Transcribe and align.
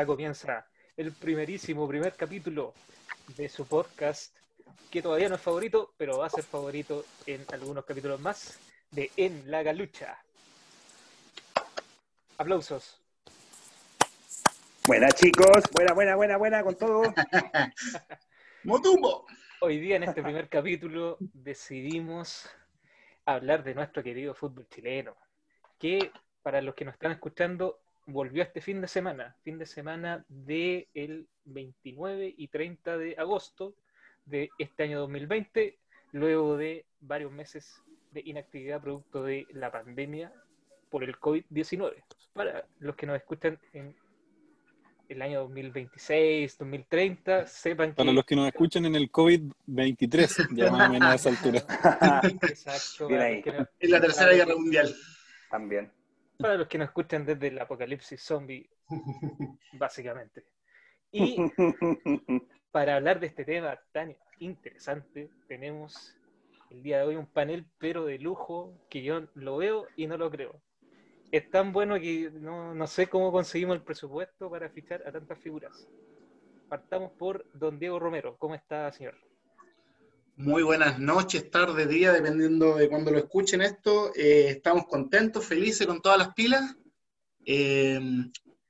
acá 0.00 0.06
comienza 0.06 0.66
el 0.96 1.12
primerísimo 1.12 1.86
primer 1.86 2.14
capítulo 2.14 2.72
de 3.36 3.50
su 3.50 3.66
podcast, 3.66 4.34
que 4.90 5.02
todavía 5.02 5.28
no 5.28 5.34
es 5.34 5.42
favorito, 5.42 5.92
pero 5.98 6.16
va 6.16 6.26
a 6.26 6.30
ser 6.30 6.42
favorito 6.42 7.04
en 7.26 7.44
algunos 7.52 7.84
capítulos 7.84 8.18
más, 8.18 8.58
de 8.92 9.10
En 9.18 9.50
la 9.50 9.62
Galucha. 9.62 10.16
Aplausos. 12.38 12.98
Buena 14.86 15.10
chicos, 15.10 15.64
buena, 15.72 15.92
buena, 15.92 16.16
buena, 16.16 16.36
buena 16.38 16.62
con 16.62 16.76
todo. 16.76 17.02
¡Motumbo! 18.64 19.26
Hoy 19.60 19.80
día 19.80 19.96
en 19.96 20.04
este 20.04 20.22
primer 20.22 20.48
capítulo 20.48 21.18
decidimos 21.20 22.48
hablar 23.26 23.62
de 23.64 23.74
nuestro 23.74 24.02
querido 24.02 24.34
fútbol 24.34 24.66
chileno, 24.70 25.14
que 25.78 26.10
para 26.42 26.62
los 26.62 26.74
que 26.74 26.86
nos 26.86 26.94
están 26.94 27.12
escuchando 27.12 27.79
volvió 28.06 28.42
este 28.42 28.60
fin 28.60 28.80
de 28.80 28.88
semana, 28.88 29.36
fin 29.42 29.58
de 29.58 29.66
semana 29.66 30.24
del 30.28 30.88
el 30.94 31.26
29 31.44 32.34
y 32.36 32.48
30 32.48 32.98
de 32.98 33.14
agosto 33.18 33.74
de 34.26 34.50
este 34.58 34.82
año 34.84 35.00
2020, 35.00 35.78
luego 36.12 36.56
de 36.56 36.84
varios 37.00 37.32
meses 37.32 37.82
de 38.12 38.22
inactividad 38.24 38.80
producto 38.80 39.22
de 39.22 39.46
la 39.52 39.70
pandemia 39.70 40.32
por 40.90 41.04
el 41.04 41.16
COVID-19. 41.18 42.02
Para 42.32 42.64
los 42.80 42.96
que 42.96 43.06
nos 43.06 43.16
escuchan 43.16 43.58
en 43.72 43.94
el 45.08 45.22
año 45.22 45.40
2026, 45.40 46.58
2030, 46.58 47.46
sepan 47.46 47.90
que... 47.90 47.96
Para 47.96 48.12
los 48.12 48.24
que 48.24 48.36
nos 48.36 48.46
escuchan 48.46 48.84
en 48.86 48.94
el 48.96 49.10
COVID-23, 49.10 50.48
ya 50.54 50.70
más 50.70 50.88
o 50.88 50.92
menos 50.92 51.08
a 51.08 51.14
esa 51.14 51.28
altura. 51.30 51.58
Exacto. 52.48 53.08
Bien 53.08 53.20
ahí. 53.20 53.42
que 53.42 53.52
no- 53.52 53.68
En 53.78 53.90
la 53.90 54.00
Tercera 54.00 54.32
Guerra 54.32 54.54
Mundial. 54.56 54.94
También. 55.50 55.90
Para 56.40 56.56
los 56.56 56.68
que 56.68 56.78
nos 56.78 56.88
escuchan 56.88 57.24
desde 57.26 57.48
el 57.48 57.58
apocalipsis 57.58 58.22
zombie, 58.22 58.68
básicamente. 59.72 60.44
Y 61.12 61.36
para 62.70 62.96
hablar 62.96 63.20
de 63.20 63.26
este 63.26 63.44
tema 63.44 63.78
tan 63.92 64.16
interesante, 64.38 65.30
tenemos 65.48 66.16
el 66.70 66.82
día 66.82 66.98
de 66.98 67.04
hoy 67.04 67.16
un 67.16 67.26
panel, 67.26 67.66
pero 67.78 68.04
de 68.04 68.18
lujo, 68.18 68.72
que 68.88 69.02
yo 69.02 69.26
lo 69.34 69.56
veo 69.56 69.86
y 69.96 70.06
no 70.06 70.16
lo 70.16 70.30
creo. 70.30 70.62
Es 71.32 71.50
tan 71.50 71.72
bueno 71.72 71.98
que 72.00 72.30
no, 72.32 72.74
no 72.74 72.86
sé 72.86 73.08
cómo 73.08 73.32
conseguimos 73.32 73.76
el 73.76 73.82
presupuesto 73.82 74.50
para 74.50 74.70
fichar 74.70 75.02
a 75.06 75.12
tantas 75.12 75.38
figuras. 75.38 75.88
Partamos 76.68 77.12
por 77.12 77.44
don 77.52 77.78
Diego 77.78 77.98
Romero. 77.98 78.36
¿Cómo 78.38 78.54
está, 78.54 78.90
señor? 78.92 79.14
Muy 80.42 80.62
buenas 80.62 80.98
noches, 80.98 81.50
tarde, 81.50 81.86
día, 81.86 82.14
dependiendo 82.14 82.76
de 82.76 82.88
cuando 82.88 83.10
lo 83.10 83.18
escuchen 83.18 83.60
esto. 83.60 84.10
Eh, 84.16 84.48
estamos 84.48 84.86
contentos, 84.86 85.44
felices 85.44 85.86
con 85.86 86.00
todas 86.00 86.16
las 86.16 86.32
pilas. 86.32 86.78
Eh, 87.44 88.00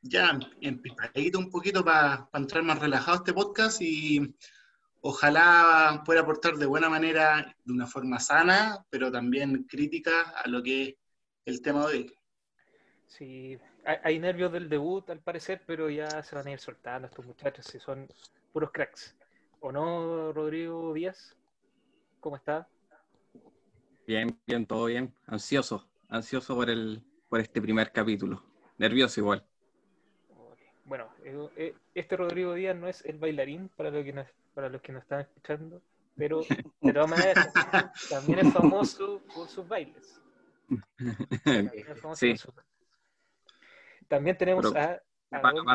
ya 0.02 0.36
empipadito 0.60 1.38
un 1.38 1.48
poquito 1.48 1.84
para 1.84 2.28
entrar 2.32 2.64
más 2.64 2.80
relajado 2.80 3.18
este 3.18 3.32
podcast 3.32 3.80
y 3.82 4.34
ojalá 5.00 6.02
pueda 6.04 6.22
aportar 6.22 6.56
de 6.56 6.66
buena 6.66 6.88
manera, 6.88 7.54
de 7.64 7.72
una 7.72 7.86
forma 7.86 8.18
sana, 8.18 8.84
pero 8.90 9.12
también 9.12 9.62
crítica 9.62 10.22
a 10.30 10.48
lo 10.48 10.64
que 10.64 10.82
es 10.88 10.96
el 11.44 11.62
tema 11.62 11.84
hoy. 11.84 12.12
Sí, 13.06 13.56
hay 13.84 14.18
nervios 14.18 14.50
del 14.50 14.68
debut 14.68 15.08
al 15.08 15.20
parecer, 15.20 15.62
pero 15.64 15.88
ya 15.88 16.20
se 16.24 16.34
van 16.34 16.48
a 16.48 16.50
ir 16.50 16.58
soltando 16.58 17.06
estos 17.06 17.24
muchachos, 17.24 17.64
si 17.64 17.78
son 17.78 18.08
puros 18.52 18.72
cracks. 18.72 19.14
¿O 19.60 19.70
no, 19.70 20.32
Rodrigo 20.32 20.92
Díaz? 20.92 21.36
¿Cómo 22.20 22.36
está? 22.36 22.68
Bien, 24.06 24.38
bien, 24.46 24.66
todo 24.66 24.86
bien. 24.86 25.14
Ansioso, 25.26 25.88
ansioso 26.08 26.54
por 26.54 26.68
el, 26.70 27.02
por 27.28 27.40
este 27.40 27.60
primer 27.62 27.92
capítulo. 27.92 28.42
Nervioso 28.78 29.20
igual. 29.20 29.44
Bueno, 30.84 31.08
eh, 31.22 31.48
eh, 31.56 31.74
este 31.94 32.16
Rodrigo 32.16 32.54
Díaz 32.54 32.76
no 32.76 32.88
es 32.88 33.04
el 33.04 33.18
bailarín 33.18 33.68
para, 33.76 33.90
lo 33.90 34.02
que 34.02 34.12
nos, 34.12 34.26
para 34.54 34.68
los 34.68 34.82
que 34.82 34.92
nos 34.92 35.02
están 35.02 35.20
escuchando, 35.20 35.80
pero 36.16 36.40
de 36.80 36.92
todas 36.92 37.08
maneras 37.10 37.52
también 38.10 38.40
es 38.40 38.52
famoso 38.52 39.22
por 39.34 39.48
sus 39.48 39.66
bailes. 39.68 40.20
También 41.44 41.70
es 41.74 42.00
famoso 42.00 42.16
Sí. 42.20 42.30
por 42.30 42.38
sus- 42.38 42.54
También 44.08 44.36
tenemos 44.36 44.72
Pero- 44.72 45.00
a, 45.32 45.38
a 45.48 45.52
don- 45.52 45.66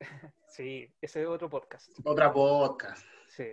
Sí, 0.48 0.92
ese 1.00 1.22
es 1.22 1.26
otro 1.28 1.48
podcast. 1.48 1.90
Otra 2.04 2.32
podcast. 2.32 3.04
Sí. 3.28 3.46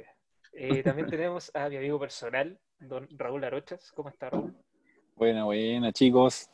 Eh, 0.54 0.84
también 0.84 1.08
tenemos 1.10 1.52
a 1.54 1.70
mi 1.70 1.78
amigo 1.78 2.00
personal, 2.00 2.60
don 2.80 3.08
Raúl 3.12 3.44
Arochas. 3.44 3.92
¿Cómo 3.94 4.10
está 4.10 4.30
Raúl? 4.30 4.54
Buena, 5.16 5.46
buena, 5.46 5.92
chicos. 5.92 6.50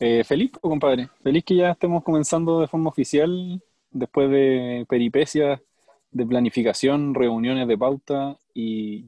Eh, 0.00 0.24
feliz, 0.24 0.52
compadre. 0.60 1.08
Feliz 1.22 1.44
que 1.44 1.56
ya 1.56 1.70
estemos 1.70 2.02
comenzando 2.02 2.60
de 2.60 2.68
forma 2.68 2.90
oficial, 2.90 3.62
después 3.90 4.30
de 4.30 4.84
peripecias 4.88 5.60
de 6.10 6.26
planificación, 6.26 7.14
reuniones 7.14 7.66
de 7.66 7.78
pauta 7.78 8.36
y, 8.54 9.06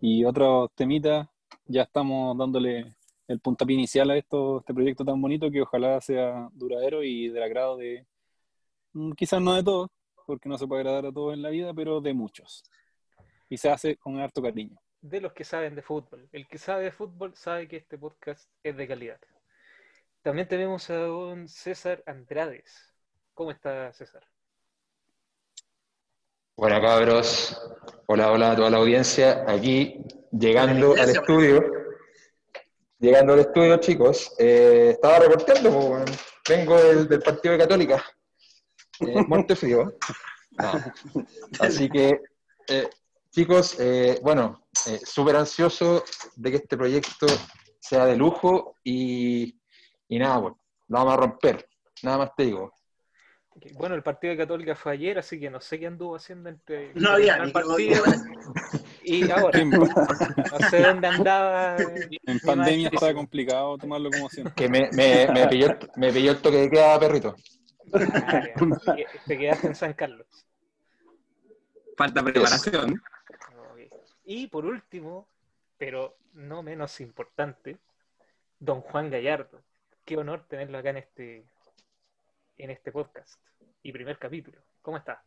y 0.00 0.24
otros 0.24 0.70
temitas. 0.74 1.28
Ya 1.66 1.82
estamos 1.82 2.36
dándole 2.36 2.94
el 3.28 3.40
puntapié 3.40 3.74
inicial 3.74 4.10
a 4.10 4.16
esto, 4.16 4.60
este 4.60 4.74
proyecto 4.74 5.04
tan 5.04 5.20
bonito 5.20 5.50
que 5.50 5.62
ojalá 5.62 6.00
sea 6.00 6.48
duradero 6.52 7.02
y 7.02 7.28
del 7.28 7.42
agrado 7.42 7.76
de, 7.76 8.06
mm, 8.92 9.12
quizás 9.12 9.40
no 9.40 9.54
de 9.54 9.62
todos, 9.62 9.90
porque 10.26 10.48
no 10.48 10.58
se 10.58 10.66
puede 10.66 10.82
agradar 10.82 11.06
a 11.06 11.12
todos 11.12 11.34
en 11.34 11.42
la 11.42 11.50
vida, 11.50 11.72
pero 11.74 12.00
de 12.00 12.14
muchos. 12.14 12.64
Y 13.54 13.56
se 13.56 13.70
hace 13.70 13.96
con 13.96 14.18
harto 14.18 14.42
cariño. 14.42 14.76
De 15.00 15.20
los 15.20 15.32
que 15.32 15.44
saben 15.44 15.76
de 15.76 15.82
fútbol. 15.82 16.28
El 16.32 16.48
que 16.48 16.58
sabe 16.58 16.82
de 16.82 16.90
fútbol 16.90 17.36
sabe 17.36 17.68
que 17.68 17.76
este 17.76 17.96
podcast 17.96 18.50
es 18.64 18.76
de 18.76 18.88
calidad. 18.88 19.20
También 20.22 20.48
tenemos 20.48 20.90
a 20.90 20.96
don 20.96 21.46
César 21.48 22.02
Andrades. 22.04 22.92
¿Cómo 23.32 23.52
está 23.52 23.92
César? 23.92 24.26
Hola 26.56 26.80
cabros, 26.80 27.56
hola, 28.06 28.32
hola 28.32 28.50
a 28.50 28.56
toda 28.56 28.70
la 28.70 28.78
audiencia, 28.78 29.44
aquí 29.46 30.02
llegando 30.32 30.94
al 30.94 31.10
estudio, 31.10 31.62
llegando 32.98 33.34
al 33.34 33.40
estudio 33.40 33.76
chicos, 33.78 34.34
eh, 34.40 34.90
estaba 34.94 35.20
reportando, 35.20 35.70
po, 35.70 35.78
weón. 35.90 36.04
vengo 36.48 36.76
del, 36.82 37.08
del 37.08 37.22
partido 37.22 37.52
de 37.52 37.58
Católica, 37.60 38.04
eh, 39.00 39.22
muerte 39.28 39.54
frío, 39.54 39.96
No. 40.58 40.72
así 41.60 41.88
que 41.88 42.20
eh, 42.68 42.88
chicos, 43.34 43.76
eh, 43.80 44.20
bueno, 44.22 44.64
eh, 44.86 45.00
súper 45.04 45.34
ansioso 45.34 46.04
de 46.36 46.50
que 46.52 46.56
este 46.58 46.76
proyecto 46.76 47.26
sea 47.80 48.06
de 48.06 48.16
lujo 48.16 48.76
y, 48.84 49.58
y 50.08 50.18
nada, 50.18 50.40
pues, 50.40 50.54
lo 50.86 50.98
vamos 50.98 51.14
a 51.14 51.16
romper, 51.16 51.68
nada 52.04 52.18
más 52.18 52.30
te 52.36 52.44
digo. 52.44 52.72
Bueno, 53.74 53.94
el 53.94 54.02
partido 54.02 54.32
de 54.32 54.38
Católica 54.38 54.76
fue 54.76 54.92
ayer, 54.92 55.18
así 55.18 55.38
que 55.38 55.50
no 55.50 55.60
sé 55.60 55.78
qué 55.78 55.86
anduvo 55.86 56.16
haciendo 56.16 56.48
entre 56.48 56.92
No 56.94 57.10
había 57.10 57.36
el 57.36 57.46
ni 57.46 57.52
partido 57.52 58.02
y 59.04 59.30
ahora. 59.30 59.64
No 59.64 60.68
sé 60.70 60.82
dónde 60.82 61.06
andaba. 61.06 61.76
En 61.76 62.40
pandemia 62.40 62.90
está 62.92 63.14
complicado 63.14 63.78
tomarlo 63.78 64.10
como 64.10 64.28
siempre. 64.28 64.54
Que 64.56 64.68
me, 64.68 64.90
me, 64.92 65.28
me, 65.32 65.46
pilló, 65.46 65.68
me 65.96 66.12
pilló 66.12 66.32
el 66.32 66.38
toque 66.38 66.56
de 66.56 66.70
queda, 66.70 66.98
perrito. 66.98 67.36
Ah. 67.92 68.42
Te 69.24 69.38
quedaste 69.38 69.68
en 69.68 69.74
San 69.76 69.92
Carlos. 69.92 70.26
falta 71.96 72.24
preparación. 72.24 73.00
Y 74.24 74.46
por 74.46 74.64
último, 74.64 75.28
pero 75.76 76.16
no 76.32 76.62
menos 76.62 77.00
importante, 77.00 77.78
don 78.58 78.80
Juan 78.80 79.10
Gallardo. 79.10 79.60
Qué 80.04 80.16
honor 80.16 80.46
tenerlo 80.48 80.78
acá 80.78 80.90
en 80.90 80.96
este, 80.96 81.44
en 82.56 82.70
este 82.70 82.90
podcast 82.90 83.38
y 83.82 83.92
primer 83.92 84.18
capítulo. 84.18 84.58
¿Cómo 84.80 84.96
está? 84.96 85.22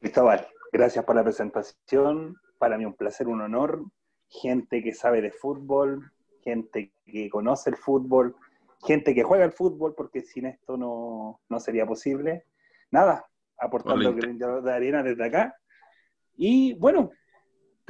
Cristóbal, 0.00 0.48
gracias 0.72 1.04
por 1.04 1.16
la 1.16 1.22
presentación. 1.22 2.40
Para 2.58 2.78
mí 2.78 2.86
un 2.86 2.94
placer, 2.94 3.28
un 3.28 3.42
honor. 3.42 3.84
Gente 4.28 4.82
que 4.82 4.94
sabe 4.94 5.20
de 5.20 5.32
fútbol, 5.32 6.10
gente 6.42 6.92
que 7.04 7.28
conoce 7.28 7.68
el 7.68 7.76
fútbol, 7.76 8.36
gente 8.86 9.14
que 9.14 9.22
juega 9.22 9.44
el 9.44 9.52
fútbol, 9.52 9.94
porque 9.94 10.22
sin 10.22 10.46
esto 10.46 10.78
no, 10.78 11.40
no 11.48 11.60
sería 11.60 11.84
posible. 11.84 12.46
Nada, 12.90 13.26
aportando 13.58 14.12
de 14.12 14.72
arena 14.72 15.02
desde 15.02 15.26
acá. 15.26 15.56
Y 16.36 16.72
bueno, 16.74 17.10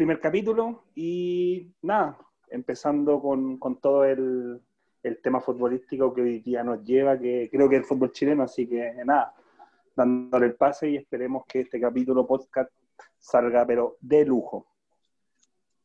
primer 0.00 0.18
capítulo 0.18 0.84
y 0.94 1.74
nada, 1.82 2.16
empezando 2.48 3.20
con, 3.20 3.58
con 3.58 3.82
todo 3.82 4.06
el, 4.06 4.58
el 5.02 5.20
tema 5.20 5.42
futbolístico 5.42 6.14
que 6.14 6.22
hoy 6.22 6.38
día 6.38 6.64
nos 6.64 6.82
lleva, 6.82 7.18
que 7.18 7.50
creo 7.52 7.68
que 7.68 7.76
es 7.76 7.82
el 7.82 7.86
fútbol 7.86 8.10
chileno, 8.10 8.44
así 8.44 8.66
que 8.66 8.94
nada, 9.04 9.34
dándole 9.94 10.46
el 10.46 10.54
pase 10.54 10.88
y 10.88 10.96
esperemos 10.96 11.44
que 11.46 11.60
este 11.60 11.78
capítulo 11.78 12.26
podcast 12.26 12.70
salga, 13.18 13.66
pero 13.66 13.98
de 14.00 14.24
lujo. 14.24 14.66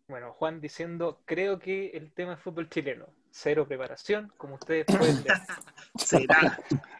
Bueno, 0.07 0.31
Juan 0.31 0.61
diciendo, 0.61 1.19
creo 1.25 1.59
que 1.59 1.87
el 1.87 2.13
tema 2.13 2.35
es 2.35 2.39
fútbol 2.39 2.69
chileno. 2.69 3.07
Cero 3.31 3.67
preparación, 3.67 4.31
como 4.37 4.55
ustedes 4.55 4.85
pueden 4.85 5.23
ver. 5.23 5.33
Será. 5.97 6.57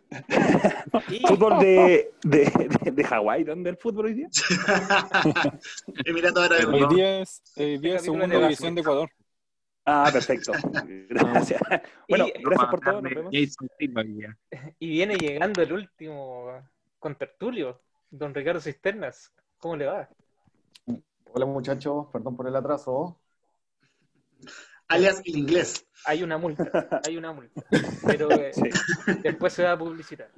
Fútbol 1.27 1.59
de, 1.59 2.13
de, 2.23 2.69
de, 2.83 2.91
de 2.91 3.03
Hawái, 3.03 3.43
¿dónde 3.43 3.71
el 3.71 3.77
fútbol 3.77 4.05
hoy 4.05 4.13
día? 4.13 4.27
Emirato 6.05 6.41
Árabe 6.41 6.65
Hoy 6.65 6.95
día 6.95 7.21
es, 7.21 7.41
eh, 7.55 7.77
día 7.79 7.99
segunda 7.99 8.27
división 8.27 8.75
de 8.75 8.81
Ecuador. 8.81 9.09
Ah, 9.85 10.09
perfecto. 10.11 10.51
Gracias. 11.09 11.61
Bueno, 12.09 12.27
Y- 12.27 12.43
gracias 12.43 12.69
por 12.69 12.79
todo. 12.79 13.01
Nos 13.01 13.13
vemos. 13.13 13.33
Y 14.79 14.89
viene 14.89 15.15
llegando 15.15 15.61
el 15.61 15.73
último 15.73 16.59
con 16.97 17.15
Tertulio, 17.15 17.81
don 18.09 18.33
Ricardo 18.33 18.59
Cisternas. 18.59 19.31
¿Cómo 19.59 19.75
le 19.75 19.85
va? 19.85 20.09
Hola 21.33 21.45
muchachos, 21.45 22.07
perdón 22.11 22.35
por 22.35 22.47
el 22.47 22.55
atraso. 22.55 23.19
Alias 24.87 25.21
el 25.25 25.37
inglés. 25.37 25.87
Hay 26.05 26.21
una 26.23 26.37
multa, 26.37 26.63
hay 27.07 27.17
una 27.17 27.33
multa. 27.33 27.63
Pero 28.05 28.29
eh, 28.31 28.51
Sí. 28.53 28.69
después 29.23 29.53
se 29.53 29.63
va 29.63 29.71
a 29.73 29.77
publicitar. 29.77 30.29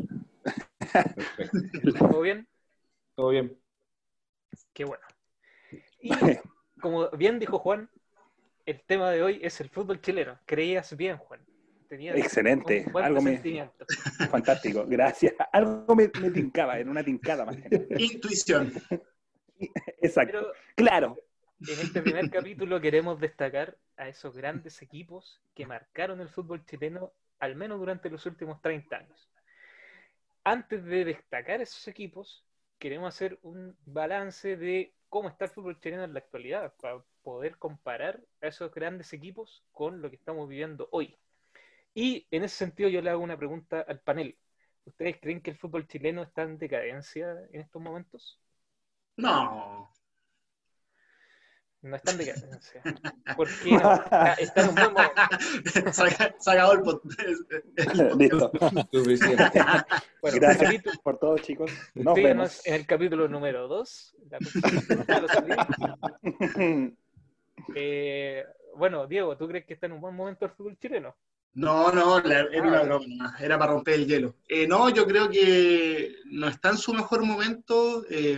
Perfecto. 1.35 1.93
¿Todo 1.99 2.21
bien? 2.21 2.47
¿Todo 3.15 3.29
bien? 3.29 3.59
Qué 4.73 4.85
bueno. 4.85 5.03
Y 5.99 6.11
como 6.79 7.09
bien 7.11 7.39
dijo 7.39 7.59
Juan, 7.59 7.89
el 8.65 8.81
tema 8.85 9.11
de 9.11 9.23
hoy 9.23 9.39
es 9.43 9.59
el 9.61 9.69
fútbol 9.69 9.99
chileno. 10.01 10.39
Creías 10.45 10.95
bien, 10.95 11.17
Juan. 11.17 11.45
Tenías 11.89 12.17
Excelente. 12.17 12.83
un 12.87 12.91
buen 12.93 13.05
Algo 13.05 13.21
me-. 13.21 13.41
Fantástico, 14.29 14.85
gracias. 14.87 15.33
Algo 15.51 15.95
me, 15.95 16.09
me 16.21 16.31
tincaba, 16.31 16.79
en 16.79 16.89
una 16.89 17.03
tincada 17.03 17.45
más. 17.45 17.57
Intuición. 17.97 18.73
Exacto. 20.01 20.37
Pero 20.39 20.51
Claro. 20.75 21.17
En 21.59 21.79
este 21.79 22.01
primer 22.01 22.29
capítulo 22.29 22.79
queremos 22.79 23.19
destacar 23.19 23.77
a 23.97 24.07
esos 24.07 24.35
grandes 24.35 24.81
equipos 24.81 25.41
que 25.55 25.65
marcaron 25.65 26.21
el 26.21 26.29
fútbol 26.29 26.63
chileno, 26.65 27.13
al 27.39 27.55
menos 27.55 27.79
durante 27.79 28.09
los 28.09 28.25
últimos 28.25 28.61
30 28.61 28.95
años. 28.95 29.29
Antes 30.43 30.85
de 30.85 31.05
destacar 31.05 31.61
esos 31.61 31.87
equipos, 31.87 32.45
queremos 32.77 33.13
hacer 33.13 33.39
un 33.41 33.75
balance 33.85 34.55
de 34.55 34.93
cómo 35.09 35.29
está 35.29 35.45
el 35.45 35.51
fútbol 35.51 35.79
chileno 35.79 36.03
en 36.03 36.13
la 36.13 36.19
actualidad, 36.19 36.73
para 36.79 37.03
poder 37.23 37.57
comparar 37.57 38.21
a 38.41 38.47
esos 38.47 38.71
grandes 38.71 39.11
equipos 39.13 39.63
con 39.71 40.01
lo 40.01 40.09
que 40.09 40.15
estamos 40.15 40.47
viviendo 40.47 40.87
hoy. 40.91 41.17
Y 41.93 42.27
en 42.29 42.43
ese 42.43 42.55
sentido 42.55 42.89
yo 42.89 43.01
le 43.01 43.09
hago 43.09 43.23
una 43.23 43.37
pregunta 43.37 43.81
al 43.81 43.99
panel. 43.99 44.37
¿Ustedes 44.85 45.17
creen 45.19 45.41
que 45.41 45.49
el 45.51 45.57
fútbol 45.57 45.87
chileno 45.87 46.21
está 46.21 46.43
en 46.43 46.59
decadencia 46.59 47.31
en 47.51 47.61
estos 47.61 47.81
momentos? 47.81 48.39
No. 49.17 49.91
No 51.87 51.95
está 51.95 52.11
en 52.11 52.17
decadencia. 52.17 52.81
¿Por 53.37 53.47
qué 53.63 53.71
no? 53.71 53.93
Está, 53.95 54.33
está 54.33 54.61
en 54.63 54.69
un 54.69 54.75
buen 54.75 54.93
momento. 54.93 55.91
Saca- 55.93 56.35
se 56.39 56.51
acabó 56.51 56.73
el 56.73 56.79
pod- 56.83 58.17
Listo. 58.17 58.51
Suficiente. 58.91 59.61
Bueno, 60.21 60.37
Gracias 60.41 60.63
capítulo- 60.71 61.01
por 61.03 61.17
todo, 61.19 61.37
chicos. 61.37 61.71
Nos 61.95 62.15
vemos. 62.15 62.65
en 62.65 62.73
el 62.73 62.85
capítulo 62.85 63.27
número 63.29 63.67
2. 63.69 64.15
Eh, 67.75 68.43
bueno, 68.75 69.07
Diego, 69.07 69.37
¿tú 69.37 69.47
crees 69.47 69.65
que 69.65 69.73
está 69.73 69.85
en 69.87 69.93
un 69.93 70.01
buen 70.01 70.15
momento 70.15 70.45
el 70.45 70.51
fútbol 70.51 70.77
chileno? 70.77 71.15
No, 71.53 71.91
no, 71.91 72.19
la- 72.19 72.41
era 72.51 72.61
una 72.61 72.83
broma, 72.83 73.05
nomás, 73.07 73.41
era 73.41 73.57
para 73.57 73.71
romper 73.71 73.95
el 73.95 74.07
hielo. 74.07 74.35
Eh, 74.47 74.67
no, 74.67 74.89
yo 74.89 75.07
creo 75.07 75.29
que 75.29 76.15
no 76.25 76.47
está 76.47 76.69
en 76.69 76.77
su 76.77 76.93
mejor 76.93 77.23
momento. 77.23 78.03
eh, 78.09 78.37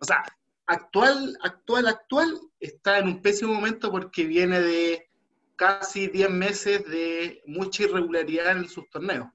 o 0.00 0.04
sea, 0.04 0.22
actual, 0.66 1.36
actual, 1.42 1.86
actual, 1.86 2.38
está 2.60 2.98
en 2.98 3.08
un 3.08 3.22
pésimo 3.22 3.54
momento 3.54 3.90
porque 3.90 4.24
viene 4.26 4.60
de 4.60 5.10
casi 5.56 6.06
10 6.06 6.30
meses 6.30 6.84
de 6.86 7.42
mucha 7.46 7.84
irregularidad 7.84 8.56
en 8.56 8.68
sus 8.68 8.88
torneos. 8.90 9.28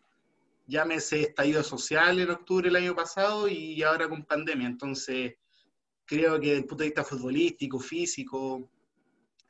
Llámese 0.68 1.22
estallido 1.22 1.64
social 1.64 2.20
en 2.20 2.32
octubre 2.32 2.68
del 2.68 2.78
año 2.78 2.96
pasado 2.96 3.48
y 3.48 3.82
ahora 3.84 4.08
con 4.08 4.24
pandemia. 4.24 4.68
Entonces, 4.68 5.36
creo 6.06 6.40
que 6.40 6.48
desde 6.48 6.62
el 6.62 6.66
punto 6.66 6.84
de 6.84 6.90
vista 6.90 7.04
futbolístico, 7.04 7.80
físico, 7.80 8.70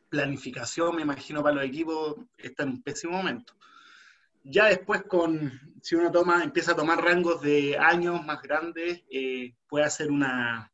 planificación, 0.09 0.95
me 0.95 1.03
imagino, 1.03 1.43
para 1.43 1.55
los 1.55 1.65
equipos, 1.65 2.15
está 2.37 2.63
en 2.63 2.69
un 2.69 2.81
pésimo 2.81 3.13
momento. 3.13 3.53
Ya 4.43 4.65
después, 4.65 5.03
con, 5.03 5.51
si 5.81 5.95
uno 5.95 6.11
toma, 6.11 6.43
empieza 6.43 6.73
a 6.73 6.75
tomar 6.75 7.03
rangos 7.03 7.41
de 7.41 7.77
años 7.77 8.23
más 8.25 8.41
grandes, 8.41 9.01
eh, 9.09 9.55
puede 9.67 9.85
hacer 9.85 10.11
una, 10.11 10.71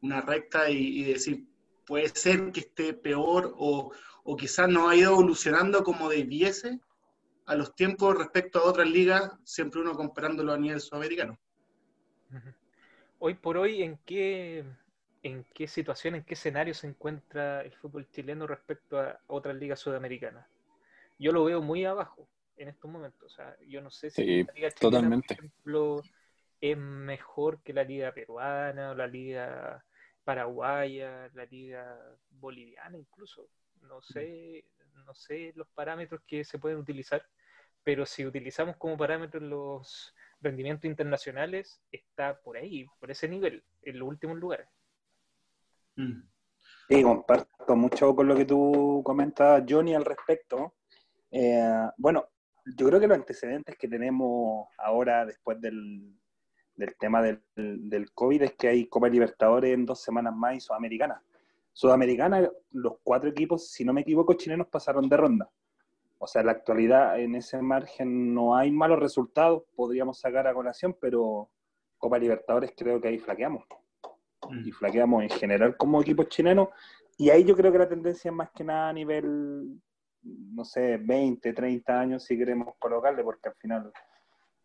una 0.00 0.20
recta 0.22 0.70
y, 0.70 1.00
y 1.00 1.04
decir, 1.04 1.46
puede 1.92 2.08
ser 2.08 2.52
que 2.52 2.60
esté 2.60 2.94
peor 2.94 3.52
o, 3.58 3.92
o 4.24 4.34
quizás 4.34 4.66
no 4.66 4.88
ha 4.88 4.96
ido 4.96 5.12
evolucionando 5.12 5.84
como 5.84 6.08
debiese 6.08 6.80
a 7.44 7.54
los 7.54 7.74
tiempos 7.74 8.16
respecto 8.16 8.60
a 8.60 8.64
otras 8.64 8.88
ligas, 8.88 9.30
siempre 9.44 9.82
uno 9.82 9.92
comparándolo 9.94 10.54
a 10.54 10.56
nivel 10.56 10.80
sudamericano. 10.80 11.38
Hoy 13.18 13.34
por 13.34 13.58
hoy, 13.58 13.82
¿en 13.82 13.98
qué, 14.06 14.64
¿en 15.22 15.44
qué 15.52 15.68
situación, 15.68 16.14
en 16.14 16.24
qué 16.24 16.32
escenario 16.32 16.72
se 16.72 16.86
encuentra 16.86 17.60
el 17.60 17.74
fútbol 17.74 18.08
chileno 18.08 18.46
respecto 18.46 18.98
a 18.98 19.20
otras 19.26 19.54
ligas 19.56 19.78
sudamericanas? 19.78 20.46
Yo 21.18 21.30
lo 21.32 21.44
veo 21.44 21.60
muy 21.60 21.84
abajo 21.84 22.26
en 22.56 22.68
estos 22.68 22.90
momentos. 22.90 23.30
O 23.30 23.36
sea, 23.36 23.54
yo 23.68 23.82
no 23.82 23.90
sé 23.90 24.08
si 24.08 24.22
Sí, 24.24 24.44
la 24.46 24.54
liga 24.54 24.70
chilena, 24.70 25.10
totalmente. 25.10 25.34
por 25.34 25.44
ejemplo, 25.44 26.02
es 26.58 26.78
mejor 26.78 27.60
que 27.62 27.74
la 27.74 27.84
liga 27.84 28.14
peruana 28.14 28.92
o 28.92 28.94
la 28.94 29.06
liga 29.06 29.84
paraguaya, 30.24 31.30
la 31.34 31.44
liga 31.46 31.98
boliviana 32.30 32.98
incluso. 32.98 33.48
No 33.82 34.00
sé, 34.00 34.64
no 35.04 35.14
sé 35.14 35.52
los 35.56 35.68
parámetros 35.68 36.22
que 36.26 36.44
se 36.44 36.58
pueden 36.58 36.78
utilizar, 36.78 37.24
pero 37.82 38.06
si 38.06 38.24
utilizamos 38.24 38.76
como 38.76 38.96
parámetros 38.96 39.42
los 39.42 40.14
rendimientos 40.40 40.84
internacionales, 40.84 41.80
está 41.90 42.40
por 42.40 42.56
ahí, 42.56 42.86
por 43.00 43.10
ese 43.10 43.28
nivel, 43.28 43.64
en 43.82 43.98
los 43.98 44.08
últimos 44.08 44.38
lugares. 44.38 44.68
Mm. 45.96 46.22
Sí, 46.88 47.02
comparto 47.02 47.76
mucho 47.76 48.14
con 48.14 48.28
lo 48.28 48.36
que 48.36 48.44
tú 48.44 49.02
comentas, 49.04 49.64
Johnny, 49.68 49.94
al 49.94 50.04
respecto. 50.04 50.74
Eh, 51.30 51.88
bueno, 51.96 52.28
yo 52.76 52.86
creo 52.86 53.00
que 53.00 53.06
los 53.06 53.18
antecedentes 53.18 53.76
que 53.76 53.88
tenemos 53.88 54.68
ahora, 54.78 55.24
después 55.24 55.60
del, 55.60 56.14
del 56.74 56.96
tema 56.96 57.22
del, 57.22 57.42
del 57.54 58.12
COVID, 58.12 58.42
es 58.42 58.52
que 58.54 58.68
hay 58.68 58.86
Copa 58.86 59.08
Libertadores 59.08 59.72
en 59.74 59.86
dos 59.86 60.02
semanas 60.02 60.34
más 60.34 60.56
y 60.56 60.60
Sudamericana. 60.60 61.22
Sudamericana, 61.72 62.50
los 62.72 62.94
cuatro 63.02 63.30
equipos, 63.30 63.70
si 63.70 63.84
no 63.84 63.92
me 63.92 64.02
equivoco, 64.02 64.34
chilenos 64.34 64.68
pasaron 64.68 65.08
de 65.08 65.16
ronda. 65.16 65.50
O 66.18 66.26
sea, 66.26 66.40
en 66.40 66.46
la 66.46 66.52
actualidad, 66.52 67.18
en 67.18 67.34
ese 67.34 67.60
margen 67.62 68.32
no 68.34 68.54
hay 68.56 68.70
malos 68.70 69.00
resultados, 69.00 69.64
podríamos 69.74 70.20
sacar 70.20 70.46
a 70.46 70.54
colación, 70.54 70.96
pero 71.00 71.50
Copa 71.98 72.18
Libertadores 72.18 72.72
creo 72.76 73.00
que 73.00 73.08
ahí 73.08 73.18
flaqueamos 73.18 73.64
Mm. 74.48 74.68
y 74.68 74.72
flaqueamos 74.72 75.22
en 75.22 75.30
general 75.30 75.76
como 75.76 76.00
equipos 76.00 76.28
chilenos. 76.28 76.68
Y 77.18 77.30
ahí 77.30 77.44
yo 77.44 77.56
creo 77.56 77.70
que 77.70 77.78
la 77.78 77.88
tendencia 77.88 78.30
es 78.30 78.34
más 78.34 78.50
que 78.50 78.64
nada 78.64 78.88
a 78.88 78.92
nivel, 78.92 79.80
no 80.22 80.64
sé, 80.64 80.98
20, 80.98 81.52
30 81.52 82.00
años 82.00 82.24
si 82.24 82.36
queremos 82.36 82.74
colocarle, 82.78 83.22
porque 83.22 83.48
al 83.48 83.54
final 83.56 83.92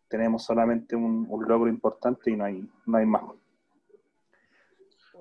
tenemos 0.08 0.44
solamente 0.44 0.96
un, 0.96 1.26
un 1.28 1.48
logro 1.48 1.68
importante 1.68 2.30
y 2.30 2.36
no 2.36 2.44
hay, 2.44 2.68
no 2.86 2.98
hay 2.98 3.06
más. 3.06 3.22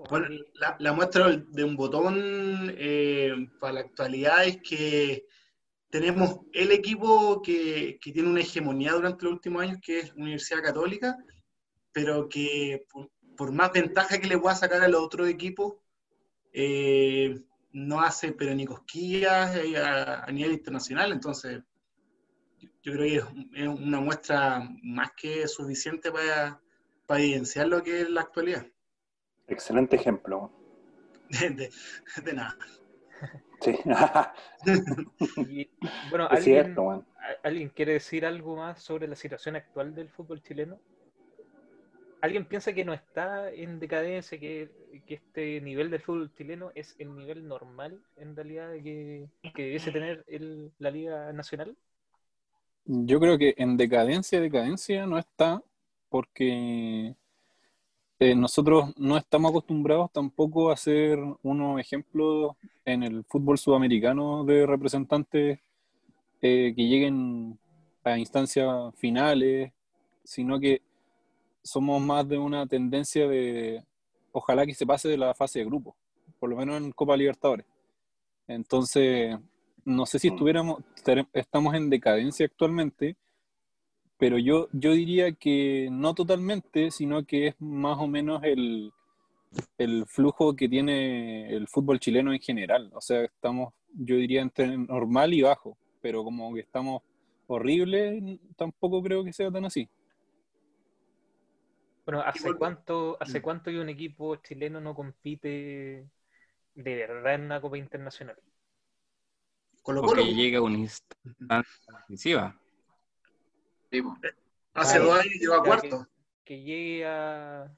Bueno, 0.10 0.28
la, 0.54 0.76
la 0.80 0.94
muestra 0.94 1.28
de 1.36 1.64
un 1.64 1.76
botón 1.76 2.16
eh, 2.78 3.34
para 3.60 3.74
la 3.74 3.80
actualidad 3.82 4.46
es 4.46 4.58
que 4.62 5.26
tenemos 5.90 6.42
el 6.54 6.72
equipo 6.72 7.42
que, 7.42 7.98
que 8.02 8.12
tiene 8.12 8.30
una 8.30 8.42
hegemonía 8.42 8.94
durante 8.94 9.26
los 9.26 9.34
últimos 9.34 9.64
años, 9.64 9.80
que 9.82 10.00
es 10.00 10.14
Universidad 10.14 10.62
Católica, 10.62 11.18
pero 11.92 12.30
que 12.30 12.86
por, 12.92 13.10
por 13.36 13.52
más 13.52 13.72
ventaja 13.72 14.20
que 14.20 14.28
le 14.28 14.38
pueda 14.38 14.56
sacar 14.56 14.82
a 14.82 14.88
los 14.88 15.02
otros 15.02 15.28
equipos, 15.28 15.76
eh, 16.54 17.42
no 17.72 18.02
hace 18.02 18.32
pero 18.34 18.54
ni 18.54 18.66
cosquillas 18.66 19.56
eh, 19.56 19.78
a, 19.78 20.24
a 20.24 20.32
nivel 20.32 20.54
internacional. 20.54 21.12
Entonces, 21.12 21.64
yo, 22.88 22.94
creo 22.94 23.06
que 23.06 23.16
es, 23.18 23.64
es 23.64 23.68
una 23.68 24.00
muestra 24.00 24.62
más 24.84 25.12
que 25.14 25.48
suficiente 25.48 26.12
para, 26.12 26.62
para 27.06 27.22
evidenciar 27.22 27.68
lo 27.68 27.84
que 27.84 28.02
es 28.02 28.10
la 28.10 28.22
actualidad. 28.22 28.66
Excelente 29.48 29.96
ejemplo. 29.96 30.52
De, 31.30 31.50
de- 31.60 31.72
de 32.24 32.34
nada. 32.34 32.58
Sí, 33.62 33.76
Y, 35.46 35.70
bueno, 36.02 36.30
es 36.30 36.40
¿alguien, 36.40 36.44
cierto, 36.44 36.84
man. 36.84 37.06
a- 37.16 37.48
¿alguien 37.48 37.70
quiere 37.70 37.94
decir 37.94 38.26
algo 38.26 38.56
más 38.58 38.82
sobre 38.84 39.08
la 39.08 39.16
situación 39.16 39.56
actual 39.56 39.96
del 39.96 40.10
fútbol 40.10 40.42
chileno? 40.42 40.82
¿Alguien 42.22 42.46
piensa 42.48 42.74
que 42.74 42.84
no 42.86 42.94
está 42.94 43.52
en 43.52 43.80
decadencia, 43.80 44.40
que, 44.40 44.72
que 45.06 45.16
este 45.16 45.62
nivel 45.62 45.90
del 45.92 46.02
fútbol 46.02 46.32
chileno 46.34 46.72
es 46.76 46.96
el 46.98 47.16
nivel 47.16 47.48
normal 47.48 48.04
en 48.16 48.36
realidad 48.36 48.74
que, 48.84 49.30
que 49.54 49.64
debiese 49.64 49.92
tener 49.92 50.24
el- 50.28 50.72
la 50.80 50.92
Liga 50.92 51.32
Nacional? 51.34 51.78
Yo 52.90 53.20
creo 53.20 53.38
que 53.38 53.54
en 53.58 53.76
decadencia, 53.76 54.40
decadencia 54.40 55.06
no 55.06 55.18
está, 55.18 55.62
porque 56.08 57.14
eh, 58.18 58.34
nosotros 58.34 58.94
no 58.98 59.18
estamos 59.18 59.52
acostumbrados 59.52 60.10
tampoco 60.14 60.72
a 60.72 60.78
ser 60.78 61.20
unos 61.44 61.82
ejemplos 61.82 62.56
en 62.86 63.04
el 63.04 63.26
fútbol 63.26 63.58
sudamericano 63.58 64.46
de 64.46 64.66
representantes 64.66 65.60
eh, 66.42 66.74
que 66.76 66.88
lleguen 66.88 67.60
a 68.06 68.18
instancias 68.18 68.96
finales, 68.96 69.74
sino 70.24 70.58
que 70.58 70.82
somos 71.64 72.02
más 72.02 72.26
de 72.26 72.38
una 72.38 72.68
tendencia 72.68 73.28
de 73.28 73.84
ojalá 74.32 74.66
que 74.66 74.74
se 74.74 74.86
pase 74.86 75.10
de 75.10 75.18
la 75.18 75.34
fase 75.34 75.60
de 75.60 75.66
grupo, 75.66 75.94
por 76.40 76.50
lo 76.50 76.56
menos 76.56 76.78
en 76.78 76.94
Copa 76.94 77.18
Libertadores. 77.18 77.66
Entonces, 78.48 79.38
no 79.88 80.06
sé 80.06 80.20
si 80.20 80.30
estuviéramos, 80.30 80.82
estar- 80.96 81.28
estamos 81.34 81.76
en 81.76 81.90
decadencia 81.90 82.46
actualmente, 82.48 83.18
pero 84.18 84.38
yo, 84.40 84.68
yo 84.74 84.94
diría 84.94 85.32
que 85.34 85.90
no 85.92 86.14
totalmente, 86.16 86.90
sino 86.92 87.26
que 87.26 87.48
es 87.48 87.56
más 87.60 87.98
o 88.00 88.08
menos 88.08 88.44
el, 88.44 88.92
el 89.78 90.06
flujo 90.08 90.56
que 90.56 90.70
tiene 90.70 91.50
el 91.56 91.68
fútbol 91.68 92.00
chileno 92.00 92.34
en 92.34 92.40
general. 92.42 92.92
O 92.94 93.02
sea, 93.02 93.24
estamos, 93.26 93.74
yo 93.94 94.18
diría, 94.18 94.42
entre 94.42 94.78
normal 94.78 95.34
y 95.34 95.42
bajo, 95.44 95.78
pero 96.02 96.24
como 96.24 96.54
que 96.54 96.62
estamos 96.62 97.04
horribles, 97.48 98.24
tampoco 98.58 99.04
creo 99.04 99.24
que 99.24 99.34
sea 99.34 99.52
tan 99.52 99.66
así. 99.66 99.90
Bueno, 102.06 102.22
¿hace 102.22 102.56
cuánto, 102.56 103.18
¿hace 103.22 103.42
cuánto 103.42 103.70
que 103.72 103.80
un 103.80 103.90
equipo 103.90 104.38
chileno 104.38 104.80
no 104.80 104.96
compite 104.96 106.08
de 106.76 106.96
verdad 106.96 107.36
en 107.36 107.42
una 107.44 107.62
Copa 107.62 107.78
Internacional? 107.78 108.38
Colo 109.88 110.02
-Colo. 110.02 110.16
Porque 110.16 110.34
llega 110.34 110.62
una 110.62 110.80
instancia 110.80 111.94
decisiva. 112.10 112.60
Hace 114.74 115.00
dos 115.00 115.18
años 115.18 115.34
llegó 115.40 115.54
a 115.54 115.64
cuarto. 115.64 116.06
Que, 116.44 116.56
que, 116.56 116.62
llegue 116.62 117.06
a. 117.06 117.74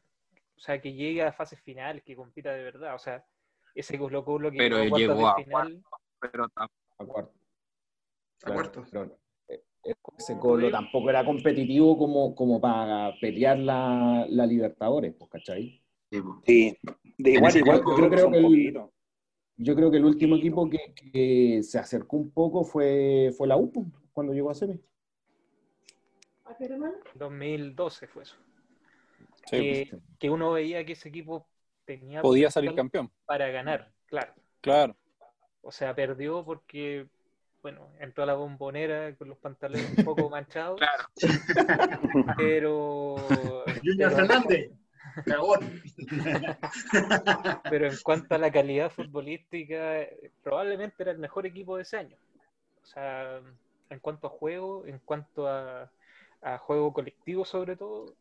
O 0.58 0.60
sea, 0.60 0.82
que 0.82 0.92
llegue 0.92 1.22
a 1.22 1.32
fase 1.32 1.56
final, 1.56 2.02
que 2.02 2.16
compita 2.16 2.52
de 2.52 2.64
verdad. 2.64 2.96
O 2.96 3.00
sea, 3.00 3.24
ese 3.76 4.00
Colo 4.00 4.26
Colo 4.26 4.50
que 4.50 4.58
pero 4.58 4.84
llegó 4.86 5.28
a 5.28 5.36
final. 5.36 5.84
Cuarto, 5.84 6.08
pero 6.20 6.46
a 6.56 7.06
cuarto. 7.06 7.34
A 8.44 8.54
cuarto. 8.54 8.86
Pero, 8.92 9.20
eh, 9.48 9.64
ese 10.18 10.40
Colo 10.40 10.72
tampoco 10.72 11.12
era 11.12 11.24
competitivo 11.24 11.96
como, 11.96 12.34
como 12.34 12.60
para 12.60 13.14
pelear 13.22 13.60
la, 13.60 14.26
la 14.28 14.48
Libertadores, 14.48 15.14
pues, 15.14 15.30
¿cachai? 15.30 15.80
Sí, 16.44 16.76
de 17.20 17.32
igual, 17.34 17.56
igual 17.56 17.84
yo 17.86 18.10
creo 18.10 18.32
que 18.32 18.38
el, 18.40 18.90
yo 19.60 19.76
creo 19.76 19.92
que 19.92 19.98
el 19.98 20.06
último 20.06 20.38
equipo 20.38 20.70
que, 20.70 20.94
que, 21.12 21.62
se 21.64 21.78
acercó 21.78 22.18
un 22.18 22.32
poco 22.32 22.64
fue, 22.64 23.32
fue 23.38 23.48
la 23.48 23.58
UPU, 23.58 23.92
cuando 24.14 24.34
llegó 24.34 24.50
a 24.50 24.56
semi. 24.56 24.80
2012 27.16 28.08
fue 28.08 28.24
eso. 28.24 28.36
que, 29.52 29.88
pues, 29.92 30.02
que, 30.18 30.30
uno 30.30 30.54
veía 30.54 30.86
que 30.86 30.94
ese 30.94 31.10
equipo 31.10 31.46
tenía 31.86 32.22
podía 32.22 32.50
salir 32.50 32.74
campeón 32.74 33.12
para 33.26 33.50
ganar, 33.50 33.92
claro. 34.08 34.34
Claro. 34.62 34.96
O 35.62 35.72
sea, 35.72 35.94
perdió 35.94 36.44
porque 36.44 37.08
bueno, 37.62 37.90
entró 38.00 38.24
a 38.24 38.28
la 38.28 38.36
bombonera 38.36 39.16
con 39.16 39.28
los 39.28 39.38
pantalones 39.38 39.98
un 39.98 40.06
poco 40.06 40.30
manchados. 40.30 40.80
Claro. 40.80 42.34
Pero. 42.38 43.16
Junior 43.84 44.12
Fernández, 44.12 44.72
cagón. 45.26 45.82
Pero 47.70 47.88
en 47.88 47.98
cuanto 48.04 48.36
a 48.36 48.38
la 48.38 48.52
calidad 48.52 48.92
futbolística, 48.92 50.08
probablemente 50.44 51.04
era 51.04 51.12
el 51.12 51.20
mejor 51.20 51.46
equipo 51.46 51.76
de 51.76 51.84
ese 51.84 51.98
año. 51.98 52.18
O 52.82 52.86
sea, 52.86 53.42
en 53.90 54.00
cuanto 54.00 54.28
a 54.28 54.30
juego, 54.30 54.86
en 54.86 55.00
cuanto 55.00 55.48
a, 55.48 55.92
a 56.42 56.58
juego 56.58 56.94
colectivo 56.94 57.46
sobre 57.46 57.76
todo, 57.76 58.14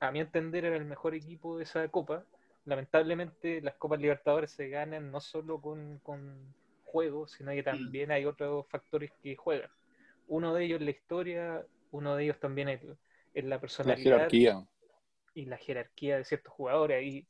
a 0.00 0.10
mi 0.10 0.20
entender 0.20 0.64
era 0.64 0.76
el 0.76 0.84
mejor 0.84 1.14
equipo 1.14 1.56
de 1.56 1.64
esa 1.64 1.88
copa. 1.88 2.24
Lamentablemente 2.66 3.60
las 3.60 3.74
Copas 3.74 4.00
Libertadores 4.00 4.50
se 4.50 4.68
ganan 4.68 5.10
no 5.10 5.20
solo 5.20 5.60
con, 5.60 5.98
con 6.02 6.54
juego, 6.84 7.26
sino 7.26 7.52
que 7.52 7.62
también 7.62 8.10
hay 8.10 8.24
otros 8.24 8.66
factores 8.68 9.12
que 9.22 9.36
juegan. 9.36 9.70
Uno 10.28 10.54
de 10.54 10.64
ellos 10.64 10.80
es 10.80 10.84
la 10.84 10.90
historia, 10.90 11.66
uno 11.90 12.16
de 12.16 12.24
ellos 12.24 12.40
también 12.40 12.68
es, 12.68 12.80
es 13.34 13.44
la 13.44 13.60
personalidad. 13.60 14.10
La 14.10 14.16
jerarquía. 14.16 14.66
Y 15.34 15.46
la 15.46 15.56
jerarquía 15.56 16.16
de 16.16 16.24
ciertos 16.24 16.52
jugadores. 16.52 16.98
Ahí 16.98 17.26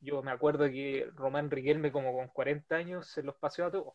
yo 0.00 0.22
me 0.22 0.32
acuerdo 0.32 0.68
que 0.68 1.08
Román 1.14 1.50
Riquelme 1.50 1.92
como 1.92 2.12
con 2.12 2.28
40 2.28 2.74
años 2.74 3.08
se 3.08 3.22
los 3.22 3.36
paseó 3.36 3.66
a 3.66 3.70
todos. 3.70 3.94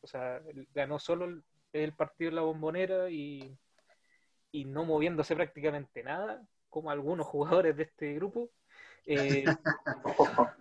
O 0.00 0.06
sea, 0.06 0.40
ganó 0.74 0.98
solo 0.98 1.26
el, 1.26 1.44
el 1.72 1.92
partido 1.92 2.30
en 2.30 2.34
la 2.36 2.42
bombonera 2.42 3.10
y, 3.10 3.56
y 4.50 4.64
no 4.64 4.84
moviéndose 4.84 5.36
prácticamente 5.36 6.02
nada, 6.02 6.42
como 6.68 6.90
algunos 6.90 7.26
jugadores 7.26 7.76
de 7.76 7.84
este 7.84 8.14
grupo. 8.14 8.50
Eh, 9.04 9.44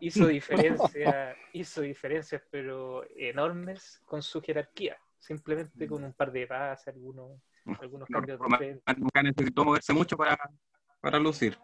hizo 0.00 0.26
diferencia, 0.26 1.36
hizo 1.52 1.82
diferencias, 1.82 2.42
pero 2.50 3.04
enormes 3.16 4.00
con 4.04 4.22
su 4.22 4.40
jerarquía, 4.40 4.96
simplemente 5.18 5.86
con 5.86 6.02
un 6.04 6.12
par 6.12 6.32
de 6.32 6.46
pases, 6.46 6.88
algunos, 6.88 7.40
algunos 7.80 8.08
no, 8.08 8.18
cambios 8.18 8.38
Roma, 8.38 8.58
de 8.58 8.80
Nunca 8.96 9.22
necesitó 9.22 9.64
moverse 9.64 9.92
mucho 9.92 10.16
para, 10.16 10.38
para 11.00 11.18
lucir. 11.18 11.58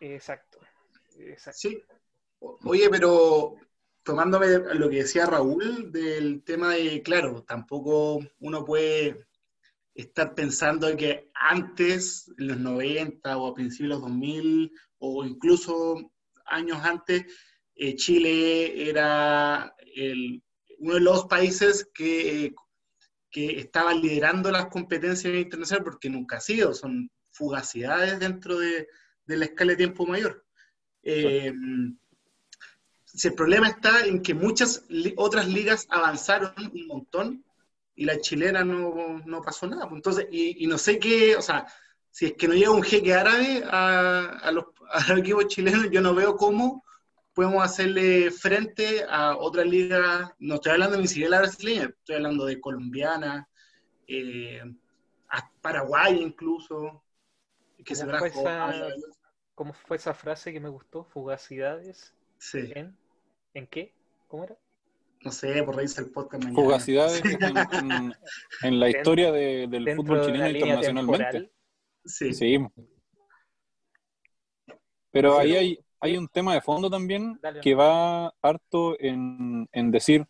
Exacto. 0.00 0.58
Sí. 1.52 1.82
Oye, 2.38 2.88
pero 2.90 3.56
tomándome 4.02 4.46
lo 4.74 4.88
que 4.88 4.98
decía 4.98 5.26
Raúl 5.26 5.90
del 5.90 6.42
tema 6.44 6.74
de, 6.74 7.02
claro, 7.02 7.42
tampoco 7.42 8.20
uno 8.40 8.64
puede 8.64 9.26
estar 9.94 10.34
pensando 10.34 10.88
en 10.88 10.96
que 10.96 11.30
antes, 11.34 12.30
en 12.38 12.48
los 12.48 12.58
90 12.58 13.36
o 13.36 13.48
a 13.48 13.54
principios 13.54 13.88
de 13.88 13.94
los 13.94 14.02
2000, 14.02 14.72
o 14.98 15.24
incluso 15.24 16.12
años 16.44 16.78
antes, 16.82 17.24
eh, 17.74 17.96
Chile 17.96 18.88
era 18.88 19.74
uno 20.78 20.94
de 20.94 21.00
los 21.00 21.24
países 21.24 21.88
que, 21.92 22.54
que 23.30 23.58
estaba 23.58 23.94
liderando 23.94 24.50
las 24.50 24.66
competencias 24.66 25.34
internacionales 25.34 25.84
porque 25.84 26.10
nunca 26.10 26.36
ha 26.36 26.40
sido, 26.40 26.74
son 26.74 27.10
fugacidades 27.30 28.20
dentro 28.20 28.58
de, 28.58 28.86
de 29.26 29.36
la 29.36 29.44
escala 29.46 29.72
de 29.72 29.76
tiempo 29.76 30.06
mayor. 30.06 30.44
Eh, 31.02 31.52
el 33.24 33.34
problema 33.34 33.68
está 33.68 34.04
en 34.04 34.22
que 34.22 34.34
muchas 34.34 34.84
li 34.88 35.14
otras 35.16 35.48
ligas 35.48 35.86
avanzaron 35.90 36.52
un 36.72 36.86
montón 36.86 37.44
y 37.94 38.04
la 38.04 38.20
chilena 38.20 38.62
no, 38.64 39.22
no 39.24 39.40
pasó 39.40 39.66
nada. 39.66 39.88
pues, 39.88 39.98
Entonces, 39.98 40.26
y, 40.30 40.64
y, 40.64 40.66
no 40.66 40.76
sé 40.76 40.98
qué, 40.98 41.34
o 41.36 41.42
sea, 41.42 41.66
si 42.10 42.26
es 42.26 42.32
que 42.34 42.46
no 42.46 42.54
llega 42.54 42.70
un 42.70 42.82
jeque 42.82 43.14
árabe 43.14 43.64
a, 43.66 44.38
a 44.42 44.52
los, 44.52 44.66
a 44.90 45.08
los 45.08 45.18
equipos 45.20 45.48
chilenos, 45.48 45.88
yo 45.90 46.00
no 46.00 46.14
veo 46.14 46.36
cómo 46.36 46.84
podemos 47.32 47.62
hacerle 47.62 48.30
frente 48.30 49.04
a 49.08 49.36
otras 49.36 49.66
ligas, 49.66 50.30
no 50.38 50.54
estoy 50.54 50.72
hablando 50.72 50.98
ni 50.98 51.06
siquiera 51.06 51.28
de 51.28 51.30
la 51.30 51.42
brasileña, 51.42 51.84
estoy 51.84 52.16
hablando 52.16 52.46
de 52.46 52.60
colombiana, 52.60 53.48
eh, 54.06 54.62
a 55.28 55.50
Paraguay 55.60 56.18
incluso, 56.22 57.02
que 57.86 57.94
se 57.94 58.04
¿Cómo, 58.04 58.18
fue 58.18 58.28
esa, 58.28 58.74
¿Cómo 59.54 59.72
fue 59.72 59.96
esa 59.96 60.12
frase 60.12 60.52
que 60.52 60.60
me 60.60 60.68
gustó? 60.68 61.04
Fugacidades. 61.04 62.12
Sí. 62.38 62.72
¿En, 62.74 62.96
¿En 63.54 63.66
qué? 63.66 63.94
¿Cómo 64.28 64.44
era? 64.44 64.56
no 65.26 65.32
sé, 65.32 65.62
por 65.64 65.74
reírse 65.74 66.00
el 66.00 66.10
podcast 66.10 66.44
mañana. 66.44 66.62
Fugacidades 66.62 67.24
en, 67.24 67.56
en, 67.90 68.14
en, 68.62 68.80
la 68.80 68.88
historia 68.88 69.32
de, 69.32 69.66
del 69.66 69.96
fútbol 69.96 70.24
chileno 70.24 70.48
internacionalmente. 70.48 71.24
Temporal. 71.24 71.52
Sí. 72.04 72.32
sí. 72.32 72.58
Pero 75.10 75.38
ahí 75.38 75.56
hay, 75.56 75.78
hay 76.00 76.16
un 76.16 76.28
tema 76.28 76.54
de 76.54 76.60
fondo 76.60 76.88
también 76.88 77.38
Dale, 77.42 77.60
que 77.60 77.74
va 77.74 78.32
harto 78.40 78.96
en, 79.00 79.68
en, 79.72 79.90
decir 79.90 80.26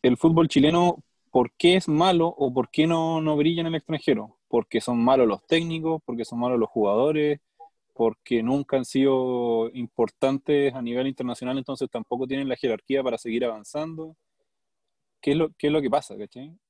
el 0.00 0.16
fútbol 0.16 0.48
chileno, 0.48 1.04
¿por 1.30 1.52
qué 1.52 1.76
es 1.76 1.86
malo 1.86 2.28
o 2.28 2.52
por 2.52 2.70
qué 2.70 2.86
no, 2.86 3.20
no 3.20 3.36
brilla 3.36 3.60
en 3.60 3.66
el 3.66 3.74
extranjero? 3.74 4.37
Porque 4.48 4.80
son 4.80 5.02
malos 5.02 5.28
los 5.28 5.46
técnicos, 5.46 6.02
porque 6.04 6.24
son 6.24 6.40
malos 6.40 6.58
los 6.58 6.68
jugadores, 6.68 7.40
porque 7.98 8.44
nunca 8.44 8.76
han 8.76 8.84
sido 8.84 9.70
importantes 9.74 10.72
a 10.72 10.80
nivel 10.80 11.08
internacional, 11.08 11.58
entonces 11.58 11.90
tampoco 11.90 12.28
tienen 12.28 12.48
la 12.48 12.56
jerarquía 12.56 13.02
para 13.02 13.18
seguir 13.18 13.44
avanzando. 13.44 14.14
¿Qué 15.20 15.32
es 15.32 15.36
lo, 15.36 15.50
qué 15.58 15.66
es 15.66 15.72
lo 15.72 15.82
que 15.82 15.90
pasa? 15.90 16.14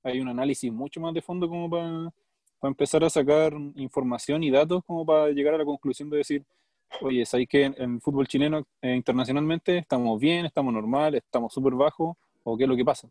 Hay 0.02 0.20
un 0.20 0.28
análisis 0.28 0.73
mucho 0.73 1.00
más 1.00 1.12
de 1.12 1.20
fondo 1.20 1.47
como 1.47 1.68
para, 1.68 2.11
para 2.58 2.70
empezar 2.70 3.04
a 3.04 3.11
sacar 3.11 3.52
información 3.75 4.42
y 4.42 4.50
datos 4.50 4.82
como 4.87 5.04
para 5.04 5.28
llegar 5.28 5.54
a 5.54 5.58
la 5.58 5.66
conclusión 5.66 6.08
de 6.08 6.16
decir, 6.16 6.44
oye, 7.02 7.26
¿sabes 7.26 7.47
que 7.47 7.64
en 7.64 7.75
el 7.76 8.00
fútbol 8.00 8.26
chileno 8.26 8.66
eh, 8.80 8.94
internacionalmente 8.94 9.76
estamos 9.76 10.18
bien, 10.18 10.47
estamos 10.47 10.73
normal, 10.73 11.14
estamos 11.14 11.52
súper 11.52 11.75
bajos? 11.75 12.16
¿O 12.42 12.56
qué 12.56 12.64
es 12.64 12.68
lo 12.70 12.76
que 12.76 12.87
pasa? 12.87 13.06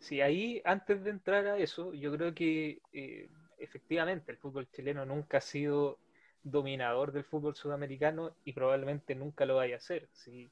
Sí, 0.00 0.22
ahí, 0.22 0.62
antes 0.64 1.04
de 1.04 1.10
entrar 1.10 1.46
a 1.46 1.58
eso, 1.58 1.92
yo 1.92 2.10
creo 2.16 2.34
que 2.34 2.80
eh, 2.92 3.28
efectivamente 3.58 4.32
el 4.32 4.38
fútbol 4.38 4.66
chileno 4.70 5.04
nunca 5.04 5.38
ha 5.38 5.40
sido 5.42 5.98
dominador 6.42 7.12
del 7.12 7.24
fútbol 7.24 7.54
sudamericano 7.54 8.34
y 8.44 8.54
probablemente 8.54 9.14
nunca 9.14 9.44
lo 9.44 9.56
vaya 9.56 9.74
a 9.74 9.78
hacer. 9.78 10.08
Si 10.12 10.50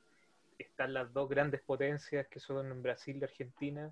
están 0.58 0.92
las 0.92 1.12
dos 1.14 1.30
grandes 1.30 1.62
potencias 1.62 2.28
que 2.28 2.40
son 2.40 2.82
Brasil 2.82 3.16
y 3.18 3.24
Argentina 3.24 3.90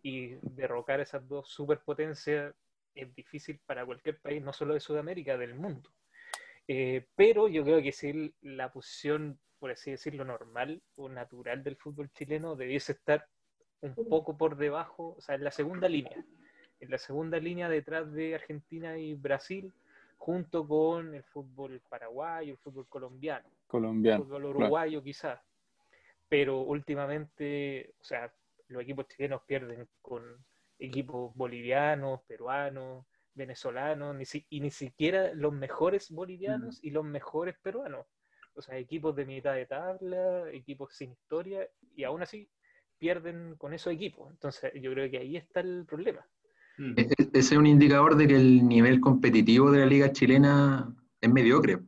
y 0.00 0.36
derrocar 0.42 1.00
esas 1.00 1.26
dos 1.28 1.48
superpotencias 1.48 2.54
es 2.94 3.14
difícil 3.16 3.58
para 3.66 3.84
cualquier 3.84 4.20
país, 4.20 4.42
no 4.42 4.52
solo 4.52 4.74
de 4.74 4.80
Sudamérica, 4.80 5.36
del 5.36 5.56
mundo. 5.56 5.90
Eh, 6.68 7.04
pero 7.16 7.48
yo 7.48 7.64
creo 7.64 7.82
que 7.82 7.90
si 7.90 8.32
la 8.42 8.72
posición, 8.72 9.40
por 9.58 9.72
así 9.72 9.90
decirlo, 9.90 10.24
normal 10.24 10.80
o 10.94 11.08
natural 11.08 11.64
del 11.64 11.76
fútbol 11.76 12.10
chileno 12.12 12.54
debiese 12.54 12.92
estar 12.92 13.26
un 13.84 13.94
poco 14.08 14.36
por 14.36 14.56
debajo, 14.56 15.14
o 15.18 15.20
sea, 15.20 15.34
en 15.34 15.44
la 15.44 15.50
segunda 15.50 15.88
línea, 15.88 16.24
en 16.80 16.90
la 16.90 16.98
segunda 16.98 17.38
línea 17.38 17.68
detrás 17.68 18.10
de 18.12 18.34
Argentina 18.34 18.96
y 18.96 19.14
Brasil, 19.14 19.72
junto 20.16 20.66
con 20.66 21.14
el 21.14 21.22
fútbol 21.24 21.82
paraguayo, 21.88 22.52
el 22.52 22.58
fútbol 22.58 22.88
colombiano, 22.88 23.46
colombiano 23.66 24.22
el 24.22 24.26
fútbol 24.26 24.44
uruguayo 24.46 24.98
claro. 25.00 25.04
quizás. 25.04 25.40
Pero 26.28 26.62
últimamente, 26.62 27.94
o 28.00 28.04
sea, 28.04 28.32
los 28.68 28.82
equipos 28.82 29.06
chilenos 29.08 29.42
pierden 29.46 29.86
con 30.00 30.22
equipos 30.78 31.34
bolivianos, 31.34 32.22
peruanos, 32.22 33.04
venezolanos, 33.34 34.16
ni 34.16 34.24
si- 34.24 34.46
y 34.48 34.60
ni 34.60 34.70
siquiera 34.70 35.34
los 35.34 35.52
mejores 35.52 36.10
bolivianos 36.10 36.82
y 36.82 36.90
los 36.90 37.04
mejores 37.04 37.56
peruanos. 37.60 38.06
O 38.54 38.62
sea, 38.62 38.78
equipos 38.78 39.14
de 39.14 39.26
mitad 39.26 39.54
de 39.54 39.66
tabla, 39.66 40.50
equipos 40.50 40.94
sin 40.94 41.12
historia, 41.12 41.68
y 41.96 42.04
aún 42.04 42.22
así 42.22 42.48
pierden 42.98 43.56
con 43.56 43.72
esos 43.74 43.92
equipos. 43.92 44.30
Entonces, 44.30 44.72
yo 44.80 44.92
creo 44.92 45.10
que 45.10 45.18
ahí 45.18 45.36
está 45.36 45.60
el 45.60 45.84
problema. 45.86 46.26
Mm. 46.78 46.94
E- 46.98 47.02
e- 47.02 47.30
Ese 47.32 47.54
es 47.54 47.58
un 47.58 47.66
indicador 47.66 48.16
de 48.16 48.26
que 48.28 48.36
el 48.36 48.66
nivel 48.66 49.00
competitivo 49.00 49.70
de 49.70 49.80
la 49.80 49.86
liga 49.86 50.12
chilena 50.12 50.94
es 51.20 51.30
mediocre. 51.30 51.80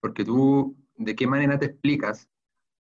Porque 0.00 0.24
tú, 0.24 0.76
¿de 0.96 1.14
qué 1.14 1.26
manera 1.26 1.58
te 1.58 1.66
explicas 1.66 2.28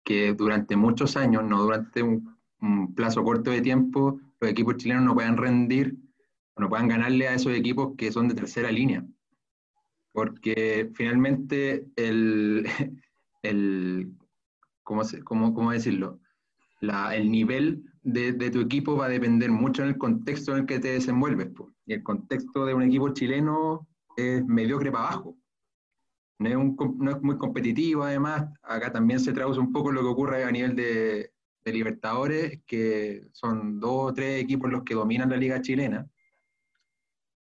que 0.04 0.34
durante 0.34 0.76
muchos 0.76 1.16
años, 1.16 1.44
no 1.44 1.62
durante 1.62 2.02
un, 2.02 2.36
un 2.60 2.94
plazo 2.94 3.24
corto 3.24 3.50
de 3.50 3.60
tiempo, 3.62 4.20
los 4.40 4.50
equipos 4.50 4.76
chilenos 4.76 5.04
no 5.04 5.14
puedan 5.14 5.36
rendir, 5.36 5.96
o 6.54 6.60
no 6.60 6.68
puedan 6.68 6.88
ganarle 6.88 7.28
a 7.28 7.34
esos 7.34 7.52
equipos 7.54 7.94
que 7.96 8.12
son 8.12 8.28
de 8.28 8.34
tercera 8.34 8.70
línea? 8.70 9.04
Porque 10.12 10.90
finalmente 10.94 11.86
el, 11.96 12.66
el 13.42 14.12
¿cómo, 14.82 15.04
se- 15.04 15.22
cómo- 15.22 15.52
cómo 15.54 15.72
decirlo? 15.72 16.20
El 17.14 17.30
nivel 17.30 17.84
de, 18.02 18.32
tu 18.50 18.60
equipo 18.60 18.96
va 18.96 19.06
a 19.06 19.10
depender 19.10 19.50
mucho 19.50 19.82
en 19.82 19.88
el 19.88 19.98
contexto 19.98 20.52
en 20.52 20.58
el 20.58 20.66
que 20.66 20.78
te 20.78 20.92
desenvuelves. 20.92 21.48
Y 21.86 21.94
el 21.94 22.02
contexto 22.02 22.64
de 22.64 22.74
un 22.74 22.82
equipo 22.82 23.12
chileno 23.12 23.86
es 24.16 24.44
mediocre 24.44 24.92
para 24.92 25.08
abajo. 25.08 25.36
No 26.38 26.48
es, 26.48 27.22
muy 27.22 27.38
competitivo, 27.38 28.04
además. 28.04 28.46
Acá 28.62 28.92
también 28.92 29.20
se 29.20 29.32
traduce 29.32 29.58
un 29.58 29.72
poco 29.72 29.90
lo 29.90 30.02
que 30.02 30.08
ocurre 30.08 30.44
a 30.44 30.50
nivel 30.50 30.76
de, 30.76 31.32
de 31.64 31.72
Libertadores, 31.72 32.60
que 32.66 33.26
son 33.32 33.80
dos 33.80 34.10
o 34.10 34.14
tres 34.14 34.42
equipos 34.42 34.70
los 34.70 34.82
que 34.84 34.94
dominan 34.94 35.30
la 35.30 35.36
liga 35.36 35.60
chilena. 35.60 36.06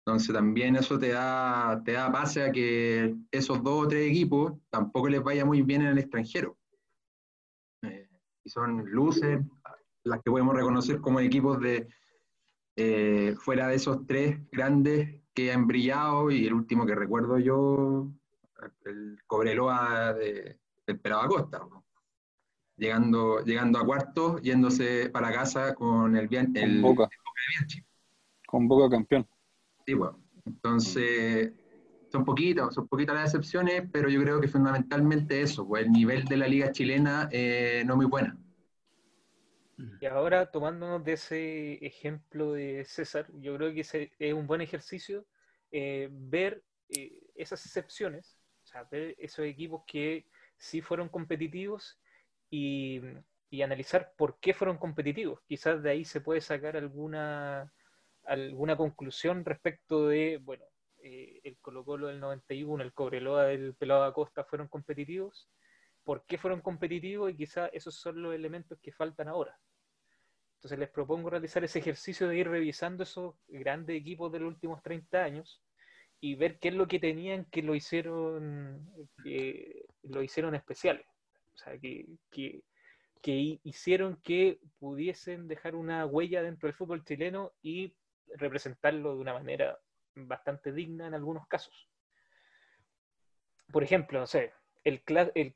Entonces 0.05 0.33
también 0.33 0.75
eso 0.75 0.99
te 0.99 1.09
da, 1.09 1.81
te 1.85 1.93
da 1.93 2.09
base 2.09 2.43
a 2.43 2.51
que 2.51 3.15
esos 3.31 3.63
dos 3.63 3.85
o 3.85 3.87
tres 3.87 4.09
equipos 4.09 4.53
tampoco 4.69 5.07
les 5.07 5.23
vaya 5.23 5.45
muy 5.45 5.61
bien 5.61 5.81
en 5.81 5.87
el 5.89 5.97
extranjero. 5.97 6.57
Y 8.43 8.49
son 8.49 8.85
luces, 8.89 9.39
las 10.03 10.21
que 10.21 10.31
podemos 10.31 10.55
reconocer 10.55 10.99
como 10.99 11.19
equipos 11.19 11.59
de 11.59 11.87
eh, 12.75 13.35
fuera 13.39 13.67
de 13.67 13.75
esos 13.75 14.05
tres 14.05 14.39
grandes 14.51 15.21
que 15.33 15.51
han 15.51 15.67
brillado, 15.67 16.29
y 16.31 16.45
el 16.45 16.53
último 16.53 16.85
que 16.85 16.95
recuerdo 16.95 17.39
yo, 17.39 18.07
el 18.85 19.19
Cobreloa 19.27 20.13
de, 20.13 20.59
del 20.85 20.99
Pelado 20.99 21.23
Acosta, 21.23 21.59
¿no? 21.59 21.83
llegando, 22.77 23.43
llegando 23.43 23.79
a 23.79 23.85
cuartos, 23.85 24.41
yéndose 24.41 25.09
para 25.09 25.31
casa 25.31 25.73
con 25.75 26.15
el, 26.15 26.27
el, 26.31 26.81
Con 26.81 26.95
Boca. 26.95 27.09
Con 28.47 28.67
Boca 28.67 28.89
campeón. 28.89 29.27
Sí, 29.85 29.93
bueno. 29.93 30.19
Entonces, 30.45 31.53
son 32.13 32.25
poquitas, 32.25 32.75
son 32.75 32.87
poquitas 32.87 33.15
las 33.15 33.25
excepciones, 33.33 33.83
pero 33.91 34.07
yo 34.09 34.21
creo 34.21 34.39
que 34.39 34.47
fundamentalmente 34.47 35.41
eso, 35.41 35.67
pues 35.67 35.85
el 35.85 35.91
nivel 35.91 36.25
de 36.25 36.37
la 36.37 36.47
liga 36.47 36.71
chilena 36.71 37.27
eh, 37.31 37.83
no 37.87 37.95
muy 37.95 38.05
buena. 38.05 38.37
Y 39.99 40.05
ahora, 40.05 40.51
tomándonos 40.51 41.03
de 41.03 41.13
ese 41.13 41.73
ejemplo 41.85 42.53
de 42.53 42.83
César, 42.85 43.27
yo 43.39 43.55
creo 43.55 43.73
que 43.73 43.81
ese 43.81 44.11
es 44.19 44.33
un 44.33 44.47
buen 44.47 44.61
ejercicio 44.61 45.25
eh, 45.71 46.09
ver 46.11 46.61
eh, 46.89 47.21
esas 47.35 47.65
excepciones, 47.65 48.37
o 48.63 48.67
sea, 48.67 48.83
ver 48.91 49.15
esos 49.17 49.45
equipos 49.45 49.83
que 49.87 50.27
sí 50.57 50.81
fueron 50.81 51.07
competitivos 51.09 51.99
y, 52.49 53.01
y 53.49 53.61
analizar 53.61 54.13
por 54.17 54.39
qué 54.39 54.53
fueron 54.53 54.77
competitivos. 54.77 55.39
Quizás 55.47 55.81
de 55.81 55.91
ahí 55.91 56.05
se 56.05 56.19
puede 56.21 56.41
sacar 56.41 56.75
alguna, 56.75 57.73
alguna 58.25 58.75
conclusión 58.75 59.45
respecto 59.45 60.07
de, 60.09 60.39
bueno, 60.43 60.65
eh, 61.03 61.41
el 61.43 61.59
Colo 61.59 61.85
Colo 61.85 62.07
del 62.07 62.19
91, 62.19 62.83
el 62.83 62.93
Cobreloa 62.93 63.45
del 63.45 63.75
Pelado 63.75 64.03
Acosta 64.05 64.43
fueron 64.45 64.67
competitivos, 64.69 65.49
por 66.03 66.25
qué 66.25 66.37
fueron 66.39 66.61
competitivos 66.61 67.31
y 67.31 67.37
quizás 67.37 67.69
esos 67.73 67.95
son 67.95 68.21
los 68.21 68.35
elementos 68.35 68.79
que 68.81 68.91
faltan 68.93 69.27
ahora. 69.29 69.59
Entonces 70.57 70.79
les 70.79 70.89
propongo 70.89 71.29
realizar 71.29 71.63
ese 71.63 71.79
ejercicio 71.79 72.27
de 72.27 72.37
ir 72.37 72.47
revisando 72.49 73.03
esos 73.03 73.35
grandes 73.47 73.97
equipos 73.97 74.31
de 74.31 74.39
los 74.39 74.47
últimos 74.47 74.81
30 74.81 75.23
años 75.23 75.61
y 76.21 76.35
ver 76.35 76.57
qué 76.59 76.69
es 76.69 76.75
lo 76.75 76.87
que 76.87 76.99
tenían 76.99 77.45
que 77.45 77.61
lo 77.63 77.75
hicieron, 77.75 78.87
que 79.23 79.85
lo 80.03 80.23
hicieron 80.23 80.55
especiales. 80.55 81.05
O 81.53 81.57
sea, 81.57 81.77
que, 81.79 82.07
que, 82.31 82.63
que 83.21 83.31
hi- 83.33 83.61
hicieron 83.63 84.21
que 84.21 84.59
pudiesen 84.79 85.47
dejar 85.49 85.75
una 85.75 86.05
huella 86.05 86.41
dentro 86.41 86.67
del 86.67 86.75
fútbol 86.77 87.03
chileno 87.03 87.51
y 87.61 87.93
representarlo 88.37 89.15
de 89.15 89.21
una 89.21 89.33
manera 89.33 89.77
bastante 90.15 90.71
digna 90.71 91.07
en 91.07 91.13
algunos 91.13 91.47
casos. 91.47 91.89
Por 93.71 93.83
ejemplo, 93.83 94.19
no 94.19 94.27
sé, 94.27 94.53
el, 94.83 95.01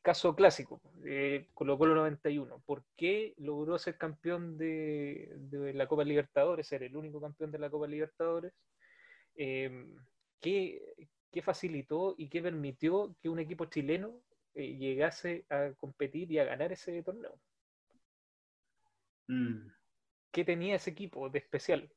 caso 0.01 0.35
clásico, 0.35 0.81
eh, 1.05 1.49
Colo 1.53 1.77
Colo 1.77 1.95
91. 1.95 2.61
¿Por 2.65 2.83
qué 2.95 3.33
logró 3.37 3.77
ser 3.77 3.97
campeón 3.97 4.57
de, 4.57 5.33
de 5.37 5.73
la 5.73 5.87
Copa 5.87 6.03
Libertadores, 6.03 6.67
ser 6.67 6.83
el 6.83 6.95
único 6.95 7.19
campeón 7.19 7.51
de 7.51 7.59
la 7.59 7.69
Copa 7.69 7.87
Libertadores? 7.87 8.53
Eh, 9.35 9.85
¿qué, 10.39 10.81
qué 11.31 11.41
facilitó 11.41 12.15
y 12.17 12.29
qué 12.29 12.41
permitió 12.41 13.15
que 13.21 13.29
un 13.29 13.39
equipo 13.39 13.65
chileno 13.65 14.21
eh, 14.55 14.77
llegase 14.77 15.45
a 15.49 15.71
competir 15.77 16.31
y 16.31 16.39
a 16.39 16.45
ganar 16.45 16.71
ese 16.71 17.03
torneo? 17.03 17.39
Mm. 19.27 19.67
¿Qué 20.31 20.45
tenía 20.45 20.75
ese 20.75 20.91
equipo 20.91 21.29
de 21.29 21.39
especial? 21.39 21.91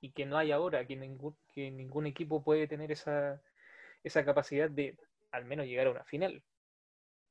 Y 0.00 0.12
que 0.12 0.26
no 0.26 0.38
hay 0.38 0.52
ahora, 0.52 0.86
que 0.86 0.96
ningún, 0.96 2.06
equipo 2.06 2.42
puede 2.42 2.66
tener 2.66 2.90
esa, 2.90 3.40
esa 4.02 4.24
capacidad 4.24 4.70
de 4.70 4.96
al 5.30 5.44
menos 5.44 5.66
llegar 5.66 5.86
a 5.86 5.90
una 5.90 6.04
final. 6.04 6.42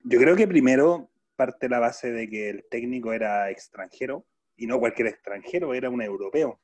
Yo 0.04 0.20
creo 0.20 0.36
que 0.36 0.48
primero 0.48 1.10
parte 1.36 1.70
la 1.70 1.80
base 1.80 2.12
de 2.12 2.30
que 2.30 2.50
el 2.50 2.66
técnico 2.70 3.14
era 3.14 3.50
extranjero, 3.50 4.26
y 4.56 4.68
no 4.68 4.80
cualquier 4.80 5.08
extranjero, 5.08 5.74
era 5.74 5.90
un 5.90 6.02
europeo. 6.02 6.60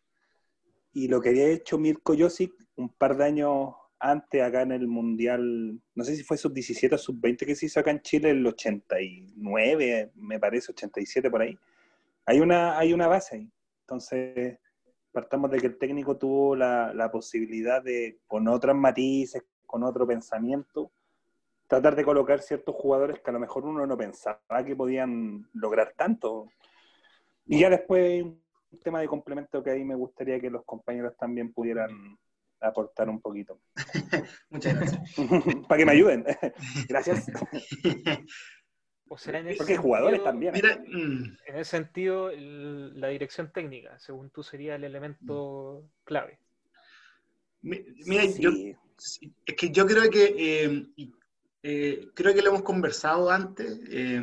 Y 0.94 1.08
lo 1.08 1.22
que 1.22 1.30
había 1.30 1.48
hecho 1.48 1.78
Mirko 1.78 2.13
Josic 2.18 2.52
un 2.76 2.89
par 2.89 3.15
de 3.18 3.26
años 3.26 3.74
antes, 4.00 4.41
acá 4.41 4.62
en 4.62 4.74
el 4.74 4.88
Mundial, 4.88 5.80
no 5.96 6.04
sé 6.04 6.15
si 6.15 6.24
fue 6.24 6.38
sub-17 6.38 6.94
o 6.94 6.98
sub-20 6.98 7.46
que 7.46 7.56
se 7.56 7.68
hizo 7.68 7.80
acá 7.80 7.91
en 7.91 8.02
Chile, 8.02 8.32
el 8.32 8.46
89, 8.46 10.12
me 10.15 10.39
parece, 10.39 10.72
87 10.74 11.30
por 11.30 11.41
ahí. 11.41 11.58
Hay 12.26 12.39
una, 12.39 12.78
hay 12.78 12.94
una 12.94 13.08
base. 13.08 13.50
Entonces, 13.82 14.60
partamos 15.15 15.49
de 15.49 15.60
que 15.60 15.67
el 15.67 15.78
técnico 15.78 16.17
tuvo 16.17 16.58
la, 16.58 16.93
la 16.93 17.10
posibilidad 17.10 17.82
de, 17.82 18.19
con 18.28 18.49
otros 18.49 18.75
matices, 18.75 19.45
con 19.65 19.82
otro 19.84 20.06
pensamiento, 20.06 20.91
tratar 21.67 21.95
de 21.95 22.04
colocar 22.04 22.41
ciertos 22.41 22.75
jugadores 22.75 23.21
que 23.21 23.30
a 23.30 23.34
lo 23.34 23.39
mejor 23.39 23.65
uno 23.65 23.88
no 23.88 23.97
pensaba 23.97 24.65
que 24.65 24.75
podían 24.75 25.49
lograr 25.54 25.93
tanto. 25.95 26.49
Y 27.45 27.60
ya 27.62 27.69
después 27.69 28.25
un 28.25 28.80
tema 28.84 28.99
de 28.99 29.08
complemento 29.08 29.63
que 29.63 29.71
ahí 29.71 29.86
me 29.86 29.95
gustaría 29.95 30.38
que 30.38 30.49
los 30.49 30.65
compañeros 30.65 31.15
también 31.17 31.54
pudieran 31.54 32.19
aportar 32.60 33.10
un 33.10 33.21
poquito. 33.21 33.62
Muchas 34.49 34.75
gracias. 34.75 35.01
Para 35.69 35.78
que 35.78 35.86
me 35.86 35.91
ayuden. 35.93 36.25
Gracias. 36.89 37.25
O 39.08 39.18
sea, 39.18 39.38
en 39.39 39.48
ese 39.50 39.58
Porque 39.58 39.74
hay 39.74 39.78
jugadores 39.80 40.22
sentido- 40.22 40.32
también. 40.32 40.54
Mira, 40.54 40.84
mm, 40.88 41.38
En 41.48 41.56
ese 41.58 41.70
sentido, 41.72 42.30
el- 42.32 43.00
la 43.00 43.10
dirección 43.10 43.52
técnica, 43.54 44.00
según 44.00 44.30
tú, 44.32 44.41
sería 44.44 44.76
el 44.76 44.84
elemento 44.84 45.84
clave. 46.04 46.39
mi- 47.62 47.84
mira, 48.06 48.26
yo, 48.26 48.52
Sí. 48.52 48.76
Sí, 48.98 49.34
Es 49.46 49.56
que 49.56 49.70
yo 49.72 49.86
creo 49.86 50.10
que, 50.10 50.36
eh, 50.38 50.88
eh, 51.63 52.08
creo 52.13 52.34
que 52.34 52.41
lo 52.41 52.50
hemos 52.52 52.62
conversado 52.63 53.30
antes, 53.30 53.78
eh, 53.89 54.22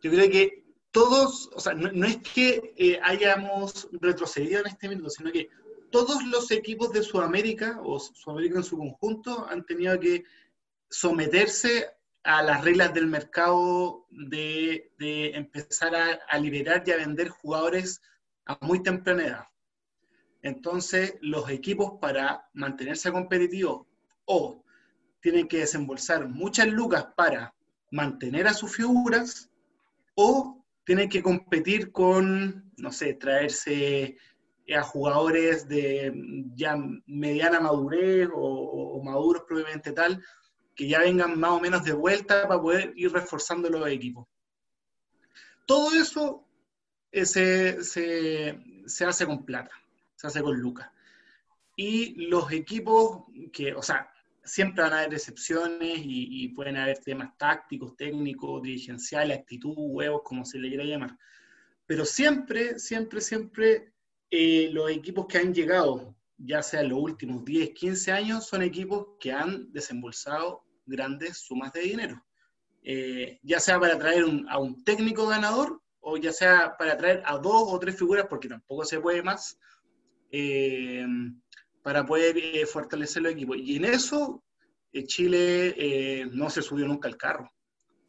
yo 0.00 0.10
creo 0.10 0.30
que 0.30 0.64
todos, 0.90 1.50
o 1.54 1.60
sea, 1.60 1.74
no, 1.74 1.92
no 1.92 2.06
es 2.06 2.16
que 2.18 2.72
eh, 2.76 2.98
hayamos 3.02 3.88
retrocedido 4.00 4.60
en 4.60 4.66
este 4.68 4.88
minuto, 4.88 5.10
sino 5.10 5.30
que 5.30 5.48
todos 5.90 6.24
los 6.26 6.50
equipos 6.52 6.90
de 6.92 7.02
Sudamérica, 7.02 7.80
o 7.84 8.00
Sudamérica 8.00 8.56
en 8.58 8.64
su 8.64 8.78
conjunto, 8.78 9.46
han 9.46 9.64
tenido 9.66 9.98
que 10.00 10.24
someterse 10.88 11.90
a 12.24 12.42
las 12.42 12.62
reglas 12.62 12.94
del 12.94 13.06
mercado 13.06 14.06
de, 14.10 14.92
de 14.98 15.34
empezar 15.34 15.92
a, 15.94 16.38
liberar 16.38 16.82
y 16.86 16.92
a 16.92 16.96
vender 16.96 17.28
jugadores 17.28 18.00
a 18.46 18.58
muy 18.60 18.82
temprana 18.82 19.26
edad. 19.26 19.44
Entonces, 20.42 21.16
los 21.20 21.50
equipos 21.50 21.94
para 22.00 22.48
mantenerse 22.52 23.10
competitivos 23.10 23.86
o 24.24 24.64
tienen 25.20 25.48
que 25.48 25.58
desembolsar 25.58 26.28
muchas 26.28 26.66
lucas 26.68 27.06
para 27.16 27.54
mantener 27.90 28.46
a 28.46 28.54
sus 28.54 28.74
figuras 28.74 29.50
o 30.14 30.64
tienen 30.84 31.08
que 31.08 31.22
competir 31.22 31.92
con, 31.92 32.72
no 32.76 32.90
sé, 32.90 33.14
traerse 33.14 34.16
a 34.74 34.82
jugadores 34.82 35.68
de 35.68 36.12
ya 36.54 36.76
mediana 37.06 37.60
madurez 37.60 38.28
o, 38.32 38.96
o 38.96 39.02
maduros 39.02 39.44
propiamente 39.46 39.92
tal, 39.92 40.22
que 40.74 40.88
ya 40.88 41.00
vengan 41.00 41.38
más 41.38 41.52
o 41.52 41.60
menos 41.60 41.84
de 41.84 41.92
vuelta 41.92 42.48
para 42.48 42.60
poder 42.60 42.92
ir 42.96 43.12
reforzando 43.12 43.68
los 43.68 43.86
equipos. 43.88 44.26
Todo 45.66 45.94
eso 45.94 46.46
eh, 47.10 47.26
se, 47.26 49.04
hace 49.04 49.26
con 49.26 49.44
plata. 49.44 49.70
se 50.16 50.26
hace 50.26 50.42
con 50.42 50.58
lucas. 50.58 50.90
Y 51.76 52.26
los 52.26 52.50
equipos 52.52 53.24
que, 53.52 53.74
o 53.74 53.82
sea, 53.82 54.12
siempre 54.44 54.82
van 54.82 54.92
a 54.92 55.00
haber 55.00 55.14
excepciones 55.14 55.98
y, 55.98 56.44
y 56.44 56.48
pueden 56.48 56.76
haber 56.76 56.98
temas 56.98 57.36
tácticos, 57.38 57.96
técnicos, 57.96 58.62
dirigenciales, 58.62 59.38
actitud, 59.38 59.74
huevos, 59.76 60.22
como 60.24 60.44
se 60.44 60.58
le 60.58 60.68
quiera 60.68 60.84
llamar. 60.84 61.16
Pero 61.86 62.04
siempre, 62.04 62.78
siempre, 62.78 63.20
siempre 63.20 63.92
eh, 64.34 64.70
los 64.72 64.90
equipos 64.90 65.26
que 65.26 65.36
han 65.36 65.52
llegado, 65.52 66.16
ya 66.44 66.62
sea 66.62 66.80
en 66.80 66.88
los 66.90 66.98
últimos 66.98 67.44
10, 67.44 67.70
15 67.70 68.10
años, 68.12 68.46
son 68.46 68.62
equipos 68.62 69.06
que 69.20 69.32
han 69.32 69.72
desembolsado 69.72 70.64
grandes 70.86 71.38
sumas 71.38 71.72
de 71.72 71.80
dinero. 71.80 72.24
Eh, 72.82 73.38
ya 73.42 73.60
sea 73.60 73.78
para 73.78 73.96
traer 73.98 74.24
un- 74.24 74.48
a 74.48 74.58
un 74.58 74.82
técnico 74.84 75.26
ganador 75.28 75.80
o 76.00 76.16
ya 76.16 76.32
sea 76.32 76.76
para 76.76 76.96
traer 76.96 77.22
a 77.24 77.38
dos 77.38 77.64
o 77.68 77.78
tres 77.78 77.96
figuras, 77.96 78.26
porque 78.28 78.48
tampoco 78.48 78.84
se 78.84 78.98
puede 79.00 79.22
más, 79.22 79.56
eh, 80.30 81.06
para 81.82 82.04
poder 82.04 82.36
eh, 82.38 82.66
fortalecer 82.66 83.22
los 83.22 83.32
equipos. 83.32 83.56
Y 83.58 83.76
en 83.76 83.84
eso 83.84 84.42
eh, 84.92 85.04
Chile 85.04 85.74
eh, 85.76 86.26
no 86.32 86.50
se 86.50 86.62
subió 86.62 86.86
nunca 86.86 87.08
al 87.08 87.16
carro. 87.16 87.44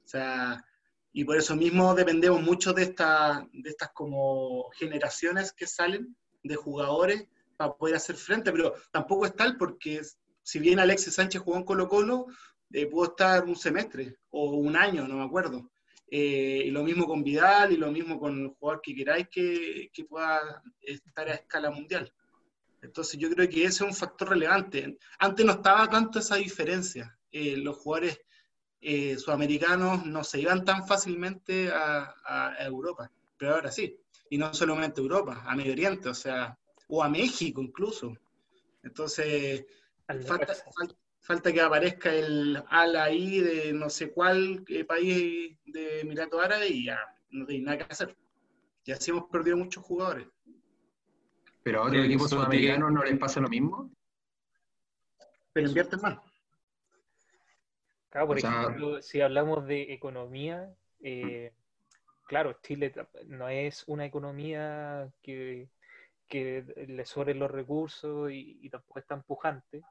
O 0.04 0.08
sea, 0.08 0.64
y 1.12 1.24
por 1.24 1.38
eso 1.38 1.56
mismo 1.56 1.94
dependemos 1.94 2.42
mucho 2.42 2.74
de, 2.74 2.84
esta, 2.84 3.48
de 3.54 3.70
estas 3.70 3.92
como 3.94 4.70
generaciones 4.72 5.54
que 5.54 5.68
salen 5.68 6.16
de 6.44 6.56
jugadores 6.56 7.28
para 7.58 7.74
poder 7.74 7.96
hacer 7.96 8.16
frente, 8.16 8.52
pero 8.52 8.74
tampoco 8.92 9.26
es 9.26 9.36
tal 9.36 9.58
porque 9.58 10.02
si 10.42 10.60
bien 10.60 10.80
Alexis 10.80 11.14
Sánchez 11.16 11.42
jugó 11.42 11.58
en 11.58 11.64
Colo 11.64 11.88
Colo, 11.88 12.26
eh, 12.72 12.86
pudo 12.88 13.06
estar 13.06 13.44
un 13.46 13.56
semestre 13.56 14.18
o 14.32 14.52
un 14.52 14.76
año, 14.76 15.08
no 15.08 15.18
me 15.18 15.24
acuerdo. 15.24 15.70
Eh, 16.10 16.64
y 16.66 16.72
lo 16.72 16.84
mismo 16.84 17.08
con 17.08 17.24
Vidal 17.24 17.72
y 17.72 17.78
lo 17.78 17.92
mismo 17.92 18.20
con 18.20 18.40
el 18.40 18.48
jugador 18.50 18.82
que 18.82 18.94
queráis 18.94 19.28
que, 19.30 19.90
que 19.94 20.06
pueda 20.06 20.62
estar 20.82 21.28
a 21.30 21.34
escala 21.36 21.72
mundial. 21.72 22.12
Entonces 22.82 23.20
yo 23.20 23.30
creo 23.30 23.48
que 23.50 23.62
ese 23.64 23.68
es 23.68 23.82
un 23.90 23.96
factor 23.96 24.30
relevante. 24.30 24.98
Antes 25.20 25.46
no 25.46 25.54
estaba 25.54 25.90
tanto 25.90 26.20
esa 26.20 26.36
diferencia. 26.36 27.18
Eh, 27.32 27.56
los 27.58 27.78
jugadores 27.78 28.20
eh, 28.82 29.18
sudamericanos 29.18 30.06
no 30.06 30.24
se 30.24 30.42
iban 30.42 30.66
tan 30.66 30.86
fácilmente 30.86 31.72
a, 31.72 32.14
a- 32.26 32.56
Europa, 32.66 33.10
pero 33.38 33.56
ahora 33.56 33.72
sí. 33.72 33.98
Y 34.30 34.38
no 34.38 34.54
solamente 34.54 35.00
Europa, 35.02 35.44
a 35.46 35.56
Medio 35.56 35.72
Oriente, 35.72 36.10
o 36.10 36.14
sea, 36.14 36.58
o 36.96 37.02
a 37.02 37.10
México 37.10 37.60
incluso. 37.62 38.16
Entonces, 38.84 39.66
Al 40.08 40.24
falta, 41.22 41.52
que 41.52 41.62
aparezca 41.62 42.14
el 42.14 42.62
ala 42.68 43.06
ahí 43.06 43.40
de 43.40 43.74
no 43.74 43.90
sé 43.90 44.12
cuál 44.12 44.64
eh, 44.68 44.84
país 44.86 45.58
de 45.66 46.02
Emirato 46.02 46.40
Árabe 46.40 46.68
y 46.68 46.86
ya 46.86 47.00
no 47.32 47.46
tiene 47.48 47.66
nada 47.66 47.78
que 47.80 47.84
hacer. 47.92 48.16
Y 48.86 48.92
así 48.92 49.10
hemos 49.10 49.30
perdido 49.32 49.58
muchos 49.58 49.84
jugadores. 49.84 50.28
Pero 51.64 51.82
a 51.82 51.88
otros 51.88 52.06
equipos 52.06 52.30
sudamericanos 52.30 52.92
no 52.92 53.04
les 53.04 53.18
pasa 53.18 53.40
lo 53.40 53.48
mismo. 53.50 53.90
Pero 55.54 55.68
invierten 55.68 56.00
más. 56.02 56.20
Claro, 58.10 58.28
por 58.28 58.38
O 58.38 58.40
sea- 58.40 58.62
ejemplo, 58.64 59.02
si 59.02 59.22
hablamos 59.22 59.66
de 59.66 59.94
economía, 59.94 60.72
eh, 61.00 61.54
claro, 62.28 62.60
Chile 62.62 62.94
no 63.26 63.48
es 63.50 63.84
una 63.88 64.06
economía 64.06 65.10
que, 65.24 65.70
que 66.28 66.64
le 66.88 67.06
sobren 67.06 67.40
los 67.40 67.52
recursos 67.52 68.32
y, 68.32 68.70
tampoco 68.70 69.00
es 69.00 69.08
tan 69.08 69.24
pujante, 69.24 69.82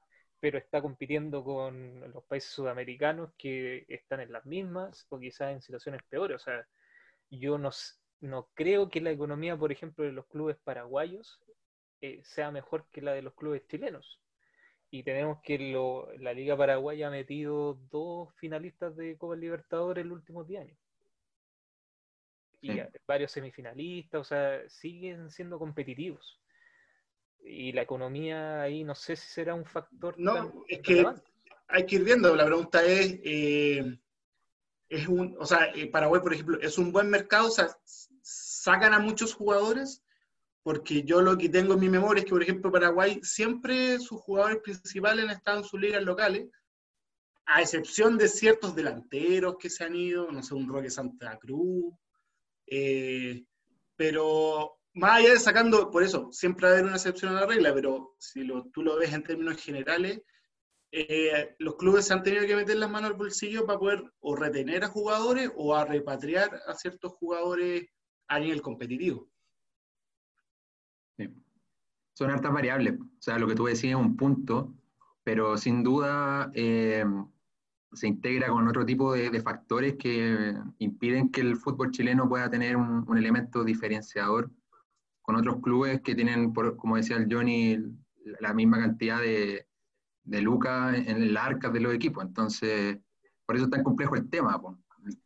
pero 0.41 0.59
está 0.59 0.83
compitiendo 0.83 1.45
con 1.45 2.01
los 2.13 2.25
países 2.25 2.51
sudamericanos 2.53 3.31
que 3.39 3.85
están 3.89 4.21
en 4.21 4.33
las 4.33 4.45
mismas 4.47 5.07
o 5.11 5.19
quizás 5.21 5.53
en 5.53 5.63
situaciones 5.63 6.03
peores. 6.09 6.37
O 6.37 6.45
sea, 6.45 6.67
yo 7.31 7.59
no, 7.59 7.71
no 8.21 8.49
creo 8.55 8.89
que 8.91 9.01
la 9.01 9.11
economía, 9.11 9.57
por 9.57 9.73
ejemplo, 9.73 10.05
de 10.05 10.13
los 10.13 10.27
clubes 10.29 10.57
paraguayos 10.65 11.41
eh, 12.03 12.21
sea 12.25 12.51
mejor 12.51 12.87
que 12.93 13.03
la 13.03 13.13
de 13.15 13.23
los 13.23 13.35
clubes 13.35 13.67
chilenos. 13.69 14.21
Y 14.91 15.03
tenemos 15.05 15.41
que 15.43 15.59
lo- 15.59 16.13
la 16.19 16.33
Liga 16.35 16.57
Paraguaya 16.57 17.09
ha 17.09 17.11
metido 17.11 17.75
dos 17.91 18.35
finalistas 18.37 18.97
de 18.97 19.17
Copa 19.19 19.37
Libertadores 19.37 20.03
en 20.03 20.11
los 20.11 20.19
últimos 20.19 20.47
10 20.49 20.63
años. 20.63 20.79
Y 22.63 22.73
Sí. 22.73 22.79
a- 22.81 22.89
varios 23.07 23.33
semifinalistas, 23.33 24.21
o 24.21 24.25
sea, 24.25 24.63
siguen 24.69 25.31
siendo 25.31 25.59
competitivos. 25.59 26.41
Y 27.45 27.73
la 27.73 27.83
economía 27.83 28.63
ahí 28.63 28.85
no 28.85 28.95
sé 28.95 29.17
si 29.17 29.29
será 29.29 29.55
un 29.55 29.65
factor 29.67 30.15
No, 30.17 30.35
tan 30.35 30.53
es 30.69 30.81
que 30.81 30.93
relevante. 30.95 31.23
hay 31.69 31.85
que 31.87 31.97
ir 31.97 32.05
viendo. 32.05 32.35
La 32.37 32.47
pregunta 32.47 32.85
es, 32.85 33.19
eh, 33.25 33.99
es 34.89 35.09
un, 35.09 35.37
o 35.39 35.45
sea, 35.45 35.73
eh, 35.75 35.89
Paraguay, 35.89 36.21
por 36.23 36.33
ejemplo, 36.33 36.59
es 36.61 36.79
un 36.79 36.93
buen 36.93 37.11
mercado, 37.11 37.49
o 37.49 37.51
sea, 37.51 37.67
sacan 38.23 38.95
a 38.95 39.01
muchos 39.01 39.35
jugadores, 39.35 40.05
porque 40.63 41.03
yo 41.03 41.21
lo 41.21 41.37
que 41.37 41.49
tengo 41.49 41.75
en 41.75 41.81
mi 41.81 41.89
memoria 41.89 42.21
es 42.21 42.25
que, 42.27 42.31
por 42.31 42.43
ejemplo, 42.45 42.71
Paraguay 42.71 43.19
siempre 43.25 43.99
sus 43.99 44.21
jugadores 44.21 44.59
principales 44.63 45.25
han 45.25 45.31
estado 45.33 45.59
en 45.59 45.65
sus 45.65 45.81
ligas 45.81 46.05
locales, 46.05 46.49
a 47.45 47.61
excepción 47.61 48.17
de 48.19 48.29
ciertos 48.29 48.77
delanteros 48.77 49.57
que 49.59 49.69
se 49.69 49.83
han 49.83 49.97
ido, 49.97 50.31
no 50.31 50.45
sé, 50.45 50.55
un 50.55 50.69
Roque 50.69 50.91
Santa 50.91 51.37
Cruz, 51.41 51.93
eh, 52.75 53.45
pero 53.97 54.79
más 54.95 55.19
allá 55.19 55.31
de 55.35 55.39
sacando, 55.39 55.91
por 55.91 56.03
eso, 56.03 56.31
siempre 56.33 56.67
va 56.67 56.71
a 56.71 56.73
haber 56.75 56.87
una 56.87 56.97
excepción 56.97 57.35
a 57.37 57.41
la 57.41 57.47
regla, 57.47 57.75
pero 57.75 58.15
si 58.19 58.45
lo- 58.45 58.65
tú 58.73 58.83
lo 58.83 58.97
ves 58.97 59.13
en 59.13 59.23
términos 59.23 59.63
generales, 59.63 60.23
eh, 60.91 61.55
los 61.59 61.77
clubes 61.77 62.07
se 62.07 62.13
han 62.15 62.23
tenido 62.23 62.47
que 62.47 62.57
meter 62.57 62.77
las 62.77 62.91
manos 62.91 63.11
al 63.11 63.17
bolsillo 63.17 63.67
para 63.67 63.79
poder 63.79 64.03
o 64.21 64.37
retener 64.37 64.85
a 64.85 64.89
jugadores 64.89 65.51
o 65.57 65.75
a 65.75 65.85
repatriar 65.85 66.61
a 66.67 66.75
ciertos 66.75 67.13
jugadores 67.13 67.89
a 68.29 68.39
nivel 68.39 68.61
competitivo. 68.63 69.29
Son 72.15 72.31
hartas 72.31 72.53
variables. 72.53 72.95
O 73.01 73.23
sea, 73.23 73.39
lo 73.39 73.47
que 73.47 73.55
tú 73.55 73.65
decías 73.67 73.93
es 73.99 74.01
un 74.07 74.17
punto, 74.17 74.75
pero 75.25 75.57
sin 75.57 75.83
duda 75.83 76.51
eh, 76.55 77.05
se 77.93 78.07
integra 78.07 78.49
con 78.49 78.67
otro 78.69 78.85
tipo 78.87 79.13
de, 79.13 79.41
factores 79.41 79.97
que 79.97 80.55
impiden 80.79 81.31
que 81.31 81.41
el 81.43 81.57
fútbol 81.57 81.91
chileno 81.91 82.29
pueda 82.29 82.51
tener 82.51 82.77
un, 82.77 83.17
elemento 83.17 83.65
diferenciador 83.65 84.51
con 85.21 85.37
otros 85.37 85.61
clubes 85.63 86.01
que 86.01 86.15
tienen, 86.15 86.53
como 86.53 86.97
decía 86.97 87.17
el 87.17 87.33
Johnny, 87.33 87.79
la 88.41 88.55
misma 88.55 88.79
cantidad 88.79 89.21
de, 89.21 89.67
de 90.25 90.43
lucas 90.43 90.95
en 90.95 91.33
las 91.33 91.45
arcas 91.45 91.73
de 91.73 91.81
los 91.81 91.95
equipos. 91.95 92.25
Entonces, 92.25 92.99
por 93.47 93.57
eso 93.57 93.67
es 93.67 93.71
tan 93.71 93.85
complejo 93.85 94.17
el 94.17 94.29
tema. 94.29 94.61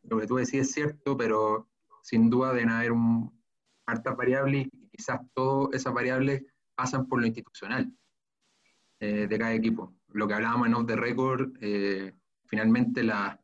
Lo 0.02 0.18
que 0.18 0.26
tú 0.26 0.36
decís 0.36 0.54
es 0.54 0.72
cierto, 0.72 1.16
pero 1.16 1.68
sin 2.02 2.30
duda 2.30 2.52
deben 2.52 2.70
haber 2.70 2.92
un, 2.92 3.36
hartas 3.86 4.16
variables 4.16 4.66
y 4.72 4.88
quizás 4.88 5.20
todas 5.34 5.74
esas 5.74 5.94
variables 5.94 6.42
pasan 6.74 7.06
por 7.06 7.20
lo 7.20 7.26
institucional 7.26 7.92
eh, 9.00 9.26
de 9.28 9.38
cada 9.38 9.54
equipo. 9.54 9.94
Lo 10.08 10.26
que 10.26 10.34
hablábamos 10.34 10.66
en 10.66 10.74
Off 10.74 10.86
the 10.86 10.96
Record, 10.96 11.56
eh, 11.60 12.12
finalmente 12.48 13.02
la- 13.02 13.40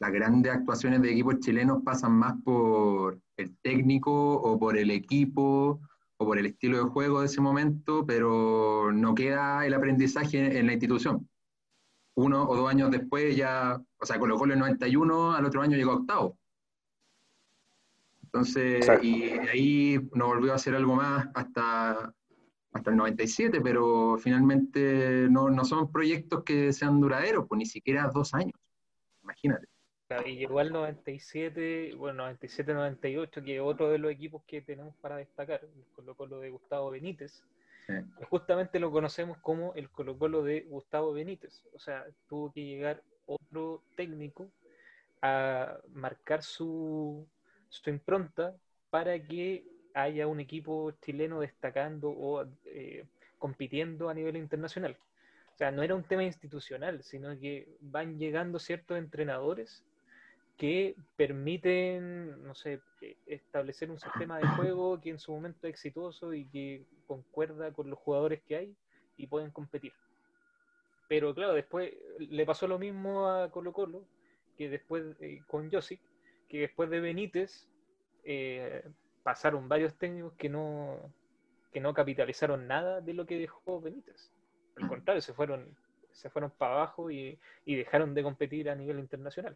las 0.00 0.12
grandes 0.12 0.52
actuaciones 0.52 1.02
de 1.02 1.10
equipos 1.10 1.40
chilenos 1.40 1.82
pasan 1.82 2.12
más 2.12 2.34
por 2.44 3.18
el 3.36 3.56
técnico 3.58 4.12
o 4.34 4.58
por 4.58 4.76
el 4.76 4.90
equipo 4.92 5.80
o 6.18 6.24
por 6.24 6.38
el 6.38 6.46
estilo 6.46 6.78
de 6.78 6.90
juego 6.90 7.20
de 7.20 7.26
ese 7.26 7.40
momento, 7.40 8.04
pero 8.06 8.92
no 8.92 9.14
queda 9.14 9.66
el 9.66 9.74
aprendizaje 9.74 10.58
en 10.58 10.66
la 10.66 10.72
institución. 10.72 11.28
Uno 12.14 12.48
o 12.48 12.56
dos 12.56 12.68
años 12.68 12.90
después 12.90 13.36
ya, 13.36 13.80
o 14.00 14.06
sea, 14.06 14.18
Colo 14.18 14.36
Colo 14.36 14.54
en 14.54 14.60
91, 14.60 15.32
al 15.32 15.44
otro 15.44 15.62
año 15.62 15.76
llegó 15.76 15.92
a 15.92 15.96
octavo. 15.96 16.36
Entonces, 18.24 18.76
Exacto. 18.76 19.06
y 19.06 19.22
ahí 19.22 20.08
no 20.14 20.26
volvió 20.26 20.52
a 20.52 20.56
hacer 20.56 20.74
algo 20.74 20.96
más 20.96 21.28
hasta, 21.34 22.12
hasta 22.72 22.90
el 22.90 22.96
97, 22.96 23.60
pero 23.60 24.18
finalmente 24.18 25.28
no, 25.30 25.48
no 25.48 25.64
son 25.64 25.90
proyectos 25.90 26.44
que 26.44 26.72
sean 26.72 27.00
duraderos, 27.00 27.46
pues 27.48 27.58
ni 27.58 27.66
siquiera 27.66 28.10
dos 28.12 28.34
años. 28.34 28.58
Imagínate. 29.22 29.66
Claro, 30.06 30.26
Y 30.26 30.36
llegó 30.36 30.58
al 30.58 30.72
97, 30.72 31.94
bueno, 31.96 32.24
97-98, 32.30 33.44
que 33.44 33.60
otro 33.60 33.90
de 33.90 33.98
los 33.98 34.10
equipos 34.10 34.42
que 34.46 34.62
tenemos 34.62 34.94
para 34.96 35.16
destacar, 35.16 35.60
el 35.62 35.84
Colo 35.94 36.14
Colo 36.14 36.40
de 36.40 36.50
Gustavo 36.50 36.90
Benítez. 36.90 37.42
Sí. 37.86 37.94
Justamente 38.30 38.78
lo 38.80 38.90
conocemos 38.90 39.38
como 39.38 39.74
el 39.74 39.90
Colo 39.90 40.16
Colo 40.16 40.42
de 40.42 40.62
Gustavo 40.62 41.12
Benítez. 41.12 41.62
O 41.74 41.78
sea, 41.78 42.06
tuvo 42.26 42.52
que 42.52 42.64
llegar 42.64 43.02
otro 43.26 43.82
técnico 43.96 44.50
a 45.20 45.78
marcar 45.92 46.42
su, 46.42 47.26
su 47.68 47.90
impronta 47.90 48.54
para 48.90 49.22
que 49.22 49.64
haya 50.02 50.26
un 50.26 50.40
equipo 50.40 50.92
chileno 51.02 51.40
destacando 51.40 52.10
o 52.10 52.44
eh, 52.66 53.04
compitiendo 53.38 54.08
a 54.08 54.14
nivel 54.14 54.36
internacional. 54.36 54.96
O 55.54 55.58
sea, 55.58 55.72
no 55.72 55.82
era 55.82 55.94
un 55.94 56.04
tema 56.04 56.22
institucional, 56.22 57.02
sino 57.02 57.36
que 57.38 57.68
van 57.80 58.18
llegando 58.18 58.58
ciertos 58.58 58.96
entrenadores 58.96 59.84
que 60.56 60.96
permiten, 61.16 62.44
no 62.44 62.54
sé, 62.54 62.80
eh, 63.00 63.16
establecer 63.26 63.90
un 63.90 63.98
sistema 63.98 64.38
de 64.38 64.46
juego 64.48 65.00
que 65.00 65.10
en 65.10 65.18
su 65.18 65.32
momento 65.32 65.66
es 65.66 65.74
exitoso 65.74 66.32
y 66.32 66.44
que 66.46 66.84
concuerda 67.06 67.72
con 67.72 67.90
los 67.90 67.98
jugadores 67.98 68.40
que 68.46 68.56
hay 68.56 68.76
y 69.16 69.26
pueden 69.26 69.50
competir. 69.50 69.92
Pero 71.08 71.34
claro, 71.34 71.54
después 71.54 71.92
le 72.18 72.44
pasó 72.46 72.68
lo 72.68 72.78
mismo 72.78 73.28
a 73.28 73.50
Colo 73.50 73.72
Colo, 73.72 74.04
que 74.56 74.68
después 74.68 75.04
eh, 75.20 75.40
con 75.48 75.70
Josic, 75.70 76.00
que 76.48 76.60
después 76.60 76.90
de 76.90 77.00
Benítez 77.00 77.68
pasaron 79.28 79.68
varios 79.68 79.94
técnicos 79.98 80.32
que 80.38 80.48
no, 80.48 81.12
que 81.70 81.80
no 81.80 81.92
capitalizaron 81.92 82.66
nada 82.66 83.02
de 83.02 83.12
lo 83.12 83.26
que 83.26 83.38
dejó 83.38 83.78
Benítez. 83.78 84.32
Al 84.76 84.88
contrario, 84.88 85.20
se 85.20 85.34
fueron, 85.34 85.76
se 86.12 86.30
fueron 86.30 86.50
para 86.50 86.76
abajo 86.76 87.10
y, 87.10 87.38
y 87.66 87.74
dejaron 87.74 88.14
de 88.14 88.22
competir 88.22 88.70
a 88.70 88.74
nivel 88.74 88.98
internacional. 88.98 89.54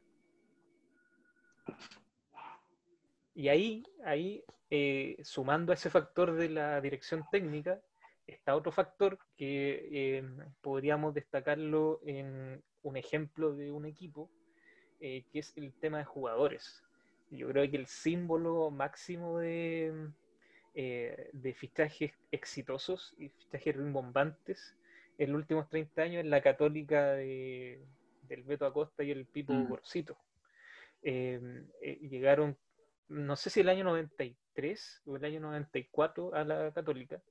Y 3.35 3.49
ahí, 3.49 3.83
ahí 4.05 4.45
eh, 4.69 5.17
sumando 5.23 5.73
a 5.73 5.75
ese 5.75 5.89
factor 5.89 6.35
de 6.35 6.51
la 6.51 6.79
dirección 6.83 7.25
técnica, 7.33 7.81
está 8.27 8.55
otro 8.55 8.73
factor 8.73 9.19
que 9.39 9.89
eh, 9.91 10.25
podríamos 10.61 11.15
destacarlo 11.15 11.99
en 12.05 12.63
un 12.83 12.97
ejemplo 12.99 13.55
de 13.55 13.73
un 13.73 13.87
equipo, 13.87 14.29
eh, 15.01 15.25
que 15.33 15.39
es 15.39 15.57
el 15.57 15.73
tema 15.73 15.97
de 15.97 16.05
jugadores. 16.05 16.85
Yo 17.33 17.49
creo 17.49 17.71
que 17.71 17.79
el 17.79 17.87
símbolo 17.87 18.71
máximo 18.71 19.39
de, 19.39 20.11
eh, 20.75 21.31
de 21.33 21.55
fichajes 21.55 22.13
exitosos 22.31 23.15
y 23.19 23.31
fichajes 23.31 23.75
rimbombantes 23.77 24.77
en 25.17 25.33
los 25.33 25.41
últimos 25.41 25.69
30 25.69 26.03
años 26.03 26.25
es 26.25 26.31
la 26.31 26.43
católica 26.43 27.13
de, 27.13 27.83
del 28.29 28.43
Beto 28.43 28.67
Acosta 28.67 29.03
y 29.03 29.11
el 29.11 29.25
Pipo 29.27 29.55
Mm. 29.55 29.69
Gorcito. 29.69 30.19
Eh, 31.03 31.41
eh, 31.81 31.99
llegaron, 32.03 32.57
no 33.09 33.37
sé 33.37 33.49
si 33.51 33.61
el 33.61 33.69
año 33.71 33.85
93 33.85 35.03
o 35.07 35.17
el 35.17 35.25
año 35.25 35.41
94 35.41 36.35
a 36.35 36.45
la 36.45 36.73
católica, 36.73 37.23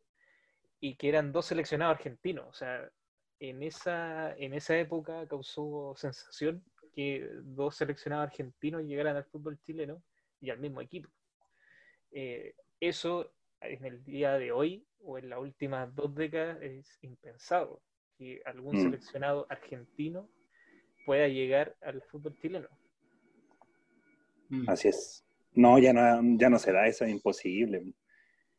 y 0.80 0.96
que 0.96 1.10
eran 1.10 1.32
dos 1.32 1.46
seleccionados 1.46 1.96
argentinos. 1.96 2.48
O 2.48 2.54
sea, 2.54 2.90
en 3.40 3.62
esa, 3.64 4.36
en 4.36 4.54
esa 4.54 4.78
época 4.78 5.28
causó 5.28 5.94
sensación 5.96 6.64
que 6.94 7.28
dos 7.44 7.76
seleccionados 7.76 8.28
argentinos 8.28 8.84
llegaran 8.84 9.16
al 9.16 9.26
fútbol 9.26 9.58
chileno 9.66 10.02
y 10.40 10.50
al 10.50 10.60
mismo 10.60 10.82
equipo. 10.82 11.10
Eh, 12.12 12.54
eso 12.80 13.32
en 13.62 13.86
el 13.86 14.04
día 14.04 14.34
de 14.38 14.52
hoy 14.52 14.84
o 15.04 15.18
en 15.18 15.30
las 15.30 15.40
últimas 15.40 15.94
dos 15.96 16.14
décadas 16.16 16.62
es 16.62 16.98
impensado 17.02 17.82
que 18.18 18.42
algún 18.46 18.76
Mm. 18.78 18.82
seleccionado 18.84 19.46
argentino 19.50 20.30
pueda 21.06 21.28
llegar 21.28 21.76
al 21.82 22.02
fútbol 22.04 22.36
chileno. 22.42 22.68
Mm. 24.50 24.70
Así 24.70 24.88
es. 24.90 25.24
No, 25.54 25.78
ya 25.80 25.94
no, 25.94 26.38
ya 26.38 26.50
no 26.50 26.60
se 26.60 26.72
da, 26.72 26.88
eso 26.88 27.06
es 27.06 27.12
imposible. 27.12 27.94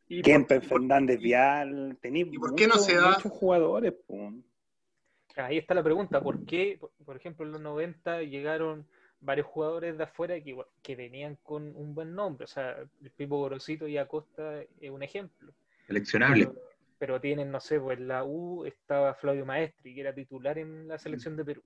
¿Y 0.08 0.22
Kemper, 0.22 0.60
por- 0.60 0.68
Fernández 0.80 1.18
y- 1.20 1.24
Vial, 1.24 1.98
tenéis 2.00 2.26
y 2.32 2.38
por 2.38 2.54
qué 2.54 2.66
no 2.66 2.74
muchos- 2.74 2.86
se 2.86 2.96
da? 2.96 3.14
muchos 3.14 3.32
jugadores. 3.32 3.92
po. 4.06 4.32
Ahí 5.36 5.58
está 5.58 5.74
la 5.74 5.82
pregunta, 5.82 6.22
¿por 6.22 6.44
qué, 6.44 6.78
por, 7.04 7.16
ejemplo, 7.16 7.46
en 7.46 7.52
los 7.52 7.60
90 7.60 8.22
llegaron 8.22 8.86
varios 9.20 9.46
jugadores 9.46 9.96
de 9.96 10.04
afuera 10.04 10.34
que, 10.82 10.96
venían 10.96 11.36
con 11.42 11.74
un 11.76 11.94
buen 11.94 12.14
nombre? 12.14 12.44
O 12.44 12.48
sea, 12.48 12.76
el 13.02 13.10
Pipo 13.10 13.38
Gorosito 13.38 13.86
y 13.86 13.98
Acosta 13.98 14.62
es 14.80 14.90
un 14.90 15.02
ejemplo. 15.02 15.52
Seleccionable. 15.86 16.46
Pero, 16.46 16.60
pero 16.98 17.20
tienen, 17.20 17.50
no 17.50 17.60
sé, 17.60 17.80
pues 17.80 17.98
en 17.98 18.08
la 18.08 18.24
U 18.24 18.64
estaba 18.64 19.14
Flavio 19.14 19.46
Maestri, 19.46 19.94
que 19.94 20.00
era 20.00 20.14
titular 20.14 20.58
en 20.58 20.88
la 20.88 20.98
selección 20.98 21.36
de 21.36 21.44
Perú. 21.44 21.62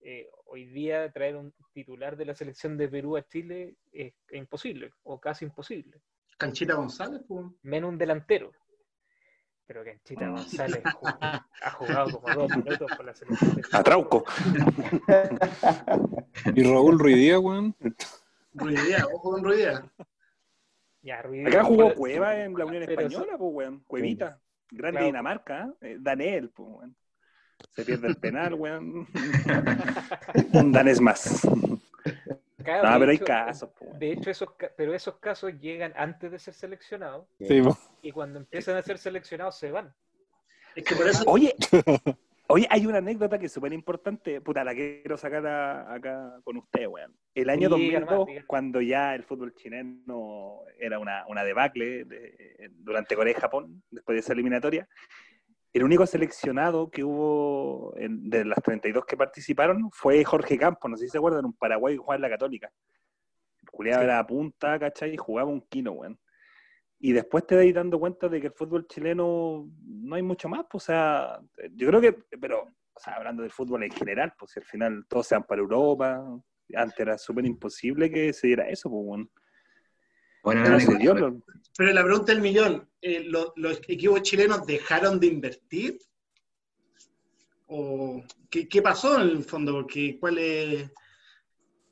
Eh, 0.00 0.28
hoy 0.46 0.66
día 0.66 1.10
traer 1.12 1.36
un 1.36 1.54
titular 1.72 2.16
de 2.16 2.24
la 2.24 2.34
selección 2.34 2.76
de 2.76 2.88
Perú 2.88 3.16
a 3.16 3.26
Chile 3.28 3.76
es, 3.92 4.12
es 4.28 4.38
imposible, 4.38 4.92
o 5.04 5.20
casi 5.20 5.44
imposible. 5.44 6.00
Canchita 6.38 6.74
González, 6.74 7.22
pues. 7.28 7.46
Menos 7.62 7.90
un 7.90 7.98
delantero. 7.98 8.52
Pero 9.66 9.84
Canchita 9.84 10.28
González 10.28 10.82
ha 11.62 11.70
jugado 11.70 12.20
como 12.20 12.34
dos 12.34 12.56
minutos 12.56 12.90
por 12.96 13.04
la 13.06 13.14
selección 13.14 13.54
de 13.54 13.62
A 13.72 13.82
Trauco. 13.82 14.24
Y 16.54 16.62
Raúl 16.64 16.98
Ruidía, 16.98 17.38
weón. 17.38 17.74
Ruidía, 18.54 19.06
ojo 19.12 19.30
con 19.32 19.44
Ruidía. 19.44 19.84
Ya, 21.02 21.22
Ruiz- 21.22 21.46
Acá 21.46 21.64
jugó 21.64 21.88
pero- 21.88 21.94
Cueva 21.98 22.36
en 22.38 22.54
la 22.54 22.64
Unión 22.64 22.82
Española, 22.82 23.36
pues, 23.38 23.50
weón. 23.54 23.80
Cuevita. 23.86 24.40
Grande 24.70 24.92
Claro. 24.98 25.06
Dinamarca, 25.06 25.64
¿eh? 25.80 25.92
Eh, 25.92 25.96
Daniel, 26.00 26.50
pues, 26.54 26.68
weón. 26.70 26.96
Se 27.74 27.84
pierde 27.84 28.08
el 28.08 28.16
penal, 28.16 28.54
weón. 28.54 29.06
Un 30.52 30.72
danés 30.72 31.00
más. 31.00 31.46
Acá, 32.62 32.82
No, 32.82 32.92
de 32.94 32.98
pero 33.00 33.10
hay 33.10 33.16
hecho- 33.16 33.24
casos, 33.26 33.70
pues. 33.78 33.98
De 33.98 34.12
hecho, 34.12 34.30
esos, 34.30 34.48
pero 34.76 34.94
esos 34.94 35.16
casos 35.18 35.52
llegan 35.60 35.92
antes 35.96 36.30
de 36.30 36.38
ser 36.38 36.54
seleccionados 36.54 37.26
Sí, 37.38 37.62
y 38.02 38.12
cuando 38.12 38.38
empiezan 38.38 38.76
a 38.76 38.82
ser 38.82 38.98
seleccionados 38.98 39.58
se 39.58 39.70
van. 39.70 39.94
Es 40.74 40.84
que 40.84 40.94
por 40.96 41.06
eso. 41.08 41.24
Oye, 41.26 41.54
oye, 42.48 42.66
hay 42.70 42.86
una 42.86 42.98
anécdota 42.98 43.38
que 43.38 43.46
es 43.46 43.52
súper 43.52 43.72
importante. 43.72 44.40
Puta, 44.40 44.64
la 44.64 44.74
quiero 44.74 45.16
sacar 45.16 45.46
a- 45.46 45.92
acá 45.94 46.40
con 46.44 46.56
usted, 46.56 46.86
weón. 46.86 47.14
El 47.34 47.50
año 47.50 47.68
Diga 47.68 48.00
2002, 48.00 48.10
nomás, 48.10 48.26
diga. 48.26 48.44
cuando 48.46 48.80
ya 48.80 49.14
el 49.14 49.22
fútbol 49.24 49.54
chileno 49.54 50.60
era 50.78 50.98
una, 50.98 51.26
una 51.28 51.44
debacle 51.44 52.04
de- 52.04 52.70
durante 52.78 53.14
Corea 53.16 53.34
y 53.36 53.40
Japón, 53.40 53.82
después 53.90 54.14
de 54.16 54.20
esa 54.20 54.32
eliminatoria, 54.32 54.88
el 55.72 55.84
único 55.84 56.04
seleccionado 56.06 56.90
que 56.90 57.02
hubo 57.04 57.94
en- 57.96 58.28
de 58.28 58.44
las 58.44 58.62
32 58.62 59.04
que 59.06 59.16
participaron 59.16 59.90
fue 59.90 60.22
Jorge 60.24 60.58
Campos, 60.58 60.90
no 60.90 60.96
sé 60.96 61.04
si 61.06 61.10
se 61.10 61.18
acuerdan, 61.18 61.44
un 61.46 61.54
paraguayo 61.54 61.96
que 61.96 61.98
jugaba 62.02 62.16
en 62.16 62.22
la 62.22 62.30
Católica. 62.30 62.70
Culiado 63.70 64.00
Sí. 64.00 64.04
era 64.04 64.18
a 64.18 64.26
punta, 64.26 64.78
¿cachai? 64.78 65.14
Y 65.14 65.16
jugaba 65.16 65.48
un 65.50 65.62
kilo, 65.62 65.92
weón. 65.92 66.18
Y 66.98 67.12
después 67.12 67.46
te 67.46 67.56
vais 67.56 67.74
dando 67.74 67.98
cuenta 67.98 68.28
de 68.28 68.40
que 68.40 68.48
el 68.48 68.52
fútbol 68.52 68.86
chileno 68.86 69.68
no 69.86 70.14
hay 70.14 70.22
mucho 70.22 70.48
más, 70.48 70.66
pues, 70.70 70.84
o 70.84 70.86
sea, 70.86 71.40
yo 71.72 71.88
creo 71.88 72.00
que, 72.00 72.12
pero, 72.40 72.62
o 72.62 73.00
sea, 73.00 73.14
hablando 73.14 73.42
del 73.42 73.50
fútbol 73.50 73.82
en 73.84 73.90
general, 73.90 74.32
pues 74.38 74.52
si 74.52 74.60
al 74.60 74.66
final 74.66 75.04
todos 75.08 75.26
se 75.26 75.34
van 75.34 75.44
para 75.44 75.60
Europa, 75.62 76.22
antes 76.74 77.00
era 77.00 77.18
súper 77.18 77.44
imposible 77.46 78.10
que 78.10 78.32
se 78.32 78.46
diera 78.48 78.68
eso, 78.68 78.88
pues, 78.90 79.26
bueno. 80.42 80.64
No 80.68 81.42
Pero 81.76 81.92
la 81.92 82.02
pregunta 82.04 82.32
del 82.32 82.42
millón: 82.42 82.88
eh, 83.00 83.24
¿lo- 83.24 83.52
¿los 83.56 83.80
equipos 83.88 84.22
chilenos 84.22 84.66
dejaron 84.66 85.18
de 85.20 85.26
invertir? 85.28 85.98
¿O 87.66 88.22
qué, 88.50 88.68
qué 88.68 88.82
pasó 88.82 89.16
en 89.20 89.28
el 89.28 89.44
fondo? 89.44 89.72
Porque 89.72 90.18
¿cuál 90.20 90.38
es, 90.38 90.90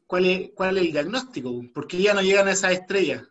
cuál, 0.06 0.26
es, 0.26 0.50
¿Cuál 0.54 0.76
es 0.78 0.84
el 0.86 0.92
diagnóstico? 0.92 1.62
¿Por 1.72 1.86
qué 1.86 2.02
ya 2.02 2.12
no 2.14 2.20
llegan 2.22 2.48
a 2.48 2.52
esas 2.52 2.72
estrellas? 2.72 3.22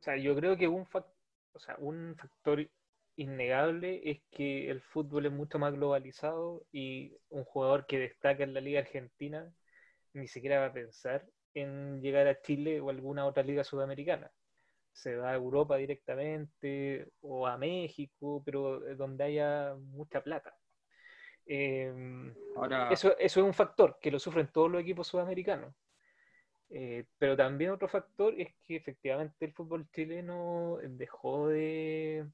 O 0.00 0.02
sea, 0.02 0.16
yo 0.16 0.34
creo 0.34 0.56
que 0.56 0.66
un, 0.66 0.86
fac- 0.86 1.12
o 1.52 1.58
sea, 1.60 1.76
un 1.78 2.16
factor 2.16 2.68
innegable 3.16 4.00
es 4.10 4.20
que 4.30 4.70
el 4.70 4.80
fútbol 4.80 5.26
es 5.26 5.32
mucho 5.32 5.58
más 5.58 5.74
globalizado 5.74 6.64
y 6.72 7.12
un 7.30 7.44
jugador 7.44 7.86
que 7.86 7.98
destaca 7.98 8.44
en 8.44 8.54
la 8.54 8.60
Liga 8.60 8.80
Argentina 8.80 9.52
ni 10.14 10.26
siquiera 10.28 10.60
va 10.60 10.66
a 10.66 10.72
pensar 10.72 11.26
en 11.60 12.00
llegar 12.00 12.26
a 12.26 12.40
Chile 12.40 12.80
o 12.80 12.90
alguna 12.90 13.26
otra 13.26 13.42
liga 13.42 13.64
sudamericana. 13.64 14.30
Se 14.92 15.16
va 15.16 15.30
a 15.30 15.34
Europa 15.34 15.76
directamente 15.76 17.08
o 17.20 17.46
a 17.46 17.56
México, 17.56 18.42
pero 18.44 18.80
donde 18.96 19.24
haya 19.24 19.74
mucha 19.76 20.22
plata. 20.22 20.54
Eh, 21.46 21.92
Ahora, 22.56 22.90
eso, 22.90 23.16
eso 23.18 23.40
es 23.40 23.46
un 23.46 23.54
factor 23.54 23.98
que 24.00 24.10
lo 24.10 24.18
sufren 24.18 24.48
todos 24.52 24.70
los 24.70 24.82
equipos 24.82 25.06
sudamericanos. 25.06 25.74
Eh, 26.70 27.06
pero 27.16 27.36
también 27.36 27.70
otro 27.70 27.88
factor 27.88 28.34
es 28.38 28.54
que 28.66 28.76
efectivamente 28.76 29.46
el 29.46 29.52
fútbol 29.52 29.88
chileno 29.90 30.78
dejó 30.82 31.48
de, 31.48 32.26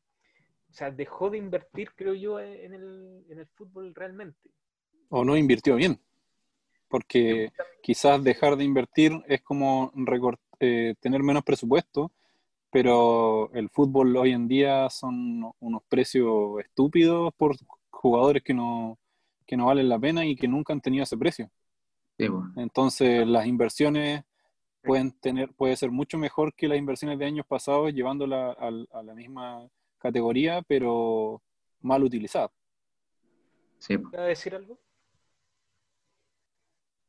o 0.69 0.73
sea, 0.73 0.91
dejó 0.91 1.31
de 1.31 1.39
invertir, 1.39 1.93
creo 1.95 2.15
yo, 2.15 2.41
en 2.41 2.75
el, 2.75 3.25
en 3.29 3.39
el 3.39 3.47
fútbol 3.47 3.95
realmente. 3.95 4.51
O 5.11 5.25
no 5.25 5.37
invirtió 5.37 5.77
bien. 5.77 6.01
Porque 6.89 7.53
quizás 7.83 8.23
dejar 8.23 8.57
de 8.57 8.65
invertir 8.65 9.13
es 9.29 9.43
como 9.43 9.93
recort- 9.93 10.39
eh, 10.61 10.95
tener 11.01 11.23
menos 11.23 11.45
presupuesto, 11.45 12.13
pero 12.71 13.51
el 13.55 13.71
fútbol 13.71 14.17
hoy 14.17 14.33
en 14.33 14.49
día 14.49 14.91
son 14.91 15.53
unos 15.61 15.83
precios 15.89 16.61
estúpidos 16.61 17.33
por 17.37 17.57
jugadores 17.91 18.43
que 18.43 18.55
no, 18.55 18.99
que 19.47 19.57
no 19.57 19.67
valen 19.67 19.89
la 19.89 19.99
pena 19.99 20.27
y 20.27 20.37
que 20.37 20.49
nunca 20.49 20.73
han 20.73 20.81
tenido 20.83 21.05
ese 21.05 21.17
precio. 21.19 21.51
Sí. 22.19 22.27
Entonces 22.57 23.27
las 23.27 23.47
inversiones 23.47 24.25
pueden 24.85 25.13
tener, 25.13 25.53
puede 25.55 25.77
ser 25.77 25.91
mucho 25.91 26.19
mejor 26.19 26.55
que 26.55 26.69
las 26.69 26.79
inversiones 26.79 27.19
de 27.19 27.27
años 27.27 27.47
pasados, 27.47 27.93
llevándola 27.93 28.53
al- 28.53 28.89
a, 28.93 29.03
la 29.03 29.15
misma 29.15 29.69
categoría, 29.99 30.63
pero 30.69 31.43
mal 31.83 32.05
utilizada. 32.05 32.53
Sí, 33.79 33.99
po. 33.99 34.11
¿Va 34.15 34.23
a 34.23 34.27
decir 34.27 34.55
algo? 34.55 34.79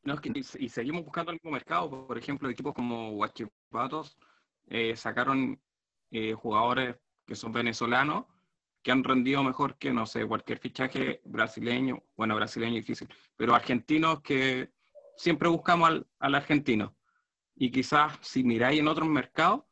No, 0.06 0.14
es 0.14 0.22
que- 0.22 0.32
y, 0.60 0.70
seguimos 0.70 1.04
buscando 1.04 1.32
el 1.32 1.36
mismo 1.38 1.52
mercado. 1.52 2.08
Por 2.08 2.18
ejemplo, 2.18 2.50
equipos 2.50 2.74
como 2.74 3.12
Huachipatos 3.12 4.18
eh, 4.68 4.96
sacaron 4.96 5.60
eh, 6.12 6.34
jugadores 6.34 6.96
que 7.26 7.36
son 7.36 7.52
venezolanos 7.52 8.26
que 8.84 8.92
han 8.92 9.04
rendido 9.04 9.44
mejor 9.44 9.78
que, 9.78 9.92
no 9.92 10.06
sé, 10.06 10.26
cualquier 10.28 10.60
fichaje 10.60 11.20
brasileño. 11.26 12.04
Bueno, 12.16 12.36
brasileño 12.36 12.76
difícil, 12.76 13.10
pero 13.36 13.56
argentinos 13.56 14.22
que 14.22 14.70
siempre 15.18 15.50
buscamos 15.50 15.90
al, 15.90 16.08
al 16.20 16.36
argentino. 16.36 16.96
Y 17.56 17.72
quizás 17.72 18.18
si 18.22 18.44
miráis 18.44 18.80
en 18.80 18.88
otros 18.88 19.08
mercados, 19.10 19.64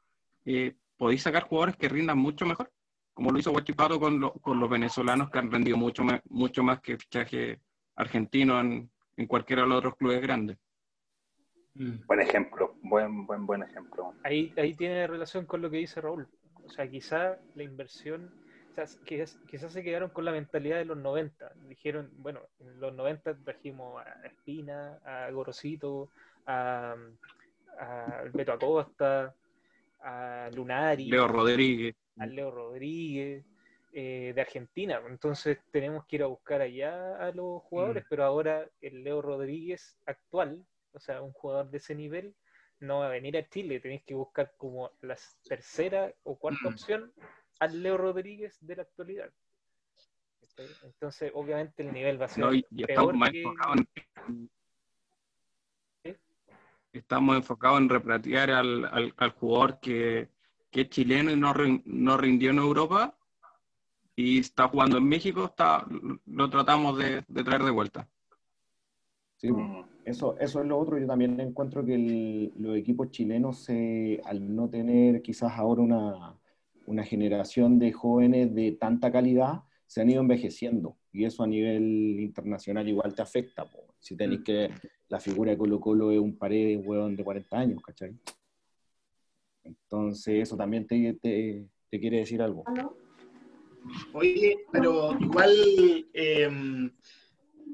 eh, 0.46 0.76
podéis 0.98 1.22
sacar 1.22 1.44
jugadores 1.44 1.76
que 1.78 1.90
rindan 1.90 2.18
mucho 2.18 2.46
mejor, 2.48 2.72
como 3.14 3.30
lo 3.30 3.38
hizo 3.38 3.52
Huachipato 3.52 4.00
con, 4.00 4.20
lo- 4.20 4.34
con 4.34 4.60
los 4.60 4.68
venezolanos 4.70 5.30
que 5.30 5.38
han 5.38 5.52
rendido 5.52 5.78
mucho, 5.78 6.04
ma- 6.04 6.22
mucho 6.30 6.64
más 6.64 6.82
que 6.82 6.98
fichaje 6.98 7.62
argentino 7.96 8.60
en, 8.60 8.90
en 9.18 9.28
cualquiera 9.28 9.64
de 9.64 9.70
los 9.70 9.78
otros 9.78 9.96
clubes 9.96 10.22
grandes. 10.22 10.58
Mm. 11.76 12.06
Buen 12.06 12.22
ejemplo, 12.22 12.76
buen, 12.84 13.26
buen, 13.26 13.46
buen 13.46 13.64
ejemplo. 13.64 14.14
Ahí, 14.24 14.54
ahí 14.58 14.74
tiene 14.76 15.08
relación 15.08 15.46
con 15.46 15.62
lo 15.62 15.70
que 15.70 15.78
dice 15.78 16.02
Raúl. 16.02 16.28
O 16.66 16.70
sea, 16.70 16.88
quizá 16.88 17.38
la 17.56 17.64
inversión, 17.64 18.32
o 18.72 18.76
sea, 18.76 18.86
quizás, 19.06 19.40
quizás 19.50 19.74
se 19.74 19.84
quedaron 19.84 20.10
con 20.10 20.26
la 20.26 20.32
mentalidad 20.32 20.78
de 20.78 20.86
los 20.86 20.98
90. 20.98 21.52
Dijeron, 21.68 22.12
bueno, 22.18 22.42
en 22.60 22.80
los 22.80 22.94
90 22.94 23.38
trajimos 23.44 24.02
a 24.06 24.28
Espina, 24.28 25.00
a 25.04 25.30
Gorosito, 25.32 26.10
a, 26.46 26.96
a 27.80 28.24
Beto 28.34 28.54
Acosta, 28.54 29.36
a 30.02 30.50
Lunari, 30.54 31.06
Leo 31.06 31.28
Rodríguez. 31.28 31.96
a 32.18 32.26
Leo 32.26 32.52
Rodríguez, 32.52 33.46
eh, 33.94 34.34
de 34.36 34.42
Argentina. 34.42 35.02
Entonces 35.08 35.60
tenemos 35.72 36.06
que 36.06 36.16
ir 36.18 36.24
a 36.24 36.28
buscar 36.28 36.62
allá 36.62 37.16
a 37.18 37.32
los 37.32 37.62
jugadores, 37.64 38.04
Mm. 38.04 38.08
pero 38.10 38.24
ahora 38.26 38.68
el 38.82 39.04
Leo 39.04 39.22
Rodríguez 39.22 39.98
actual, 40.06 40.66
o 40.94 41.00
sea, 41.00 41.22
un 41.22 41.32
jugador 41.32 41.70
de 41.70 41.78
ese 41.78 41.96
nivel, 41.96 42.36
no 42.80 43.00
va 43.00 43.06
a 43.06 43.10
venir 43.10 43.38
a 43.38 43.48
Chile. 43.48 43.80
Tenéis 43.80 44.04
que 44.04 44.14
buscar 44.16 44.54
como 44.58 44.92
la 45.02 45.16
tercera 45.48 46.12
o 46.24 46.38
cuarta 46.38 46.60
Mm. 46.64 46.68
opción 46.74 47.14
al 47.60 47.82
Leo 47.82 47.98
Rodríguez 47.98 48.58
de 48.62 48.76
la 48.76 48.82
actualidad. 48.84 49.32
Entonces, 50.84 51.32
obviamente 51.34 51.84
el 51.84 51.94
nivel 51.94 52.20
va 52.22 52.26
a 52.26 52.30
ser 52.30 52.44
No, 52.44 52.54
y, 52.54 52.66
y 52.72 52.84
peor 52.86 53.16
estamos 53.16 53.30
que- 53.32 53.42
enfocados 53.44 53.78
en, 54.28 54.50
¿Sí? 56.04 56.16
estamos 56.94 57.36
enfocados 57.38 57.80
en 57.80 57.90
repatriar 57.90 58.52
al, 58.52 58.86
al, 58.86 59.14
al 59.18 59.30
jugador 59.32 59.80
que, 59.80 60.30
que 60.70 60.82
es 60.82 60.90
chileno 60.90 61.32
y 61.32 61.36
no, 61.38 61.54
no 61.86 62.18
rindió 62.18 62.52
en 62.52 62.58
Europa 62.58 63.18
y 64.16 64.40
está 64.40 64.68
jugando 64.68 64.98
en 64.98 65.06
México, 65.08 65.46
está, 65.46 65.86
lo 66.26 66.50
tratamos 66.50 66.98
de, 66.98 67.24
de 67.28 67.44
traer 67.44 67.64
de 67.64 67.72
vuelta. 67.72 68.08
Sí. 69.38 69.52
Mm. 69.52 69.84
Eso, 70.06 70.38
eso 70.38 70.62
es 70.62 70.68
lo 70.68 70.78
otro. 70.78 70.98
Yo 71.00 71.08
también 71.08 71.40
encuentro 71.40 71.84
que 71.86 71.96
el- 71.96 72.54
los 72.60 72.76
equipos 72.76 73.10
chilenos, 73.10 73.64
se- 73.64 74.20
al 74.26 74.54
no 74.56 74.70
tener 74.70 75.22
quizás 75.22 75.54
ahora 75.54 75.82
una, 75.82 76.36
una 76.86 77.04
generación 77.04 77.80
de 77.80 77.92
jóvenes 77.94 78.54
de 78.54 78.74
tanta 78.74 79.12
calidad, 79.12 79.62
se 79.88 80.02
han 80.02 80.10
ido 80.10 80.22
envejeciendo. 80.22 80.98
Y 81.14 81.24
eso 81.24 81.44
a 81.44 81.48
nivel 81.48 82.20
internacional 82.20 82.88
igual 82.90 83.16
te 83.16 83.22
afecta. 83.22 83.64
po. 83.66 83.96
Si 84.00 84.16
tenéis 84.18 84.42
que 84.44 84.70
la 85.08 85.20
figura 85.20 85.52
de 85.52 85.58
Colo 85.58 85.80
Colo 85.80 86.12
es 86.12 86.20
un 86.20 86.38
pared 86.38 86.82
hueón 86.84 87.16
de 87.16 87.24
40 87.24 87.58
años, 87.60 87.82
¿cachai? 87.82 88.14
Entonces 89.64 90.42
eso 90.42 90.58
también 90.58 90.86
te, 90.86 91.14
te, 91.14 91.66
te 91.90 92.00
quiere 92.00 92.18
decir 92.18 92.42
algo. 92.42 92.64
Oye, 94.14 94.66
pero 94.72 95.18
igual 95.20 95.52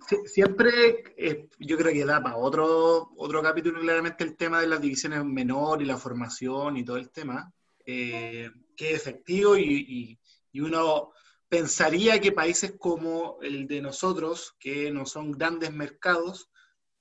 si- 0.08 0.28
siempre 0.28 1.04
eh, 1.18 1.50
yo 1.60 1.78
creo 1.78 1.92
que 1.94 2.06
da 2.06 2.22
para 2.22 2.38
otro, 2.38 3.12
otro 3.18 3.42
capítulo 3.42 3.80
claramente 3.82 4.24
el 4.24 4.36
tema 4.36 4.62
de 4.62 4.68
las 4.68 4.82
divisiones 4.82 5.24
menor 5.26 5.82
y 5.82 5.86
la 5.86 5.98
formación 5.98 6.78
y 6.78 6.84
todo 6.86 6.98
el 6.98 7.10
tema, 7.12 7.52
eh, 7.86 8.50
que 8.76 8.92
es 8.94 9.02
efectivo 9.02 9.58
y, 9.58 9.64
y- 9.88 10.20
y 10.52 10.60
uno 10.62 11.12
pensaría 11.48 12.20
que 12.20 12.32
países 12.32 12.74
como 12.78 13.38
el 13.42 13.68
de 13.68 13.82
nosotros, 13.82 14.56
que 14.60 14.92
no 14.92 15.06
son 15.06 15.32
grandes 15.32 15.72
mercados, 15.74 16.50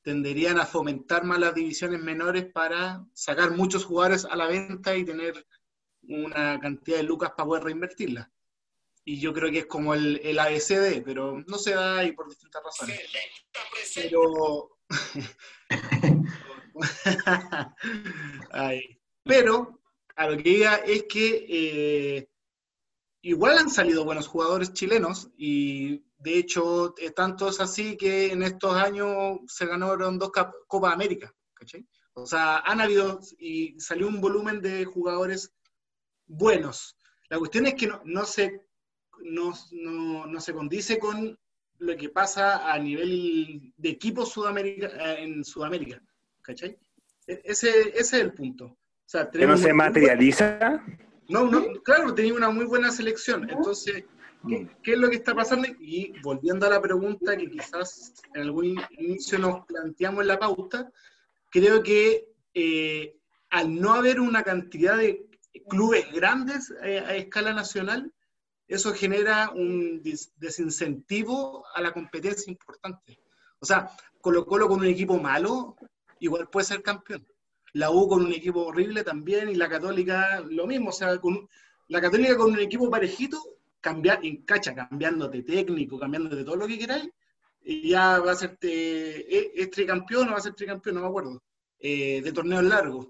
tenderían 0.03 0.59
a 0.59 0.66
fomentar 0.66 1.25
más 1.25 1.38
las 1.38 1.55
divisiones 1.55 2.01
menores 2.01 2.47
para 2.53 3.05
sacar 3.12 3.51
muchos 3.53 3.85
jugadores 3.85 4.25
a 4.25 4.37
la 4.37 4.47
venta 4.47 4.97
y 4.97 5.05
tener 5.05 5.47
una 6.03 6.59
cantidad 6.61 6.97
de 6.99 7.03
lucas 7.03 7.33
para 7.37 7.47
poder 7.47 7.64
reinvertirlas 7.64 8.29
y 9.09 9.18
yo 9.18 9.33
creo 9.33 9.51
que 9.51 9.61
es 9.61 9.66
como 9.66 9.94
el, 9.94 10.21
el 10.23 10.38
ABCD, 10.38 11.03
pero 11.03 11.42
no 11.47 11.57
se 11.57 11.73
da 11.73 12.05
y 12.05 12.12
por 12.12 12.29
distintas 12.29 12.62
razones. 12.62 13.01
Pero, 13.94 14.79
Ay. 18.53 19.01
pero 19.25 19.81
a 20.14 20.29
lo 20.29 20.37
que 20.37 20.42
diga 20.42 20.75
es 20.85 21.05
que 21.05 21.47
eh, 21.49 22.29
igual 23.23 23.57
han 23.57 23.71
salido 23.71 24.05
buenos 24.05 24.29
jugadores 24.29 24.75
chilenos 24.75 25.31
y 25.38 26.05
de 26.18 26.37
hecho 26.37 26.94
eh, 26.99 27.12
tanto 27.12 27.49
es 27.49 27.61
así 27.61 27.97
que 27.97 28.31
en 28.31 28.42
estos 28.42 28.75
años 28.75 29.38
se 29.47 29.64
ganaron 29.64 30.18
dos 30.18 30.33
Copa 30.66 30.92
América, 30.92 31.35
¿cachai? 31.55 31.88
O 32.12 32.27
sea, 32.27 32.59
han 32.59 32.83
habido 32.83 33.21
y 33.38 33.81
salió 33.81 34.07
un 34.07 34.21
volumen 34.21 34.61
de 34.61 34.85
jugadores 34.85 35.55
buenos. 36.27 36.94
La 37.31 37.38
cuestión 37.38 37.66
es 37.66 37.75
que 37.75 37.87
no, 37.87 38.03
no 38.05 38.27
se 38.27 38.68
no, 39.23 39.53
no, 39.73 40.27
no 40.27 40.41
se 40.41 40.53
condice 40.53 40.99
con 40.99 41.39
lo 41.79 41.97
que 41.97 42.09
pasa 42.09 42.73
a 42.73 42.79
nivel 42.79 43.73
de 43.77 43.89
equipos 43.89 44.33
Sudamérica, 44.33 44.87
eh, 44.89 45.23
en 45.25 45.45
Sudamérica. 45.45 46.03
¿Cachai? 46.43 46.77
E- 47.27 47.41
Ese, 47.45 47.69
ese 47.91 47.99
es 47.99 48.13
el 48.15 48.33
punto. 48.33 48.65
O 48.67 48.77
sea, 49.07 49.31
Que 49.31 49.47
no 49.47 49.57
se 49.57 49.73
materializa. 49.73 50.83
No, 51.29 51.45
no, 51.51 51.63
claro, 51.83 52.15
tenía 52.15 52.35
una 52.35 52.51
muy 52.51 52.65
buena 52.65 52.91
selección. 52.91 53.49
Entonces, 53.49 54.05
¿qué, 54.49 54.67
qué 54.83 54.93
es 54.93 54.99
lo 54.99 55.09
que 55.11 55.17
está 55.17 55.35
pasando? 55.35 55.69
Y 55.81 56.13
volviendo 56.23 56.67
a 56.67 56.71
la 56.71 56.81
pregunta 56.81 57.37
que 57.37 57.49
quizás 57.51 58.15
en 58.35 58.43
algún 58.43 58.77
inicio 58.99 59.39
nos 59.39 59.65
planteamos 59.67 60.23
en 60.23 60.29
la 60.29 60.39
pauta, 60.39 60.91
creo 61.51 61.83
que 61.83 62.29
eh, 62.55 63.15
al 63.51 63.79
no 63.81 63.93
haber 63.95 64.21
una 64.21 64.43
cantidad 64.43 64.97
de 64.99 65.27
clubes 65.69 66.11
grandes 66.13 66.73
eh, 66.83 66.99
a 67.01 67.15
escala 67.17 67.53
nacional, 67.53 68.13
eso 68.69 68.93
genera 68.95 69.51
un 69.51 70.03
des- 70.03 70.33
desincentivo 70.37 71.65
a 71.75 71.81
la 71.81 71.93
competencia 71.93 72.51
importante. 72.51 73.19
O 73.59 73.67
sea, 73.67 73.91
Colo 74.21 74.47
Colo 74.47 74.69
con 74.69 74.81
un 74.81 74.87
equipo 74.87 75.19
malo, 75.19 75.77
igual 76.21 76.49
puede 76.49 76.67
ser 76.67 76.83
campeón. 76.83 77.27
La 77.73 77.91
U 77.91 78.09
con 78.09 78.25
un 78.25 78.33
equipo 78.33 78.67
horrible 78.67 79.03
también, 79.05 79.49
y 79.49 79.55
la 79.55 79.69
Católica 79.69 80.41
lo 80.41 80.67
mismo. 80.67 80.91
O 80.91 80.93
sea, 80.93 81.19
la 81.89 82.01
Católica 82.01 82.37
con 82.37 82.53
un 82.53 82.61
equipo 82.61 82.91
parejito, 82.91 83.39
cambiar, 83.81 84.25
en 84.25 84.43
cacha, 84.43 84.75
cambiándote 84.75 85.43
técnico, 85.43 85.99
cambiándote 85.99 86.45
todo 86.45 86.57
lo 86.57 86.67
que 86.67 86.79
queráis, 86.79 87.11
y 87.63 87.89
ya 87.91 88.19
va 88.21 88.33
a 88.33 88.37
ser 88.37 88.59
eh, 88.63 89.53
es 89.55 89.71
tricampeón 89.71 90.29
o 90.29 90.33
va 90.33 90.39
a 90.39 90.41
ser 90.43 90.55
tricampeón, 90.55 90.97
no 90.97 91.03
me 91.03 91.09
acuerdo, 91.09 91.43
eh, 91.79 92.21
de 92.23 92.33
torneos 92.33 92.65
largos. 92.65 93.09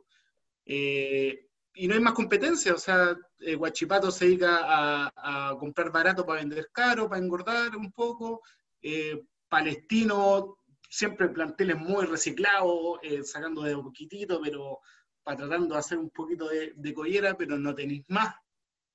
Eh, 0.64 1.47
y 1.78 1.86
no 1.86 1.94
hay 1.94 2.00
más 2.00 2.12
competencia, 2.12 2.74
o 2.74 2.78
sea, 2.78 3.16
eh, 3.38 3.54
Guachipato 3.54 4.10
se 4.10 4.24
dedica 4.24 4.58
a, 4.64 5.50
a 5.50 5.56
comprar 5.56 5.92
barato 5.92 6.26
para 6.26 6.40
vender 6.40 6.70
caro, 6.72 7.08
para 7.08 7.22
engordar 7.22 7.76
un 7.76 7.92
poco. 7.92 8.42
Eh, 8.82 9.22
Palestino, 9.48 10.58
siempre 10.90 11.28
planteles 11.28 11.76
muy 11.76 12.04
reciclados, 12.04 12.98
eh, 13.02 13.22
sacando 13.22 13.62
de 13.62 13.76
poquitito, 13.76 14.40
pero 14.42 14.80
para 15.22 15.36
tratando 15.36 15.74
de 15.74 15.78
hacer 15.78 15.98
un 15.98 16.10
poquito 16.10 16.48
de, 16.48 16.72
de 16.74 16.92
collera, 16.92 17.36
pero 17.36 17.56
no 17.56 17.72
tenéis 17.72 18.04
más, 18.08 18.34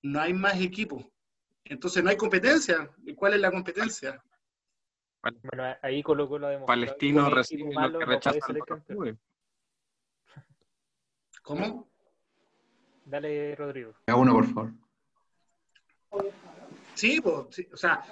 no 0.01 0.19
hay 0.19 0.33
más 0.33 0.59
equipos. 0.59 1.05
Entonces 1.63 2.03
no 2.03 2.09
hay 2.09 2.17
competencia. 2.17 2.91
¿Y 3.05 3.15
¿Cuál 3.15 3.35
es 3.35 3.39
la 3.39 3.51
competencia? 3.51 4.21
Bueno, 5.21 5.73
ahí 5.81 6.03
Colo 6.03 6.27
Colo 6.27 6.47
ha 6.47 6.49
demostrado 6.49 6.81
que 6.81 6.85
Palestino 6.87 7.29
recibe 7.29 7.63
equipo 7.63 7.87
lo 7.87 7.99
que 7.99 8.05
rechazan 8.05 8.57
los 8.57 8.83
clubes. 8.83 9.15
¿Cómo? 11.41 11.92
Dale, 13.05 13.55
Rodrigo. 13.55 13.93
A 14.07 14.15
uno, 14.15 14.33
por 14.33 14.45
favor. 14.53 14.71
Sí, 16.93 17.19
pues, 17.21 17.47
sí, 17.51 17.67
o 17.73 17.77
sea, 17.77 18.03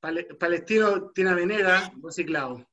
Pale- 0.00 0.34
Palestino 0.38 1.10
tiene 1.10 1.30
a 1.30 1.34
Venera 1.34 1.92
reciclado, 2.02 2.64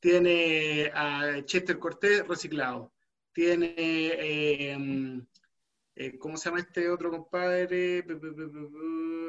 tiene 0.00 0.90
a 0.94 1.42
Chester 1.44 1.78
Cortés 1.78 2.26
reciclado, 2.26 2.92
tiene, 3.32 3.74
eh, 3.76 5.20
eh, 5.96 6.18
¿cómo 6.18 6.36
se 6.36 6.48
llama 6.48 6.60
este 6.60 6.88
otro 6.88 7.10
compadre? 7.10 8.04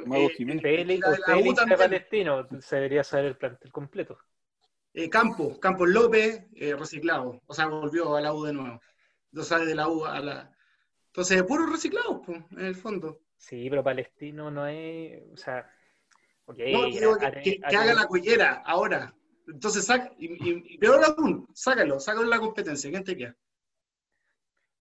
Mago 0.05 0.29
eh, 0.29 0.33
Jiménez. 0.35 1.01
También. 1.25 1.55
Palestino, 1.77 2.47
se 2.61 2.75
debería 2.75 3.03
saber 3.03 3.25
el 3.25 3.37
plantel 3.37 3.71
completo. 3.71 4.17
eh, 4.93 5.09
Campos, 5.09 5.57
Campos 5.59 5.89
López, 5.89 6.45
eh, 6.55 6.75
reciclado, 6.75 7.41
o 7.45 7.53
sea, 7.53 7.65
volvió 7.67 8.15
a 8.15 8.21
la 8.21 8.33
U 8.33 8.43
de 8.43 8.53
nuevo, 8.53 8.79
no 9.31 9.43
sale 9.43 9.65
de 9.65 9.75
la 9.75 9.87
U 9.87 10.05
a 10.05 10.19
la... 10.19 10.55
Entonces, 11.19 11.43
puros 11.43 11.69
reciclados, 11.69 12.21
pues, 12.25 12.41
en 12.51 12.61
el 12.65 12.75
fondo. 12.75 13.19
Sí, 13.35 13.69
pero 13.69 13.83
Palestino 13.83 14.49
no 14.49 14.65
es, 14.67 15.21
o 15.33 15.35
sea, 15.35 15.69
ok, 16.45 16.57
No, 16.71 16.85
digo 16.85 17.17
que, 17.17 17.25
ha- 17.25 17.27
ha- 17.27 17.31
que- 17.41 17.59
ha 17.61 17.67
que 17.67 17.75
haga 17.75 17.93
la 17.93 18.07
collera 18.07 18.63
ahora. 18.65 19.13
Entonces, 19.45 19.85
saca, 19.85 20.13
y, 20.17 20.27
y- 20.27 20.63
y 20.75 20.77
peor 20.77 21.03
aún, 21.03 21.45
sácalo, 21.53 21.99
sácalo 21.99 22.23
en 22.23 22.29
la 22.29 22.39
competencia. 22.39 22.89
¿Quién 22.89 23.03
te 23.03 23.17
queda? 23.17 23.35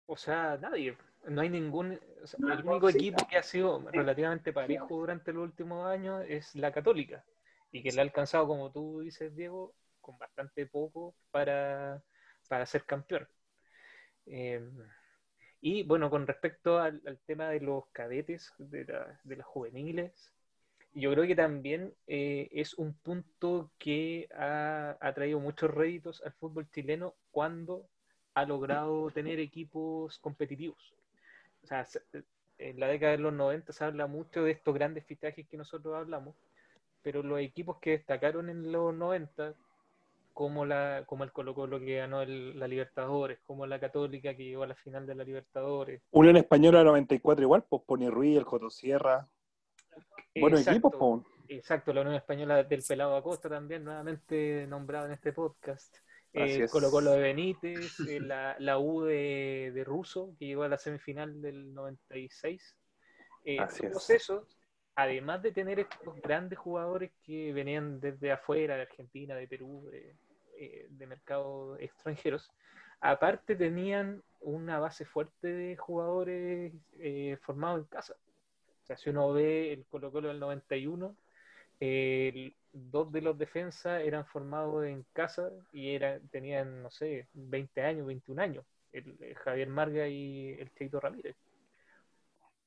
O 0.06 0.16
sea, 0.16 0.58
nadie. 0.60 0.98
No 1.28 1.40
hay 1.40 1.50
ningún. 1.50 2.00
o 2.20 2.26
sea, 2.26 2.38
el 2.52 2.66
único 2.66 2.88
equipo 2.88 3.24
que 3.28 3.36
ha 3.36 3.42
sido 3.44 3.88
relativamente 3.92 4.52
parejo 4.52 4.88
durante 4.96 5.32
los 5.32 5.44
últimos 5.44 5.86
años 5.86 6.24
es 6.28 6.52
la 6.56 6.72
Católica. 6.72 7.24
Y 7.70 7.80
que 7.80 7.92
le 7.92 8.00
ha 8.00 8.02
alcanzado, 8.02 8.48
como 8.48 8.72
tú 8.72 9.02
dices, 9.02 9.36
Diego, 9.36 9.72
con 10.00 10.18
bastante 10.18 10.66
poco 10.66 11.14
para, 11.30 12.02
para 12.48 12.66
ser 12.66 12.84
campeón. 12.84 13.28
Eh, 14.26 14.60
y 15.64 15.82
bueno, 15.84 16.10
con 16.10 16.26
respecto 16.26 16.78
al, 16.78 17.00
al 17.06 17.18
tema 17.26 17.48
de 17.50 17.60
los 17.60 17.84
cadetes, 17.92 18.52
de, 18.58 18.84
la- 18.86 19.20
de 19.24 19.36
las 19.36 19.46
juveniles, 19.46 20.32
yo 20.94 21.12
creo 21.12 21.26
que 21.26 21.36
también 21.36 21.94
eh, 22.08 22.48
es 22.52 22.74
un 22.74 22.94
punto 22.94 23.70
que 23.78 24.28
ha, 24.36 24.96
ha 25.00 25.14
traído 25.14 25.40
muchos 25.40 25.70
réditos 25.72 26.22
al 26.24 26.32
fútbol 26.34 26.68
chileno 26.70 27.14
cuando 27.32 27.88
ha 28.34 28.44
logrado 28.46 29.10
tener 29.12 29.40
equipos 29.40 30.18
competitivos. 30.20 30.94
O 31.62 31.66
sea, 31.66 31.84
se- 31.86 32.02
en 32.58 32.80
la 32.80 32.88
década 32.88 33.12
de 33.12 33.18
los 33.18 33.32
90 33.32 33.72
se 33.72 33.84
habla 33.84 34.06
mucho 34.06 34.44
de 34.44 34.52
estos 34.52 34.74
grandes 34.74 35.04
fichajes 35.06 35.46
que 35.48 35.56
nosotros 35.56 35.94
hablamos, 35.96 36.36
pero 37.02 37.22
los 37.22 37.40
equipos 37.40 37.78
que 37.80 37.90
destacaron 37.92 38.50
en 38.50 38.72
los 38.72 38.94
90, 38.94 39.54
como, 40.34 40.66
la, 40.66 41.04
como 41.06 41.24
el 41.24 41.32
Colo 41.32 41.54
Colo 41.54 41.80
que 41.80 41.96
ganó 41.96 42.20
el- 42.22 42.58
la 42.58 42.68
Libertadores, 42.68 43.38
como 43.46 43.66
la 43.66 43.80
Católica 43.80 44.36
que 44.36 44.44
llegó 44.44 44.64
a 44.64 44.66
la 44.66 44.74
final 44.74 45.06
de 45.06 45.14
la 45.14 45.24
Libertadores. 45.24 46.02
Unión 46.10 46.36
Española 46.36 46.84
94 46.84 47.42
igual, 47.42 47.64
pues 47.66 47.82
Pony 47.86 48.10
Ruiz, 48.10 48.36
el 48.36 48.44
Joto 48.44 48.68
Sierra. 48.68 49.26
Exacto. 50.34 50.70
equipos, 50.70 50.92
pues. 50.98 51.22
Exacto, 51.48 51.92
la 51.92 52.00
Unión 52.00 52.16
Española 52.16 52.62
del 52.64 52.82
Pelado 52.86 53.16
Acosta 53.16 53.48
también, 53.48 53.84
nuevamente 53.84 54.66
nombrado 54.66 55.06
en 55.06 55.12
este 55.12 55.32
podcast. 55.32 55.96
Eh. 56.32 56.66
Colo 56.68 56.90
Colo 56.90 57.12
de 57.12 57.20
Benítez, 57.20 58.00
eh, 58.08 58.18
la, 58.18 58.56
la 58.58 58.78
U 58.78 59.02
de, 59.02 59.70
de 59.72 59.84
Russo, 59.84 60.34
que 60.38 60.46
llegó 60.46 60.64
a 60.64 60.68
la 60.68 60.78
semifinal 60.78 61.40
del 61.40 61.72
96. 61.72 62.76
Eh, 63.44 63.60
Así 63.60 63.82
todos 63.88 64.10
es. 64.10 64.22
esos, 64.22 64.58
además 64.96 65.42
de 65.42 65.52
tener 65.52 65.78
estos 65.78 66.16
grandes 66.22 66.58
jugadores 66.58 67.12
que 67.22 67.52
venían 67.52 68.00
desde 68.00 68.32
afuera, 68.32 68.74
de 68.74 68.82
Argentina, 68.82 69.36
de 69.36 69.46
Perú, 69.46 69.86
de, 69.92 70.16
eh, 70.58 70.86
de 70.90 71.06
mercados 71.06 71.78
extranjeros, 71.80 72.50
aparte 73.00 73.56
tenían 73.56 74.22
una 74.40 74.78
base 74.78 75.04
fuerte 75.04 75.48
de 75.48 75.76
jugadores 75.76 76.72
eh, 76.98 77.38
formados 77.42 77.80
en 77.80 77.86
casa. 77.86 78.14
O 78.82 78.86
sea, 78.86 78.96
si 78.96 79.10
uno 79.10 79.32
ve 79.32 79.72
el 79.72 79.86
Colo 79.86 80.12
Colo 80.12 80.28
del 80.28 80.40
91, 80.40 81.16
el- 81.80 82.56
dos 82.72 83.10
de 83.12 83.22
los 83.22 83.38
defensas 83.38 84.02
eran 84.02 84.26
formados 84.26 84.84
en 84.86 85.04
casa 85.12 85.50
y 85.72 85.94
era, 85.94 86.20
tenían, 86.30 86.82
no 86.82 86.90
sé, 86.90 87.28
20 87.34 87.82
años, 87.82 88.06
21 88.06 88.40
años, 88.40 88.64
el 88.92 89.34
Javier 89.36 89.68
Marga 89.68 90.08
y 90.08 90.50
el 90.58 90.72
Cheito 90.74 91.00
Ramírez. 91.00 91.36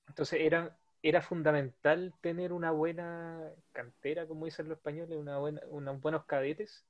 Entonces 0.07 0.39
eran, 0.41 0.71
era 1.01 1.21
fundamental 1.21 2.13
tener 2.21 2.53
una 2.53 2.71
buena 2.71 3.51
cantera, 3.71 4.25
como 4.27 4.45
dicen 4.45 4.67
los 4.69 4.77
españoles, 4.77 5.17
una 5.17 5.37
buena, 5.37 5.61
unos 5.69 6.01
buenos 6.01 6.25
cadetes 6.25 6.85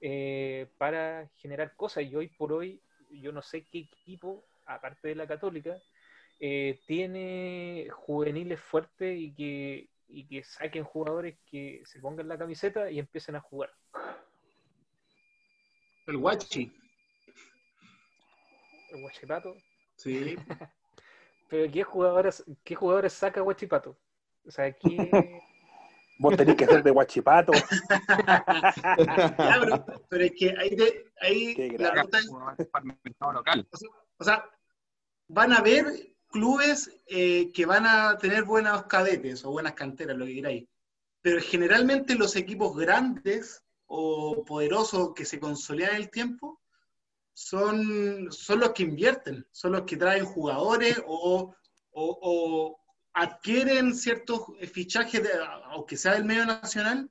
eh, 0.00 0.66
para 0.78 1.28
generar 1.36 1.74
cosas. 1.76 2.04
Y 2.04 2.14
hoy 2.14 2.28
por 2.28 2.52
hoy, 2.52 2.80
yo 3.10 3.32
no 3.32 3.42
sé 3.42 3.66
qué 3.66 3.78
equipo, 3.80 4.46
aparte 4.66 5.08
de 5.08 5.14
la 5.14 5.26
Católica, 5.26 5.76
eh, 6.38 6.80
tiene 6.86 7.88
juveniles 7.92 8.60
fuertes 8.60 9.18
y 9.18 9.34
que, 9.34 9.88
y 10.08 10.26
que 10.26 10.42
saquen 10.42 10.84
jugadores 10.84 11.36
que 11.50 11.82
se 11.84 12.00
pongan 12.00 12.28
la 12.28 12.38
camiseta 12.38 12.90
y 12.90 12.98
empiecen 12.98 13.36
a 13.36 13.40
jugar. 13.40 13.70
El 16.06 16.16
Guachi. 16.16 16.72
El 18.90 19.00
Guachipato. 19.02 19.54
Sí. 19.96 20.36
Pero 21.48 21.70
¿qué 21.70 21.82
jugadores, 21.82 22.44
qué 22.64 22.74
jugadores 22.74 23.12
saca 23.12 23.40
Guachipato? 23.40 23.98
O 24.46 24.50
sea, 24.50 24.72
¿qué, 24.72 24.88
Vos 26.22 26.36
tenés 26.36 26.54
que 26.54 26.66
ser 26.66 26.82
de 26.82 26.90
Guachipato. 26.90 27.52
Ya, 28.98 29.60
pero, 30.08 30.24
es 30.24 30.32
que 30.38 30.54
ahí, 30.58 30.76
de- 30.76 31.04
ahí 31.20 31.54
la 31.78 31.90
ruta 32.02 32.18
es- 32.18 32.30
mercado 33.04 33.32
local. 33.32 33.66
o 34.18 34.24
sea, 34.24 34.44
van 35.28 35.52
a 35.52 35.56
haber 35.58 35.86
clubes 36.28 36.90
eh, 37.06 37.50
que 37.52 37.64
van 37.66 37.86
a 37.86 38.18
tener 38.18 38.44
buenos 38.44 38.84
cadetes 38.84 39.44
o 39.44 39.50
buenas 39.50 39.72
canteras, 39.72 40.16
lo 40.16 40.26
que 40.26 40.34
queráis. 40.34 40.68
Pero 41.22 41.40
generalmente 41.40 42.14
los 42.14 42.36
equipos 42.36 42.76
grandes 42.76 43.62
o 43.86 44.44
poderosos 44.44 45.14
que 45.14 45.24
se 45.24 45.40
consolidan 45.40 45.92
en 45.96 46.02
el 46.02 46.10
tiempo 46.10 46.60
son, 47.32 48.30
son 48.30 48.60
los 48.60 48.70
que 48.72 48.82
invierten, 48.84 49.46
son 49.50 49.72
los 49.72 49.82
que 49.82 49.96
traen 49.96 50.24
jugadores 50.24 51.02
o, 51.06 51.54
o- 51.92 52.18
o 52.22 52.79
adquieren 53.12 53.94
ciertos 53.94 54.42
fichajes, 54.72 55.22
de- 55.22 55.30
aunque 55.70 55.96
sea 55.96 56.12
del 56.14 56.24
medio 56.24 56.46
nacional, 56.46 57.10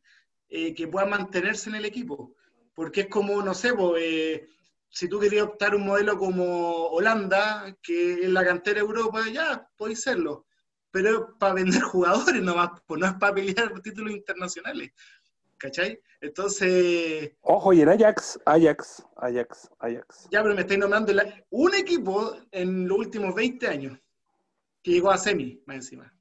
eh, 0.49 0.73
que 0.73 0.87
puedan 0.87 1.09
mantenerse 1.11 1.69
en 1.69 1.75
el 1.75 1.85
equipo. 1.85 2.35
Porque 2.73 3.01
es 3.01 3.07
como, 3.07 3.41
no 3.41 3.53
sé, 3.53 3.73
po, 3.73 3.95
eh, 3.97 4.47
si 4.89 5.07
tú 5.07 5.19
querías 5.19 5.43
optar 5.45 5.75
un 5.75 5.85
modelo 5.85 6.17
como 6.17 6.87
Holanda, 6.87 7.75
que 7.83 8.13
es 8.23 8.29
la 8.29 8.43
cantera 8.45 8.75
de 8.75 8.87
Europa, 8.87 9.21
ya, 9.31 9.67
podéis 9.77 10.01
serlo. 10.01 10.45
Pero 10.91 11.37
para 11.37 11.53
vender 11.53 11.81
jugadores 12.35 12.41
nomás, 12.41 12.81
pues 12.87 12.99
no 12.99 13.07
es 13.07 13.13
para 13.13 13.35
pelear 13.35 13.79
títulos 13.81 14.11
internacionales. 14.13 14.91
¿Cachai? 15.57 15.99
Entonces, 16.21 17.31
Ojo, 17.41 17.73
y 17.73 17.81
el 17.81 17.89
Ajax, 17.89 18.39
Ajax, 18.45 19.03
Ajax, 19.17 19.69
Ajax. 19.79 20.27
ya, 20.31 20.41
pero 20.41 20.55
me 20.55 20.61
estáis 20.61 20.79
nombrando 20.79 21.11
la- 21.13 21.43
un 21.49 21.75
equipo 21.75 22.33
en 22.51 22.87
los 22.87 22.97
últimos 22.97 23.35
20 23.35 23.67
años 23.67 23.99
que 24.81 24.91
llegó 24.91 25.11
a 25.11 25.17
semi, 25.17 25.61
más 25.65 25.77
encima. 25.77 26.13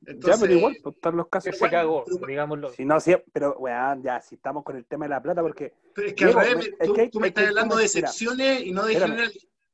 ya, 0.00 0.36
pero 0.40 0.52
igual, 0.52 0.76
pues, 0.82 0.94
están 0.94 1.16
los 1.16 1.26
que 1.26 1.30
casos. 1.30 1.56
se 1.58 1.70
cagó, 1.70 2.04
pero- 2.04 2.26
digámoslo? 2.26 2.70
Si 2.70 2.84
no, 2.84 3.00
sí, 3.00 3.14
pero, 3.32 3.56
weón, 3.58 4.02
ya, 4.02 4.20
si 4.20 4.36
estamos 4.36 4.62
con 4.62 4.76
el 4.76 4.84
tema 4.86 5.06
de 5.06 5.10
la 5.10 5.22
plata, 5.22 5.42
porque, 5.42 5.74
Pero 5.94 6.08
es 6.08 6.14
que 6.14 6.24
Diego, 6.26 6.40
al 6.40 6.46
revés, 6.46 6.70
me- 6.70 6.76
es 6.84 6.86
tú, 6.88 6.94
que 6.94 7.00
hay- 7.00 7.10
tú 7.10 7.20
me 7.20 7.26
es 7.26 7.30
estás 7.30 7.48
hablando 7.48 7.76
de 7.76 7.84
excepciones 7.84 8.62
y 8.66 8.72
no 8.72 8.84
de 8.84 8.94
general. 9.00 9.32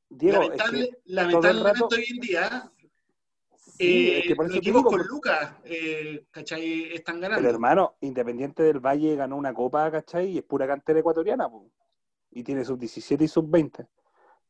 Diego, 0.09 0.41
Lamentable- 0.43 0.83
es 0.83 0.89
que 0.89 1.01
lamentablemente 1.05 1.71
rato- 1.81 1.95
hoy 1.95 2.05
en 2.09 2.19
día 2.19 2.71
sí, 3.57 4.09
eh, 4.09 4.19
es 4.19 4.27
que 4.27 4.35
por 4.35 4.47
los 4.47 4.55
equipos 4.55 4.81
digo, 4.81 4.89
con 4.89 4.99
pues, 4.99 5.07
Lucas, 5.09 5.53
eh, 5.65 6.25
¿cachai? 6.31 6.93
Están 6.93 7.15
pero 7.19 7.29
ganando. 7.29 7.49
hermano, 7.49 7.95
Independiente 8.01 8.63
del 8.63 8.79
Valle 8.79 9.15
ganó 9.15 9.35
una 9.37 9.53
copa, 9.53 9.89
¿cachai? 9.91 10.29
Y 10.31 10.37
es 10.39 10.43
pura 10.43 10.65
cantera 10.67 10.99
ecuatoriana, 10.99 11.49
pues. 11.49 11.63
Y 12.31 12.43
tiene 12.43 12.63
sub 12.65 12.77
17 12.79 13.23
y 13.23 13.27
sub 13.27 13.49
20. 13.49 13.85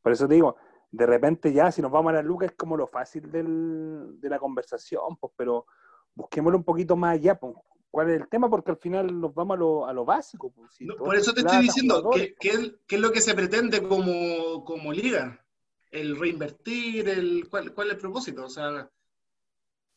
Por 0.02 0.12
eso 0.12 0.26
te 0.28 0.34
digo, 0.34 0.56
de 0.96 1.06
repente 1.06 1.52
ya, 1.52 1.70
si 1.72 1.82
nos 1.82 1.90
vamos 1.90 2.10
a 2.10 2.14
la 2.16 2.22
Lucas, 2.22 2.50
es 2.50 2.56
como 2.56 2.76
lo 2.76 2.86
fácil 2.86 3.30
del- 3.30 4.20
de 4.20 4.28
la 4.28 4.38
conversación, 4.38 5.16
pues, 5.20 5.32
pero 5.36 5.66
busquémoslo 6.14 6.58
un 6.58 6.64
poquito 6.64 6.96
más 6.96 7.14
allá, 7.14 7.34
pues. 7.34 7.54
¿Cuál 7.90 8.10
es 8.10 8.20
el 8.20 8.28
tema? 8.28 8.50
Porque 8.50 8.72
al 8.72 8.76
final 8.76 9.20
nos 9.20 9.32
vamos 9.34 9.56
a 9.56 9.58
lo, 9.58 9.86
a 9.86 9.92
lo 9.92 10.04
básico. 10.04 10.50
Pues, 10.50 10.74
si 10.74 10.84
No, 10.84 10.96
todo 10.96 11.04
por 11.06 11.14
es 11.16 11.22
eso 11.22 11.32
te 11.32 11.42
plata, 11.42 11.60
estoy 11.60 11.66
diciendo, 11.68 12.10
¿qué, 12.12 12.34
qué 12.40 12.48
es, 12.48 12.72
qué 12.86 12.96
es 12.96 13.00
lo 13.00 13.12
que 13.12 13.20
se 13.20 13.34
pretende 13.34 13.82
como, 13.82 14.64
como 14.64 14.92
liga? 14.92 15.44
El 15.90 16.18
reinvertir, 16.18 17.08
el, 17.08 17.48
¿cuál, 17.48 17.72
¿cuál 17.72 17.88
es 17.88 17.94
el 17.94 18.00
propósito? 18.00 18.44
O 18.44 18.48
sea, 18.48 18.90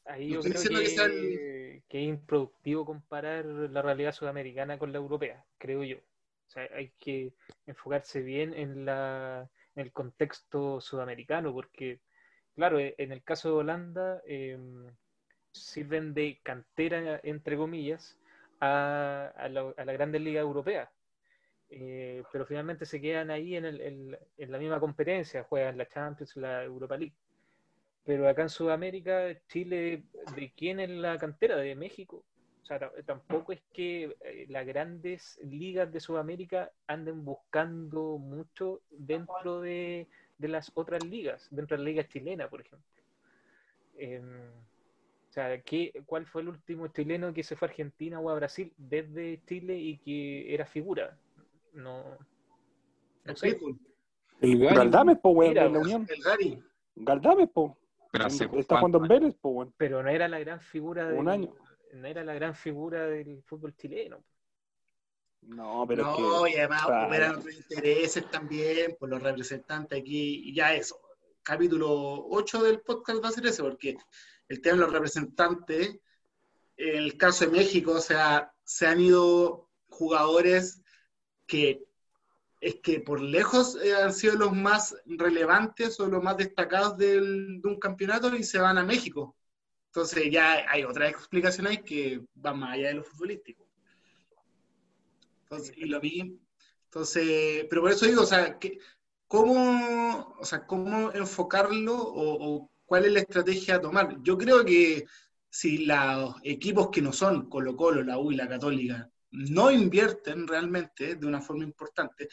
Ahí 0.06 0.30
yo 0.30 0.40
estoy 0.40 0.52
creo 0.52 0.62
diciendo 0.62 0.80
que, 0.80 0.86
que 0.86 0.90
sea 0.92 1.06
el- 1.06 1.84
que 1.90 2.02
es 2.04 2.08
improductivo 2.08 2.86
comparar 2.86 3.46
la 3.46 3.82
realidad 3.82 4.14
sudamericana 4.14 4.78
con 4.78 4.92
la 4.92 4.98
europea, 5.00 5.44
creo 5.58 5.84
yo. 5.84 5.98
O 5.98 6.50
sea, 6.50 6.68
hay 6.76 6.92
que 7.00 7.34
enfocarse 7.66 8.22
bien 8.22 8.54
en, 8.54 8.86
la, 8.86 9.50
el 9.80 9.92
contexto 9.92 10.82
sudamericano, 10.82 11.54
porque, 11.54 12.00
claro, 12.56 12.80
e- 12.80 12.96
en 12.98 13.12
el 13.12 13.24
caso 13.24 13.50
de 13.50 13.56
Holanda, 13.56 14.22
eh, 14.26 14.58
sirven 15.52 16.14
de 16.14 16.40
cantera, 16.44 17.20
entre 17.24 17.58
comillas, 17.58 18.18
a, 18.60 19.48
la, 19.50 19.74
a 19.78 19.86
la 19.86 19.94
Grandes 19.94 20.22
Liga 20.22 20.42
Europea. 20.42 20.92
Eh, 21.70 22.24
pero 22.32 22.46
finalmente 22.46 22.86
se 22.86 23.02
quedan 23.02 23.30
ahí 23.30 23.56
en 23.56 24.18
la 24.38 24.58
misma 24.58 24.80
competencia, 24.80 25.44
juegan 25.44 25.78
la 25.78 25.88
Champions, 25.88 26.36
la 26.38 26.64
Europa 26.64 26.98
League. 26.98 27.16
Pero 28.06 28.28
acá 28.30 28.44
en 28.44 28.50
Sudamérica, 28.50 29.38
Chile, 29.50 30.04
¿de 30.36 30.54
quién 30.56 30.80
es 30.80 30.90
la 30.90 31.18
cantera? 31.18 31.58
¿De 31.58 31.76
México? 31.76 32.24
O 32.68 32.70
sea, 32.70 32.80
ta- 32.80 32.92
tampoco 33.06 33.54
es 33.54 33.62
que 33.72 34.18
eh, 34.26 34.46
las 34.50 34.66
grandes 34.68 35.40
ligas 35.42 35.90
de 35.94 36.02
Sudamérica 36.02 36.70
anden 36.86 37.24
buscando 37.24 38.18
mucho 38.18 38.82
dentro 38.92 39.62
de, 39.62 40.10
de 40.38 40.48
las 40.50 40.70
otras 40.74 41.02
ligas, 41.06 41.48
dentro 41.50 41.78
de 41.78 41.84
la 41.84 41.90
liga 41.90 42.06
chilena, 42.10 42.50
por 42.50 42.60
ejemplo. 42.60 42.86
Em, 43.98 44.50
o 44.50 45.32
sea, 45.32 45.62
¿qué, 45.62 46.04
¿cuál 46.06 46.26
fue 46.26 46.42
el 46.42 46.50
último 46.50 46.90
chileno 46.90 47.34
que 47.34 47.42
se 47.44 47.56
fue 47.56 47.70
a 47.70 47.72
Argentina 47.72 48.20
o 48.20 48.30
a 48.30 48.36
Brasil 48.36 48.74
desde 48.78 49.40
Chile 49.46 49.78
y 49.78 49.98
que 50.00 50.54
era 50.54 50.66
figura? 50.66 51.18
No, 51.72 52.04
sé. 53.34 53.54
Pitbull, 53.54 53.80
El 54.42 54.60
Gary, 54.60 54.76
Galdames, 54.76 55.20
po, 55.20 55.30
weón, 55.30 55.54
de 55.54 55.70
la 55.70 55.80
Unión. 55.80 56.06
el 56.10 56.22
Gary. 56.22 56.64
Galdames, 56.98 57.50
po. 57.50 57.78
Pero 58.12 58.26
hace 58.26 58.50
Está 58.58 58.78
jugando 58.80 58.98
en 58.98 59.08
Vélez, 59.08 59.36
po, 59.36 59.50
weón. 59.52 59.74
pero 59.78 60.04
no 60.04 60.10
era 60.10 60.28
la 60.28 60.40
gran 60.40 60.60
figura 60.60 61.08
Un 61.08 61.16
del, 61.20 61.28
año. 61.30 61.56
No 61.94 62.08
era 62.08 62.24
la 62.24 62.34
gran 62.34 62.56
figura 62.56 63.06
del 63.08 63.42
fútbol 63.44 63.76
chileno. 63.76 64.24
No, 65.42 65.86
pero 65.88 66.02
es 66.02 66.20
no, 66.20 66.44
que. 66.44 66.52
y 66.52 66.56
además 66.58 66.86
claro. 66.86 67.08
hubieran 67.08 67.36
otros 67.36 67.54
intereses 67.54 68.30
también 68.32 68.96
por 69.00 69.10
los 69.10 69.22
representantes 69.22 70.00
aquí, 70.00 70.50
y 70.50 70.54
ya 70.56 70.74
eso. 70.74 71.00
Capítulo 71.44 72.28
8 72.30 72.64
del 72.64 72.82
podcast 72.82 73.24
va 73.24 73.30
a 73.30 73.32
ser 73.32 73.46
ese, 73.46 73.64
porque 73.64 73.98
el 74.50 74.62
tema 74.62 74.78
de 74.78 74.82
los 74.84 74.92
representantes, 74.94 76.00
en 76.76 76.96
el 76.96 77.18
caso 77.18 77.46
de 77.46 77.52
México, 77.52 77.92
o 77.94 78.02
sea, 78.02 78.52
se 78.64 78.88
han 78.88 79.00
ido 79.00 79.70
jugadores 79.90 80.82
que 81.46 81.84
es 82.60 82.76
que 82.82 83.00
por 83.00 83.22
lejos 83.22 83.78
eh, 83.82 83.96
han 83.96 84.12
sido 84.14 84.36
los 84.36 84.52
más 84.52 84.96
relevantes 85.06 86.00
o 86.00 86.08
los 86.08 86.24
más 86.24 86.38
destacados 86.38 86.98
del- 86.98 87.62
de 87.62 87.68
un 87.70 87.80
campeonato 87.80 88.36
y 88.36 88.44
se 88.44 88.58
van 88.60 88.78
a 88.80 88.84
México. 88.84 89.36
Entonces 89.98 90.32
ya 90.32 90.64
hay 90.70 90.84
otras 90.84 91.10
explicaciones 91.10 91.82
que 91.82 92.22
van 92.36 92.60
más 92.60 92.74
allá 92.74 92.90
de 92.90 92.94
lo 92.94 93.04
futbolístico. 93.04 93.68
Entonces, 95.42 95.76
y 95.76 95.86
lo 95.86 96.00
vi. 96.00 96.40
Entonces, 96.84 97.66
pero 97.68 97.82
por 97.82 97.90
eso 97.90 98.06
digo, 98.06 98.22
o 98.22 98.26
sea, 98.28 98.60
¿cómo, 99.28 100.36
o 100.40 100.46
sea, 100.46 100.68
cómo 100.68 101.12
enfocarlo 101.14 101.96
o, 101.96 102.46
o 102.46 102.72
cuál 102.86 103.06
es 103.06 103.12
la 103.12 103.22
estrategia 103.22 103.78
a 103.78 103.82
tomar. 103.82 104.22
Yo 104.22 104.38
creo 104.38 104.64
que 104.64 105.04
si 105.50 105.80
los 105.88 106.36
equipos 106.44 106.90
que 106.92 107.02
no 107.02 107.12
son 107.12 107.50
Colo 107.50 107.76
Colo, 107.76 108.04
la 108.04 108.20
U 108.20 108.32
y 108.32 108.36
la 108.36 108.48
Católica 108.48 109.10
no 109.32 109.72
invierten 109.72 110.48
realmente 110.48 111.16
de 111.16 111.26
una 111.26 111.42
forma 111.42 111.64
importante, 111.64 112.30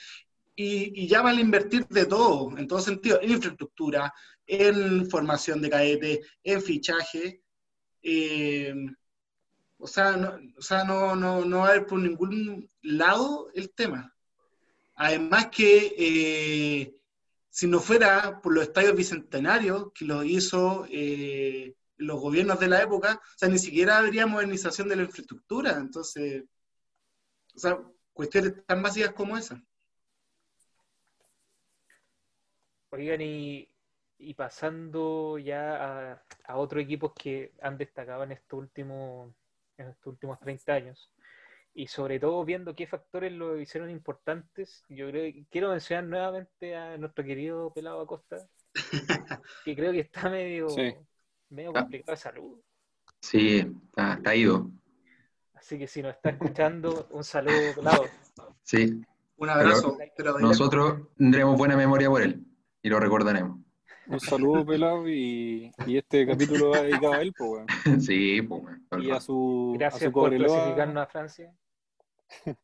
y, 0.55 1.03
y 1.03 1.09
ya 1.09 1.23
van 1.23 1.39
a 1.39 1.41
invertir 1.41 1.87
de 1.87 2.05
todo, 2.05 2.55
en 2.59 2.69
todo 2.69 2.81
sentido, 2.81 3.23
en 3.23 3.31
infraestructura, 3.31 4.13
en 4.47 5.09
formación 5.09 5.63
de 5.63 5.71
cadete, 5.71 6.21
en 6.43 6.61
fichaje, 6.61 7.44
eh, 8.05 8.75
o 9.79 9.87
sea, 9.87 10.17
no, 10.17 10.39
o 10.57 10.63
sea 10.63 10.85
no, 10.85 11.17
no, 11.17 11.45
no 11.45 11.59
va 11.59 11.67
a 11.67 11.71
haber 11.71 11.87
por 11.87 11.99
ningún 11.99 12.71
lado 12.83 13.51
el 13.55 13.71
tema. 13.73 14.15
Además 14.95 15.49
que 15.51 15.95
eh, 15.99 16.95
si 17.51 17.67
no 17.67 17.81
fuera 17.81 18.41
por 18.41 18.55
los 18.55 18.65
estadios 18.65 18.95
bicentenarios 18.95 19.93
que 19.93 20.05
lo 20.05 20.23
hizo 20.25 20.87
eh, 20.91 21.75
los 21.97 22.21
gobiernos 22.21 22.61
de 22.61 22.69
la 22.69 22.83
época, 22.83 23.21
o 23.23 23.39
sea, 23.39 23.49
ni 23.49 23.59
siquiera 23.59 23.99
habría 23.99 24.27
modernización 24.27 24.89
de 24.89 24.97
la 24.97 25.03
infraestructura. 25.05 25.73
Entonces, 25.79 26.45
o 27.55 27.59
sea, 27.59 27.79
cuestiones 28.13 28.65
tan 28.67 28.83
básicas 28.83 29.13
como 29.15 29.37
esa. 29.37 29.63
Oigan, 32.91 33.21
y, 33.21 33.74
y 34.19 34.35
pasando 34.35 35.39
ya 35.39 36.13
a, 36.13 36.23
a 36.47 36.57
otros 36.57 36.83
equipos 36.83 37.13
que 37.15 37.53
han 37.61 37.77
destacado 37.79 38.25
en 38.25 38.33
estos 38.33 38.59
últimos, 38.59 39.33
en 39.77 39.89
estos 39.89 40.07
últimos 40.07 40.39
30 40.41 40.73
años, 40.73 41.11
y 41.75 41.89
sobre 41.89 42.21
todo 42.21 42.45
viendo 42.45 42.75
qué 42.75 42.87
factores 42.87 43.33
lo 43.33 43.59
hicieron 43.61 43.91
importantes, 43.91 44.85
yo 44.89 45.09
creo 45.11 45.33
que 45.33 45.45
quiero 45.51 45.71
mencionar 45.71 46.05
nuevamente 46.05 46.77
a 46.77 46.97
nuestro 46.97 47.25
querido 47.25 47.73
Pelado 47.73 48.01
Acosta, 48.03 48.47
que 49.65 49.75
creo 49.75 49.93
que 49.93 50.01
está 50.01 50.31
medio, 50.31 50.69
Sí. 50.69 50.95
medio 51.51 51.73
complicado 51.73 52.13
de 52.13 52.17
salud. 52.17 52.61
Sí, 53.21 53.59
está, 53.89 54.15
está 54.15 54.35
ido. 54.37 54.71
Así 55.55 55.79
que 55.79 55.87
si 55.89 56.03
nos 56.03 56.15
está 56.15 56.31
escuchando, 56.31 57.09
un 57.11 57.25
saludo, 57.25 57.75
Pelado. 57.75 58.05
Sí. 58.63 59.03
Un 59.37 59.51
abrazo. 59.51 59.97
pero 60.17 60.39
Nosotros 60.39 61.09
tendremos 61.17 61.59
buena 61.59 61.77
memoria 61.77 62.09
por 62.09 62.23
él 62.23 62.45
y 62.83 62.89
lo 62.89 63.01
recordaremos. 63.01 63.59
Un 64.07 64.21
saludo, 64.21 64.65
pelado, 64.67 65.09
y, 65.09 65.73
y 65.87 65.97
este 65.97 66.27
capítulo 66.63 66.71
va 66.71 66.83
dedicado 66.83 67.15
a 67.15 67.23
él, 67.23 67.33
pues, 67.37 67.51
weón. 67.51 67.67
Sí, 68.01 68.43
pues, 68.43 68.63
weón, 68.63 69.03
Y 69.03 69.11
a 69.11 69.21
su, 69.21 69.73
a 69.75 69.79
Gracias 69.79 70.03
su 70.05 70.13
por 70.13 70.25
Cobreloa, 70.25 70.57
clasificarnos 70.57 71.03
a 71.03 71.07
Francia. 71.07 71.55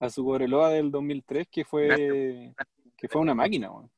a 0.00 0.10
su 0.10 0.24
Cobreloa 0.24 0.70
del 0.70 0.90
2003, 0.90 1.48
que 1.50 1.64
fue, 1.64 2.54
que 2.96 3.08
fue 3.08 3.20
una 3.20 3.34
máquina, 3.34 3.70
weón. 3.70 3.90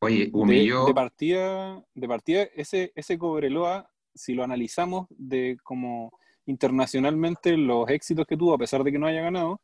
Oye, 0.00 0.26
De, 0.26 0.30
humilló. 0.34 0.84
de 0.84 0.94
partida, 0.94 1.82
de 1.94 2.08
partida 2.08 2.42
ese, 2.54 2.92
ese 2.94 3.18
Cobreloa, 3.18 3.90
si 4.14 4.34
lo 4.34 4.44
analizamos 4.44 5.06
de 5.10 5.56
como 5.64 6.12
internacionalmente 6.46 7.56
los 7.56 7.88
éxitos 7.88 8.26
que 8.26 8.36
tuvo, 8.36 8.54
a 8.54 8.58
pesar 8.58 8.84
de 8.84 8.92
que 8.92 8.98
no 8.98 9.06
haya 9.06 9.22
ganado, 9.22 9.62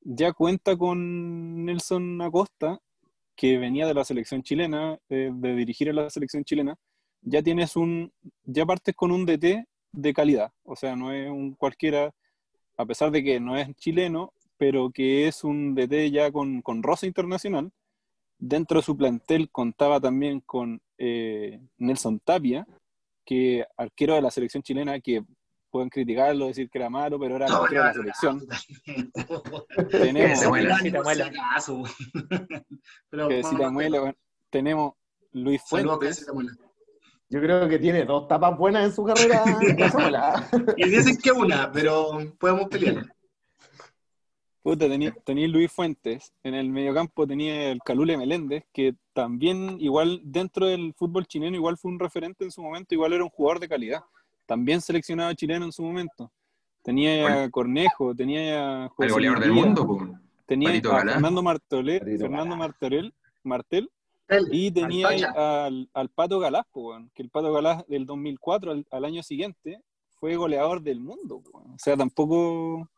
ya 0.00 0.32
cuenta 0.32 0.76
con 0.76 1.64
Nelson 1.64 2.22
Acosta, 2.22 2.80
que 3.36 3.58
venía 3.58 3.86
de 3.86 3.94
la 3.94 4.04
selección 4.04 4.42
chilena, 4.42 4.98
eh, 5.08 5.30
de 5.32 5.54
dirigir 5.54 5.90
a 5.90 5.92
la 5.92 6.10
selección 6.10 6.44
chilena, 6.44 6.76
ya 7.22 7.42
tienes 7.42 7.76
un, 7.76 8.12
ya 8.44 8.66
partes 8.66 8.94
con 8.94 9.12
un 9.12 9.26
DT 9.26 9.66
de 9.92 10.14
calidad, 10.14 10.52
o 10.64 10.76
sea, 10.76 10.96
no 10.96 11.12
es 11.12 11.28
un 11.30 11.54
cualquiera, 11.54 12.14
a 12.76 12.86
pesar 12.86 13.10
de 13.10 13.22
que 13.22 13.40
no 13.40 13.56
es 13.56 13.74
chileno, 13.76 14.32
pero 14.56 14.90
que 14.90 15.28
es 15.28 15.44
un 15.44 15.74
DT 15.74 16.10
ya 16.10 16.32
con, 16.32 16.62
con 16.62 16.82
rosa 16.82 17.06
internacional, 17.06 17.72
Dentro 18.38 18.78
de 18.80 18.84
su 18.84 18.96
plantel 18.96 19.50
contaba 19.50 19.98
también 19.98 20.40
con 20.40 20.80
eh, 20.98 21.58
Nelson 21.78 22.20
Tapia, 22.20 22.66
que 23.24 23.64
arquero 23.76 24.14
de 24.14 24.22
la 24.22 24.30
selección 24.30 24.62
chilena, 24.62 25.00
que 25.00 25.24
pueden 25.76 25.90
criticarlo, 25.90 26.46
decir 26.46 26.70
que 26.70 26.78
era 26.78 26.88
malo, 26.88 27.18
pero 27.18 27.36
era 27.36 27.46
No, 27.48 27.66
de 27.66 27.76
la 27.76 27.92
selección. 27.92 28.46
Tenemos, 29.90 30.40
que 33.78 34.16
tenemos 34.48 34.94
Luis 35.32 35.60
Fuentes. 35.68 36.26
Yo 37.28 37.40
creo 37.40 37.68
que 37.68 37.78
tiene 37.78 38.06
dos 38.06 38.26
tapas 38.26 38.56
buenas 38.56 38.86
en 38.86 38.94
su 38.94 39.04
carrera. 39.04 39.44
Y 40.78 40.88
dicen 40.88 41.18
que 41.22 41.30
una, 41.30 41.70
pero 41.70 42.18
podemos 42.38 42.68
pelear. 42.68 43.04
Puta, 44.62 44.88
tenía, 44.88 45.14
tenía 45.24 45.46
Luis 45.46 45.70
Fuentes, 45.70 46.32
en 46.42 46.54
el 46.54 46.70
mediocampo 46.70 47.26
tenía 47.26 47.70
el 47.70 47.80
Calule 47.84 48.16
Meléndez, 48.16 48.64
que 48.72 48.96
también 49.12 49.76
igual 49.78 50.22
dentro 50.24 50.66
del 50.66 50.94
fútbol 50.94 51.26
chileno 51.26 51.54
igual 51.54 51.76
fue 51.76 51.90
un 51.90 52.00
referente 52.00 52.44
en 52.44 52.50
su 52.50 52.62
momento, 52.62 52.94
igual 52.94 53.12
era 53.12 53.24
un 53.24 53.30
jugador 53.30 53.60
de 53.60 53.68
calidad, 53.68 54.04
también 54.46 54.80
seleccionado 54.80 55.32
chileno 55.34 55.66
en 55.66 55.72
su 55.72 55.82
momento. 55.82 56.30
Tenía 56.82 57.44
a 57.44 57.50
Cornejo, 57.50 58.14
tenía 58.14 58.82
a 58.82 58.82
El 58.84 58.88
José 58.90 59.10
goleador 59.12 59.40
del 59.40 59.52
mundo, 59.52 59.86
pues. 59.86 60.02
tenía 60.46 60.70
a. 60.70 60.80
Fernando 60.80 61.42
Martorell, 61.42 62.00
Fernando. 62.18 62.56
Martorell, 62.56 63.14
Martel, 63.42 63.90
y 64.52 64.70
tenía 64.70 65.08
al 65.08 65.24
al, 65.36 65.90
al 65.92 66.08
Pato 66.10 66.38
Galás, 66.38 66.64
po, 66.72 66.88
weón, 66.90 67.10
que 67.14 67.22
el 67.22 67.30
Pato 67.30 67.52
Galás 67.52 67.84
del 67.88 68.06
2004 68.06 68.70
al, 68.72 68.86
al 68.90 69.04
año 69.04 69.22
siguiente 69.22 69.80
fue 70.20 70.36
goleador 70.36 70.80
del 70.80 71.00
mundo. 71.00 71.40
po, 71.40 71.58
weón. 71.58 71.72
O 71.74 71.78
sea, 71.78 71.96
tampoco 71.96 72.88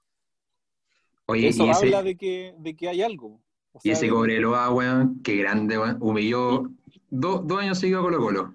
Oye, 1.26 1.48
eso 1.48 1.66
y 1.66 1.70
ese, 1.70 1.86
habla 1.86 2.02
de 2.02 2.16
que, 2.16 2.54
de 2.58 2.74
que 2.76 2.88
hay 2.88 3.02
algo. 3.02 3.40
O 3.72 3.80
y 3.82 3.90
ese 3.90 4.06
de- 4.06 4.12
Cobreloa, 4.12 4.70
weón, 4.70 5.20
qué 5.22 5.36
grande, 5.36 5.78
weón. 5.78 5.96
Humilló 6.00 6.70
dos, 7.10 7.46
dos 7.46 7.58
años 7.60 7.78
seguidos 7.78 8.00
a 8.00 8.04
Colo 8.04 8.18
Colo. 8.18 8.54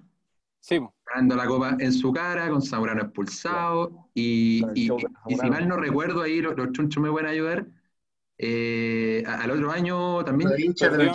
Sí, 0.60 0.78
ganando 1.14 1.36
la 1.36 1.46
copa 1.46 1.76
en 1.78 1.92
su 1.92 2.12
cara, 2.12 2.48
con 2.50 2.60
Zamorano 2.62 3.02
expulsado. 3.02 4.08
Y, 4.14 4.60
Con 4.62 4.76
y- 4.76 4.88
si 5.40 5.48
mal 5.50 5.68
no 5.68 5.76
recuerdo, 5.76 6.22
ahí 6.22 6.40
los, 6.40 6.56
los 6.56 6.72
chunchos 6.72 7.02
me 7.02 7.10
pueden 7.10 7.28
ayudar. 7.28 7.66
eh, 8.36 9.22
al 9.26 9.48
otro 9.52 9.70
año 9.70 10.24
también 10.24 10.50
Los 10.50 10.58
hinchas 10.58 10.90
de 10.98 11.04
la 11.04 11.12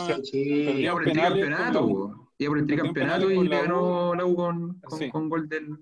por 0.93 1.03
el 1.05 1.11
tricampeonato, 1.11 1.81
con 1.81 2.29
iba 2.37 2.49
por 2.49 2.57
el 2.59 2.65
tricampeonato 2.65 3.29
y 3.29 3.35
con 3.35 3.49
le 3.49 3.61
ganó 3.61 4.15
la 4.15 4.25
U 4.25 4.35
con, 4.35 4.79
con, 4.79 4.99
Sí. 4.99 5.09
con 5.09 5.27
gol 5.27 5.49
del. 5.49 5.77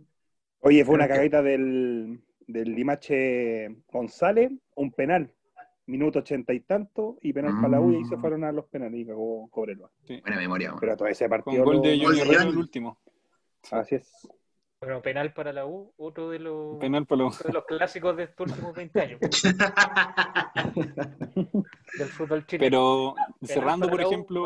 Oye, 0.62 0.84
fue 0.84 0.96
una 0.96 1.08
cagadita 1.08 1.44
del, 1.44 2.20
del 2.48 2.74
Limache 2.74 3.84
González, 3.88 4.52
un 4.78 4.92
penal, 4.92 5.32
minuto 5.86 6.20
ochenta 6.20 6.54
y 6.56 6.62
tanto, 6.62 7.20
y 7.22 7.32
penal 7.34 7.54
para 7.58 7.70
la 7.70 7.82
U, 7.82 7.92
y 7.92 7.98
ahí 7.98 8.06
se 8.06 8.18
Mm. 8.18 8.22
fueron 8.22 8.44
a 8.44 8.52
los 8.52 8.66
penales 8.66 9.00
y 9.00 9.06
cagó 9.06 9.48
Cobreloa. 9.52 9.92
Buena 10.08 10.38
memoria. 10.38 10.74
Pero 10.80 10.98
todo 10.98 11.08
ese 11.08 11.26
con 11.30 11.44
partido. 11.44 11.64
gol 11.66 11.82
de 11.84 11.98
lo- 11.98 12.06
Johnny 12.06 12.20
Gol 12.20 12.28
de 12.30 12.36
el 12.50 12.58
último. 12.58 13.00
Así 13.72 13.96
es. 13.96 14.28
Bueno, 14.80 15.02
penal 15.02 15.34
para 15.34 15.52
la 15.52 15.66
U, 15.66 15.92
otro 15.98 16.30
de 16.30 16.38
los, 16.40 16.78
Penal 16.78 17.06
para 17.08 17.18
la 17.20 17.26
U. 17.26 17.28
otro 17.30 17.48
de 17.48 17.54
los 17.54 17.66
clásicos 17.66 18.16
de 18.16 18.24
estos 18.24 18.50
últimos 18.52 18.76
20 18.76 19.02
años 19.02 19.20
del 21.98 22.10
fútbol 22.10 22.46
chileno. 22.46 22.66
Pero 22.66 23.14
Penal 23.16 23.34
cerrando, 23.44 23.90
por 23.90 24.02
ejemplo, 24.02 24.46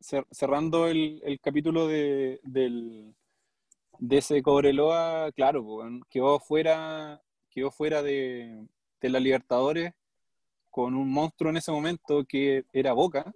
cer- 0.00 0.26
cerrando 0.30 0.86
el, 0.88 1.20
el 1.24 1.38
capítulo 1.40 1.86
de, 1.88 2.40
del, 2.42 3.14
de 3.98 4.16
ese 4.18 4.42
Cobreloa, 4.42 5.30
claro, 5.32 5.60
weón, 5.62 6.02
quedó 6.08 6.38
fuera, 6.40 7.20
quedó 7.50 7.70
fuera 7.70 8.02
de, 8.02 8.66
de 9.00 9.08
la 9.10 9.20
Libertadores 9.20 9.92
con 10.70 10.94
un 10.94 11.10
monstruo 11.10 11.50
en 11.50 11.58
ese 11.58 11.70
momento 11.72 12.24
que 12.24 12.64
era 12.72 12.92
Boca, 12.94 13.30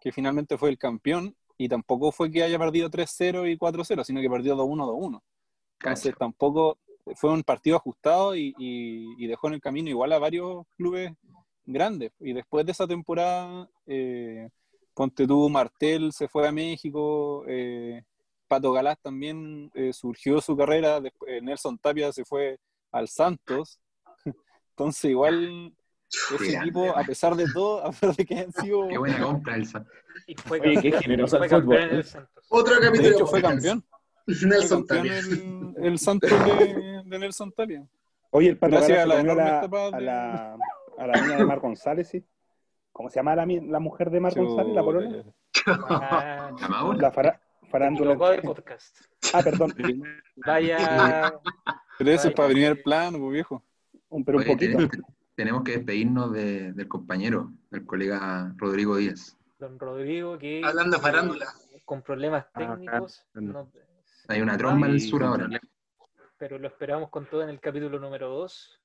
que 0.00 0.12
finalmente 0.12 0.56
fue 0.58 0.68
el 0.70 0.78
campeón, 0.78 1.34
y 1.58 1.68
tampoco 1.68 2.12
fue 2.12 2.30
que 2.30 2.42
haya 2.44 2.58
perdido 2.58 2.90
3-0 2.90 3.46
y 3.50 3.56
4-0, 3.58 4.04
sino 4.04 4.20
que 4.20 4.30
perdió 4.30 4.56
2-1, 4.56 4.86
2-1. 4.86 5.22
Entonces 5.80 6.14
tampoco 6.18 6.78
fue 7.16 7.32
un 7.32 7.42
partido 7.42 7.76
ajustado 7.76 8.36
y, 8.36 8.54
y- 8.58 9.14
y 9.24 9.26
dejó 9.26 9.48
en 9.48 9.54
el 9.54 9.60
camino 9.60 9.88
igual 9.90 10.12
a 10.12 10.18
varios 10.18 10.66
clubes 10.76 11.12
grandes. 11.66 12.12
Y 12.20 12.32
después 12.32 12.66
de 12.66 12.72
esa 12.72 12.86
temporada, 12.86 13.68
eh, 13.86 14.48
Ponte 14.94 15.26
tú, 15.26 15.48
Martel 15.48 16.12
se 16.12 16.28
fue 16.28 16.48
a 16.48 16.52
México, 16.52 17.44
eh, 17.48 18.02
Pato 18.48 18.72
Galás 18.72 18.98
también 19.00 19.70
eh, 19.74 19.92
surgió 19.92 20.40
su 20.40 20.56
carrera, 20.56 21.00
después, 21.00 21.32
eh, 21.32 21.40
Nelson 21.42 21.78
Tapia 21.78 22.12
se 22.12 22.24
fue 22.24 22.58
al 22.92 23.08
Santos. 23.08 23.78
Entonces 24.70 25.10
igual 25.10 25.72
ese 26.10 26.56
equipo, 26.56 26.96
a 26.96 27.02
pesar 27.04 27.34
de 27.36 27.46
todo, 27.52 27.84
a 27.84 27.90
pesar 27.90 28.14
de 28.16 28.24
que 28.26 28.38
han 28.38 28.52
sido... 28.52 28.88
Qué 28.88 28.98
buena 28.98 29.18
compra, 29.22 29.56
Elsa. 29.56 29.84
Y 30.26 30.34
fue 30.34 30.60
Oye, 30.60 30.80
qué 30.80 30.92
generoso 30.92 31.36
fue 31.38 31.46
el 31.46 31.50
fútbol, 31.52 31.76
campeón 31.76 31.90
en 31.90 31.96
el 31.98 32.04
Santos. 32.04 32.44
Otro 32.48 32.74
De 32.74 32.80
capítulo. 32.86 33.08
hecho 33.10 33.26
fue 33.26 33.42
campeón. 33.42 33.84
Fue 34.26 34.34
Nelson 34.48 34.84
campeón 34.86 35.06
Tapia. 35.06 35.18
el, 35.18 35.86
el 35.86 35.98
Santos 35.98 36.30
de, 36.30 37.02
de 37.04 37.18
Nelson 37.18 37.52
Tapia. 37.52 37.86
Oye, 38.30 38.48
el 38.50 38.58
Galá 38.58 38.78
a 39.02 39.06
la 39.06 39.22
la- 39.22 39.60
a, 39.60 39.90
de- 39.96 40.00
la, 40.02 40.56
a 40.98 41.06
la 41.06 41.20
niña 41.22 41.36
de 41.36 41.44
Mar 41.46 41.60
González, 41.60 42.08
¿sí? 42.08 42.22
¿Cómo 42.92 43.08
se 43.08 43.16
llama 43.20 43.36
la, 43.36 43.46
mi- 43.46 43.60
la 43.66 43.78
mujer 43.78 44.10
de 44.10 44.20
Mar 44.20 44.34
González, 44.34 44.74
la 44.74 44.82
polola? 44.82 45.24
Ah, 45.66 46.50
¿La 46.98 47.10
fara- 47.10 47.40
farándula. 47.70 48.16
de 48.32 48.42
podcast. 48.42 48.98
Ah, 49.32 49.40
perdón. 49.42 49.72
Vaya, 50.36 51.32
Pero 51.96 52.10
eso 52.10 52.28
es 52.28 52.34
para 52.34 52.48
primer 52.48 52.76
sí. 52.76 52.82
plano, 52.82 53.18
pues 53.18 53.32
viejo. 53.32 53.62
Un, 54.10 54.24
pero 54.24 54.38
un 54.38 54.44
poquito. 54.44 54.78
Te- 55.38 55.42
tenemos 55.44 55.62
que 55.62 55.72
despedirnos 55.76 56.32
de- 56.32 56.72
del 56.72 56.88
compañero, 56.88 57.52
del 57.70 57.86
colega 57.86 58.52
Rodrigo 58.56 58.96
Díaz. 58.96 59.36
don 59.58 59.78
Rodrigo, 59.78 60.38
que 60.38 60.60
Hablando 60.64 60.96
de 60.98 61.02
farándula. 61.02 61.46
con 61.84 62.02
problemas 62.02 62.46
Ah, 62.54 62.58
técnicos. 62.76 63.24
no- 63.34 63.70
Hay 64.28 64.40
una 64.40 64.56
tromba 64.58 64.86
en 64.86 64.92
el 64.94 65.00
sur 65.00 65.22
ahora. 65.24 65.48
pero 66.36 66.58
lo 66.58 66.68
esperamos 66.68 67.10
con 67.10 67.26
todo 67.28 67.42
en 67.42 67.48
el 67.50 67.58
capítulo 67.60 67.98
número 67.98 68.28
2. 68.28 68.80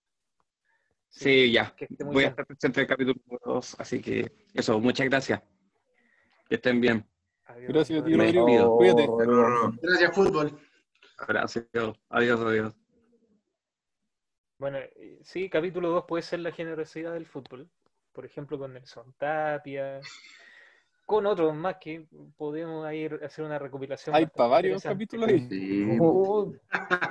Sí, 1.10 1.52
ya. 1.52 1.76
Voy 2.00 2.24
a 2.24 2.30
estar 2.30 2.46
presente 2.48 2.80
en 2.80 2.84
el 2.84 2.88
capítulo 2.88 3.40
2, 3.46 3.76
así 3.80 4.02
que 4.02 4.32
eso, 4.54 4.80
muchas 4.80 5.08
gracias. 5.08 5.42
Que 6.50 6.56
estén 6.56 6.82
bien. 6.82 7.06
Adiós, 7.46 7.72
Gracias, 7.72 8.04
tío 8.06 8.18
Rodrigo. 8.18 8.78
Cuídate. 8.78 9.08
Gracias, 9.82 10.16
fútbol. 10.16 10.60
Gracias. 11.28 11.68
Adiós, 12.10 12.40
adiós. 12.42 12.83
Bueno, 14.64 14.78
eh, 14.78 15.20
sí, 15.24 15.50
capítulo 15.50 15.90
2 15.90 16.06
puede 16.08 16.24
ser 16.24 16.40
la 16.40 16.54
generosidad 16.54 17.12
del 17.12 17.26
fútbol. 17.26 17.68
Por 18.14 18.26
ejemplo, 18.26 18.58
con 18.58 18.72
Nelson 18.72 19.14
Tapia, 19.18 20.00
con 21.06 21.26
otros 21.26 21.54
más 21.54 21.76
que 21.82 22.08
podemos 22.38 22.90
ir 22.94 23.20
a 23.22 23.26
hacer 23.26 23.44
una 23.44 23.60
recopilación. 23.60 24.16
Hay 24.16 24.26
para 24.26 24.48
varios 24.48 24.82
capítulos 24.82 25.28
ahí. 25.28 25.50
Sí. 25.50 25.98
Oh, 26.00 26.54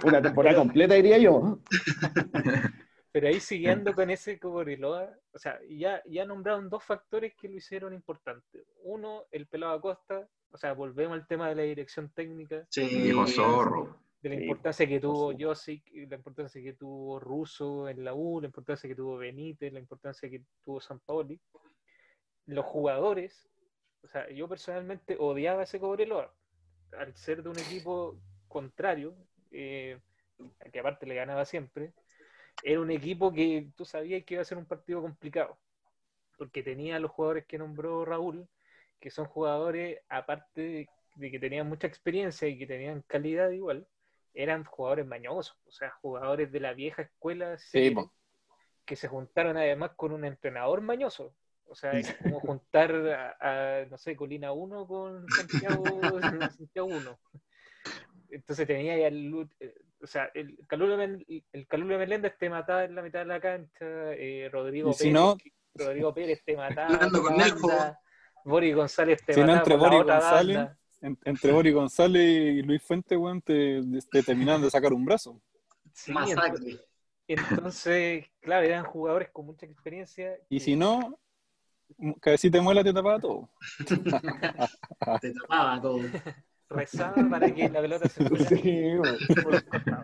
una 0.02 0.22
temporada 0.22 0.56
completa, 0.56 0.94
diría 0.94 1.18
yo. 1.18 1.58
Pero 3.12 3.28
ahí 3.28 3.38
siguiendo 3.38 3.94
con 3.94 4.08
ese 4.08 4.38
Cobreloa, 4.38 5.10
o 5.34 5.38
sea, 5.38 5.58
ya, 5.68 6.02
ya 6.06 6.24
nombraron 6.24 6.70
dos 6.70 6.82
factores 6.82 7.34
que 7.34 7.50
lo 7.50 7.56
hicieron 7.56 7.92
importante. 7.92 8.64
Uno, 8.82 9.24
el 9.30 9.46
pelado 9.46 9.74
Acosta, 9.74 10.26
o 10.52 10.56
sea, 10.56 10.72
volvemos 10.72 11.12
al 11.18 11.26
tema 11.26 11.50
de 11.50 11.56
la 11.56 11.62
dirección 11.64 12.08
técnica, 12.14 12.64
Sí. 12.70 12.88
Viejo 12.88 13.26
zorro. 13.26 14.00
De 14.22 14.28
la 14.30 14.36
Sí, 14.36 14.42
importancia 14.42 14.86
que 14.86 15.00
tuvo. 15.00 15.32
Josic, 15.38 15.84
la 16.08 16.16
importancia 16.16 16.62
que 16.62 16.74
tuvo 16.74 17.18
Russo 17.20 17.88
en 17.88 18.04
la 18.04 18.14
U, 18.14 18.40
la 18.40 18.46
importancia 18.46 18.88
que 18.88 18.94
tuvo 18.94 19.18
Benítez, 19.18 19.72
la 19.72 19.80
importancia 19.80 20.30
que 20.30 20.44
tuvo 20.62 20.80
San 20.80 21.00
Paoli. 21.00 21.40
Los 22.46 22.64
jugadores, 22.64 23.48
o 24.02 24.08
sea, 24.08 24.28
yo 24.30 24.48
personalmente 24.48 25.16
odiaba 25.18 25.62
ese 25.64 25.80
Cobreloa, 25.80 26.34
al 26.98 27.14
ser 27.16 27.42
de 27.42 27.48
un 27.50 27.58
equipo 27.58 28.16
contrario, 28.48 29.16
eh, 29.50 29.98
que 30.72 30.80
aparte 30.80 31.06
le 31.06 31.14
ganaba 31.14 31.44
siempre, 31.44 31.92
era 32.64 32.80
un 32.80 32.90
equipo 32.90 33.32
que 33.32 33.68
tú 33.76 33.84
sabías 33.84 34.24
que 34.24 34.34
iba 34.34 34.42
a 34.42 34.44
ser 34.44 34.58
un 34.58 34.66
partido 34.66 35.02
complicado, 35.02 35.58
porque 36.36 36.62
tenía 36.62 36.98
los 36.98 37.10
jugadores 37.10 37.46
que 37.46 37.58
nombró 37.58 38.04
Raúl, 38.04 38.48
que 39.00 39.10
son 39.10 39.26
jugadores, 39.26 40.00
aparte 40.08 40.60
de, 40.60 40.88
de 41.16 41.30
que 41.30 41.38
tenían 41.38 41.68
mucha 41.68 41.86
experiencia 41.86 42.48
y 42.48 42.58
que 42.58 42.66
tenían 42.66 43.02
calidad 43.06 43.50
igual, 43.50 43.86
eran 44.34 44.64
jugadores 44.64 45.06
mañosos, 45.06 45.56
o 45.66 45.70
sea, 45.72 45.90
jugadores 46.00 46.50
de 46.52 46.60
la 46.60 46.72
vieja 46.72 47.02
escuela 47.02 47.56
Sí, 47.58 47.94
que 48.84 48.96
se 48.96 49.08
juntaron 49.08 49.56
además 49.56 49.92
con 49.96 50.12
un 50.12 50.24
entrenador 50.24 50.80
mañoso. 50.80 51.34
O 51.66 51.74
sea, 51.74 51.92
es 51.92 52.12
como 52.14 52.40
juntar 52.60 52.94
a, 52.94 53.36
a, 53.80 53.84
no 53.86 53.96
sé, 53.98 54.16
Colina 54.16 54.52
1 54.52 54.86
con 54.86 55.26
Santiago, 55.30 56.20
Santiago 56.58 56.88
1. 56.88 57.18
Entonces 58.30 58.66
tenía 58.66 58.96
ya 58.96 59.06
el, 59.08 59.48
eh, 59.60 59.74
o 60.02 60.06
sea, 60.06 60.30
el 60.34 60.58
Calule, 60.66 60.96
Men- 60.96 61.24
el 61.52 61.66
Calule 61.66 61.98
Meléndez 61.98 62.36
te 62.38 62.48
mataba 62.48 62.84
en 62.84 62.94
la 62.94 63.02
mitad 63.02 63.20
de 63.20 63.26
la 63.26 63.40
cancha, 63.40 63.84
eh, 64.14 64.48
Rodrigo 64.50 64.92
si 64.92 65.04
Pérez, 65.04 65.14
no- 65.14 65.36
Rodrigo 65.74 66.14
Pérez 66.14 66.42
te 66.44 66.56
mataba, 66.56 67.98
Boris 68.44 68.74
González 68.74 69.22
te 69.24 69.34
Si 69.34 69.40
no, 69.40 69.46
mataba 69.46 69.58
entre 69.60 69.76
Boris 69.76 70.04
González, 70.04 70.56
banda. 70.56 70.78
En- 71.02 71.18
entre 71.24 71.52
Boris 71.52 71.74
González 71.74 72.54
y 72.54 72.62
Luis 72.62 72.82
Fuente, 72.82 73.16
weón, 73.16 73.42
te, 73.42 73.80
te 74.10 74.22
terminan 74.22 74.62
de 74.62 74.70
sacar 74.70 74.92
un 74.92 75.04
brazo. 75.04 75.40
Sí, 75.92 76.12
Masacre. 76.12 76.78
Entonces, 77.28 78.26
claro, 78.40 78.64
eran 78.66 78.84
jugadores 78.84 79.28
con 79.30 79.46
mucha 79.46 79.66
experiencia. 79.66 80.36
Y 80.48 80.58
que- 80.58 80.64
si 80.64 80.76
no, 80.76 81.18
cabecita 82.20 82.58
de 82.58 82.64
muela 82.64 82.82
te 82.84 82.92
tapaba 82.92 83.18
todo. 83.18 83.48
Te 85.20 85.32
tapaba 85.32 85.80
todo. 85.80 85.98
rezaba 86.70 87.28
para 87.28 87.52
que 87.54 87.68
la 87.68 87.80
pelota 87.82 88.08
se 88.08 88.24
fuera 88.26 88.46
Sí. 88.48 88.92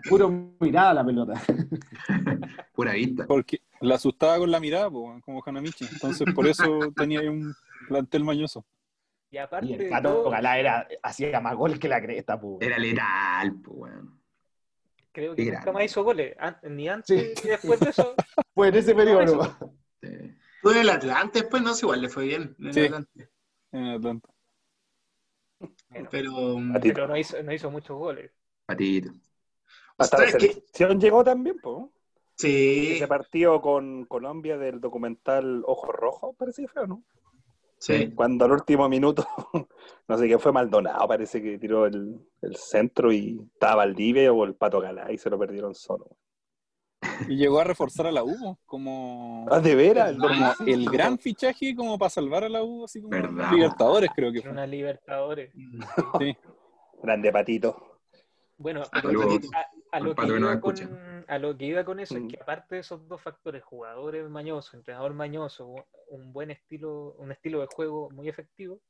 Puro 0.09 0.29
mirada 0.61 0.93
la 0.95 1.05
pelota. 1.05 1.43
Pura 2.75 2.93
vista. 2.93 3.27
Porque 3.27 3.63
la 3.81 3.95
asustaba 3.95 4.37
con 4.39 4.51
la 4.51 4.61
mirada, 4.61 4.91
po, 4.91 5.19
como 5.25 5.43
Hanamichi. 5.47 5.87
Entonces, 5.91 6.27
por 6.35 6.47
eso 6.47 6.79
tenía 6.95 7.21
ahí 7.21 7.29
un 7.29 7.55
plantel 7.89 8.23
mañoso. 8.25 8.67
Y 9.31 9.37
aparte 9.39 9.66
Y 9.66 9.74
el 9.74 9.89
Pato 9.91 10.09
todo, 10.22 10.31
Galá 10.31 10.59
era, 10.59 10.89
hacía 11.03 11.41
más 11.41 11.55
goles 11.55 11.79
que 11.79 11.89
la 11.89 12.01
cresta, 12.01 12.41
pues. 12.41 12.59
Era 12.61 12.79
letal, 12.79 13.55
pues, 13.62 13.76
weón. 13.93 14.20
creo 15.12 15.35
que 15.35 15.53
nunca 15.53 15.72
más 15.72 15.85
hizo 15.85 16.03
goles. 16.05 16.35
Ni 16.62 16.89
antes 16.89 17.35
Sí. 17.37 17.43
ni 17.45 17.51
después 17.51 17.79
de 17.81 17.91
eso. 17.91 18.14
Fue 18.55 18.68
en 18.68 18.74
ese 18.76 18.95
periodo. 18.95 19.57
Tú 20.62 20.70
en 20.70 20.79
el 20.79 20.91
Atlante, 20.91 21.41
después 21.41 21.62
no 21.62 21.74
sé, 21.74 21.85
igual 21.87 22.01
le 22.03 22.09
fue 22.09 22.24
bien. 22.26 22.57
en 22.59 22.66
el. 22.66 22.85
Atlante. 22.87 23.29
En 23.72 23.85
Atlanta. 23.87 24.29
Bueno, 25.91 26.09
Pero. 26.11 26.57
Ti. 26.81 26.93
pero 26.93 27.09
no 27.09 27.16
hizo, 27.16 27.43
no 27.43 27.53
hizo 27.53 27.70
muchos 27.70 27.97
goles. 27.99 28.31
Patito. 28.66 29.11
Hasta 29.99 30.18
la 30.18 30.24
Ostras, 30.24 30.43
que- 30.43 30.49
selección 30.53 31.01
llegó 31.01 31.24
también, 31.24 31.59
po. 31.59 31.93
Sí, 32.37 32.93
Ese 32.95 33.09
partido 33.09 33.61
con 33.61 34.05
Colombia 34.05 34.57
del 34.57 34.81
documental 34.81 35.64
Ojos 35.66 35.91
Rojos, 35.93 36.37
parece 36.37 36.62
que 36.62 36.68
fue, 36.68 36.83
¿o 36.83 36.87
¿no? 36.87 37.03
Sí. 37.79 38.11
Cuando 38.14 38.45
al 38.45 38.53
último 38.53 38.89
minuto, 38.89 39.26
no 40.09 40.18
sé 40.18 40.29
qué 40.29 40.39
fue 40.39 40.53
Maldonado, 40.53 41.07
parece 41.09 41.43
que 41.43 41.59
tiró 41.59 41.87
el, 41.87 42.18
el 42.43 42.57
centro 42.57 43.12
y 43.12 43.41
estaba 43.53 43.76
Valdivia 43.76 44.33
o 44.33 44.45
el 44.45 44.55
Pato 44.55 44.81
Galá 44.81 45.11
y 45.12 45.18
se 45.18 45.31
lo 45.31 45.39
perdieron 45.39 45.74
solo. 45.74 46.16
Y 47.29 47.37
llegó 47.37 47.61
a 47.61 47.64
reforzar 47.64 48.09
a 48.09 48.12
la 48.12 48.24
U, 48.24 48.59
como, 48.66 49.47
Ah, 49.51 49.61
de 49.61 49.74
veras, 49.76 50.11
el 50.11 50.18
como 50.18 50.35
domicilio. 50.35 50.74
el 50.74 50.85
gran 50.91 51.18
fichaje 51.18 51.74
como 51.76 51.97
para 51.97 52.11
salvar 52.11 52.43
a 52.45 52.49
la 52.49 52.64
U, 52.64 52.85
así 52.85 53.01
como 53.01 53.11
Verdad. 53.11 53.53
Libertadores, 53.53 54.11
creo 54.14 54.33
que 54.33 54.43
fue. 54.43 54.51
una 54.51 54.66
Libertadores. 54.66 55.53
Sí. 56.18 56.37
Grande 57.03 57.31
patito. 57.31 58.01
Bueno, 58.57 58.83
a, 58.83 59.01
a 59.93 60.01
lo 60.01 60.14
que 60.14 60.26
iba 60.26 60.61
con, 60.61 61.24
a 61.26 61.39
lo 61.39 61.57
que 61.57 61.64
iba 61.64 61.84
con 61.84 62.01
eso 62.01 62.14
Mm. 62.18 62.26
es 62.26 62.32
que 62.34 62.41
aparte 62.43 62.74
de 62.76 62.80
esos 62.82 63.07
dos 63.09 63.20
factores, 63.20 63.62
jugadores 63.64 64.28
mañosos, 64.28 64.74
entrenador 64.74 65.14
mañoso, 65.14 65.74
un 66.09 66.32
buen 66.32 66.51
estilo, 66.51 67.14
un 67.18 67.32
estilo 67.32 67.61
de 67.61 67.66
juego 67.74 68.11
muy 68.11 68.28
efectivo, 68.28 68.80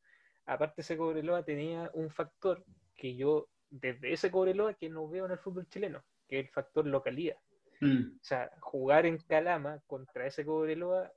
aparte 0.47 0.81
ese 0.83 0.97
Cobreloa 0.97 1.45
tenía 1.45 1.91
un 1.95 2.11
factor 2.11 2.65
que 2.97 3.15
yo, 3.17 3.49
desde 3.71 4.13
ese 4.13 4.31
Cobreloa, 4.31 4.75
que 4.75 4.89
no 4.89 5.09
veo 5.09 5.27
en 5.27 5.33
el 5.33 5.39
fútbol 5.39 5.69
chileno, 5.69 6.03
que 6.29 6.41
es 6.41 6.47
el 6.47 6.51
factor 6.53 6.87
localidad. 6.87 7.37
Mm. 7.81 8.17
O 8.17 8.25
sea, 8.25 8.51
jugar 8.61 9.07
en 9.07 9.19
Calama 9.19 9.81
contra 9.87 10.27
ese 10.27 10.45
Cobreloa, 10.45 11.13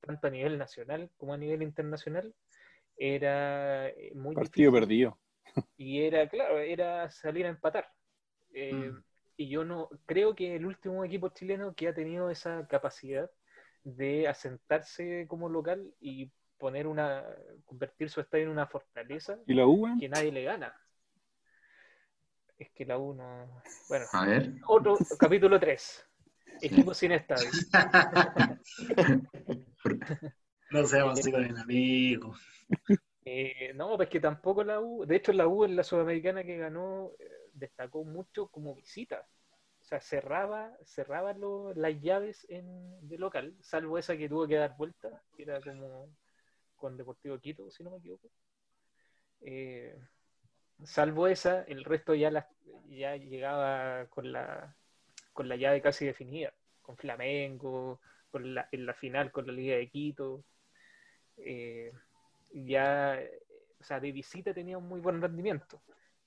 tanto 0.00 0.26
a 0.26 0.30
nivel 0.30 0.58
nacional 0.58 1.10
como 1.16 1.32
a 1.32 1.38
nivel 1.38 1.62
internacional, 1.62 2.34
era 2.96 3.88
eh, 3.88 4.12
muy 4.14 4.34
Partido 4.34 4.70
difícil. 4.70 4.80
perdido. 4.88 5.18
Y 5.76 6.02
era, 6.02 6.28
claro, 6.28 6.58
era 6.58 7.10
salir 7.10 7.46
a 7.46 7.50
empatar. 7.50 7.86
Eh, 8.54 8.72
Mm. 8.72 9.02
Y 9.42 9.48
yo 9.48 9.64
no 9.64 9.88
creo 10.06 10.36
que 10.36 10.54
el 10.54 10.64
último 10.64 11.04
equipo 11.04 11.28
chileno 11.30 11.74
que 11.74 11.88
ha 11.88 11.94
tenido 11.94 12.30
esa 12.30 12.64
capacidad 12.68 13.28
de 13.82 14.28
asentarse 14.28 15.26
como 15.26 15.48
local 15.48 15.92
y 16.00 16.30
poner 16.58 16.86
una, 16.86 17.24
convertir 17.64 18.08
su 18.08 18.20
estadio 18.20 18.44
en 18.44 18.50
una 18.50 18.68
fortaleza 18.68 19.36
¿Y 19.44 19.54
la 19.54 19.66
U, 19.66 19.98
que 19.98 20.08
nadie 20.08 20.30
le 20.30 20.44
gana. 20.44 20.72
Es 22.56 22.70
que 22.70 22.86
la 22.86 22.98
U 22.98 23.14
no. 23.14 23.64
Bueno, 23.88 24.06
A 24.12 24.26
ver. 24.26 24.52
otro 24.68 24.96
capítulo 25.18 25.58
3. 25.58 26.06
Equipo 26.60 26.94
sin 26.94 27.10
estadio. 27.10 27.50
No 30.70 30.86
seamos 30.86 31.18
así 31.18 31.30
con 31.30 31.44
el 31.44 31.58
amigo. 31.58 32.34
Eh, 33.26 33.72
no, 33.74 33.94
pues 33.98 34.08
que 34.08 34.20
tampoco 34.20 34.64
la 34.64 34.80
U, 34.80 35.04
de 35.04 35.16
hecho 35.16 35.34
la 35.34 35.46
U 35.46 35.64
en 35.64 35.76
la 35.76 35.82
Sudamericana 35.82 36.44
que 36.44 36.56
ganó 36.56 37.10
eh, 37.18 37.41
destacó 37.52 38.04
mucho 38.04 38.48
como 38.48 38.74
visita. 38.74 39.26
O 39.80 39.84
sea, 39.84 40.00
cerraba, 40.00 40.76
cerraba 40.84 41.34
las 41.74 42.00
llaves 42.00 42.46
en, 42.48 43.08
de 43.08 43.18
local, 43.18 43.54
salvo 43.60 43.98
esa 43.98 44.16
que 44.16 44.28
tuvo 44.28 44.46
que 44.46 44.56
dar 44.56 44.76
vuelta, 44.76 45.22
que 45.36 45.42
era 45.42 45.60
como 45.60 46.08
con 46.76 46.96
Deportivo 46.96 47.38
Quito, 47.38 47.70
si 47.70 47.82
no 47.82 47.90
me 47.90 47.98
equivoco. 47.98 48.30
Eh, 49.40 49.98
salvo 50.84 51.26
esa, 51.26 51.62
el 51.64 51.84
resto 51.84 52.14
ya 52.14 52.48
ya 52.88 53.16
llegaba 53.16 54.06
con 54.06 54.32
la 54.32 54.76
con 55.32 55.48
la 55.48 55.56
llave 55.56 55.80
casi 55.80 56.04
definida, 56.06 56.52
con 56.82 56.96
Flamengo, 56.96 58.00
con 58.30 58.54
la, 58.54 58.68
en 58.70 58.86
la 58.86 58.94
final 58.94 59.32
con 59.32 59.46
la 59.46 59.52
Liga 59.52 59.76
de 59.76 59.88
Quito. 59.88 60.44
Eh, 61.38 61.90
ya, 62.52 63.18
o 63.80 63.84
sea, 63.84 63.98
de 64.00 64.12
visita 64.12 64.52
tenía 64.52 64.78
un 64.78 64.88
muy 64.88 65.00
buen 65.00 65.20
rendimiento, 65.20 65.82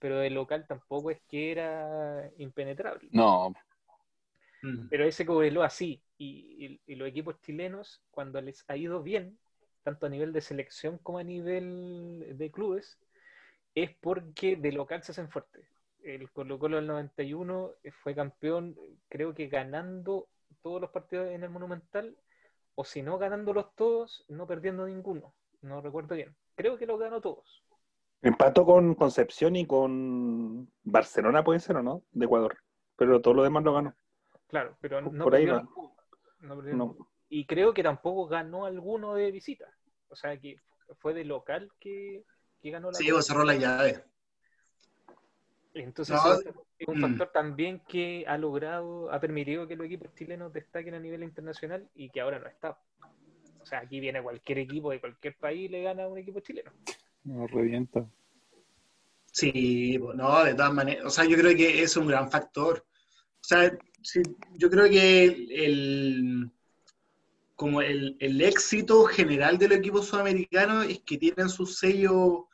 pero 0.06 0.20
de 0.20 0.30
local 0.30 0.68
tampoco 0.68 1.10
es 1.10 1.20
que 1.28 1.52
era 1.52 2.30
impenetrable. 2.38 3.10
No, 3.12 3.52
Mm. 4.62 4.88
Pero 4.88 5.04
ese 5.06 5.26
Cobreloa 5.26 5.68
sí, 5.72 6.00
y, 6.20 6.28
y- 6.64 6.80
y 6.86 6.96
los 6.96 7.08
equipos 7.08 7.42
chilenos, 7.42 8.04
cuando 8.12 8.40
les 8.40 8.64
ha 8.68 8.78
ido 8.78 9.02
bien, 9.02 9.36
tanto 9.84 10.06
a 10.06 10.10
nivel 10.10 10.32
de 10.32 10.42
selección 10.42 11.00
como 11.00 11.18
a 11.18 11.24
nivel 11.24 12.38
de 12.38 12.52
clubes, 12.52 13.00
es 13.74 13.90
porque 14.00 14.56
de 14.58 14.72
local 14.74 15.02
se 15.02 15.12
hacen 15.12 15.28
fuertes. 15.32 15.68
El 16.04 16.30
Colo 16.32 16.60
Colo 16.60 16.76
del 16.78 16.86
91 16.86 17.72
fue 18.04 18.14
campeón, 18.14 18.76
creo 19.10 19.34
que 19.34 19.48
ganando 19.48 20.28
todos 20.62 20.80
los 20.82 20.92
partidos 20.92 21.30
en 21.32 21.42
el 21.44 21.50
Monumental, 21.50 22.16
o 22.76 22.86
si 22.86 23.02
no 23.02 23.18
ganándolos 23.18 23.74
todos, 23.76 24.24
no 24.30 24.46
perdiendo 24.46 24.86
ninguno. 24.86 25.34
No 25.64 25.82
recuerdo 25.82 26.14
bien. 26.14 26.36
Creo 26.56 26.78
que 26.78 26.86
los 26.86 27.00
ganó 27.00 27.22
todos. 27.22 27.65
Empató 28.22 28.66
con 28.66 28.96
Concepción 28.96 29.56
y 29.56 29.66
con 29.68 30.72
Barcelona, 30.84 31.44
puede 31.44 31.60
ser, 31.60 31.76
¿o 31.78 31.84
no? 31.84 32.04
De 32.12 32.26
Ecuador. 32.26 32.58
Pero 32.96 33.22
todo 33.22 33.34
lo 33.36 33.44
demás 33.44 33.64
lo 33.64 33.74
ganó. 33.74 33.96
Claro, 34.48 34.78
pero 34.82 35.02
no 35.02 35.24
Por 35.24 35.36
ahí 35.36 35.46
perdió 35.46 35.62
ninguno. 35.62 35.96
No 36.40 36.56
perdió 36.56 36.76
No. 36.76 36.86
ninguno. 36.86 37.10
Y 37.30 37.46
creo 37.46 37.74
que 37.74 37.84
tampoco 37.84 38.28
ganó 38.28 38.66
alguno 38.66 39.14
de 39.16 39.32
visita. 39.32 39.66
O 40.10 40.16
sea, 40.16 40.40
que 40.40 40.58
fue 41.00 41.14
de 41.14 41.26
local 41.26 41.70
que, 41.80 42.24
que 42.62 42.72
ganó 42.72 42.90
la 42.92 42.98
Sí, 42.98 43.06
Copa. 43.06 43.16
pues 43.16 43.26
cerró 43.28 43.44
la 43.44 43.56
llave. 43.56 44.04
Entonces, 45.74 46.16
No, 46.16 46.34
es 46.80 46.88
un 46.88 47.00
mm. 47.00 47.02
factor 47.02 47.32
también 47.34 47.82
que 47.88 48.24
ha 48.28 48.38
logrado, 48.38 49.12
ha 49.12 49.20
permitido 49.20 49.68
que 49.68 49.76
los 49.76 49.86
equipos 49.88 50.14
chilenos 50.16 50.54
destaquen 50.54 50.94
a 50.94 51.00
nivel 51.00 51.24
internacional 51.24 51.90
y 51.96 52.10
que 52.10 52.22
ahora 52.22 52.40
no 52.40 52.48
está. 52.48 52.80
O 53.60 53.66
sea, 53.66 53.80
aquí 53.80 54.00
viene 54.00 54.22
cualquier 54.24 54.60
equipo 54.60 54.92
de 54.92 55.00
cualquier 55.02 55.36
país 55.38 55.66
y 55.66 55.68
le 55.70 55.82
gana 55.82 56.04
a 56.04 56.08
un 56.08 56.18
equipo 56.18 56.40
chileno. 56.40 56.72
Nos 57.26 57.52
revienta. 57.52 58.08
Sí, 59.32 60.00
no, 60.16 60.44
de 60.46 60.54
todas 60.54 60.74
maneras. 60.74 61.06
O 61.06 61.10
sea, 61.10 61.26
yo 61.26 61.36
creo 61.38 61.56
que 61.56 61.82
es 61.84 61.98
un 61.98 62.08
gran 62.08 62.32
factor. 62.32 62.86
O 63.42 63.44
sea, 63.44 63.78
sí, 64.02 64.22
yo 64.58 64.70
creo 64.70 64.90
que 64.90 65.24
el, 65.26 65.52
el- 65.52 66.52
como 67.56 67.82
el, 67.82 68.18
el 68.20 68.42
éxito 68.42 69.06
general 69.06 69.58
de 69.58 69.70
los 69.70 69.78
equipos 69.78 70.08
sudamericanos 70.08 70.88
es 70.88 71.00
que 71.02 71.18
tienen 71.18 71.48
su 71.50 71.66
sello 71.66 72.48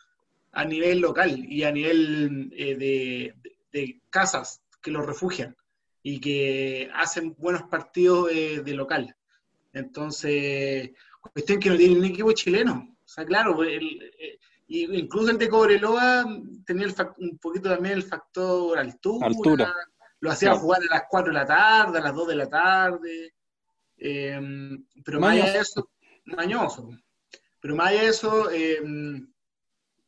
a 0.52 0.64
nivel 0.66 1.00
local 1.00 1.44
y 1.48 1.64
a 1.64 1.72
nivel 1.72 2.52
eh, 2.56 2.76
de, 2.76 3.36
de- 3.72 4.00
casas 4.12 4.62
que 4.82 4.92
los 4.92 5.06
refugian 5.06 5.56
y 6.04 6.20
que 6.20 6.90
hacen 6.94 7.36
buenos 7.38 7.64
partidos 7.64 8.30
de 8.30 8.74
local. 8.74 9.16
Entonces, 9.74 10.92
cuestión 11.34 11.60
que 11.60 11.70
no 11.70 11.78
tiene 11.78 11.98
un 11.98 12.06
equipo 12.06 12.32
chileno. 12.34 12.96
O 13.04 13.08
sea, 13.08 13.26
claro, 13.26 13.64
el- 13.64 14.02
eh, 14.20 14.40
y 14.74 15.00
incluso 15.00 15.32
el 15.32 15.38
de 15.38 15.50
Cobreloa 15.50 16.26
tenía 16.66 16.86
el 16.86 16.96
un 17.18 17.38
poquito 17.40 17.70
también 17.70 17.96
el 17.96 18.04
factor 18.04 18.78
altura. 18.80 19.28
Altura. 19.28 19.74
Lo 20.22 20.32
hacía 20.32 20.50
Claro. 20.50 20.62
jugar 20.62 20.82
a 20.90 20.94
las 20.96 21.04
4 21.10 21.34
de 21.34 21.40
la 21.40 21.46
tarde, 21.46 21.98
a 22.00 22.02
las 22.02 22.16
2 22.16 22.28
de 22.28 22.36
la 22.36 22.50
tarde. 22.50 23.34
eh, 23.98 24.40
pero 25.06 25.20
más 25.20 25.34
allá 25.34 25.52
de 25.54 25.60
eso, 25.60 25.90
mañoso. 26.26 26.90
Pero 27.60 27.76
más 27.76 27.88
allá 27.90 28.02
de 28.04 28.08
eso, 28.08 28.50
eh, 28.52 28.82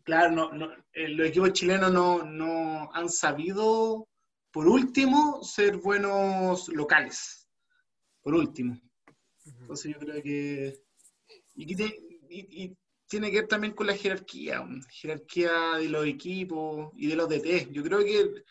claro, 0.03 0.31
no, 0.31 0.51
no, 0.53 0.71
eh, 0.93 1.09
los 1.09 1.27
equipos 1.27 1.53
chilenos 1.53 1.91
no, 1.91 2.23
no 2.23 2.89
han 2.93 3.09
sabido, 3.09 4.07
por 4.51 4.67
último, 4.67 5.43
ser 5.43 5.77
buenos 5.77 6.69
locales. 6.69 7.47
Por 8.21 8.33
último. 8.35 8.79
Entonces 9.45 9.93
yo 9.93 9.99
creo 9.99 10.23
que... 10.23 10.79
Y, 11.55 11.83
y- 11.83 12.63
y 12.63 12.77
tiene 13.13 13.29
que 13.29 13.41
ver 13.41 13.47
también 13.47 13.73
con 13.73 13.85
la 13.85 13.95
jerarquía, 13.95 14.67
jerarquía 14.89 15.77
de 15.77 15.87
los 15.87 16.03
equipos 16.07 16.91
y 16.95 17.05
de 17.05 17.15
los 17.15 17.29
DT. 17.29 17.71
Yo 17.71 17.83
creo 17.83 17.99
que, 17.99 18.43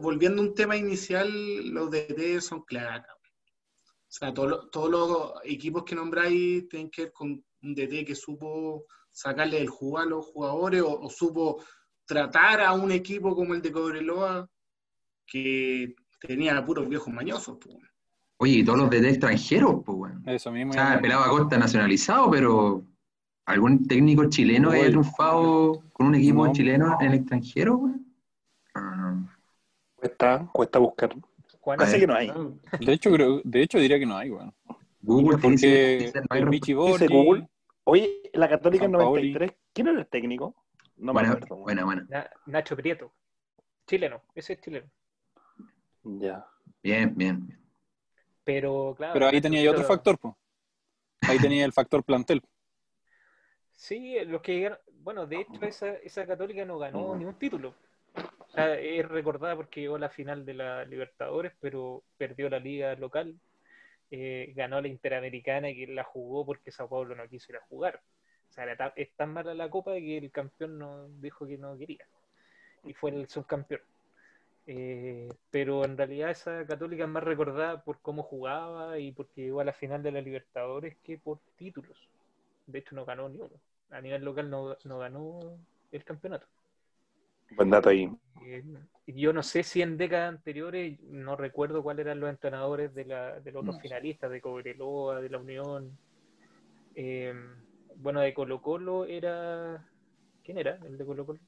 volviendo 0.00 0.42
a 0.42 0.46
un 0.46 0.54
tema 0.56 0.76
inicial, 0.76 1.30
los 1.68 1.88
DT 1.88 2.40
son 2.40 2.62
claves. 2.62 3.06
O 3.08 4.08
sea, 4.08 4.34
todos 4.34 4.50
los, 4.50 4.70
todos 4.72 4.90
los 4.90 5.32
equipos 5.44 5.84
que 5.84 5.94
nombráis 5.94 6.68
tienen 6.68 6.90
que 6.90 7.02
ver 7.02 7.12
con 7.12 7.44
un 7.62 7.74
DT 7.76 8.04
que 8.04 8.16
supo 8.16 8.86
sacarle 9.12 9.60
el 9.60 9.68
jugo 9.68 9.98
a 10.00 10.04
los 10.04 10.26
jugadores 10.26 10.82
o, 10.82 10.98
o 11.02 11.08
supo 11.08 11.62
tratar 12.04 12.62
a 12.62 12.72
un 12.72 12.90
equipo 12.90 13.36
como 13.36 13.54
el 13.54 13.62
de 13.62 13.70
Cobreloa 13.70 14.50
que 15.24 15.94
tenía 16.18 16.66
puros 16.66 16.88
viejos 16.88 17.14
mañosos. 17.14 17.56
pues. 17.60 17.76
Oye, 18.38 18.54
y 18.54 18.64
todos 18.64 18.80
los 18.80 18.90
DT 18.90 19.10
extranjeros, 19.10 19.76
pues, 19.86 19.96
weón. 19.96 20.28
Eso 20.28 20.50
mismo. 20.50 20.70
O 20.70 20.74
sea, 20.74 20.94
el 20.94 21.00
pelado 21.00 21.22
Acosta 21.22 21.56
nacionalizado, 21.56 22.28
pero 22.32 22.84
¿algún 23.46 23.86
técnico 23.86 24.28
chileno 24.28 24.70
que 24.70 24.76
haya 24.78 24.88
triunfado 24.88 25.82
con 25.92 26.08
un 26.08 26.14
equipo 26.16 26.46
No. 26.46 26.52
chileno 26.52 26.96
en 27.00 27.06
el 27.06 27.14
extranjero? 27.14 27.80
No, 28.74 28.96
no. 28.96 29.30
Cuesta, 29.94 30.48
cuesta 30.52 30.78
buscar. 30.78 31.14
Parece 31.64 31.98
que 31.98 32.06
no 32.06 32.14
hay. 32.14 32.30
De 32.78 32.92
hecho, 32.92 33.10
creo, 33.10 33.40
de 33.42 33.62
hecho 33.62 33.78
diría 33.78 33.98
que 33.98 34.06
no 34.06 34.16
hay, 34.16 34.30
weón. 34.30 34.54
Google 35.00 35.36
dice, 35.36 35.42
Porque 35.42 35.98
dice, 35.98 36.20
no 36.20 36.26
hay 36.30 37.08
Google. 37.08 37.48
Oye, 37.84 38.20
la 38.34 38.48
Católica 38.48 38.84
en 38.84 38.90
Sampaoli. 38.92 39.32
93, 39.32 39.58
¿quién 39.72 39.88
era 39.88 40.00
el 40.00 40.06
técnico? 40.06 40.54
No 40.96 41.12
me 41.12 41.22
Buena, 41.22 41.32
acuerdo. 41.32 42.06
Na- 42.08 42.30
Nacho 42.46 42.76
Prieto, 42.76 43.12
chileno, 43.86 44.22
ese 44.34 44.54
es 44.54 44.60
chileno. 44.60 44.86
Ya. 46.02 46.44
Bien, 46.82 47.14
bien. 47.16 47.46
bien. 47.46 47.60
Pero 48.44 48.94
claro. 48.96 49.12
pero 49.14 49.26
ahí 49.26 49.40
tenía 49.40 49.68
otro 49.70 49.84
factor, 49.84 50.18
pues. 50.18 50.34
Ahí 51.22 51.38
tenía 51.38 51.64
el 51.64 51.72
factor 51.72 52.04
plantel. 52.04 52.42
Sí, 53.76 54.18
los 54.24 54.40
que 54.40 54.54
llegaron, 54.54 54.78
bueno, 55.02 55.26
de 55.26 55.40
hecho 55.42 55.64
esa, 55.66 55.92
esa 55.96 56.26
católica 56.26 56.64
no 56.64 56.78
ganó 56.78 57.14
ni 57.14 57.24
un 57.24 57.38
título. 57.38 57.74
O 58.14 58.48
sea, 58.48 58.74
es 58.78 59.06
recordada 59.06 59.54
porque 59.54 59.82
llegó 59.82 59.96
a 59.96 59.98
la 60.00 60.08
final 60.08 60.44
de 60.46 60.54
la 60.54 60.84
Libertadores, 60.86 61.52
pero 61.60 62.02
perdió 62.16 62.48
la 62.48 62.58
liga 62.58 62.94
local, 62.96 63.38
eh, 64.10 64.52
ganó 64.56 64.80
la 64.80 64.88
Interamericana 64.88 65.68
que 65.68 65.86
la 65.88 66.04
jugó 66.04 66.46
porque 66.46 66.72
Sao 66.72 66.88
Paulo 66.88 67.14
no 67.14 67.28
quiso 67.28 67.52
ir 67.52 67.58
a 67.58 67.66
jugar. 67.68 68.00
O 68.48 68.52
sea, 68.52 68.64
era 68.64 68.76
tan- 68.76 68.92
es 68.96 69.12
tan 69.14 69.32
mala 69.32 69.52
la 69.54 69.68
copa 69.68 69.92
que 69.94 70.16
el 70.16 70.30
campeón 70.30 70.78
no 70.78 71.08
dijo 71.20 71.46
que 71.46 71.58
no 71.58 71.76
quería. 71.76 72.06
Y 72.84 72.94
fue 72.94 73.10
el 73.10 73.28
subcampeón. 73.28 73.82
Eh, 74.66 75.28
pero 75.50 75.84
en 75.84 75.96
realidad 75.98 76.30
esa 76.30 76.66
católica 76.66 77.04
es 77.04 77.10
más 77.10 77.22
recordada 77.24 77.84
por 77.84 78.00
cómo 78.00 78.22
jugaba 78.22 78.98
y 78.98 79.12
porque 79.12 79.42
llegó 79.42 79.60
a 79.60 79.64
la 79.64 79.72
final 79.72 80.02
de 80.02 80.12
la 80.12 80.20
Libertadores 80.22 80.96
que 81.04 81.18
por 81.18 81.38
títulos. 81.56 82.08
De 82.66 82.78
hecho, 82.78 82.94
no 82.94 83.04
ganó 83.04 83.28
ni 83.28 83.38
uno. 83.38 83.54
A 83.90 84.00
nivel 84.00 84.24
local 84.24 84.50
no, 84.50 84.76
no 84.84 84.98
ganó 84.98 85.58
el 85.92 86.04
campeonato. 86.04 86.46
Buen 87.52 87.70
dato 87.70 87.88
ahí. 87.88 88.10
Eh, 88.44 88.64
yo 89.06 89.32
no 89.32 89.42
sé 89.42 89.62
si 89.62 89.82
en 89.82 89.96
décadas 89.96 90.30
anteriores, 90.30 91.00
no 91.02 91.36
recuerdo 91.36 91.82
cuáles 91.82 92.06
eran 92.06 92.20
los 92.20 92.30
entrenadores 92.30 92.94
de, 92.94 93.04
la, 93.04 93.40
de 93.40 93.52
los 93.52 93.62
otros 93.62 93.80
finalistas, 93.80 94.30
de 94.30 94.40
Cobreloa, 94.40 95.20
de 95.20 95.30
la 95.30 95.38
Unión. 95.38 95.96
Eh, 96.94 97.34
bueno, 97.96 98.20
de 98.20 98.34
Colo 98.34 98.60
Colo 98.60 99.04
era... 99.04 99.88
¿Quién 100.42 100.58
era 100.58 100.78
el 100.84 100.98
de 100.98 101.06
Colo 101.06 101.26
Colo? 101.26 101.40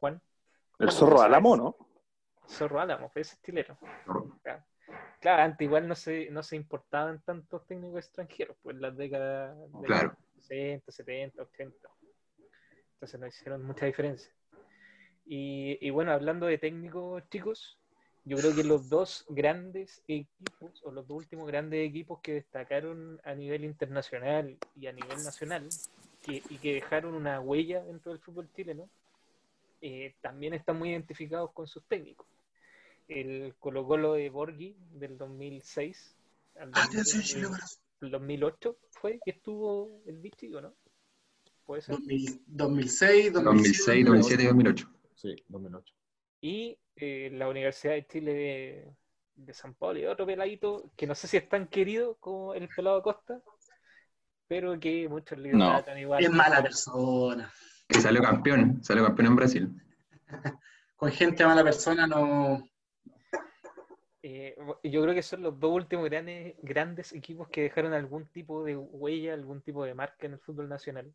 Juan. 0.00 0.20
El 0.78 0.90
zorro 0.90 1.16
¿tú 1.16 1.22
Álamo? 1.22 1.56
¿no? 1.56 1.76
Zorro 2.46 2.80
Álamo, 2.80 3.10
ese 3.14 3.34
es 3.34 3.42
chileno. 3.42 3.78
Claro, 4.42 4.64
Claro, 5.20 5.42
antes 5.42 5.64
igual 5.64 5.88
no 5.88 5.94
se, 5.94 6.30
no 6.30 6.42
se 6.42 6.56
importaban 6.56 7.20
tantos 7.22 7.66
técnicos 7.66 8.04
extranjeros, 8.04 8.56
pues 8.62 8.76
en 8.76 8.82
las 8.82 8.96
décadas 8.96 9.56
de 9.80 9.86
Claro. 9.86 10.16
los 10.34 10.44
60, 10.44 10.92
70, 10.92 11.42
80. 11.42 11.88
Entonces 12.94 13.20
no 13.20 13.26
hicieron 13.26 13.64
mucha 13.64 13.86
diferencia. 13.86 14.32
Y, 15.24 15.76
y 15.86 15.90
bueno, 15.90 16.12
hablando 16.12 16.46
de 16.46 16.58
técnicos, 16.58 17.22
chicos, 17.28 17.78
yo 18.24 18.38
creo 18.38 18.54
que 18.54 18.64
los 18.64 18.88
dos 18.88 19.24
grandes 19.28 20.02
equipos, 20.06 20.82
o 20.84 20.90
los 20.90 21.06
dos 21.06 21.18
últimos 21.18 21.46
grandes 21.48 21.86
equipos 21.88 22.20
que 22.22 22.34
destacaron 22.34 23.20
a 23.24 23.34
nivel 23.34 23.64
internacional 23.64 24.56
y 24.74 24.86
a 24.86 24.92
nivel 24.92 25.22
nacional, 25.24 25.68
que- 26.22 26.42
y 26.48 26.58
que 26.58 26.74
dejaron 26.74 27.14
una 27.14 27.40
huella 27.40 27.82
dentro 27.84 28.12
del 28.12 28.20
fútbol 28.20 28.50
chileno, 28.52 28.88
eh, 29.80 30.14
también 30.20 30.54
están 30.54 30.78
muy 30.78 30.90
identificados 30.90 31.52
con 31.52 31.66
sus 31.66 31.84
técnicos 31.86 32.26
el 33.08 33.54
Colo 33.58 33.86
Colo 33.86 34.14
de 34.14 34.30
Borghi 34.30 34.76
del 34.92 35.16
2006 35.18 36.16
al 36.56 36.70
Ah, 36.74 36.86
te 36.90 36.98
2000, 36.98 37.04
decía 37.04 37.22
Chile, 37.22 37.46
corazón. 37.48 37.78
2008 38.00 38.76
fue 38.90 39.20
que 39.24 39.30
estuvo 39.32 40.02
el 40.06 40.18
Vichy, 40.18 40.54
¿o 40.54 40.60
no? 40.60 40.74
Puede 41.66 41.82
ser. 41.82 41.96
2000 41.96 42.40
2006, 42.46 43.32
2006, 43.32 44.04
2007 44.04 44.42
y 44.42 44.46
2008. 44.46 44.88
Sí, 45.14 45.36
2008. 45.48 45.94
Y 46.40 46.78
eh, 46.96 47.30
la 47.32 47.48
Universidad 47.48 47.94
de 47.94 48.06
Chile 48.06 48.32
de, 48.34 48.92
de 49.36 49.54
San 49.54 49.74
Pablo 49.74 49.98
y 50.00 50.06
otro 50.06 50.26
peladito 50.26 50.90
que 50.96 51.06
no 51.06 51.14
sé 51.14 51.26
si 51.28 51.36
es 51.36 51.48
tan 51.48 51.66
querido 51.68 52.16
como 52.20 52.54
el 52.54 52.68
pelado 52.68 53.02
Costa, 53.02 53.40
pero 54.46 54.78
que 54.78 55.08
muchos 55.08 55.38
le 55.38 55.52
No. 55.52 55.70
tratan 55.70 55.98
igual. 55.98 56.22
Es 56.22 56.30
mala 56.30 56.62
persona. 56.62 57.52
Que 57.88 58.00
salió 58.00 58.22
campeón, 58.22 58.82
salió 58.84 59.04
campeón 59.04 59.26
en 59.28 59.36
Brasil. 59.36 59.68
Con 60.96 61.10
gente 61.10 61.44
mala 61.44 61.64
persona 61.64 62.06
no. 62.06 62.62
Eh, 64.22 64.56
yo 64.82 65.02
creo 65.02 65.14
que 65.14 65.22
son 65.22 65.42
los 65.42 65.58
dos 65.60 65.72
últimos 65.72 66.04
grandes, 66.06 66.56
grandes 66.62 67.12
equipos 67.12 67.48
que 67.48 67.62
dejaron 67.62 67.92
algún 67.92 68.26
tipo 68.26 68.64
de 68.64 68.76
huella, 68.76 69.34
algún 69.34 69.62
tipo 69.62 69.84
de 69.84 69.94
marca 69.94 70.26
en 70.26 70.34
el 70.34 70.40
fútbol 70.40 70.68
nacional. 70.68 71.12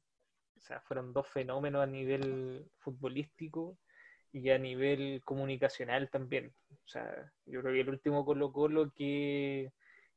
O 0.58 0.62
sea, 0.62 0.80
fueron 0.82 1.12
dos 1.12 1.28
fenómenos 1.28 1.84
a 1.84 1.88
nivel 1.88 2.66
futbolístico 2.80 3.78
y 4.32 4.50
a 4.50 4.58
nivel 4.58 5.22
comunicacional 5.26 6.10
también. 6.10 6.54
O 6.72 6.88
sea, 6.88 7.32
yo 7.46 7.62
creo 7.62 7.74
que 7.74 7.82
el 7.82 7.90
último 7.90 8.26
Colo 8.26 8.54
Colo 8.54 8.92
que, 8.96 9.72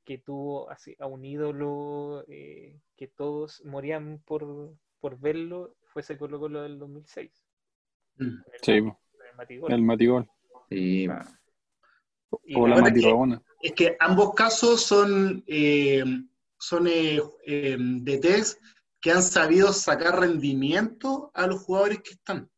que 0.05 0.19
tuvo 0.19 0.71
así, 0.71 0.95
a 1.01 1.07
un 1.07 1.25
ídolo 1.25 2.25
eh, 2.29 2.79
que 2.97 3.09
todos 3.09 3.65
morían 3.65 4.23
por, 4.25 4.75
por 5.01 5.19
verlo 5.19 5.75
fue 5.87 6.03
ese 6.03 6.17
Colo 6.17 6.39
Colo 6.39 6.63
del 6.63 6.79
2006. 6.79 7.47
Mm. 8.19 8.25
el 8.25 8.61
Sí, 8.63 8.81
con 8.81 8.97
el 9.29 9.37
Matigol. 9.37 9.73
el 9.73 9.83
Matigol. 9.83 10.31
Sí, 10.71 11.09
O 12.31 12.67
la 12.67 12.83
que-. 12.93 13.41
Es 13.63 13.73
que 13.73 13.97
ambos 14.01 14.35
casos 14.35 14.83
son, 14.83 15.43
eh, 15.47 16.05
son 16.59 16.87
eh, 16.87 17.21
eh, 17.47 17.77
DTs 17.79 18.59
que 19.01 19.13
han 19.13 19.23
sabido 19.23 19.73
sacar 19.73 20.19
rendimiento 20.19 21.31
a 21.35 21.47
los 21.47 21.63
jugadores 21.63 22.01
que 22.03 22.13
están. 22.15 22.51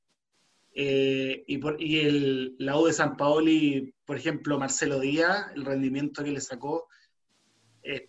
Eh, 0.74 1.44
y 1.46 1.58
por, 1.58 1.80
y 1.80 2.00
el, 2.00 2.56
la 2.58 2.78
U 2.78 2.86
de 2.86 2.92
San 2.92 3.16
Paoli, 3.16 3.94
por 4.04 4.16
ejemplo, 4.16 4.58
Marcelo 4.58 5.00
Díaz, 5.00 5.46
el 5.54 5.64
rendimiento 5.64 6.22
que 6.22 6.30
le 6.30 6.40
sacó, 6.40 6.88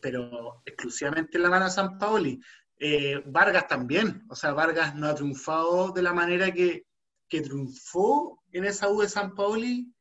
pero 0.02 0.62
exclusivamente 0.66 1.38
en 1.38 1.44
la 1.44 1.50
mano 1.50 1.66
de 1.66 1.72
San 1.72 1.98
Paoli. 1.98 2.40
Eh, 2.82 3.22
Vargas 3.26 3.68
también, 3.68 4.24
o 4.30 4.36
sea, 4.36 4.54
Vargas 4.54 4.96
no 4.96 5.08
ha 5.08 5.16
triunfado 5.16 5.92
de 5.92 6.02
la 6.02 6.14
manera 6.14 6.50
que, 6.54 6.86
que 7.28 7.42
triunfó 7.42 8.42
en 8.54 8.64
esa 8.64 8.90
U 8.90 9.02
de 9.02 9.10
San 9.10 9.36
Paoli. 9.36 9.94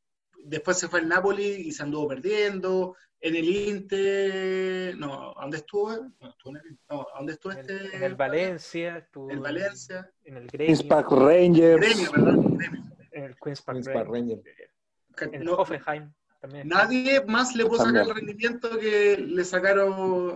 Después 0.49 0.79
se 0.79 0.89
fue 0.89 1.01
al 1.01 1.09
Napoli 1.09 1.45
y 1.47 1.73
se 1.73 1.83
anduvo 1.83 2.09
perdiendo. 2.09 2.97
En 3.21 3.35
el 3.35 3.49
Inter, 3.49 4.97
no, 4.97 5.33
¿a 5.37 5.43
¿dónde 5.43 5.57
estuvo? 5.57 5.91
No, 6.21 6.29
estuvo 6.31 6.51
en 6.51 6.57
el, 6.57 6.79
no, 6.89 7.01
¿a 7.13 7.17
¿dónde 7.19 7.33
estuvo 7.33 7.53
En 7.53 7.59
el, 7.59 7.71
este? 7.71 7.97
en 7.97 8.03
el 8.05 8.15
Valencia, 8.15 8.99
estuvo 8.99 9.29
En 9.31 9.37
el 9.37 9.43
Valencia. 9.43 10.13
en 10.25 10.37
el 10.37 10.47
Gremio, 10.47 10.67
Queens 10.67 10.83
Park 10.85 11.11
Rangers. 11.11 11.81
Gremio, 11.81 12.11
perdón, 12.13 12.57
Gremio. 12.59 12.83
en 13.11 13.25
el 13.25 13.37
Queens 13.43 13.63
Park, 13.63 13.77
Queens 13.77 13.89
Park 13.89 14.09
Rangers, 14.09 14.43
Rangers. 14.45 14.73
en 15.21 15.35
el 15.35 15.45
No, 15.45 15.53
Hoffenheim 15.55 16.13
también. 16.41 16.69
nadie 16.69 17.25
más 17.27 17.57
le 17.57 17.67
pudo 17.67 17.85
sacar 17.85 18.03
el 18.09 18.15
rendimiento 18.15 18.79
que 18.79 19.17
le 19.19 19.45
sacaron, 19.45 19.93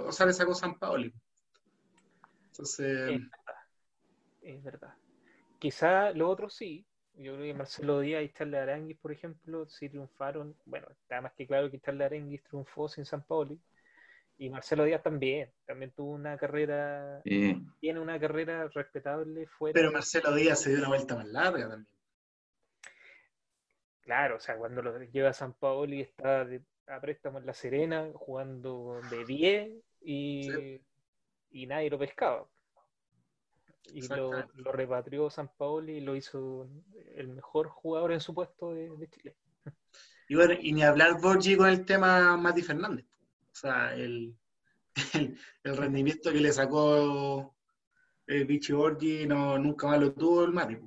o 0.09 0.11
sea, 0.13 0.27
le 0.27 0.33
sacó 0.33 0.53
San 0.55 0.77
Paoli. 0.77 1.15
Entonces, 2.49 3.11
Es 3.11 3.21
verdad. 3.21 3.55
Es 4.43 4.63
verdad. 4.65 4.95
Quizá 5.61 6.11
lo 6.11 6.29
otro 6.29 6.51
sí. 6.51 6.85
Yo 7.15 7.35
creo 7.35 7.45
que 7.45 7.55
Marcelo 7.55 8.01
Díaz 8.01 8.23
y 8.25 8.31
Charles 8.31 8.61
Aranguis, 8.61 8.97
por 8.99 9.13
ejemplo, 9.13 9.67
sí 9.69 9.89
triunfaron. 9.89 10.57
Bueno, 10.65 10.89
está 10.91 11.21
más 11.21 11.33
que 11.35 11.47
claro 11.47 11.71
que 11.71 11.79
Charles 11.81 12.07
Aranguis 12.07 12.43
triunfó 12.43 12.89
sin 12.89 13.05
San 13.05 13.23
Paoli. 13.23 13.59
Y 14.39 14.49
Marcelo 14.49 14.85
Díaz 14.85 15.03
también. 15.03 15.51
También 15.67 15.93
tuvo 15.93 16.13
una 16.13 16.37
carrera, 16.39 17.21
Sí. 17.25 17.63
tiene 17.81 18.01
una 18.01 18.19
carrera 18.19 18.67
respetable 18.69 19.47
fuera. 19.47 19.75
pero 19.75 19.93
Marcelo 19.93 20.35
Díaz 20.35 20.61
se 20.63 20.71
dio 20.71 20.79
una 20.79 20.89
vuelta 20.89 21.15
más 21.17 21.27
larga 21.29 21.69
también. 21.69 21.87
Claro, 24.01 24.37
o 24.37 24.41
sea, 24.41 24.57
cuando 24.57 24.83
lo 24.83 24.99
lleva 25.05 25.29
a 25.31 25.33
San 25.35 25.53
Paoli 25.53 26.01
está 26.01 26.45
de- 26.45 26.63
a 26.89 27.01
préstamo 27.01 27.39
en 27.39 27.47
La 27.47 27.55
Serena, 27.55 28.11
jugando 28.15 29.01
de 29.11 29.25
10 29.25 29.71
y, 30.01 30.51
Sí. 30.51 30.81
y 31.53 31.67
nadie 31.67 31.89
lo 31.91 31.99
pescaba. 31.99 32.47
Y 33.93 34.07
lo, 34.09 34.31
lo 34.55 34.73
repatrió 34.73 35.29
San 35.31 35.49
Paoli 35.49 35.95
y 35.95 36.01
lo 36.01 36.17
hizo 36.17 36.69
el 37.15 37.29
mejor 37.29 37.69
jugador 37.69 38.13
en 38.13 38.21
su 38.21 38.35
puesto 38.35 38.73
de, 38.73 38.89
de 38.97 39.09
Chile. 39.09 39.37
Y 40.29 40.35
bueno, 40.35 40.55
y 40.59 40.73
ni 40.73 40.83
hablar 40.83 41.21
Borgi 41.21 41.57
con 41.57 41.69
el 41.69 41.85
tema 41.85 42.37
Mati 42.37 42.63
Fernández. 42.63 43.07
O 43.07 43.55
sea, 43.55 43.95
el, 43.95 44.35
el, 45.15 45.39
el 45.65 45.77
rendimiento 45.77 46.33
que 46.33 46.41
le 46.41 46.53
sacó 46.53 47.55
el 48.27 48.45
Vichy 48.47 48.73
Borgi 48.73 49.27
no, 49.27 49.59
nunca 49.59 49.89
más 49.89 50.01
lo 50.01 50.13
tuvo 50.13 50.45
el 50.45 50.53
Mati. 50.53 50.79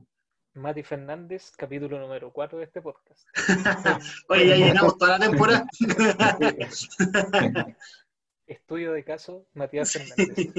Mati 0.56 0.84
Fernández, 0.84 1.52
capítulo 1.58 2.00
número 2.00 2.32
4 2.32 2.60
de 2.60 2.64
este 2.64 2.82
podcast. 2.82 3.28
Oye, 4.30 4.48
ya 4.48 4.56
llenamos 4.56 4.98
toda 4.98 5.20
la 5.20 5.30
temporada. 5.30 5.68
Estudio 8.48 8.94
de 8.94 9.04
caso, 9.04 9.48
Matías 9.54 9.92
Fernández. 9.92 10.54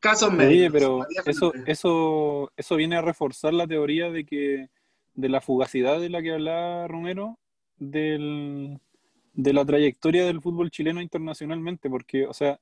Casos 0.00 0.30
Oye, 0.30 0.38
médicos. 0.38 0.72
pero 0.72 0.98
Matías 0.98 1.26
eso, 1.28 1.52
eso, 1.66 2.52
eso 2.56 2.76
viene 2.76 2.96
a 2.96 3.02
reforzar 3.02 3.52
la 3.52 3.66
teoría 3.66 4.10
de 4.10 4.24
que 4.24 4.68
de 5.14 5.28
la 5.28 5.40
fugacidad 5.40 6.00
de 6.00 6.08
la 6.08 6.22
que 6.22 6.32
hablaba 6.32 6.88
Romero, 6.88 7.38
del, 7.78 8.78
de 9.34 9.52
la 9.52 9.64
trayectoria 9.64 10.24
del 10.24 10.40
fútbol 10.40 10.70
chileno 10.70 11.02
internacionalmente, 11.02 11.90
porque, 11.90 12.26
o 12.26 12.32
sea, 12.32 12.58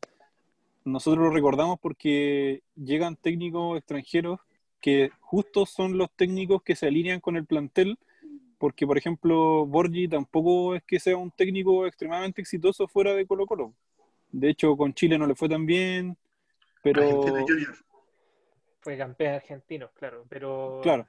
nosotros 0.85 1.25
lo 1.25 1.31
recordamos 1.31 1.79
porque 1.81 2.63
llegan 2.77 3.17
técnicos 3.17 3.79
extranjeros 3.79 4.41
que 4.81 5.11
justo 5.21 5.67
son 5.67 5.99
los 5.99 6.11
técnicos 6.13 6.63
que 6.63 6.77
se 6.77 6.87
alinean 6.87 7.21
con 7.21 7.37
el 7.37 7.47
plantel, 7.47 7.99
porque, 8.59 8.87
por 8.87 8.99
ejemplo, 8.99 9.67
Borgi 9.67 10.09
tampoco 10.09 10.75
es 10.75 10.83
que 10.83 10.99
sea 10.99 11.17
un 11.17 11.31
técnico 11.31 11.87
extremadamente 11.87 12.41
exitoso 12.41 12.89
fuera 12.89 13.15
de 13.15 13.27
Colo 13.27 13.47
Colo. 13.47 13.75
De 14.33 14.51
hecho, 14.51 14.77
con 14.77 14.95
Chile 14.95 15.19
no 15.19 15.27
le 15.27 15.35
fue 15.35 15.49
tan 15.49 15.65
bien, 15.65 16.17
pero... 16.83 17.23
Junior. 17.23 17.75
Fue 18.81 18.97
campeón 18.97 19.35
argentino, 19.35 19.91
claro, 19.95 20.25
pero 20.29 20.81
Claro. 20.83 21.07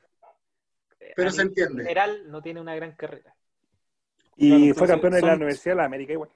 eh, 0.99 1.13
Pero 1.15 1.30
a 1.30 1.32
se 1.32 1.41
entiende. 1.43 1.84
general 1.84 2.30
no 2.30 2.41
tiene 2.41 2.59
una 2.61 2.76
gran 2.76 2.91
carrera. 2.93 3.34
Y 4.36 4.49
Claro, 4.72 4.76
fue 4.76 4.88
campeón 4.88 5.13
de 5.13 5.22
la 5.22 5.36
Universidad 5.36 5.74
de 5.74 5.78
la 5.78 5.86
América 5.86 6.13
igual. 6.13 6.30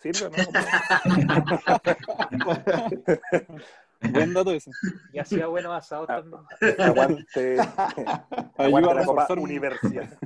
¿Sirve 0.00 0.30
no? 0.30 0.36
Buen 4.12 4.32
dato 4.32 4.52
ese. 4.52 4.70
Y 5.12 5.18
hacía 5.18 5.48
buenos 5.48 5.72
asados 5.76 6.08
Ah. 6.08 6.22
también. 6.22 6.80
Aguante, 6.80 7.56
Ayuda 8.58 8.90
a 8.92 8.94
reforzar, 8.94 9.38
Universidad. 9.40 10.16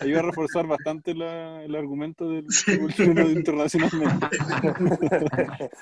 ayuda 0.00 0.18
a 0.18 0.22
reforzar 0.24 0.66
bastante 0.66 1.14
la- 1.14 1.62
el 1.62 1.72
argumento 1.76 2.28
del 2.28 2.48
chileno 2.48 3.30
internacionalmente. 3.30 4.26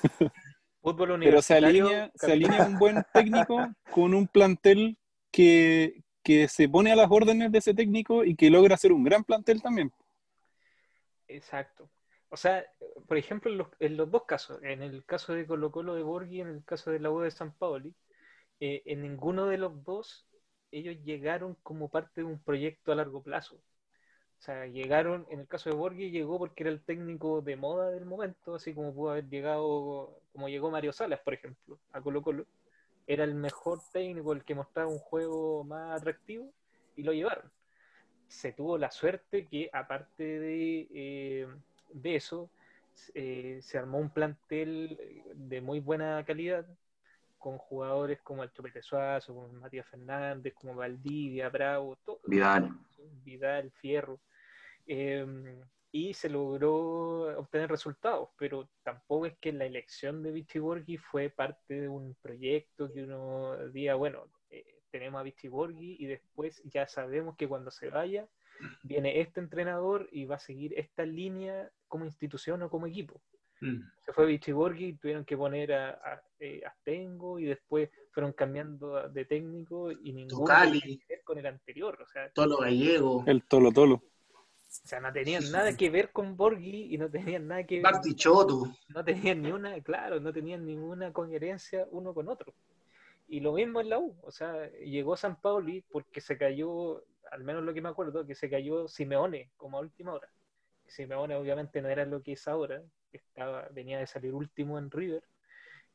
Fútbol 0.81 1.11
Pero 1.21 1.41
se 1.41 1.55
universitario. 1.55 1.55
alinea, 1.55 2.11
se 2.15 2.31
alinea 2.31 2.63
un 2.63 2.77
buen 2.77 3.03
técnico 3.13 3.73
con 3.89 4.13
un 4.13 4.27
plantel 4.27 4.97
que, 5.31 6.03
que 6.23 6.47
se 6.47 6.67
pone 6.69 6.91
a 6.91 6.95
las 6.95 7.07
órdenes 7.11 7.51
de 7.51 7.59
ese 7.59 7.73
técnico 7.73 8.23
y 8.25 8.35
que 8.35 8.49
logra 8.49 8.75
hacer 8.75 8.91
un 8.91 9.03
gran 9.03 9.23
plantel 9.23 9.61
también. 9.61 9.91
Exacto. 11.27 11.89
O 12.29 12.37
sea, 12.37 12.65
por 13.07 13.17
ejemplo, 13.17 13.51
en 13.51 13.57
los, 13.57 13.67
en 13.79 13.97
los 13.97 14.09
dos 14.11 14.23
casos, 14.25 14.61
en 14.63 14.81
el 14.81 15.05
caso 15.05 15.33
de 15.33 15.45
Colo 15.45 15.71
Colo 15.71 15.95
de 15.95 16.03
Borghi 16.03 16.37
y 16.37 16.41
en 16.41 16.47
el 16.49 16.63
caso 16.65 16.91
de 16.91 16.99
la 16.99 17.11
U 17.11 17.19
de 17.21 17.31
San 17.31 17.53
Paoli, 17.53 17.93
eh, 18.59 18.83
en 18.85 19.01
ninguno 19.03 19.47
de 19.47 19.57
los 19.57 19.83
dos 19.83 20.27
ellos 20.71 20.97
llegaron 21.03 21.55
como 21.63 21.89
parte 21.89 22.21
de 22.21 22.25
un 22.25 22.41
proyecto 22.43 22.91
a 22.91 22.95
largo 22.95 23.23
plazo. 23.23 23.61
O 24.41 24.43
sea, 24.43 24.65
llegaron, 24.65 25.27
en 25.29 25.41
el 25.41 25.47
caso 25.47 25.69
de 25.69 25.75
Borghi 25.75 26.09
llegó 26.09 26.39
porque 26.39 26.63
era 26.63 26.71
el 26.71 26.81
técnico 26.81 27.43
de 27.43 27.55
moda 27.55 27.91
del 27.91 28.05
momento, 28.05 28.55
así 28.55 28.73
como 28.73 28.91
pudo 28.91 29.11
haber 29.11 29.29
llegado, 29.29 30.17
como 30.33 30.49
llegó 30.49 30.71
Mario 30.71 30.91
Salas, 30.91 31.19
por 31.19 31.35
ejemplo, 31.35 31.77
a 31.91 32.01
Colo 32.01 32.23
Colo. 32.23 32.47
Era 33.05 33.23
el 33.23 33.35
mejor 33.35 33.81
técnico, 33.93 34.33
el 34.33 34.43
que 34.43 34.55
mostraba 34.55 34.89
un 34.89 34.97
juego 34.97 35.63
más 35.63 36.01
atractivo 36.01 36.51
y 36.95 37.03
lo 37.03 37.13
llevaron. 37.13 37.51
Se 38.29 38.51
tuvo 38.51 38.79
la 38.79 38.89
suerte 38.89 39.45
que, 39.45 39.69
aparte 39.71 40.23
de, 40.23 40.87
eh, 40.91 41.47
de 41.93 42.15
eso, 42.15 42.49
eh, 43.13 43.59
se 43.61 43.77
armó 43.77 43.99
un 43.99 44.09
plantel 44.09 44.99
de 45.35 45.61
muy 45.61 45.81
buena 45.81 46.25
calidad, 46.25 46.65
con 47.37 47.59
jugadores 47.59 48.19
como 48.23 48.41
el 48.41 48.51
Chopete 48.51 48.81
Suazo, 48.81 49.35
como 49.35 49.49
Matías 49.49 49.87
Fernández, 49.87 50.55
como 50.55 50.73
Valdivia, 50.73 51.47
Bravo, 51.49 51.95
todo, 52.03 52.21
Vidal. 52.25 52.71
Vidal, 53.23 53.69
Fierro. 53.69 54.19
Eh, 54.87 55.25
y 55.91 56.13
se 56.13 56.29
logró 56.29 57.37
obtener 57.37 57.69
resultados, 57.69 58.29
pero 58.37 58.69
tampoco 58.83 59.25
es 59.25 59.37
que 59.39 59.51
la 59.51 59.65
elección 59.65 60.23
de 60.23 60.31
Vichy 60.31 60.59
Borghi 60.59 60.97
fue 60.97 61.29
parte 61.29 61.81
de 61.81 61.89
un 61.89 62.15
proyecto 62.21 62.91
que 62.91 63.03
uno 63.03 63.67
diga, 63.69 63.95
bueno, 63.95 64.31
eh, 64.49 64.79
tenemos 64.89 65.19
a 65.19 65.23
Vichy 65.23 65.49
Borghi 65.49 65.97
y 65.99 66.05
después 66.05 66.61
ya 66.65 66.87
sabemos 66.87 67.35
que 67.35 67.47
cuando 67.47 67.71
se 67.71 67.89
vaya 67.89 68.27
viene 68.83 69.19
este 69.19 69.39
entrenador 69.39 70.07
y 70.11 70.25
va 70.25 70.35
a 70.35 70.39
seguir 70.39 70.77
esta 70.77 71.05
línea 71.05 71.69
como 71.87 72.05
institución 72.05 72.61
o 72.61 72.69
como 72.69 72.87
equipo. 72.87 73.21
Mm. 73.59 73.81
Se 73.99 74.13
fue 74.13 74.25
Vichy 74.25 74.53
Borghi, 74.53 74.93
tuvieron 74.93 75.25
que 75.25 75.37
poner 75.37 75.73
a, 75.73 75.89
a, 75.91 76.23
eh, 76.39 76.61
Astengo 76.65 77.37
y 77.37 77.45
después 77.45 77.89
fueron 78.11 78.33
cambiando 78.33 79.09
de 79.09 79.25
técnico 79.25 79.91
y 79.91 80.13
ninguno 80.13 80.45
con 81.23 81.37
el 81.37 81.45
anterior. 81.45 81.99
O 82.01 82.07
sea, 82.07 82.31
Tolo 82.31 82.57
Gallego. 82.57 83.23
El 83.27 83.43
Tolo 83.43 83.71
Tolo. 83.71 84.03
O 84.83 84.87
sea, 84.87 84.99
no 84.99 85.13
tenían 85.13 85.51
nada 85.51 85.77
que 85.77 85.89
ver 85.89 86.11
con 86.11 86.35
Borghi 86.35 86.93
y 86.93 86.97
no 86.97 87.09
tenían 87.09 87.47
nada 87.47 87.63
que 87.63 87.75
ver. 87.75 87.83
Bartichotto. 87.83 88.75
No 88.89 89.03
tenían 89.03 89.41
ni 89.41 89.51
una, 89.51 89.79
claro, 89.81 90.19
no 90.19 90.33
tenían 90.33 90.65
ninguna 90.65 91.13
coherencia 91.13 91.87
uno 91.91 92.13
con 92.13 92.27
otro. 92.27 92.53
Y 93.27 93.39
lo 93.39 93.53
mismo 93.53 93.79
en 93.79 93.89
la 93.89 93.99
U. 93.99 94.15
O 94.23 94.31
sea, 94.31 94.69
llegó 94.71 95.15
San 95.15 95.39
Pauli 95.39 95.83
porque 95.91 96.19
se 96.19 96.37
cayó, 96.37 97.03
al 97.31 97.43
menos 97.43 97.63
lo 97.63 97.73
que 97.73 97.81
me 97.81 97.89
acuerdo, 97.89 98.25
que 98.25 98.35
se 98.35 98.49
cayó 98.49 98.87
Simeone 98.87 99.51
como 99.55 99.77
a 99.77 99.81
última 99.81 100.13
hora. 100.13 100.27
Simeone 100.87 101.35
obviamente 101.35 101.81
no 101.81 101.87
era 101.87 102.03
lo 102.05 102.21
que 102.23 102.33
es 102.33 102.47
ahora. 102.47 102.81
Estaba, 103.13 103.67
venía 103.71 103.99
de 103.99 104.07
salir 104.07 104.33
último 104.33 104.79
en 104.79 104.89
River. 104.89 105.23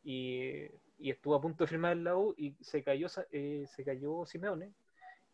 Y, 0.05 0.65
y 0.99 1.11
estuvo 1.11 1.35
a 1.35 1.41
punto 1.41 1.65
de 1.65 1.69
firmar 1.69 1.93
en 1.93 2.05
la 2.05 2.17
U 2.17 2.35
y 2.39 2.55
se 2.61 2.85
cayó, 2.85 3.09
eh, 3.33 3.67
se 3.67 3.85
cayó 3.85 4.25
Simeone. 4.25 4.73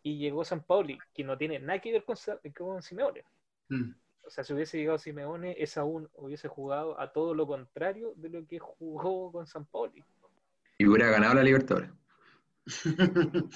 Y 0.01 0.17
llegó 0.17 0.43
San 0.43 0.63
Pauli, 0.63 0.97
que 1.13 1.23
no 1.23 1.37
tiene 1.37 1.59
nada 1.59 1.79
que 1.79 1.91
ver 1.93 2.03
con, 2.03 2.17
con 2.57 2.81
Simeone. 2.81 3.23
Mm. 3.69 3.91
O 4.25 4.29
sea, 4.29 4.43
si 4.43 4.53
hubiese 4.53 4.77
llegado 4.77 4.97
Simeone, 4.97 5.55
es 5.59 5.77
aún 5.77 6.09
hubiese 6.15 6.47
jugado 6.47 6.99
a 6.99 7.11
todo 7.11 7.33
lo 7.33 7.45
contrario 7.45 8.13
de 8.15 8.29
lo 8.29 8.47
que 8.47 8.57
jugó 8.59 9.31
con 9.31 9.45
San 9.45 9.65
Pauli. 9.65 10.03
Y 10.77 10.87
hubiera 10.87 11.09
ganado 11.09 11.33
la 11.35 11.43
Libertadores. 11.43 11.89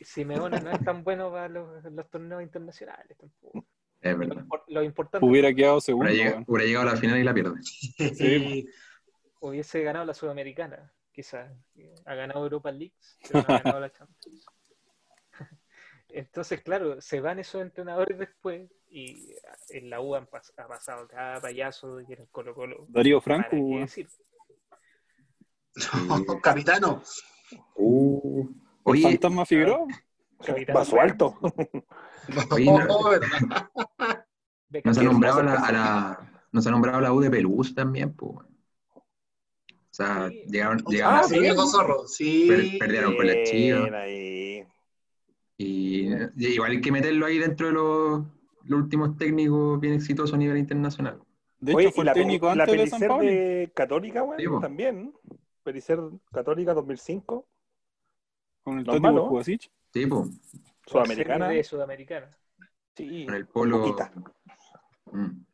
Simeone 0.00 0.60
no 0.60 0.70
es 0.70 0.82
tan 0.82 1.04
bueno 1.04 1.30
para 1.30 1.48
los, 1.48 1.84
los 1.84 2.10
torneos 2.10 2.42
internacionales 2.42 3.16
tampoco. 3.18 3.66
Es 4.00 4.12
Lo, 4.12 4.18
verdad. 4.18 4.46
lo 4.68 4.82
importante 4.82 5.26
Hubiera 5.26 5.52
quedado 5.52 5.80
segundo. 5.80 6.06
Hubiera 6.10 6.16
llegado, 6.24 6.36
weón. 6.36 6.44
hubiera 6.48 6.66
llegado 6.66 6.88
a 6.88 6.92
la 6.92 6.96
final 7.00 7.18
y 7.18 7.24
la 7.24 7.34
pierde. 7.34 7.60
hubiese 9.40 9.82
ganado 9.82 10.06
la 10.06 10.14
Sudamericana, 10.14 10.92
quizás. 11.12 11.50
Ha 12.06 12.14
ganado 12.14 12.42
Europa 12.44 12.70
League, 12.72 12.94
pero 13.30 13.44
no 13.46 13.54
ha 13.54 13.58
ganado 13.58 13.80
la 13.80 13.92
Champions. 13.92 14.46
Entonces, 16.08 16.62
claro, 16.62 17.00
se 17.00 17.20
van 17.20 17.38
esos 17.38 17.60
entrenadores 17.60 18.18
después 18.18 18.70
y 18.90 19.34
en 19.70 19.90
la 19.90 20.00
U 20.00 20.14
han 20.14 20.26
pas- 20.26 20.52
ha 20.56 20.66
pasado 20.66 21.06
cada 21.08 21.40
payaso 21.40 22.00
y 22.00 22.12
en 22.12 22.20
el 22.22 22.28
Colo 22.28 22.54
Colo. 22.54 22.86
Darío 22.88 23.20
¿Para 23.20 23.42
Franco, 23.48 23.68
qué 23.70 23.78
decir? 23.80 24.08
No, 26.08 26.40
capitano. 26.40 27.02
Uh, 27.76 28.42
el 28.48 28.54
oye, 28.84 29.02
fantasma 29.02 29.46
Figueroa. 29.46 29.86
Capitán 30.44 30.74
Vaso 30.74 31.00
alto. 31.00 31.38
Oye, 32.50 32.64
no- 32.66 33.10
nos 34.84 34.98
ha 34.98 35.02
nombrado 35.02 35.40
a 35.40 35.42
la, 35.44 35.54
a 35.54 35.72
la- 35.72 36.44
nos 36.52 36.66
ha 36.66 36.70
nombrado 36.70 36.98
a 36.98 37.00
la 37.00 37.12
U 37.12 37.20
de 37.20 37.30
Pelús 37.30 37.74
también, 37.74 38.12
pues. 38.14 38.32
O 38.40 39.04
sea, 39.90 40.28
Sí. 40.28 40.44
llegaron, 40.48 40.78
Ah, 40.86 40.90
llegaron 40.90 41.28
sí, 41.28 41.38
viejo 41.40 41.66
zorro. 41.66 41.98
per- 42.00 42.08
Sí. 42.08 42.76
perdieron 42.78 43.16
con 43.16 43.26
la. 43.26 43.34
Y, 44.10 44.64
y 45.56 46.08
igual 46.36 46.70
hay 46.72 46.80
que 46.80 46.92
meterlo 46.92 47.26
ahí 47.26 47.38
dentro 47.38 47.66
de 47.68 47.72
los, 47.72 48.22
los 48.68 48.80
últimos 48.82 49.16
técnicos 49.16 49.80
bien 49.80 49.94
exitosos 49.94 50.34
a 50.34 50.36
nivel 50.38 50.58
internacional. 50.58 51.20
De 51.58 51.72
hecho, 51.72 51.78
Oye, 51.78 51.90
fue 51.92 52.02
y 52.02 52.06
la, 52.06 52.12
el 52.12 52.18
técnico 52.18 52.54
la 52.54 52.64
antes 52.64 52.76
de 52.78 52.86
San 52.86 53.00
de 53.00 53.72
Católica, 53.74 54.20
güey, 54.20 54.40
Sí, 54.40 54.46
po. 54.48 54.60
también. 54.60 55.12
Pelicer 55.64 55.98
Católica 56.32 56.72
2005, 56.74 57.46
Con 58.62 58.78
el 58.78 59.00
malo. 59.00 59.22
Bojubasic. 59.22 59.70
Sí, 59.92 60.06
pues, 60.06 60.28
Sudamericana. 60.86 61.48
de 61.48 61.64
Sudamericana. 61.64 62.30
Sí, 62.96 63.26
con 63.26 63.34
el 63.34 63.46
polo. 63.46 63.96
Mm. 65.12 65.44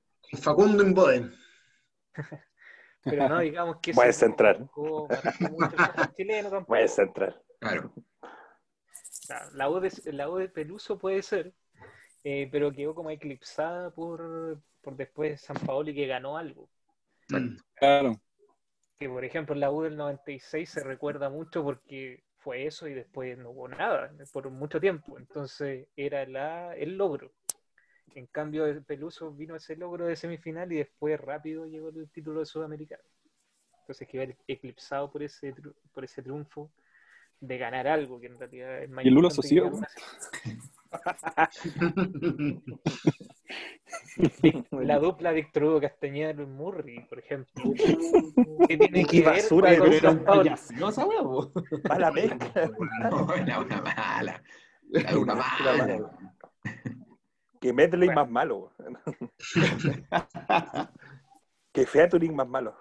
Facundo 0.41 0.83
en 0.83 0.95
Boden. 0.95 1.33
Pero 3.05 3.29
no 3.29 3.39
digamos 3.41 3.77
que 3.83 3.93
Buen 3.95 4.09
ese 4.11 4.21
central. 4.21 4.61
marcó- 4.61 5.09
marcó 5.09 5.51
mucho 5.53 5.77
el 5.77 5.85
fútbol 5.85 6.15
chileno 6.17 6.43
tampoco. 6.51 6.67
Puede 6.67 6.89
central. 6.89 7.43
Claro. 7.61 7.93
Claro, 9.27 9.51
La 9.55 9.71
U 9.71 9.81
de, 9.81 9.91
la 10.13 10.29
U 10.31 10.37
de 10.37 10.49
Peluso 10.49 10.99
puede 10.99 11.23
ser, 11.23 11.55
eh, 12.25 12.49
pero 12.51 12.73
quedó 12.73 12.95
como 12.95 13.11
eclipsada 13.11 13.91
por, 13.91 14.59
por 14.81 14.97
después 14.97 15.41
San 15.41 15.57
Paoli 15.59 15.95
que 15.95 16.07
ganó 16.07 16.37
algo. 16.37 16.69
Mm. 17.29 17.57
Claro. 17.75 18.21
Que 18.99 19.09
por 19.09 19.25
ejemplo 19.25 19.55
la 19.55 19.71
U 19.71 19.83
del 19.83 19.97
96 19.97 20.69
se 20.69 20.83
recuerda 20.83 21.29
mucho 21.29 21.63
porque 21.63 22.23
fue 22.39 22.67
eso 22.67 22.87
y 22.89 22.95
después 22.95 23.37
no 23.39 23.51
hubo 23.51 23.69
nada 23.69 24.13
por 24.33 24.51
mucho 24.51 24.81
tiempo. 24.81 25.19
Entonces 25.19 25.89
era 25.97 26.27
la, 26.27 26.75
el 26.77 26.97
logro. 26.97 27.33
En 28.15 28.27
cambio, 28.27 28.67
el 28.67 28.85
Peluso 28.85 29.33
vino 29.33 29.57
ese 29.57 29.77
logro 29.77 30.07
de 30.07 30.15
semifinal 30.15 30.73
y 30.73 30.77
después 30.77 31.21
rápido 31.21 31.67
llegó 31.67 31.89
el 31.89 32.09
título 32.11 32.41
de 32.41 32.47
Sudamericano. 32.47 33.03
Entonces 33.81 34.07
quedó 34.09 34.33
eclipsado 34.47 35.11
por 35.11 35.23
ese, 35.23 35.55
tru- 35.55 35.75
por 35.93 36.05
ese 36.05 36.23
triunfo 36.23 36.71
de 37.41 37.59
ganar 37.59 37.89
algo 37.89 38.21
que 38.21 38.29
en 38.29 38.39
realidad 38.39 38.83
es 38.83 38.89
más 38.89 39.05
Y 39.05 39.09
el 39.09 39.15
Lulo 39.15 39.31
Socio, 39.31 39.71
La 44.71 44.99
dupla 44.99 45.33
Víctor 45.33 45.65
Hugo 45.65 45.81
Castañeda 45.81 46.31
y 46.31 46.47
Murray, 46.47 47.01
por 47.09 47.19
ejemplo. 47.19 47.65
¿Qué 48.69 48.77
tiene 48.77 49.05
que 49.05 49.23
qué 49.23 49.23
ver 49.23 49.43
basura 49.43 49.71
de 49.71 49.79
con 49.79 49.89
wea, 51.09 51.23
po. 51.23 51.51
Mala 51.89 52.13
mezcla. 52.13 52.71
No, 53.11 53.27
la 53.45 53.61
una 53.61 53.83
mala. 53.83 54.43
La 54.89 55.19
una 55.19 55.35
La 55.35 55.77
mala. 55.77 56.11
Que 57.61 57.73
Medley 57.73 58.11
más 58.11 58.29
malo. 58.29 58.73
que 61.73 61.87
Featuring 61.87 62.35
más 62.35 62.49
malo. 62.49 62.77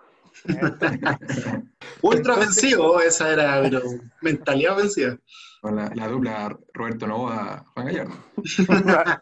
Ultra 2.02 2.34
ofensivo, 2.36 3.00
esa 3.02 3.32
era, 3.34 3.62
pero 3.62 3.82
mentalidad 4.22 4.74
ofensiva. 4.78 5.18
Con 5.62 5.76
la, 5.78 5.92
la 5.96 6.08
dupla 6.08 6.58
Roberto 6.74 7.08
Novoa, 7.08 7.66
Juan 7.74 7.86
Gallardo. 7.88 8.14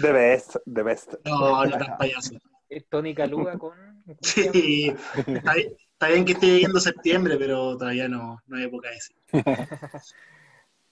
The 0.00 0.12
best, 0.12 0.56
the 0.72 0.82
best. 0.84 1.14
No, 1.24 1.64
no 1.64 1.76
tan 1.78 1.98
payaso. 1.98 2.36
Eh, 2.68 2.84
Tony 2.88 3.14
Caluga 3.14 3.58
con. 3.58 3.72
Sí, 4.22 4.92
está, 5.26 5.54
bien- 5.54 5.76
está 5.92 6.08
bien 6.08 6.24
que 6.24 6.32
esté 6.32 6.46
llegando 6.46 6.80
septiembre, 6.80 7.36
pero 7.38 7.76
todavía 7.76 8.08
no, 8.08 8.40
no 8.46 8.56
hay 8.56 8.64
época 8.64 8.88
de 8.90 8.96
ese. 8.96 9.14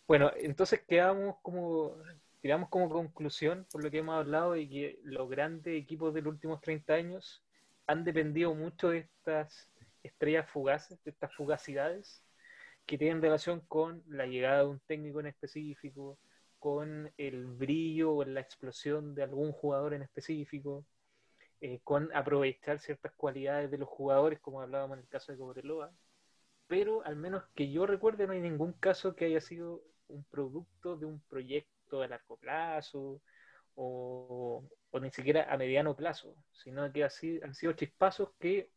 Bueno, 0.07 0.33
entonces 0.37 0.83
quedamos 0.87 1.37
como. 1.43 1.97
Tiramos 2.41 2.69
como 2.71 2.89
conclusión, 2.89 3.67
por 3.71 3.83
lo 3.83 3.91
que 3.91 3.99
hemos 3.99 4.15
hablado, 4.17 4.53
de 4.53 4.69
que 4.69 5.01
los 5.03 5.29
grandes 5.29 5.75
equipos 5.83 6.15
de 6.15 6.23
los 6.23 6.33
últimos 6.33 6.61
30 6.61 6.95
años 6.95 7.43
han 7.89 8.05
dependido 8.05 8.55
mucho 8.55 8.91
de 8.91 8.99
estas 8.99 9.69
estrellas 10.03 10.49
fugaces, 10.51 11.03
de 11.05 11.11
estas 11.11 11.35
fugacidades, 11.35 12.23
que 12.87 12.99
tienen 12.99 13.23
relación 13.23 13.61
con 13.63 14.05
la 14.07 14.27
llegada 14.27 14.61
de 14.61 14.69
un 14.69 14.81
técnico 14.81 15.21
en 15.21 15.27
específico, 15.27 16.19
con 16.59 17.11
el 17.17 17.47
brillo 17.47 18.15
o 18.15 18.25
la 18.25 18.41
explosión 18.41 19.15
de 19.15 19.23
algún 19.23 19.53
jugador 19.53 19.95
en 19.95 20.03
específico, 20.03 20.85
eh, 21.61 21.81
con 21.83 22.15
aprovechar 22.15 22.79
ciertas 22.79 23.13
cualidades 23.15 23.71
de 23.71 23.79
los 23.79 23.89
jugadores, 23.89 24.39
como 24.41 24.61
hablábamos 24.61 24.99
en 24.99 25.05
el 25.05 25.09
caso 25.09 25.33
de 25.33 25.39
Cobreloa. 25.39 25.91
Pero 26.67 27.03
al 27.07 27.17
menos 27.17 27.45
que 27.55 27.71
yo 27.71 27.87
recuerde, 27.87 28.27
no 28.27 28.35
hay 28.35 28.41
ningún 28.41 28.75
caso 28.75 29.17
que 29.17 29.25
haya 29.25 29.41
sido 29.41 29.83
un 30.09 30.25
producto 30.25 30.97
de 30.97 31.07
un 31.07 31.21
proyecto 31.23 32.03
a 32.03 32.09
largo 32.09 32.37
plazo 32.37 33.23
o, 33.81 34.65
o 34.91 35.01
ni 35.01 35.11
siquiera 35.13 35.47
a 35.53 35.57
mediano 35.57 35.95
plazo, 35.95 36.35
sino 36.53 36.93
que 36.93 37.05
así 37.05 37.39
han 37.45 37.55
sido 37.55 37.73
chispazos 37.75 38.31
que 38.41 38.69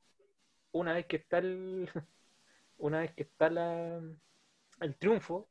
una 0.73 0.93
vez 0.93 1.07
que 1.07 1.17
está 1.17 1.39
el, 1.39 1.89
una 2.77 2.99
vez 2.99 3.11
que 3.13 3.23
está 3.23 3.49
la, 3.49 3.99
el 4.79 4.95
triunfo, 4.97 5.49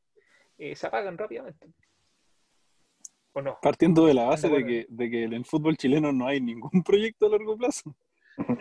eh, 0.57 0.75
se 0.75 0.87
apagan 0.87 1.17
rápidamente. 1.17 1.67
¿O 3.33 3.41
no? 3.41 3.57
Partiendo 3.61 4.05
de 4.05 4.13
la 4.13 4.23
base 4.25 4.47
de 4.49 4.65
que, 4.65 4.85
de 4.89 5.09
que 5.09 5.23
en 5.23 5.33
el 5.33 5.45
fútbol 5.45 5.75
chileno 5.77 6.11
no 6.13 6.27
hay 6.27 6.39
ningún 6.39 6.81
proyecto 6.83 7.25
a 7.25 7.29
largo 7.29 7.57
plazo. 7.57 7.93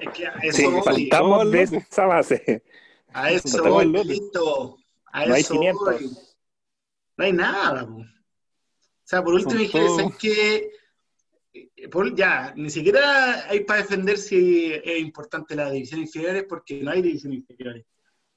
Es 0.00 0.10
que 0.12 0.26
a 0.26 0.40
Sí, 0.40 0.48
eso 0.48 0.70
voy, 0.72 0.82
faltamos 0.82 1.50
de 1.52 1.62
esa 1.62 2.06
base. 2.06 2.64
a 3.12 3.30
eso 3.30 3.62
voy, 3.62 3.86
listo. 3.86 4.76
A 5.06 5.26
No 5.26 5.34
hay 5.34 5.40
eso 5.40 5.54
voy. 5.54 5.66
500. 5.98 6.36
No 7.16 7.24
hay 7.24 7.32
nada. 7.32 7.86
po. 7.86 7.94
O 7.94 8.04
sea, 9.04 9.22
por 9.22 9.34
último, 9.34 9.54
dije. 9.60 9.78
Eh, 9.78 10.70
por- 11.88 12.14
ya, 12.14 12.52
ni 12.56 12.70
siquiera 12.70 13.48
hay 13.48 13.60
para 13.64 13.82
defender 13.82 14.18
si 14.18 14.72
es 14.72 14.98
importante 15.00 15.54
la 15.54 15.70
división 15.70 16.00
inferiores 16.00 16.44
porque 16.48 16.82
no 16.82 16.90
hay 16.90 17.02
división 17.02 17.32
inferiores. 17.32 17.84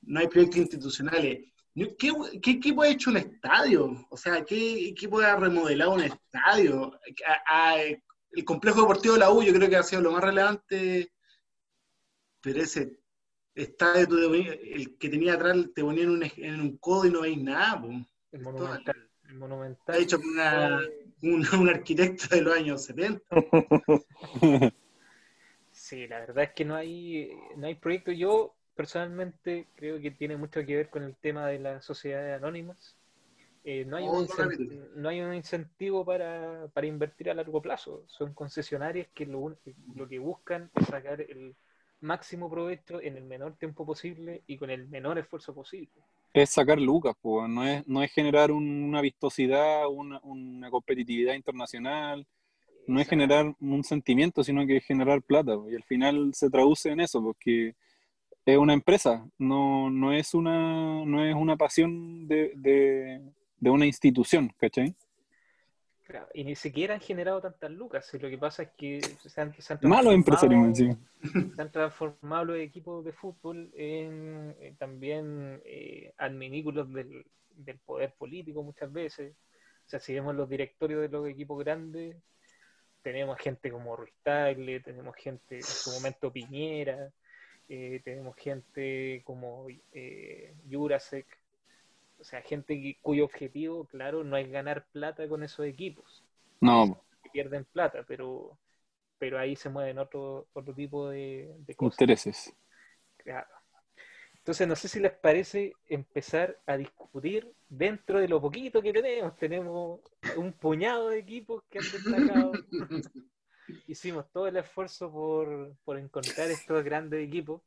No 0.02 0.20
hay 0.20 0.28
proyectos 0.28 0.58
institucionales. 0.60 1.52
¿Qué, 1.76 2.12
qué 2.42 2.52
equipo 2.52 2.82
ha 2.84 2.88
hecho 2.90 3.10
un 3.10 3.18
estadio? 3.18 4.06
O 4.10 4.18
sea, 4.18 4.44
¿qué 4.46 4.90
equipo 4.90 5.20
ha 5.20 5.36
remodelado 5.36 5.94
un 5.94 6.02
estadio? 6.02 6.92
A- 7.26 7.72
a- 7.72 7.82
el 7.82 8.46
complejo 8.46 8.82
deportivo 8.82 9.14
de 9.16 9.20
la 9.22 9.32
U 9.32 9.42
yo 9.44 9.54
creo 9.54 9.70
que 9.70 9.76
ha 9.78 9.84
sido 9.84 10.02
lo 10.02 10.12
más 10.12 10.24
relevante, 10.24 11.12
pero 12.42 12.62
ese 12.62 13.00
estadio, 13.56 14.34
el 14.34 14.98
que 14.98 15.10
tenía 15.10 15.34
atrás, 15.36 15.56
te 15.74 15.84
ponían 15.84 16.08
en 16.08 16.14
un, 16.14 16.24
en 16.38 16.62
un 16.62 16.78
codo 16.78 17.06
y 17.08 17.12
no 17.12 17.22
veis 17.22 17.38
nada. 17.42 17.82
po. 17.82 17.90
El 18.32 18.42
monumental. 18.42 19.10
El 19.30 19.36
monumental. 19.36 19.96
Está 19.96 19.98
hecho 19.98 20.18
una- 20.20 20.80
un, 21.24 21.46
un 21.60 21.70
arquitecto 21.70 22.36
de 22.36 22.42
los 22.42 22.56
años 22.56 22.86
70. 22.86 23.24
Sí, 25.72 26.08
la 26.08 26.20
verdad 26.20 26.46
es 26.46 26.54
que 26.54 26.66
no 26.66 26.76
hay, 26.76 27.32
no 27.58 27.68
hay 27.68 27.76
proyecto. 27.76 28.12
Yo 28.12 28.56
personalmente 28.76 29.70
creo 29.76 30.00
que 30.00 30.12
tiene 30.12 30.38
mucho 30.38 30.66
que 30.66 30.76
ver 30.76 30.90
con 30.90 31.04
el 31.04 31.16
tema 31.18 31.48
de 31.48 31.60
las 31.60 31.86
sociedades 31.86 32.38
anónimas. 32.38 32.98
Eh, 33.64 33.86
no, 33.86 33.98
hay 33.98 34.06
un 34.08 34.28
incen- 34.28 34.54
capítulo. 34.54 34.88
no 34.96 35.10
hay 35.10 35.22
un 35.22 35.34
incentivo 35.36 36.06
para, 36.06 36.68
para 36.74 36.88
invertir 36.88 37.30
a 37.32 37.34
largo 37.36 37.62
plazo. 37.62 38.04
Son 38.08 38.34
concesionarias 38.34 39.10
que 39.14 39.26
lo, 39.28 39.40
un- 39.40 39.60
lo 39.94 40.08
que 40.10 40.20
buscan 40.20 40.72
es 40.76 40.88
sacar 40.88 41.22
el 41.22 41.56
máximo 42.02 42.50
provecho 42.52 43.02
en 43.02 43.18
el 43.18 43.26
menor 43.26 43.58
tiempo 43.58 43.86
posible 43.86 44.44
y 44.48 44.58
con 44.58 44.70
el 44.72 44.88
menor 44.90 45.20
esfuerzo 45.20 45.54
posible. 45.56 46.04
Es 46.34 46.50
sacar 46.52 46.80
lucas, 46.82 47.16
pues, 47.22 47.48
no 47.50 47.64
es, 47.66 47.88
no 47.88 48.02
es 48.04 48.12
generar 48.12 48.52
un- 48.52 48.84
una 48.84 49.02
vistosidad, 49.02 49.88
una, 49.90 50.20
una 50.24 50.70
competitividad 50.72 51.36
internacional, 51.36 52.26
no 52.88 53.00
es 53.02 53.08
generar 53.10 53.56
un 53.62 53.84
sentimiento, 53.84 54.44
sino 54.44 54.66
que 54.68 54.78
es 54.78 54.86
generar 54.86 55.22
plata. 55.24 55.58
pues, 55.58 55.74
Y 55.74 55.76
al 55.78 55.84
final 55.84 56.34
se 56.36 56.50
traduce 56.50 56.90
en 56.92 57.02
eso, 57.02 57.22
porque 57.24 57.76
es 58.46 58.58
una 58.58 58.74
empresa, 58.74 59.26
no, 59.40 59.90
no, 59.92 60.14
es, 60.14 60.34
una, 60.36 61.06
no 61.06 61.26
es 61.26 61.36
una 61.36 61.58
pasión 61.58 62.28
de, 62.28 62.54
de, 62.56 63.22
de 63.60 63.70
una 63.72 63.86
institución, 63.88 64.54
¿cachai? 64.58 64.96
Claro, 66.06 66.28
y 66.34 66.44
ni 66.44 66.56
siquiera 66.56 66.96
han 66.96 67.00
generado 67.00 67.40
tantas 67.42 67.72
lucas. 67.72 68.14
y 68.14 68.20
Lo 68.20 68.30
que 68.30 68.38
pasa 68.38 68.64
es 68.64 68.70
que 68.78 69.00
se 69.02 69.42
han, 69.42 69.54
se 69.54 69.74
han 69.74 69.80
Malos 69.84 70.14
transformado- 70.14 70.16
se 71.56 71.62
han 71.62 71.72
los 72.46 72.58
equipos 72.58 73.06
de 73.06 73.14
fútbol 73.14 73.72
en 73.74 74.54
eh, 74.60 74.76
también 74.78 75.62
eh, 75.64 76.14
adminículos 76.18 76.92
del, 76.94 77.26
del 77.56 77.80
poder 77.80 78.14
político 78.16 78.64
muchas 78.64 78.92
veces. 78.92 79.34
O 79.86 79.90
sea, 79.90 80.00
si 80.00 80.14
vemos 80.14 80.36
los 80.36 80.50
directorios 80.50 81.02
de 81.02 81.10
los 81.10 81.28
equipos 81.28 81.58
grandes, 81.64 82.18
tenemos 83.02 83.38
gente 83.38 83.72
como 83.72 83.96
Ruiz 83.96 84.14
Tagle, 84.24 84.80
tenemos 84.82 85.16
gente 85.16 85.56
en 85.58 85.64
su 85.64 85.92
momento 85.92 86.32
Piñera, 86.32 87.12
eh, 87.70 88.02
tenemos 88.04 88.36
gente 88.36 89.22
como 89.26 89.68
eh, 89.94 90.54
Jurasek, 90.70 91.28
o 92.24 92.26
sea, 92.26 92.42
gente 92.42 92.98
cuyo 93.02 93.26
objetivo, 93.26 93.84
claro, 93.86 94.24
no 94.24 94.38
es 94.38 94.50
ganar 94.50 94.86
plata 94.94 95.28
con 95.28 95.44
esos 95.44 95.66
equipos. 95.66 96.24
No, 96.62 97.04
Pierden 97.34 97.66
plata, 97.66 98.06
pero, 98.08 98.58
pero 99.18 99.38
ahí 99.38 99.58
se 99.58 99.68
mueven 99.68 100.00
otro, 100.00 100.48
otro 100.54 100.74
tipo 100.74 101.10
de, 101.10 101.54
de 101.58 101.76
cosas. 101.76 101.96
intereses. 102.00 102.56
Claro. 103.18 103.50
Entonces, 104.36 104.66
no 104.66 104.78
sé 104.78 104.88
si 104.88 105.02
les 105.02 105.12
parece 105.12 105.74
empezar 105.90 106.58
a 106.66 106.78
discutir 106.78 107.52
dentro 107.68 108.20
de 108.20 108.30
lo 108.30 108.40
poquito 108.40 108.82
que 108.82 108.94
tenemos. 108.94 109.36
Tenemos 109.36 110.00
un 110.38 110.54
puñado 110.54 111.10
de 111.10 111.20
equipos 111.20 111.62
que 111.70 111.80
han 111.80 111.92
destacado. 111.92 112.54
Hicimos 113.88 114.32
todo 114.32 114.48
el 114.48 114.56
esfuerzo 114.56 115.12
por, 115.12 115.76
por 115.84 116.00
encontrar 116.00 116.50
estos 116.52 116.86
grandes 116.86 117.28
equipos. 117.28 117.62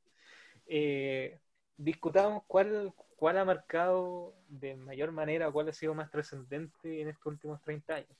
Eh, 0.67 1.41
discutamos 1.77 2.45
cuál, 2.47 2.95
cuál 3.17 3.39
ha 3.39 3.45
marcado 3.45 4.35
de 4.49 4.77
mayor 4.77 5.11
manera, 5.11 5.51
cuál 5.51 5.69
ha 5.69 5.73
sido 5.73 5.95
más 5.95 6.11
trascendente 6.11 7.01
en 7.01 7.09
estos 7.09 7.27
últimos 7.27 7.61
30 7.62 7.95
años. 7.95 8.17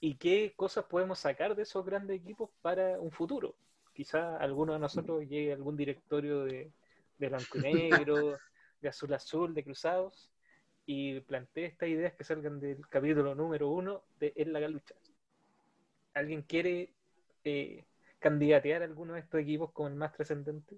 Y 0.00 0.16
qué 0.16 0.52
cosas 0.56 0.84
podemos 0.84 1.20
sacar 1.20 1.54
de 1.54 1.62
esos 1.62 1.86
grandes 1.86 2.20
equipos 2.20 2.50
para 2.60 3.00
un 3.00 3.10
futuro. 3.10 3.56
Quizá 3.94 4.36
alguno 4.36 4.74
de 4.74 4.80
nosotros 4.80 5.22
llegue 5.22 5.52
a 5.52 5.54
algún 5.54 5.76
directorio 5.76 6.44
de, 6.44 6.72
de 7.18 7.28
blanco 7.28 7.58
y 7.58 7.60
negro, 7.60 8.36
de 8.80 8.88
azul 8.88 9.14
azul, 9.14 9.54
de 9.54 9.64
cruzados, 9.64 10.30
y 10.84 11.20
plantee 11.20 11.66
estas 11.66 11.88
ideas 11.88 12.12
que 12.14 12.24
salgan 12.24 12.60
del 12.60 12.86
capítulo 12.88 13.34
número 13.34 13.70
uno 13.70 14.02
de 14.18 14.32
En 14.36 14.52
la 14.52 14.60
Galucha. 14.60 14.94
¿Alguien 16.12 16.42
quiere 16.42 16.92
eh, 17.44 17.84
candidatear 18.18 18.82
a 18.82 18.84
alguno 18.84 19.14
de 19.14 19.20
estos 19.20 19.40
equipos 19.40 19.72
como 19.72 19.88
el 19.88 19.94
más 19.94 20.12
trascendente? 20.12 20.76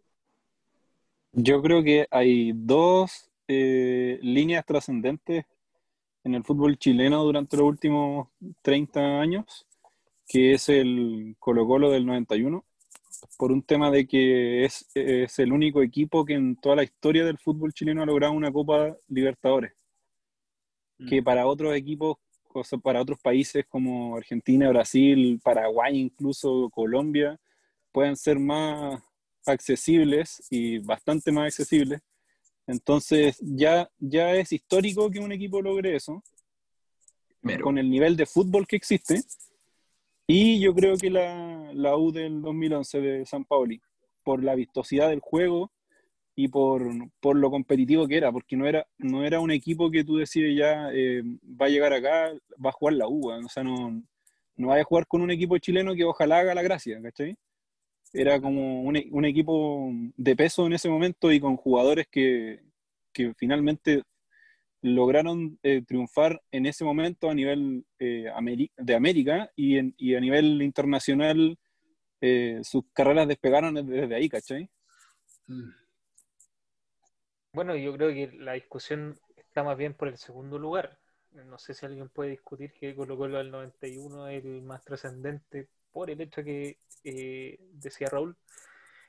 Yo 1.32 1.60
creo 1.60 1.82
que 1.82 2.06
hay 2.10 2.52
dos 2.54 3.30
eh, 3.48 4.18
líneas 4.22 4.64
trascendentes 4.64 5.44
en 6.24 6.34
el 6.34 6.42
fútbol 6.44 6.78
chileno 6.78 7.22
durante 7.22 7.56
los 7.56 7.66
últimos 7.66 8.28
30 8.62 9.20
años, 9.20 9.66
que 10.26 10.54
es 10.54 10.68
el 10.68 11.36
Colo-Colo 11.38 11.90
del 11.90 12.04
91, 12.04 12.64
por 13.38 13.52
un 13.52 13.62
tema 13.62 13.90
de 13.90 14.06
que 14.06 14.64
es, 14.64 14.86
es 14.94 15.38
el 15.38 15.52
único 15.52 15.82
equipo 15.82 16.24
que 16.24 16.34
en 16.34 16.56
toda 16.56 16.76
la 16.76 16.82
historia 16.82 17.24
del 17.24 17.38
fútbol 17.38 17.72
chileno 17.72 18.02
ha 18.02 18.06
logrado 18.06 18.32
una 18.32 18.52
Copa 18.52 18.96
Libertadores, 19.08 19.72
que 21.08 21.22
para 21.22 21.46
otros 21.46 21.74
equipos, 21.74 22.16
o 22.52 22.64
sea, 22.64 22.78
para 22.78 23.02
otros 23.02 23.20
países 23.20 23.66
como 23.68 24.16
Argentina, 24.16 24.68
Brasil, 24.70 25.38
Paraguay, 25.42 25.98
incluso 25.98 26.70
Colombia, 26.70 27.38
pueden 27.92 28.16
ser 28.16 28.38
más 28.38 29.02
accesibles 29.46 30.42
y 30.50 30.78
bastante 30.78 31.30
más 31.32 31.46
accesibles. 31.46 32.00
Entonces 32.66 33.38
ya, 33.40 33.88
ya 33.98 34.34
es 34.34 34.52
histórico 34.52 35.10
que 35.10 35.20
un 35.20 35.32
equipo 35.32 35.62
logre 35.62 35.96
eso, 35.96 36.22
con 37.62 37.78
el 37.78 37.88
nivel 37.88 38.16
de 38.16 38.26
fútbol 38.26 38.66
que 38.66 38.76
existe. 38.76 39.22
Y 40.26 40.60
yo 40.60 40.74
creo 40.74 40.96
que 40.96 41.10
la, 41.10 41.70
la 41.72 41.96
U 41.96 42.10
del 42.10 42.42
2011 42.42 43.00
de 43.00 43.26
San 43.26 43.44
Paoli, 43.44 43.80
por 44.24 44.42
la 44.42 44.56
vistosidad 44.56 45.10
del 45.10 45.20
juego 45.20 45.70
y 46.34 46.48
por, 46.48 46.82
por 47.20 47.36
lo 47.36 47.50
competitivo 47.50 48.08
que 48.08 48.16
era, 48.16 48.32
porque 48.32 48.56
no 48.56 48.66
era, 48.66 48.86
no 48.98 49.24
era 49.24 49.38
un 49.38 49.52
equipo 49.52 49.90
que 49.90 50.02
tú 50.02 50.16
decías 50.16 50.50
ya 50.56 50.90
eh, 50.92 51.22
va 51.44 51.66
a 51.66 51.68
llegar 51.68 51.92
acá, 51.92 52.32
va 52.62 52.70
a 52.70 52.72
jugar 52.72 52.94
la 52.94 53.08
U, 53.08 53.30
o 53.30 53.48
sea, 53.48 53.62
no, 53.62 54.02
no 54.56 54.68
vaya 54.68 54.82
a 54.82 54.84
jugar 54.84 55.06
con 55.06 55.22
un 55.22 55.30
equipo 55.30 55.56
chileno 55.58 55.94
que 55.94 56.04
ojalá 56.04 56.40
haga 56.40 56.54
la 56.54 56.62
gracia, 56.62 57.00
¿cachai? 57.00 57.36
Era 58.12 58.40
como 58.40 58.82
un, 58.82 58.96
e- 58.96 59.08
un 59.12 59.24
equipo 59.24 59.90
de 60.16 60.36
peso 60.36 60.66
en 60.66 60.72
ese 60.74 60.88
momento 60.88 61.32
y 61.32 61.40
con 61.40 61.56
jugadores 61.56 62.06
que, 62.10 62.60
que 63.12 63.34
finalmente 63.36 64.02
lograron 64.82 65.58
eh, 65.62 65.82
triunfar 65.86 66.42
en 66.52 66.66
ese 66.66 66.84
momento 66.84 67.30
a 67.30 67.34
nivel 67.34 67.84
eh, 67.98 68.26
de 68.76 68.94
América 68.94 69.50
y, 69.56 69.78
en- 69.78 69.94
y 69.98 70.14
a 70.14 70.20
nivel 70.20 70.62
internacional 70.62 71.58
eh, 72.20 72.60
sus 72.62 72.84
carreras 72.92 73.28
despegaron 73.28 73.74
desde, 73.74 74.02
desde 74.02 74.14
ahí, 74.14 74.28
¿cachai? 74.28 74.70
Mm. 75.48 75.70
Bueno, 77.52 77.74
yo 77.76 77.92
creo 77.94 78.10
que 78.10 78.30
la 78.38 78.52
discusión 78.52 79.18
está 79.36 79.64
más 79.64 79.76
bien 79.76 79.94
por 79.94 80.08
el 80.08 80.18
segundo 80.18 80.58
lugar. 80.58 80.98
No 81.32 81.58
sé 81.58 81.74
si 81.74 81.84
alguien 81.86 82.08
puede 82.08 82.30
discutir 82.30 82.72
que 82.72 82.94
Colo 82.94 83.16
Colo 83.16 83.38
del 83.38 83.50
91 83.50 84.28
es 84.28 84.44
el 84.44 84.62
más 84.62 84.84
trascendente 84.84 85.68
por 85.96 86.10
el 86.10 86.20
hecho 86.20 86.44
que, 86.44 86.76
eh, 87.04 87.58
decía 87.72 88.08
Raúl, 88.10 88.36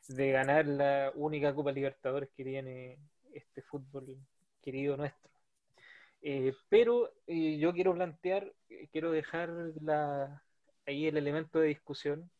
de 0.07 0.31
ganar 0.31 0.65
la 0.65 1.11
única 1.15 1.53
Copa 1.53 1.73
Libertadores 1.73 2.29
que 2.33 2.45
tiene 2.45 2.97
este 3.33 3.61
fútbol 3.61 4.15
querido 4.61 4.95
nuestro. 4.95 5.29
Eh, 6.21 6.53
pero 6.69 7.13
eh, 7.27 7.57
yo 7.59 7.73
quiero 7.73 7.93
plantear, 7.93 8.53
eh, 8.69 8.87
quiero 8.89 9.11
dejar 9.11 9.49
la, 9.81 10.41
ahí 10.85 11.07
el 11.07 11.17
elemento 11.17 11.59
de 11.59 11.67
discusión. 11.67 12.31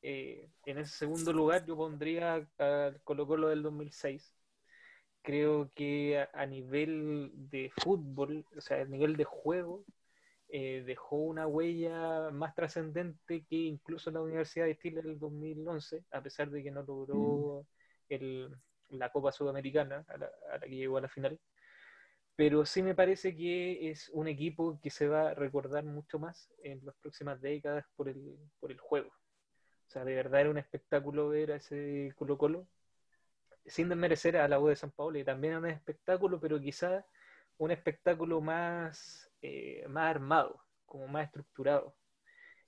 Eh, 0.00 0.48
en 0.64 0.78
ese 0.78 0.96
segundo 0.96 1.30
lugar 1.34 1.66
yo 1.66 1.76
pondría 1.76 2.48
al 2.56 3.02
Colo 3.04 3.26
Colo 3.26 3.48
del 3.48 3.62
2006 3.62 4.34
creo 5.20 5.70
que 5.74 6.20
a, 6.20 6.30
a 6.32 6.46
nivel 6.46 7.32
de 7.34 7.70
fútbol, 7.82 8.46
o 8.56 8.60
sea, 8.62 8.80
a 8.80 8.86
nivel 8.86 9.18
de 9.18 9.24
juego, 9.24 9.84
eh, 10.52 10.82
dejó 10.84 11.16
una 11.16 11.46
huella 11.46 12.30
más 12.30 12.54
trascendente 12.54 13.44
que 13.44 13.56
incluso 13.56 14.10
la 14.10 14.20
Universidad 14.20 14.66
de 14.66 14.76
Chile 14.78 15.02
del 15.02 15.18
2011, 15.18 16.04
a 16.10 16.22
pesar 16.22 16.50
de 16.50 16.62
que 16.62 16.70
no 16.70 16.82
logró 16.82 17.66
el, 18.08 18.50
la 18.88 19.10
Copa 19.10 19.32
Sudamericana, 19.32 20.04
a 20.08 20.18
la, 20.18 20.30
que 20.60 20.76
llegó 20.76 20.98
a 20.98 21.02
la 21.02 21.08
final. 21.08 21.38
Pero 22.36 22.64
sí 22.64 22.82
me 22.82 22.94
parece 22.94 23.36
que 23.36 23.90
es 23.90 24.08
un 24.10 24.28
equipo 24.28 24.80
que 24.82 24.90
se 24.90 25.08
va 25.08 25.30
a 25.30 25.34
recordar 25.34 25.84
mucho 25.84 26.18
más 26.18 26.50
en 26.62 26.84
las 26.84 26.96
próximas 26.96 27.40
décadas 27.40 27.84
por 27.96 28.08
el, 28.08 28.36
por 28.58 28.72
el 28.72 28.78
juego. 28.78 29.10
O 29.10 29.90
sea, 29.90 30.04
de 30.04 30.14
verdad 30.14 30.42
era 30.42 30.50
un 30.50 30.58
espectáculo 30.58 31.28
ver 31.28 31.52
a 31.52 31.56
ese 31.56 32.12
Colo 32.16 32.38
Colo 32.38 32.66
sin 33.66 33.88
desmerecer 33.88 34.36
a 34.36 34.48
la 34.48 34.58
U 34.58 34.68
de 34.68 34.76
San 34.76 34.90
Paulo, 34.90 35.18
y 35.18 35.24
también 35.24 35.52
era 35.52 35.60
un 35.60 35.66
espectáculo, 35.66 36.40
pero 36.40 36.60
quizá 36.60 37.04
un 37.58 37.70
espectáculo 37.70 38.40
más, 38.40 39.29
eh, 39.42 39.84
más 39.88 40.10
armado, 40.10 40.60
como 40.86 41.06
más 41.08 41.26
estructurado. 41.26 41.94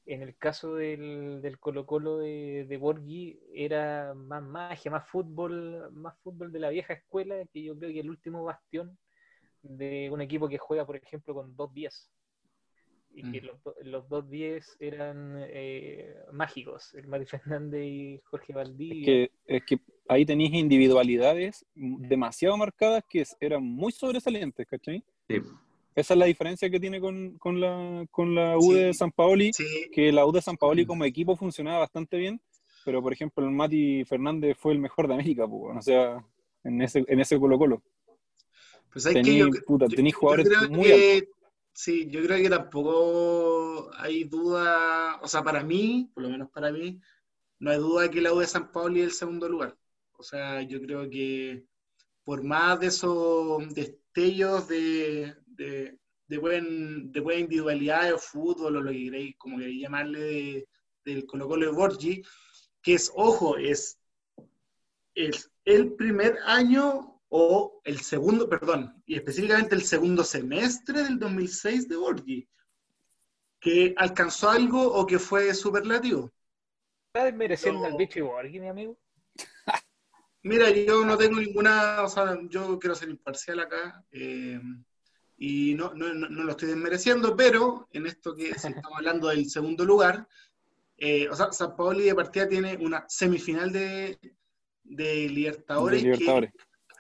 En 0.05 0.20
el 0.23 0.36
caso 0.36 0.74
del, 0.74 1.40
del 1.43 1.59
Colo 1.61 1.86
Colo 1.86 2.19
de, 2.19 2.66
de 2.69 2.77
Borghi 2.77 3.39
era 3.55 4.15
más 4.15 4.43
magia, 4.43 4.90
más 4.90 5.09
fútbol, 5.09 5.90
más 5.93 6.19
fútbol 6.23 6.51
de 6.51 6.59
la 6.59 6.70
vieja 6.70 6.94
escuela, 6.94 7.36
que 7.53 7.62
yo 7.62 7.78
creo 7.78 7.93
que 7.93 8.01
el 8.01 8.11
último 8.11 8.43
bastión 8.43 8.99
de 9.62 10.11
un 10.11 10.20
equipo 10.20 10.49
que 10.49 10.59
juega, 10.59 10.85
por 10.85 10.97
ejemplo, 10.97 11.35
con 11.35 11.55
dos 11.55 11.73
10 11.73 12.11
y 13.15 13.31
que 13.31 13.43
Mm. 13.43 13.44
los, 13.47 13.59
los 13.82 14.09
dos 14.09 14.28
10 14.28 14.77
eran 14.81 15.36
eh, 15.39 16.16
mágicos, 16.32 16.94
el 16.94 17.07
Mari 17.07 17.27
Fernández 17.27 17.82
y 17.85 18.20
Jorge 18.24 18.53
Es 18.53 18.57
Valdivia. 18.57 19.05
que, 19.05 19.31
es 19.47 19.65
que 19.65 19.78
ahí 20.09 20.24
tenéis 20.27 20.53
individualidades 20.55 21.65
demasiado 21.74 22.57
marcadas 22.57 23.05
que 23.09 23.20
es- 23.20 23.36
eran 23.39 23.62
muy 23.62 23.93
sobresalientes, 23.93 24.66
¿cachai? 24.66 25.05
Sí. 25.28 25.36
Esa 25.94 26.14
es 26.14 26.19
la 26.19 26.27
diferencia 26.27 26.70
que 26.70 26.81
tiene 26.81 27.01
con, 27.01 27.36
con 27.39 27.60
la, 27.60 28.06
con 28.10 28.35
la 28.35 28.56
U 28.59 28.73
de. 28.73 28.94
San 28.94 29.10
Paoli, 29.12 29.51
Sí, 29.52 29.66
que 29.93 30.10
la 30.12 30.24
U 30.27 30.32
de 30.32 30.40
San 30.43 30.56
Paoli 30.56 30.85
Mm. 30.85 30.86
como 30.89 31.05
equipo 31.05 31.36
funcionaba 31.36 31.81
bastante 31.81 32.16
bien, 32.16 32.40
pero 32.85 33.02
por 33.02 33.12
ejemplo 33.12 33.44
el 33.44 33.51
Mati 33.52 34.05
Fernández 34.05 34.56
fue 34.59 34.73
el 34.73 34.78
mejor 34.78 35.06
de 35.09 35.14
América, 35.14 35.47
pues, 35.47 35.77
o 35.78 35.82
sea, 35.82 36.24
en 36.64 36.81
ese, 36.82 37.05
en 37.06 37.20
ese 37.20 37.39
Colo 37.39 37.59
Colo. 37.59 37.82
pues 38.93 39.06
hay 39.06 39.14
que 39.14 39.23
Tení, 39.23 39.39
yo, 39.39 39.48
puta, 39.66 39.86
yo- 39.89 40.10
jugadores 40.12 40.48
muy 40.70 40.85
que- 40.85 41.28
Sí, 41.74 42.06
yo 42.10 42.23
creo 42.23 42.36
que 42.36 42.51
tampoco 42.51 43.90
hay 43.97 44.24
duda, 44.24 45.19
o 45.23 45.27
sea, 45.27 45.43
para 45.43 45.62
mí, 45.64 46.10
por 46.12 46.23
lo 46.23 46.28
menos 46.28 46.51
para 46.51 46.70
mí, 46.70 47.01
no 47.60 47.70
hay 47.70 47.78
duda 47.78 48.02
de 48.02 48.10
que 48.10 48.20
la 48.20 48.32
U 48.35 48.40
de 48.40 48.47
San 48.47 48.70
Pablo 48.70 48.98
es 48.98 49.05
el 49.05 49.12
segundo 49.12 49.48
lugar. 49.48 49.74
O 50.19 50.23
sea, 50.23 50.60
yo 50.62 50.81
creo 50.82 51.09
que 51.09 51.64
por 52.24 52.44
más 52.44 52.78
de 52.78 52.89
esos 52.89 53.73
destellos 53.74 54.69
de, 54.69 55.35
de, 55.62 55.98
de, 56.28 56.39
buen, 56.39 57.12
de 57.12 57.20
buena 57.20 57.40
individualidad 57.40 58.10
de 58.10 58.18
fútbol 58.18 58.76
o 58.76 58.80
lo 58.80 58.90
que 58.90 59.05
queréis, 59.05 59.36
como 59.39 59.59
queréis 59.59 59.82
llamarle, 59.82 60.20
de- 60.20 60.68
del 61.05 61.26
Colo 61.26 61.48
Colo 61.48 61.66
de 61.66 61.72
Borgi, 61.72 62.22
que 62.82 62.94
es, 62.94 63.10
ojo, 63.14 63.56
es, 63.56 63.98
es 65.14 65.51
el 65.64 65.94
primer 65.94 66.39
año 66.44 67.20
o 67.28 67.80
el 67.84 68.01
segundo, 68.01 68.48
perdón, 68.48 69.02
y 69.06 69.16
específicamente 69.16 69.74
el 69.74 69.82
segundo 69.82 70.22
semestre 70.22 71.02
del 71.02 71.18
2006 71.18 71.89
de 71.89 71.97
Borgi, 71.97 72.48
que 73.60 73.94
alcanzó 73.97 74.51
algo 74.51 74.82
o 74.93 75.06
que 75.06 75.18
fue 75.18 75.55
superlativo. 75.55 76.30
¿Está 77.14 77.24
desmereciendo 77.26 77.80
No. 77.80 77.86
al 77.86 77.97
bicho 77.97 78.18
y 78.18 78.22
Borghi, 78.22 78.60
mi 78.60 78.68
amigo? 78.68 78.98
Mira, 80.44 80.70
yo 80.70 81.05
no 81.05 81.16
tengo 81.16 81.39
ninguna, 81.39 82.02
o 82.02 82.09
sea, 82.09 82.36
yo 82.48 82.78
quiero 82.78 82.94
ser 82.97 83.09
imparcial 83.10 83.60
acá 83.60 84.05
eh, 84.10 84.60
y 85.36 85.74
no, 85.74 85.92
no, 85.94 86.12
no, 86.14 86.44
lo 86.44 86.50
estoy 86.52 86.68
desmereciendo, 86.68 87.34
pero 87.36 87.88
en 87.92 88.06
esto 88.06 88.34
que 88.34 88.54
si 88.59 88.68
estamos 88.68 88.96
hablando 88.96 89.28
del 89.28 89.48
segundo 89.50 89.84
lugar, 89.84 90.26
eh, 90.96 91.28
o 91.28 91.34
sea, 91.34 91.50
San 91.52 91.74
Paoli 91.76 92.04
de 92.04 92.14
partida 92.14 92.48
tiene 92.48 92.76
una 92.76 93.04
semifinal 93.09 93.72
de, 93.72 94.18
de 94.84 95.28
Libertadores, 95.28 96.02
De 96.02 96.10
Libertadores. 96.10 96.52
que 96.52 96.59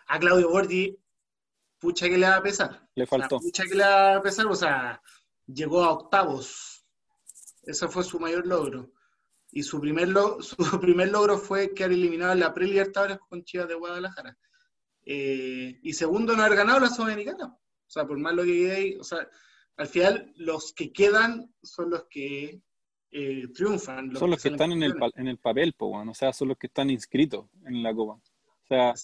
a 0.08 0.18
Claudio 0.18 0.50
Borgi, 0.50 0.98
pucha 1.78 2.08
que 2.08 2.18
le 2.18 2.28
va 2.28 2.36
a 2.36 2.42
pesar. 2.42 2.88
Le 2.94 3.04
O 3.04 3.06
sea, 3.06 3.18
faltó. 3.20 3.38
pucha 3.38 3.64
que 3.64 3.74
le 3.74 3.84
va 3.84 4.16
a 4.16 4.22
pesar, 4.22 4.46
o 4.46 4.54
sea, 4.54 5.00
llegó 5.46 5.82
a 5.84 5.90
octavos. 5.92 6.84
Ese 7.62 7.86
fue 7.88 8.02
su 8.04 8.18
mayor 8.18 8.46
logro. 8.46 8.92
Y 9.52 9.62
su 9.62 9.80
primer, 9.80 10.08
lo- 10.08 10.42
su 10.42 10.56
primer 10.80 11.10
logro 11.10 11.38
fue 11.38 11.72
quedar 11.72 11.92
eliminado 11.92 12.32
en 12.32 12.40
la 12.40 12.52
pre-Libertadores 12.52 13.18
con 13.28 13.44
Chivas 13.44 13.68
de 13.68 13.74
Guadalajara. 13.74 14.36
Eh, 15.04 15.78
y 15.82 15.92
segundo, 15.92 16.34
no 16.36 16.42
haber 16.42 16.58
ganado 16.58 16.80
la 16.80 16.88
Sudamericana. 16.88 17.56
O 17.92 17.94
sea, 17.94 18.06
por 18.06 18.18
más 18.18 18.32
lo 18.34 18.42
que 18.44 18.52
quede, 18.52 18.98
o 18.98 19.04
sea, 19.04 19.28
al 19.76 19.86
final 19.86 20.32
los 20.36 20.72
que 20.72 20.90
quedan 20.94 21.52
son 21.62 21.90
los 21.90 22.04
que 22.04 22.62
eh, 23.10 23.48
triunfan. 23.54 24.16
Son 24.16 24.30
los 24.30 24.40
que 24.42 24.48
están 24.48 24.72
en 24.72 24.82
el, 24.82 24.94
en 25.16 25.28
el 25.28 25.36
papel, 25.36 25.74
po, 25.74 25.88
weón. 25.88 26.08
o 26.08 26.14
sea, 26.14 26.32
son 26.32 26.48
los 26.48 26.56
que 26.56 26.68
están 26.68 26.88
inscritos 26.88 27.44
en 27.66 27.82
la 27.82 27.94
Copa. 27.94 28.14
O 28.14 28.66
sea, 28.66 28.94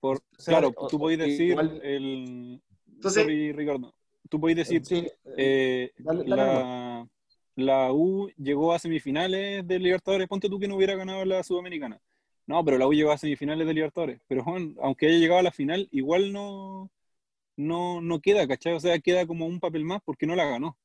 por, 0.00 0.16
O 0.16 0.22
sea, 0.38 0.52
claro, 0.52 0.72
o- 0.74 0.88
tú 0.88 0.98
podés 0.98 1.18
decir, 1.18 1.48
igual- 1.50 1.78
el, 1.84 2.62
Entonces- 2.90 3.22
sorry, 3.22 3.52
Ricardo, 3.52 3.94
tú 4.30 4.40
podés 4.40 4.56
decir, 4.56 4.82
Sí, 4.86 5.06
eh, 5.36 5.92
dale- 5.98 6.24
dale 6.24 6.36
la, 6.36 7.08
la 7.56 7.92
U 7.92 8.30
llegó 8.38 8.72
a 8.72 8.78
semifinales 8.78 9.68
de 9.68 9.78
Libertadores, 9.78 10.26
ponte 10.26 10.48
tú 10.48 10.58
que 10.58 10.68
no 10.68 10.76
hubiera 10.76 10.94
ganado 10.96 11.22
la 11.26 11.42
Sudamericana. 11.42 12.00
No, 12.46 12.64
pero 12.64 12.78
la 12.78 12.86
U 12.86 12.94
llegó 12.94 13.12
a 13.12 13.18
semifinales 13.18 13.66
de 13.66 13.74
Libertadores. 13.74 14.22
Pero 14.26 14.42
Juan, 14.42 14.74
aunque 14.80 15.08
haya 15.08 15.18
llegado 15.18 15.40
a 15.40 15.44
la 15.44 15.52
final, 15.52 15.86
igual 15.92 16.32
no, 16.32 16.90
no, 17.56 18.00
no 18.00 18.20
queda, 18.20 18.46
¿cachai? 18.46 18.72
O 18.74 18.80
sea, 18.80 18.98
queda 18.98 19.26
como 19.26 19.46
un 19.46 19.60
papel 19.60 19.84
más 19.84 20.00
porque 20.04 20.26
no 20.26 20.34
la 20.36 20.44
ganó. 20.44 20.76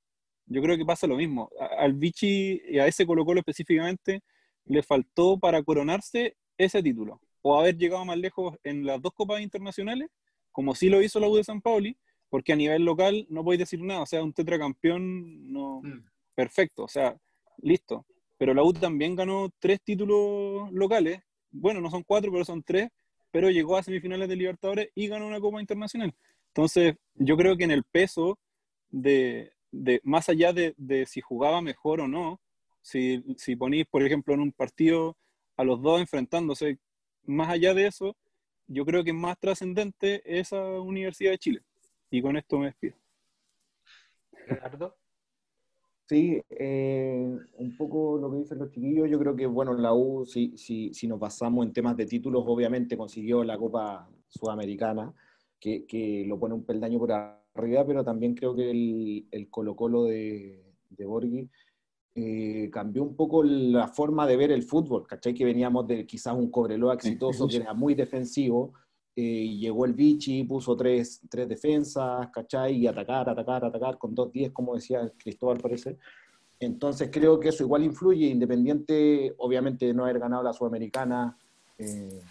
Yo 0.46 0.62
creo 0.62 0.78
que 0.78 0.86
pasa 0.86 1.08
lo 1.08 1.16
mismo. 1.16 1.50
A- 1.60 1.84
Al 1.84 1.94
Vichy 1.94 2.62
y 2.70 2.80
a 2.80 2.88
ese 2.88 3.06
Colo 3.06 3.26
Colo 3.26 3.40
específicamente 3.40 4.22
le 4.66 4.84
faltó 4.84 5.38
para 5.40 5.62
coronarse 5.64 6.36
ese 6.58 6.82
título. 6.84 7.22
O 7.42 7.58
haber 7.60 7.78
llegado 7.78 8.04
más 8.06 8.18
lejos 8.18 8.58
en 8.64 8.86
las 8.86 9.02
dos 9.02 9.14
copas 9.14 9.42
internacionales, 9.42 10.10
como 10.52 10.76
sí 10.76 10.90
lo 10.90 11.02
hizo 11.02 11.20
la 11.20 11.28
U 11.28 11.36
de 11.36 11.44
San 11.44 11.62
Pauli, 11.62 11.96
porque 12.30 12.54
a 12.54 12.56
nivel 12.56 12.84
local 12.84 13.26
no 13.30 13.44
podéis 13.44 13.60
decir 13.60 13.82
nada. 13.82 14.02
O 14.02 14.06
sea, 14.06 14.24
un 14.24 14.34
tetracampeón 14.34 15.52
no, 15.52 15.82
Mm. 15.82 16.04
perfecto, 16.36 16.84
o 16.84 16.88
sea, 16.88 17.16
listo. 17.62 18.06
Pero 18.38 18.54
la 18.54 18.64
U 18.64 18.74
también 18.74 19.16
ganó 19.16 19.50
tres 19.60 19.82
títulos 19.82 20.72
locales. 20.72 21.22
Bueno, 21.52 21.82
no 21.82 21.90
son 21.90 22.04
cuatro, 22.04 22.32
pero 22.32 22.46
son 22.46 22.62
tres. 22.64 22.90
Pero 23.32 23.50
llegó 23.52 23.78
a 23.78 23.84
semifinales 23.84 24.28
de 24.28 24.36
Libertadores 24.36 24.90
y 24.96 25.08
ganó 25.08 25.28
una 25.28 25.40
Copa 25.40 25.60
Internacional. 25.62 26.14
Entonces, 26.50 26.96
yo 27.16 27.38
creo 27.38 27.58
que 27.58 27.64
en 27.64 27.72
el 27.72 27.84
peso 27.84 28.38
de, 28.90 29.54
de 29.72 30.02
más 30.04 30.30
allá 30.30 30.54
de, 30.54 30.74
de 30.78 31.06
si 31.06 31.22
jugaba 31.22 31.62
mejor 31.62 32.02
o 32.02 32.08
no, 32.08 32.40
si, 32.82 33.24
si 33.38 33.56
ponís, 33.56 33.86
por 33.86 34.04
ejemplo, 34.04 34.34
en 34.34 34.42
un 34.42 34.52
partido 34.52 35.18
a 35.58 35.64
los 35.64 35.82
dos 35.82 36.00
enfrentándose, 36.00 36.80
más 37.26 37.50
allá 37.50 37.74
de 37.74 37.88
eso, 37.88 38.16
yo 38.68 38.86
creo 38.86 39.04
que 39.04 39.12
es 39.12 39.16
más 39.16 39.38
trascendente 39.40 40.22
esa 40.26 40.64
Universidad 40.80 41.32
de 41.32 41.38
Chile. 41.38 41.62
Y 42.10 42.22
con 42.22 42.38
esto 42.38 42.58
me 42.58 42.68
despido. 42.68 42.96
Leonardo. 44.48 44.96
Sí, 46.08 46.42
eh, 46.50 47.38
un 47.58 47.78
poco 47.78 48.18
lo 48.18 48.32
que 48.32 48.38
dicen 48.38 48.58
los 48.58 48.72
chiquillos, 48.72 49.08
yo 49.08 49.20
creo 49.20 49.36
que, 49.36 49.46
bueno, 49.46 49.76
la 49.76 49.94
U, 49.94 50.26
si, 50.26 50.58
si, 50.58 50.92
si 50.92 51.08
nos 51.08 51.20
basamos 51.20 51.64
en 51.64 51.72
temas 51.72 51.96
de 51.96 52.08
títulos, 52.08 52.44
obviamente 52.48 52.98
consiguió 52.98 53.44
la 53.44 53.60
Copa 53.60 54.10
Sudamericana, 54.28 55.14
que, 55.60 55.86
que 55.86 56.26
lo 56.28 56.40
pone 56.40 56.56
un 56.56 56.64
peldaño 56.64 57.00
por 57.00 57.12
arriba, 57.12 57.86
pero 57.86 58.04
también 58.04 58.36
creo 58.36 58.56
que 58.56 58.70
el, 58.72 59.28
el 59.32 59.50
Colo-Colo 59.50 60.06
de, 60.06 60.64
de 60.90 61.06
Borghi 61.06 61.50
eh, 62.16 62.70
cambió 62.72 63.04
un 63.04 63.16
poco 63.16 63.44
la 63.44 63.88
forma 63.88 64.26
de 64.28 64.36
ver 64.36 64.52
el 64.52 64.64
fútbol, 64.64 65.06
¿cachai? 65.08 65.34
Que 65.34 65.46
veníamos 65.46 65.88
de 65.88 66.06
quizás 66.06 66.36
un 66.36 66.50
Cobreloa 66.50 66.96
exitoso, 66.96 67.48
que 67.48 67.58
era 67.58 67.74
muy 67.74 67.96
defensivo, 67.96 68.74
eh, 69.16 69.48
llegó 69.58 69.86
el 69.86 69.94
Vichy, 69.94 70.44
puso 70.44 70.76
tres, 70.76 71.22
tres 71.30 71.48
defensas, 71.48 72.30
¿cachai? 72.32 72.78
Y 72.78 72.88
atacar, 72.88 73.30
atacar, 73.30 73.64
atacar, 73.64 73.98
con 73.98 74.16
dos 74.16 74.32
10 74.32 74.52
como 74.52 74.76
decía 74.76 75.12
Cristóbal, 75.18 75.60
parece. 75.60 75.98
Entonces 76.60 77.10
creo 77.12 77.40
que 77.40 77.50
eso 77.50 77.64
igual 77.64 77.84
influye, 77.84 78.28
independiente, 78.28 79.34
obviamente, 79.38 79.86
de 79.86 79.94
no 79.94 80.04
haber 80.04 80.20
ganado 80.20 80.44
la 80.44 80.52
Sudamericana, 80.52 81.38
eh, 81.78 82.22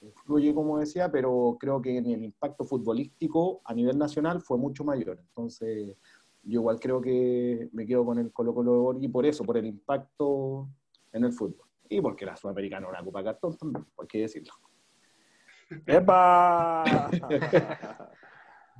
influye, 0.00 0.54
como 0.54 0.78
decía, 0.78 1.10
pero 1.10 1.56
creo 1.58 1.80
que 1.80 1.96
en 1.96 2.06
el 2.06 2.22
impacto 2.24 2.64
futbolístico 2.64 3.60
a 3.64 3.74
nivel 3.74 3.98
nacional 3.98 4.40
fue 4.40 4.58
mucho 4.58 4.84
mayor. 4.84 5.18
Entonces, 5.20 5.96
yo 6.42 6.60
igual 6.60 6.78
creo 6.78 7.00
que 7.00 7.68
me 7.72 7.86
quedo 7.86 8.04
con 8.04 8.18
el 8.18 8.32
Colo 8.32 8.54
Colo 8.54 8.72
de 8.72 8.78
Borghi 8.78 9.08
por 9.08 9.26
eso, 9.26 9.44
por 9.44 9.56
el 9.56 9.66
impacto 9.66 10.68
en 11.12 11.24
el 11.24 11.32
fútbol. 11.32 11.66
Y 11.88 12.00
porque 12.00 12.26
la 12.26 12.36
Sudamericana 12.36 12.86
era 12.86 12.98
una 12.98 13.04
Copa 13.04 13.24
Cartón 13.24 13.56
también, 13.56 13.84
por 13.94 14.06
qué 14.06 14.20
decirlo. 14.20 14.52
¡Epa! 15.86 16.84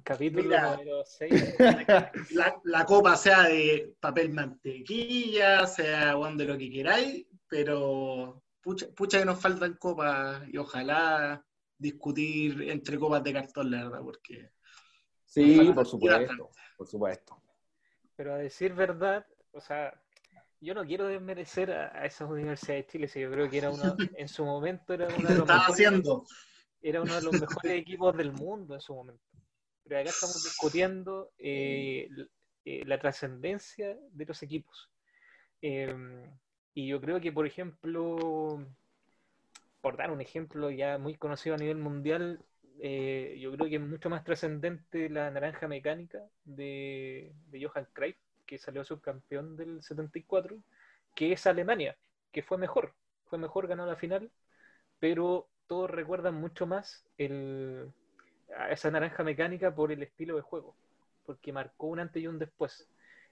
Capítulo 0.05 0.45
Mira. 0.45 0.77
número 0.77 1.05
6. 1.05 1.57
la, 2.31 2.59
la 2.65 2.85
copa 2.87 3.15
sea 3.15 3.43
de 3.43 3.95
papel 4.01 4.33
mantequilla, 4.33 5.67
sea 5.67 6.15
de 6.15 6.45
lo 6.47 6.57
que 6.57 6.71
queráis, 6.71 7.27
pero 7.47 8.43
pucha, 8.61 8.87
pucha 8.95 9.19
que 9.19 9.25
nos 9.25 9.41
faltan 9.41 9.75
copas 9.75 10.43
y 10.53 10.57
ojalá 10.59 11.45
discutir 11.77 12.71
entre 12.71 12.99
copas 12.99 13.23
de 13.23 13.33
cartón, 13.33 13.71
la 13.71 13.85
verdad, 13.85 14.01
porque 14.03 14.51
Sí, 15.29 15.71
por 15.75 15.87
supuesto, 15.87 16.51
por 16.77 16.87
supuesto. 16.87 17.43
Pero 18.17 18.35
a 18.35 18.39
decir 18.39 18.73
verdad, 18.73 19.27
o 19.53 19.61
sea, 19.61 20.03
yo 20.59 20.75
no 20.75 20.87
quiero 20.87 21.07
desmerecer 21.07 21.71
a, 21.71 21.93
a 21.95 22.07
esas 22.07 22.31
universidades 22.31 22.87
de 22.87 22.93
Chile, 22.93 23.09
si 23.09 23.21
yo 23.21 23.31
creo 23.31 23.49
que 23.49 23.59
era 23.59 23.71
uno, 23.71 23.95
en 24.19 24.27
su 24.27 24.45
momento 24.45 24.95
era 24.95 25.07
uno 25.07 25.29
de 25.29 25.35
los 25.37 25.47
mejores, 25.47 25.69
haciendo. 25.69 26.25
era 26.81 27.03
uno 27.03 27.15
de 27.15 27.23
los 27.23 27.39
mejores 27.39 27.73
equipos 27.73 28.17
del 28.17 28.33
mundo 28.33 28.75
en 28.75 28.81
su 28.81 28.95
momento. 28.95 29.23
Pero 29.85 30.01
acá 30.01 30.11
estamos 30.11 30.43
discutiendo 30.43 31.31
eh, 31.39 32.09
eh, 32.65 32.85
la 32.87 32.99
trascendencia 32.99 33.99
de 34.11 34.25
los 34.25 34.43
equipos. 34.43 34.91
Eh, 35.61 35.95
y 36.75 36.89
yo 36.89 37.01
creo 37.01 37.21
que, 37.21 37.33
por 37.33 37.47
ejemplo, 37.47 38.65
por 39.81 39.97
dar 39.97 40.11
un 40.11 40.21
ejemplo 40.21 40.71
ya 40.71 40.99
muy 40.99 41.17
conocido 41.17 41.55
a 41.55 41.59
nivel 41.59 41.79
mundial, 41.79 42.41
eh, 42.81 43.37
yo 43.41 43.53
creo 43.53 43.69
que 43.69 43.77
es 43.77 43.81
mucho 43.81 44.11
más 44.11 44.25
trascendente 44.25 45.09
la 45.09 45.31
naranja 45.31 45.67
mecánica 45.69 46.21
de, 46.45 47.33
de 47.51 47.65
Johan 47.67 47.89
que 48.47 48.59
salió 48.59 48.85
subcampeón 48.85 49.57
del 49.57 49.83
74, 49.83 50.57
que 51.15 51.33
es 51.33 51.47
Alemania, 51.47 51.97
que 52.33 52.43
fue 52.43 52.59
mejor, 52.59 52.95
fue 53.27 53.39
mejor, 53.39 53.67
ganó 53.67 53.85
la 53.87 53.97
final, 53.97 54.31
pero 55.01 55.49
todos 55.67 55.91
recuerdan 55.91 56.35
mucho 56.35 56.67
más 56.67 57.05
el, 57.19 57.93
a 58.57 58.71
esa 58.71 58.91
naranja 58.91 59.23
mecánica 59.23 59.75
por 59.75 59.93
el 59.93 60.03
estilo 60.03 60.37
de 60.37 60.43
juego, 60.43 60.75
porque 61.27 61.53
marcó 61.53 61.89
un 61.89 62.01
antes 62.01 62.23
y 62.23 62.27
un 62.27 62.39
después. 62.39 62.89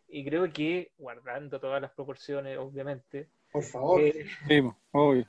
Y 0.09 0.24
creo 0.24 0.51
que, 0.53 0.93
guardando 0.99 1.59
todas 1.61 1.81
las 1.83 1.93
proporciones, 1.93 2.59
obviamente, 2.59 3.28
Por 3.53 3.62
favor. 3.65 4.01
eh, 4.01 4.27
Sí, 4.49 4.62
obvio. 4.93 5.27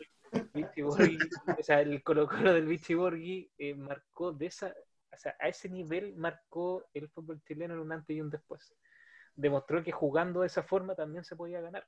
Vichy 0.54 0.82
Borghi, 0.82 1.18
o 1.60 1.64
sea, 1.64 1.82
el 1.82 2.02
Colo 2.04 2.28
Colo 2.28 2.54
del 2.54 2.66
Vichy 2.68 2.94
Borghi 2.94 3.50
eh, 3.58 3.76
marcó 3.76 4.32
de 4.32 4.48
esa, 4.48 4.74
o 5.14 5.18
sea, 5.18 5.36
a 5.40 5.48
ese 5.48 5.70
nivel 5.70 6.16
marcó 6.16 6.86
el 6.94 7.10
fútbol 7.10 7.42
chileno 7.44 7.74
en 7.76 7.80
un 7.82 7.92
antes 7.92 8.16
y 8.16 8.22
un 8.22 8.30
después. 8.30 8.74
Demostró 9.36 9.84
que 9.84 9.92
jugando 9.92 10.42
de 10.42 10.48
esa 10.48 10.64
forma 10.64 10.96
también 10.96 11.24
se 11.24 11.36
podía 11.36 11.62
ganar 11.62 11.86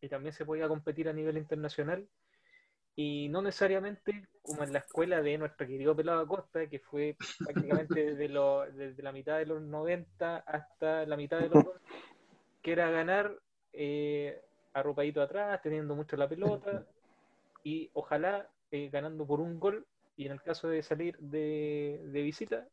y 0.00 0.08
también 0.08 0.32
se 0.32 0.44
podía 0.44 0.68
competir 0.68 1.08
a 1.08 1.12
nivel 1.12 1.36
internacional 1.38 2.06
y 2.96 3.28
no 3.30 3.42
necesariamente 3.42 4.28
como 4.42 4.62
en 4.62 4.72
la 4.72 4.78
escuela 4.80 5.20
de 5.22 5.38
nuestro 5.38 5.66
querido 5.66 5.96
Pelado 5.96 6.20
Acosta, 6.20 6.68
que 6.68 6.78
fue 6.78 7.16
prácticamente 7.44 8.04
desde, 8.12 8.28
lo- 8.28 8.70
desde 8.72 9.02
la 9.02 9.10
mitad 9.12 9.38
de 9.38 9.46
los 9.46 9.62
90 9.62 10.36
hasta 10.38 11.04
la 11.06 11.16
mitad 11.16 11.38
de 11.40 11.48
los 11.48 11.64
2000, 11.64 11.82
que 12.64 12.72
era 12.72 12.90
ganar 12.90 13.38
eh, 13.74 14.42
arropadito 14.72 15.22
atrás, 15.22 15.62
teniendo 15.62 15.94
mucho 15.94 16.16
la 16.16 16.28
pelota 16.28 16.84
y 17.62 17.90
ojalá 17.94 18.50
eh, 18.72 18.90
ganando 18.90 19.26
por 19.26 19.40
un 19.40 19.60
gol 19.60 19.86
y 20.16 20.26
en 20.26 20.32
el 20.32 20.42
caso 20.42 20.68
de 20.68 20.82
salir 20.82 21.18
de, 21.18 22.00
de 22.06 22.22
visita, 22.22 22.66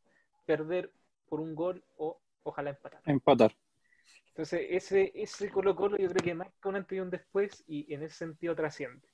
perder 0.48 0.92
por 1.30 1.42
un 1.42 1.56
gol 1.56 1.84
o 1.98 2.20
ojalá 2.44 2.72
empatar. 2.72 3.04
Empatar. 3.06 3.54
Entonces, 4.30 4.68
ese, 4.70 5.12
ese 5.16 5.52
Colo 5.52 5.76
Colo 5.76 5.98
yo 5.98 6.10
creo 6.10 6.24
que 6.24 6.34
marca 6.34 6.70
un 6.70 6.76
antes 6.78 6.98
y 6.98 7.02
un 7.02 7.10
después 7.12 7.64
y 7.68 7.94
en 7.94 8.04
ese 8.04 8.16
sentido 8.16 8.56
trasciende. 8.56 9.08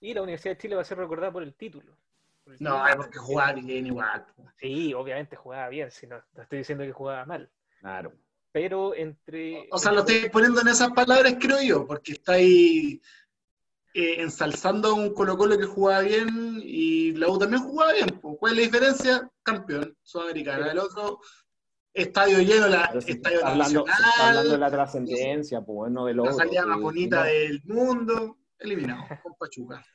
Y 0.00 0.14
la 0.14 0.22
Universidad 0.22 0.54
de 0.54 0.58
Chile 0.58 0.74
va 0.76 0.82
a 0.82 0.84
ser 0.84 0.98
recordada 0.98 1.32
por 1.32 1.42
el 1.42 1.54
título. 1.54 1.96
Por 2.44 2.54
el 2.54 2.60
No, 2.60 2.74
título. 2.74 2.88
es 2.88 2.96
porque 2.96 3.18
jugaba 3.18 3.52
bien 3.52 3.86
igual. 3.86 4.26
Sí, 4.56 4.94
obviamente 4.94 5.36
jugaba 5.36 5.68
bien, 5.68 5.90
si 5.90 6.06
no, 6.06 6.22
no 6.34 6.42
estoy 6.42 6.58
diciendo 6.58 6.84
que 6.84 6.92
jugaba 6.92 7.24
mal. 7.26 7.50
Claro. 7.80 8.12
Pero 8.60 8.92
entre... 8.92 9.68
O 9.70 9.78
sea, 9.78 9.92
lo 9.92 10.00
estoy 10.00 10.28
poniendo 10.30 10.60
en 10.60 10.66
esas 10.66 10.90
palabras, 10.90 11.36
creo 11.38 11.62
yo, 11.62 11.86
porque 11.86 12.14
estáis 12.14 13.00
eh, 13.94 14.20
ensalzando 14.20 14.88
a 14.88 14.94
un 14.94 15.14
Colo 15.14 15.38
Colo 15.38 15.56
que 15.56 15.64
jugaba 15.64 16.00
bien 16.00 16.60
y 16.64 17.12
la 17.12 17.28
U 17.28 17.38
también 17.38 17.62
jugaba 17.62 17.92
bien. 17.92 18.08
¿Cuál 18.20 18.54
es 18.54 18.58
la 18.58 18.62
diferencia? 18.64 19.30
Campeón 19.44 19.96
sudamericana. 20.02 20.72
El 20.72 20.80
otro, 20.80 21.20
estadio 21.94 22.40
lleno, 22.40 22.66
la, 22.66 22.86
estadio 22.86 23.14
está 23.14 23.48
hablando, 23.48 23.84
se 23.86 23.92
está 23.92 24.28
hablando 24.28 24.50
de 24.50 24.58
nacional, 24.58 24.60
la 24.60 24.70
trascendencia, 24.72 25.60
pues 25.60 25.76
bueno, 25.76 26.06
de 26.06 26.14
la 26.14 26.32
salida 26.32 26.66
más 26.66 26.80
bonita 26.80 27.18
no- 27.18 27.24
del 27.26 27.62
mundo. 27.64 28.38
eliminado 28.58 29.04
con 29.22 29.36
Pachuca. 29.36 29.86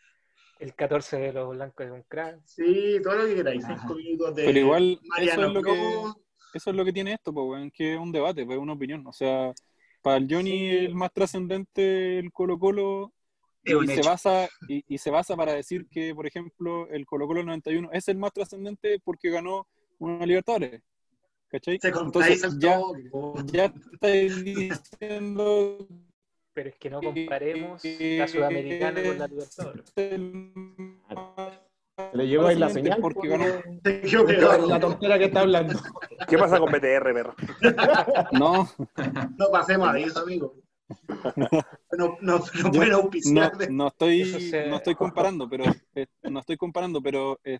El 0.58 0.74
14 0.74 1.18
de 1.18 1.34
los 1.34 1.50
blancos 1.50 1.86
es 1.86 1.92
un 1.92 2.04
crack. 2.04 2.40
Sí, 2.46 2.98
todo 3.04 3.16
lo 3.16 3.26
que 3.26 3.36
queráis. 3.36 3.66
Cinco 3.68 3.96
minutos 3.96 4.36
de 4.36 4.46
Pero 4.46 4.60
igual, 4.60 4.92
eso 4.94 5.02
Mariano 5.10 5.48
es 5.48 5.54
lo 5.54 5.62
que, 5.62 5.72
Pro. 5.74 6.23
Eso 6.58 6.70
es 6.72 6.76
lo 6.76 6.86
que 6.86 6.94
tiene 6.94 7.14
esto, 7.14 7.34
pues, 7.34 7.72
que 7.74 7.94
es 7.94 8.00
un 8.00 8.12
debate, 8.12 8.46
pues, 8.46 8.58
una 8.60 8.74
opinión. 8.74 9.06
O 9.08 9.14
sea, 9.14 9.54
para 10.02 10.18
el 10.18 10.28
Johnny 10.30 10.52
Sí. 10.52 10.70
el 10.86 10.96
más 10.96 11.12
trascendente 11.14 12.20
el 12.20 12.32
Colo 12.32 12.58
Colo 12.60 13.14
y 13.64 13.88
se 13.88 14.00
hecho. 14.00 14.10
basa 14.10 14.50
y, 14.68 14.84
y 14.88 14.98
se 14.98 15.10
basa 15.10 15.36
para 15.38 15.54
decir 15.54 15.88
que, 15.90 16.14
por 16.14 16.28
ejemplo, 16.28 16.88
el 16.90 17.06
Colo 17.06 17.28
Colo 17.28 17.44
91 17.44 17.90
es 17.94 18.08
el 18.10 18.18
más 18.18 18.34
trascendente 18.34 19.00
porque 19.04 19.30
ganó 19.30 19.68
una 20.00 20.26
Libertadores. 20.26 20.82
¿Cachai? 21.48 21.80
Se 21.80 21.90
Entonces 21.90 22.42
ya, 22.60 22.80
ya 23.46 23.74
estáis 23.94 24.44
diciendo 24.44 25.88
Pero 26.54 26.70
es 26.70 26.76
que 26.78 26.90
no 26.90 27.00
comparemos 27.00 27.84
la 27.86 28.28
Sudamericana 28.28 29.04
con 29.04 29.18
la 29.20 29.28
Libertadores. 29.28 29.94
Se 31.96 32.18
le 32.18 32.28
llegó 32.28 32.48
ahí 32.48 32.58
la 32.58 32.70
señal. 32.70 32.98
porque 33.00 33.20
pues, 33.28 33.30
ganó. 33.32 34.26
Pegado. 34.26 34.68
La 34.68 34.80
tontera 34.80 35.20
que 35.20 35.26
está 35.26 35.42
hablando. 35.42 35.80
¿Qué 36.28 36.38
pasa 36.38 36.60
con 36.60 36.72
BTR, 36.72 37.14
perro? 37.14 37.36
No, 38.32 38.68
No 39.38 39.46
pasemos 39.52 39.88
a 39.90 40.00
eso, 40.00 40.20
amigo. 40.22 40.56
No, 41.36 41.48
no, 41.98 42.18
no 42.22 42.72
no, 42.72 42.96
auspiciar. 42.98 43.58
de- 43.58 43.70
no 43.70 43.88
estoy, 43.88 44.26
se- 44.26 44.68
no 44.68 44.78
estoy 44.78 44.96
comparando, 44.96 45.48
pero 45.50 45.66
eh, 45.96 46.08
no 46.24 46.40
estoy 46.40 46.58
comparando, 46.58 47.02
pero 47.02 47.40
eh, 47.44 47.60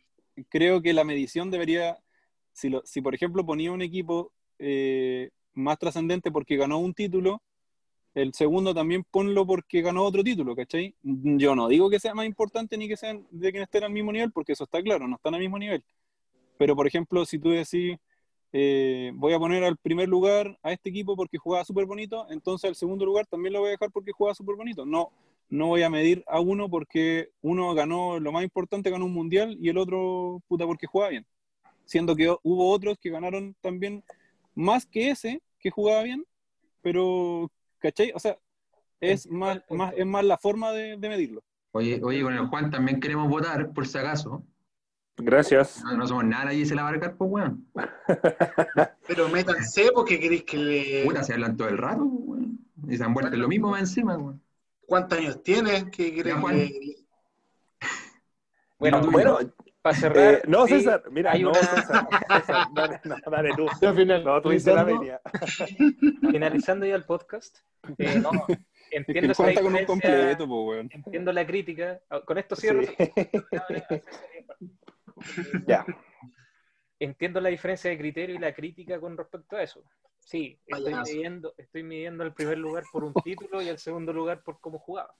creo 0.50 0.82
que 0.82 0.94
la 0.94 1.04
medición 1.04 1.50
debería, 1.52 1.98
si, 2.52 2.70
lo, 2.70 2.82
si 2.86 3.02
por 3.02 3.14
ejemplo 3.16 3.46
ponía 3.46 3.72
un 3.72 3.82
equipo 3.82 4.32
eh, 4.60 5.30
más 5.54 5.78
trascendente 5.78 6.32
porque 6.32 6.58
ganó 6.58 6.80
un 6.80 6.94
título, 6.94 7.42
el 8.16 8.34
segundo 8.34 8.74
también 8.74 9.04
ponlo 9.10 9.46
porque 9.46 9.82
ganó 9.82 10.04
otro 10.04 10.24
título, 10.24 10.56
¿cachai? 10.56 10.96
Yo 11.02 11.56
no 11.56 11.68
digo 11.68 11.90
que 11.90 12.00
sea 12.00 12.14
más 12.14 12.26
importante 12.26 12.78
ni 12.78 12.88
que 12.88 12.98
sean 12.98 13.26
de 13.32 13.52
quien 13.52 13.64
estén 13.64 13.84
al 13.84 13.92
mismo 13.92 14.12
nivel, 14.12 14.32
porque 14.32 14.54
eso 14.54 14.66
está 14.66 14.82
claro, 14.82 15.08
no 15.08 15.16
están 15.16 15.34
al 15.34 15.40
mismo 15.42 15.58
nivel. 15.58 15.84
Pero 16.58 16.76
por 16.76 16.88
ejemplo, 16.88 17.26
si 17.26 17.40
tú 17.40 17.50
decís, 17.50 17.98
eh, 18.52 19.12
voy 19.16 19.34
a 19.34 19.40
poner 19.40 19.64
al 19.64 19.78
primer 19.78 20.08
lugar 20.08 20.58
a 20.62 20.72
este 20.72 20.90
equipo 20.90 21.16
porque 21.16 21.40
jugaba 21.40 21.66
súper 21.66 21.86
bonito, 21.86 22.28
entonces 22.30 22.70
al 22.70 22.76
segundo 22.76 23.06
lugar 23.06 23.26
también 23.26 23.54
lo 23.54 23.60
voy 23.60 23.70
a 23.70 23.72
dejar 23.72 23.92
porque 23.92 24.12
jugaba 24.12 24.36
súper 24.36 24.56
bonito. 24.56 24.86
No, 24.86 25.12
no 25.50 25.68
voy 25.68 25.82
a 25.84 25.90
medir 25.90 26.24
a 26.28 26.40
uno 26.40 26.70
porque 26.70 27.30
uno 27.42 27.74
ganó 27.74 28.20
lo 28.20 28.32
más 28.32 28.44
importante, 28.44 28.90
ganó 28.90 29.06
un 29.06 29.14
mundial, 29.14 29.58
y 29.60 29.70
el 29.70 29.78
otro, 29.78 30.42
puta, 30.48 30.66
porque 30.66 30.88
jugaba 30.88 31.12
bien. 31.12 31.26
Siendo 31.86 32.16
que 32.16 32.36
hubo 32.44 32.72
otros 32.72 32.98
que 33.00 33.10
ganaron 33.10 33.56
también 33.62 34.04
más 34.56 34.86
que 34.86 35.10
ese, 35.10 35.42
que 35.60 35.72
jugaba 35.72 36.04
bien, 36.04 36.26
pero, 36.82 37.52
¿cachai? 37.84 38.14
O 38.16 38.20
sea, 38.20 38.38
es 39.02 39.28
más, 39.30 39.62
más, 39.70 39.94
es 39.98 40.06
más 40.06 40.24
la 40.24 40.38
forma 40.38 40.72
de, 40.72 40.96
de 40.98 41.10
medirlo. 41.10 41.44
Oye, 41.74 42.00
oye, 42.02 42.22
con 42.24 42.34
el 42.34 42.48
Juan 42.48 42.72
también 42.72 43.02
queremos 43.02 43.28
votar, 43.30 43.74
por 43.74 43.86
si 43.86 43.98
acaso. 43.98 44.44
Gracias. 45.18 45.84
No, 45.84 45.98
no 45.98 46.08
somos 46.08 46.24
nada 46.24 46.54
y 46.54 46.66
se 46.66 46.74
la 46.76 46.84
va 46.84 46.90
a 46.90 47.16
pues, 47.16 47.30
weón. 47.30 47.68
Pero 49.08 49.28
métanse 49.30 49.92
porque 49.94 50.20
queréis 50.20 50.44
que 50.44 50.58
le. 50.58 51.04
Puta, 51.04 51.24
se 51.24 51.34
hablan 51.34 51.58
todo 51.58 51.68
el 51.68 51.78
rato, 51.78 52.10
pues, 52.10 52.40
weón. 52.40 52.60
Y 52.88 52.98
se 52.98 53.04
han 53.04 53.14
vuelto 53.14 53.36
lo 53.36 53.48
mismo 53.48 53.70
más 53.70 53.82
encima, 53.82 54.18
weón. 54.18 54.42
¿Cuántos 54.86 55.20
años 55.20 55.44
tienes? 55.44 55.86
¿Qué 55.92 56.10
Ya, 56.10 56.16
queréis 56.16 56.36
Juan. 56.38 56.56
que.? 56.56 56.96
Bueno, 58.80 59.12
Bueno, 59.12 59.40
para 59.84 59.96
cerrar. 59.96 60.34
eh, 60.36 60.42
no, 60.48 60.66
sí, 60.66 60.80
César, 60.80 61.04
mira, 61.12 61.32
hay 61.34 61.44
no, 61.44 61.52
una- 61.52 61.60
César, 61.60 62.08
César, 62.40 62.68
dale, 62.74 63.02
no, 63.04 63.16
dale 63.30 63.50
tú. 63.56 63.68
Al 63.86 63.96
final, 63.96 64.24
No, 64.24 64.42
tú 64.42 64.50
dices 64.50 64.74
la 64.74 64.84
media. 64.84 65.22
finalizando 66.32 66.88
ya 66.88 66.96
el 66.96 67.06
podcast. 67.06 67.60
eh, 68.00 68.20
no, 68.20 68.32
Es 68.94 69.06
que 69.06 69.08
entiendo 69.12 69.26
el 69.26 69.32
esa 69.32 69.44
cuenta 69.44 69.62
con 69.62 69.74
un 69.74 69.80
diferencia, 69.80 70.12
completo, 70.12 70.48
pues, 70.48 70.68
weón. 70.68 70.90
entiendo 70.94 71.32
la 71.34 71.48
crítica. 71.48 72.00
Ah, 72.10 72.22
Con 72.22 72.38
esto 72.38 72.56
cierro. 72.56 72.84
Sí. 72.84 72.96
Ya. 75.68 75.86
Entiendo 77.00 77.42
la 77.42 77.50
diferencia 77.50 77.90
de 77.90 77.98
criterio 77.98 78.36
y 78.36 78.40
la 78.40 78.54
crítica 78.54 79.00
con 79.00 79.18
respecto 79.18 79.58
a 79.58 79.64
eso. 79.64 79.84
Sí, 80.20 80.58
estoy 80.66 80.94
midiendo, 80.96 81.54
estoy 81.58 81.84
midiendo 81.84 82.24
el 82.24 82.34
primer 82.34 82.58
lugar 82.58 82.84
por 82.92 83.04
un 83.04 83.14
título 83.14 83.62
y 83.62 83.68
el 83.68 83.78
segundo 83.78 84.14
lugar 84.14 84.42
por 84.44 84.60
cómo 84.62 84.80
jugaba. 84.80 85.14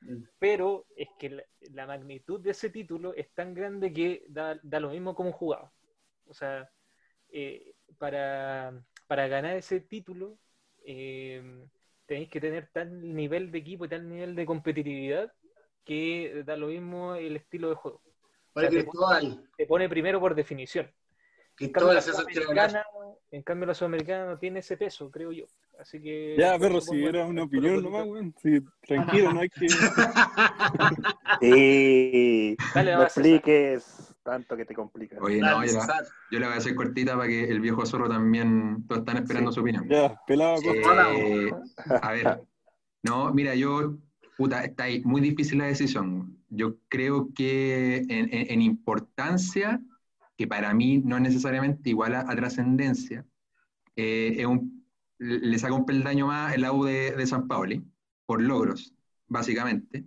Mm. 0.00 0.22
Pero 0.38 0.86
es 0.96 1.08
que 1.18 1.30
la, 1.30 1.42
la 1.72 1.86
magnitud 1.86 2.40
de 2.40 2.50
ese 2.50 2.70
título 2.70 3.14
es 3.14 3.32
tan 3.32 3.54
grande 3.54 3.92
que 3.92 4.24
da, 4.28 4.58
da 4.62 4.80
lo 4.80 4.90
mismo 4.90 5.14
como 5.14 5.32
jugaba. 5.32 5.72
O 6.26 6.34
sea, 6.34 6.70
eh, 7.28 7.74
para, 7.98 8.72
para 9.06 9.28
ganar 9.28 9.56
ese 9.56 9.80
título 9.80 10.38
eh, 10.84 11.64
tenéis 12.06 12.28
que 12.28 12.40
tener 12.40 12.68
tal 12.72 13.14
nivel 13.14 13.50
de 13.50 13.58
equipo 13.58 13.84
y 13.84 13.88
tal 13.88 14.08
nivel 14.08 14.34
de 14.34 14.46
competitividad 14.46 15.32
que 15.84 16.42
da 16.44 16.56
lo 16.56 16.68
mismo 16.68 17.14
el 17.14 17.36
estilo 17.36 17.68
de 17.68 17.74
juego. 17.76 18.02
O 18.54 18.60
sea, 18.60 18.70
te- 18.70 18.84
pone 19.66 19.88
primero 19.88 20.20
por 20.20 20.34
definición. 20.34 20.90
Cambio, 21.72 21.94
la 21.94 22.00
en 23.30 23.42
cambio, 23.42 23.66
la 23.66 23.74
sudamericana 23.74 24.26
no 24.26 24.38
tiene 24.38 24.60
ese 24.60 24.76
peso, 24.76 25.10
creo 25.10 25.32
yo. 25.32 25.46
Así 25.80 26.00
que. 26.00 26.36
Ya, 26.38 26.58
perro, 26.58 26.80
si 26.80 27.04
era 27.04 27.26
una 27.26 27.42
opinión 27.44 27.82
nomás, 27.82 28.06
weón. 28.06 28.34
Sí, 28.42 28.60
tranquilo, 28.86 29.32
no 29.32 29.40
hay 29.40 29.48
que... 29.48 29.66
Sí. 31.40 32.56
Dale, 32.74 32.94
no 32.94 33.02
expliques 33.02 34.14
tanto 34.22 34.56
que 34.56 34.64
te 34.64 34.74
complica. 34.74 35.16
Oye, 35.20 35.40
no, 35.40 35.46
Dale, 35.60 35.68
yo 35.72 35.78
yo 36.30 36.40
la 36.40 36.46
voy 36.46 36.54
a 36.54 36.58
hacer 36.58 36.74
cortita 36.74 37.14
para 37.16 37.28
que 37.28 37.44
el 37.44 37.60
viejo 37.60 37.84
zorro 37.86 38.08
también, 38.08 38.84
todos 38.88 39.00
están 39.00 39.18
esperando 39.18 39.52
su 39.52 39.60
opinión. 39.60 39.86
Ya, 39.88 40.18
pelado, 40.26 40.56
Eh, 40.64 41.52
a 42.02 42.12
ver, 42.12 42.40
no, 43.02 43.32
mira, 43.32 43.54
yo, 43.54 43.96
puta, 44.36 44.64
está 44.64 44.84
ahí, 44.84 45.02
muy 45.04 45.20
difícil 45.20 45.58
la 45.58 45.66
decisión. 45.66 46.36
Yo 46.48 46.76
creo 46.88 47.28
que 47.34 47.98
en, 47.98 48.32
en- 48.34 48.50
en 48.50 48.62
importancia, 48.62 49.80
que 50.36 50.46
para 50.46 50.72
mí 50.74 50.98
no 51.04 51.16
es 51.16 51.22
necesariamente 51.22 51.90
igual 51.90 52.14
a, 52.14 52.20
a 52.20 52.34
trascendencia, 52.36 53.24
eh, 53.94 54.34
es 54.38 54.46
un- 54.46 54.75
le 55.18 55.58
saca 55.58 55.74
un 55.74 55.86
peldaño 55.86 56.26
más 56.26 56.54
el 56.54 56.64
AU 56.64 56.84
de, 56.84 57.12
de 57.16 57.26
San 57.26 57.48
Pauli, 57.48 57.82
por 58.26 58.42
logros, 58.42 58.94
básicamente. 59.28 60.04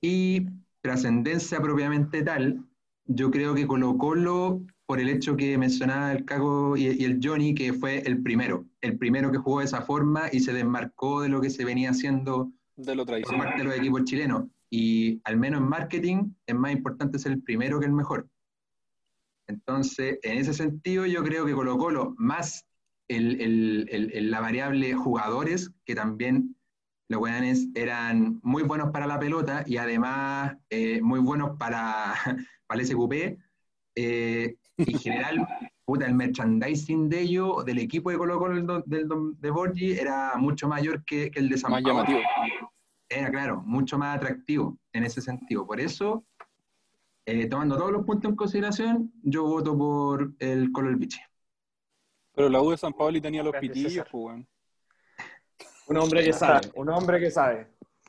Y 0.00 0.46
trascendencia 0.80 1.60
propiamente 1.60 2.22
tal, 2.22 2.64
yo 3.06 3.30
creo 3.30 3.54
que 3.54 3.66
Colo 3.66 3.96
Colo, 3.98 4.62
por 4.86 5.00
el 5.00 5.08
hecho 5.08 5.36
que 5.36 5.56
mencionaba 5.58 6.12
el 6.12 6.24
Cago 6.24 6.76
y, 6.76 6.86
y 6.88 7.04
el 7.04 7.20
Johnny, 7.22 7.54
que 7.54 7.72
fue 7.72 7.98
el 8.00 8.22
primero, 8.22 8.66
el 8.80 8.98
primero 8.98 9.30
que 9.30 9.38
jugó 9.38 9.60
de 9.60 9.66
esa 9.66 9.82
forma 9.82 10.28
y 10.32 10.40
se 10.40 10.52
desmarcó 10.52 11.22
de 11.22 11.28
lo 11.28 11.40
que 11.40 11.50
se 11.50 11.64
venía 11.64 11.90
haciendo 11.90 12.52
De 12.76 12.94
lo 12.94 13.06
por 13.06 13.06
tradicional. 13.06 13.46
parte 13.46 13.62
de 13.62 13.64
los 13.64 13.76
equipos 13.76 14.04
chilenos. 14.04 14.44
Y 14.70 15.20
al 15.24 15.36
menos 15.36 15.60
en 15.60 15.68
marketing 15.68 16.34
es 16.46 16.54
más 16.54 16.72
importante 16.72 17.18
ser 17.18 17.32
el 17.32 17.42
primero 17.42 17.78
que 17.78 17.86
el 17.86 17.92
mejor. 17.92 18.28
Entonces, 19.46 20.18
en 20.22 20.38
ese 20.38 20.54
sentido, 20.54 21.06
yo 21.06 21.22
creo 21.22 21.44
que 21.44 21.52
Colo 21.52 21.76
Colo, 21.78 22.14
más 22.16 22.66
el- 23.08 23.40
el- 23.40 23.88
el- 23.90 24.12
el- 24.12 24.30
la 24.30 24.40
variable 24.40 24.94
jugadores, 24.94 25.70
que 25.84 25.94
también 25.94 26.56
los 27.08 27.20
weones 27.20 27.68
eran 27.74 28.40
muy 28.42 28.62
buenos 28.62 28.90
para 28.90 29.06
la 29.06 29.18
pelota 29.18 29.64
y 29.66 29.76
además 29.76 30.56
eh, 30.70 31.00
muy 31.02 31.20
buenos 31.20 31.56
para, 31.58 32.14
para 32.66 32.80
el 32.80 32.86
SQP, 32.86 33.38
eh, 33.94 34.56
en 34.78 34.98
general, 34.98 35.36
puta, 35.84 36.06
el 36.06 36.14
merchandising 36.14 37.08
de 37.10 37.20
ellos, 37.20 37.64
del 37.64 37.78
equipo 37.78 38.10
de 38.10 38.16
Colo 38.16 38.38
Colo 38.38 38.54
del, 38.54 38.82
del 38.86 39.08
de 39.38 39.50
Borgi, 39.50 39.92
era 39.92 40.32
mucho 40.36 40.68
mayor 40.68 41.04
que, 41.04 41.30
que 41.30 41.40
el 41.40 41.48
de 41.50 41.58
San 41.58 41.70
Más 41.70 41.82
llamativo. 41.82 42.20
Era, 43.08 43.30
claro, 43.30 43.62
mucho 43.66 43.98
más 43.98 44.16
atractivo 44.16 44.78
en 44.94 45.04
ese 45.04 45.20
sentido. 45.20 45.66
Por 45.66 45.80
eso, 45.80 46.24
eh, 47.26 47.46
tomando 47.46 47.76
todos 47.76 47.92
los 47.92 48.06
puntos 48.06 48.30
en 48.30 48.36
consideración, 48.36 49.12
yo 49.22 49.44
voto 49.44 49.76
por 49.76 50.32
el 50.38 50.72
Colo 50.72 50.96
Biche. 50.96 51.20
Pero 52.34 52.48
la 52.48 52.60
U 52.60 52.70
de 52.70 52.76
San 52.78 52.92
Paoli 52.92 53.20
tenía 53.20 53.42
los 53.42 53.54
pitillos, 53.56 54.06
pues, 54.10 54.24
weón. 54.24 54.48
Un 55.88 55.96
hombre 55.98 56.22
que 56.24 56.32
sabe, 56.32 56.70
un 56.74 56.88
hombre 56.88 57.20
que 57.20 57.30
sabe. 57.30 57.68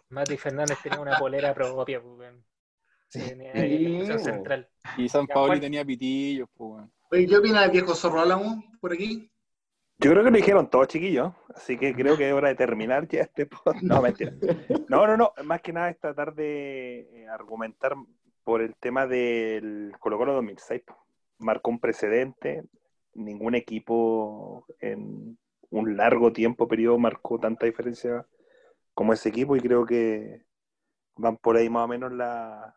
Mati 0.09 0.37
Fernández 0.37 0.77
tenía 0.81 0.99
una 0.99 1.17
polera 1.17 1.53
propia, 1.53 2.01
pues. 2.01 2.33
Tenía 3.09 3.53
Sí, 3.53 4.23
central. 4.23 4.69
Y 4.97 5.09
San 5.09 5.27
Juan. 5.27 5.59
tenía 5.59 5.83
pitillos, 5.83 6.47
pues, 6.55 6.71
weón. 6.71 6.91
Oye, 7.11 7.27
¿qué 7.27 7.37
opina 7.37 7.63
el 7.65 7.71
viejo 7.71 7.93
zorro 7.95 8.21
Álamo 8.21 8.63
por 8.79 8.93
aquí? 8.93 9.29
Yo 9.99 10.11
creo 10.11 10.23
que 10.23 10.31
lo 10.31 10.35
dijeron 10.37 10.69
todos, 10.69 10.87
chiquillos. 10.87 11.31
Así 11.55 11.77
que 11.77 11.93
creo 11.93 12.17
que 12.17 12.27
es 12.27 12.33
hora 12.33 12.49
de 12.49 12.55
terminar 12.55 13.07
ya 13.07 13.21
este 13.21 13.45
podcast. 13.45 13.81
No, 13.83 14.01
mentira. 14.01 14.33
No, 14.87 15.05
no, 15.05 15.15
no. 15.17 15.33
Más 15.43 15.61
que 15.61 15.71
nada 15.73 15.89
es 15.89 15.99
tratar 15.99 16.33
de 16.33 17.01
eh, 17.13 17.27
argumentar 17.29 17.93
por 18.43 18.61
el 18.61 18.75
tema 18.75 19.05
del 19.05 19.93
Colo 19.99 20.17
Colo 20.17 20.33
2006. 20.33 20.81
po. 20.85 20.97
Marcó 21.37 21.69
un 21.69 21.79
precedente. 21.79 22.63
Ningún 23.15 23.55
equipo 23.55 24.65
en 24.79 25.37
un 25.69 25.97
largo 25.97 26.31
tiempo, 26.33 26.67
periodo, 26.67 26.97
marcó 26.99 27.39
tanta 27.39 27.65
diferencia 27.65 28.25
como 28.93 29.13
ese 29.13 29.29
equipo. 29.29 29.55
Y 29.55 29.61
creo 29.61 29.85
que 29.85 30.45
van 31.15 31.37
por 31.37 31.57
ahí 31.57 31.69
más 31.69 31.85
o 31.85 31.87
menos 31.87 32.11
la- 32.11 32.75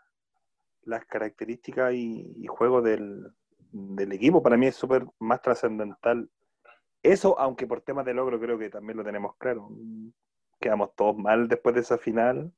las 0.82 1.04
características 1.06 1.92
y, 1.94 2.34
y 2.38 2.46
juego 2.46 2.80
del, 2.82 3.26
del 3.72 4.12
equipo. 4.12 4.42
Para 4.42 4.56
mí 4.56 4.66
es 4.66 4.76
súper 4.76 5.06
más 5.18 5.42
trascendental 5.42 6.30
eso, 7.02 7.38
aunque 7.38 7.66
por 7.66 7.82
temas 7.82 8.04
de 8.04 8.14
logro 8.14 8.40
creo 8.40 8.58
que 8.58 8.68
también 8.70 8.96
lo 8.96 9.04
tenemos 9.04 9.36
claro. 9.36 9.68
Quedamos 10.60 10.94
todos 10.96 11.16
mal 11.16 11.46
después 11.48 11.74
de 11.74 11.82
esa 11.82 11.98
final. 11.98 12.52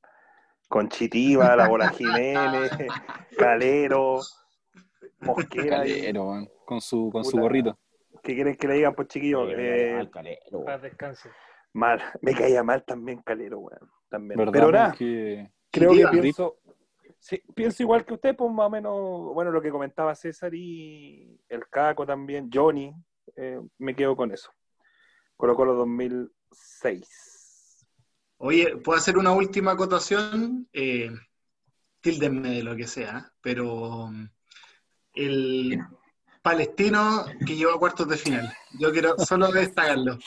Con 0.67 0.89
Chitiba, 0.89 1.55
la 1.55 1.67
Bola 1.67 1.89
Jiménez, 1.91 2.71
Calero, 3.37 4.21
Mosquera. 5.21 5.77
Calero, 5.77 6.23
weón, 6.29 6.49
con 6.65 6.81
su, 6.81 7.09
con 7.11 7.23
su 7.25 7.37
gorrito. 7.37 7.77
¿Qué 8.23 8.35
quieren 8.35 8.55
que 8.57 8.67
le 8.67 8.73
digan, 8.75 8.95
pues 8.95 9.07
chiquillos? 9.07 9.47
Calero, 9.49 9.75
Eh, 9.75 9.95
mal, 9.95 10.09
Calero. 10.09 10.65
Paz 10.65 10.81
descanse. 10.81 11.29
mal, 11.73 12.01
me 12.21 12.33
caía 12.33 12.63
mal 12.63 12.83
también 12.83 13.21
Calero, 13.23 13.59
weón. 13.59 13.89
También. 14.09 14.37
¿Verdad? 14.37 14.53
Pero 14.53 14.71
nada, 14.71 14.95
creo 15.71 15.91
que 15.93 16.07
pienso, 16.19 16.57
sí, 17.19 17.41
pienso 17.55 17.83
igual 17.83 18.05
que 18.05 18.13
usted, 18.15 18.35
pues 18.35 18.51
más 18.51 18.67
o 18.67 18.69
menos, 18.69 19.33
bueno, 19.33 19.51
lo 19.51 19.61
que 19.61 19.69
comentaba 19.71 20.15
César 20.15 20.53
y 20.55 21.39
el 21.47 21.67
Caco 21.69 22.05
también, 22.05 22.49
Johnny, 22.51 22.93
eh, 23.35 23.59
me 23.77 23.95
quedo 23.95 24.15
con 24.15 24.31
eso. 24.31 24.51
Colo 25.37 25.55
Colo 25.55 25.73
2006. 25.75 27.85
Oye, 28.37 28.77
¿puedo 28.77 28.97
hacer 28.97 29.17
una 29.17 29.31
última 29.31 29.71
acotación? 29.71 30.67
Eh, 30.73 31.11
tíldenme 32.01 32.49
de 32.49 32.63
lo 32.63 32.75
que 32.75 32.87
sea, 32.87 33.31
pero 33.41 34.09
el 35.25 35.79
palestino 36.41 37.25
que 37.45 37.55
llegó 37.55 37.71
a 37.73 37.79
cuartos 37.79 38.07
de 38.07 38.17
final. 38.17 38.53
Yo 38.79 38.91
quiero 38.91 39.15
solo 39.19 39.51
destacarlo. 39.51 40.17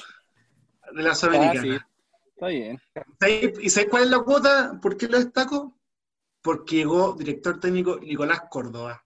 De 0.95 1.03
la 1.03 1.13
Ah, 1.13 1.15
Sudamericana. 1.15 1.63
sí. 1.63 2.29
Está 2.35 2.47
bien. 2.49 2.81
¿Sabéis- 3.21 3.59
¿Y 3.63 3.71
sabéis 3.71 3.91
cuál 3.91 4.03
es 4.05 4.11
la 4.11 4.19
cuota? 4.21 4.79
¿Por 4.83 4.97
qué 4.97 5.09
lo 5.09 5.19
destaco? 5.19 5.79
Porque 6.43 6.77
llegó 6.77 7.15
director 7.15 7.59
técnico 7.61 7.99
Nicolás 8.01 8.43
Córdoba, 8.51 9.05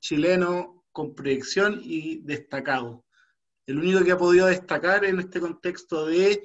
chileno 0.00 0.84
con 0.90 1.14
proyección 1.14 1.80
y 1.82 2.20
destacado. 2.22 3.04
El 3.66 3.78
único 3.78 4.02
que 4.04 4.12
ha 4.12 4.18
podido 4.18 4.46
destacar 4.46 5.04
en 5.04 5.20
este 5.20 5.38
contexto 5.40 6.06
de 6.06 6.42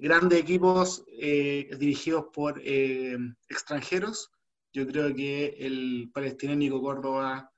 grandes 0.00 0.38
equipos 0.40 1.04
eh, 1.20 1.70
dirigidos 1.78 2.26
por 2.32 2.60
eh, 2.62 3.16
extranjeros, 3.48 4.30
yo 4.72 4.86
creo 4.86 5.14
que 5.14 5.56
el 5.58 6.10
palestino 6.12 6.54
Nico 6.54 6.80
Córdoba, 6.82 7.50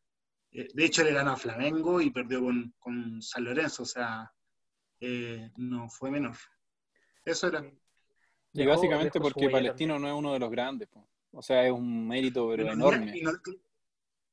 de 0.51 0.85
hecho 0.85 1.03
le 1.05 1.13
ganó 1.13 1.33
a 1.33 1.37
Flamengo 1.37 2.01
y 2.01 2.11
perdió 2.11 2.41
con, 2.41 2.75
con 2.79 3.23
San 3.23 3.45
Lorenzo, 3.45 3.83
o 3.83 3.87
sea, 3.87 4.33
eh, 5.01 5.51
no 5.57 5.89
fue 5.89 6.11
menor. 6.11 6.37
Eso 7.25 7.49
era. 7.49 7.61
Y 8.53 8.65
Dejó- 8.65 8.71
básicamente 8.71 9.21
porque 9.21 9.51
Palestino 9.51 9.99
no 9.99 10.09
es 10.09 10.15
uno 10.15 10.33
de 10.33 10.39
los 10.39 10.51
grandes. 10.51 10.89
po. 10.89 11.07
O 11.33 11.43
sea, 11.43 11.65
es 11.67 11.71
un 11.73 12.09
mérito 12.09 12.49
pero 12.49 12.63
Y 12.63 12.67
no 12.67 12.73
enorme. 12.73 13.07
tenía- 13.07 13.17
y, 13.17 13.23
no, 13.23 13.33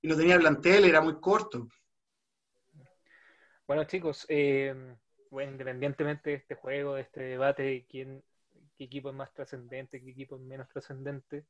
y 0.02 0.08
no 0.08 0.16
tenía 0.16 0.40
plantel, 0.40 0.86
era 0.86 1.02
muy 1.02 1.20
corto. 1.20 1.68
Bueno, 3.68 3.84
chicos, 3.86 4.26
eh, 4.30 4.96
bueno, 5.32 5.52
independientemente 5.54 6.30
de 6.30 6.36
este 6.38 6.56
juego, 6.56 6.96
de 6.96 7.02
este 7.02 7.22
debate 7.22 7.64
de 7.64 7.86
quién, 7.90 8.24
qué 8.78 8.86
equipo 8.86 9.10
es 9.10 9.16
más 9.16 9.34
trascendente, 9.34 10.02
qué 10.02 10.12
equipo 10.12 10.36
es 10.36 10.42
menos 10.42 10.68
trascendente, 10.70 11.46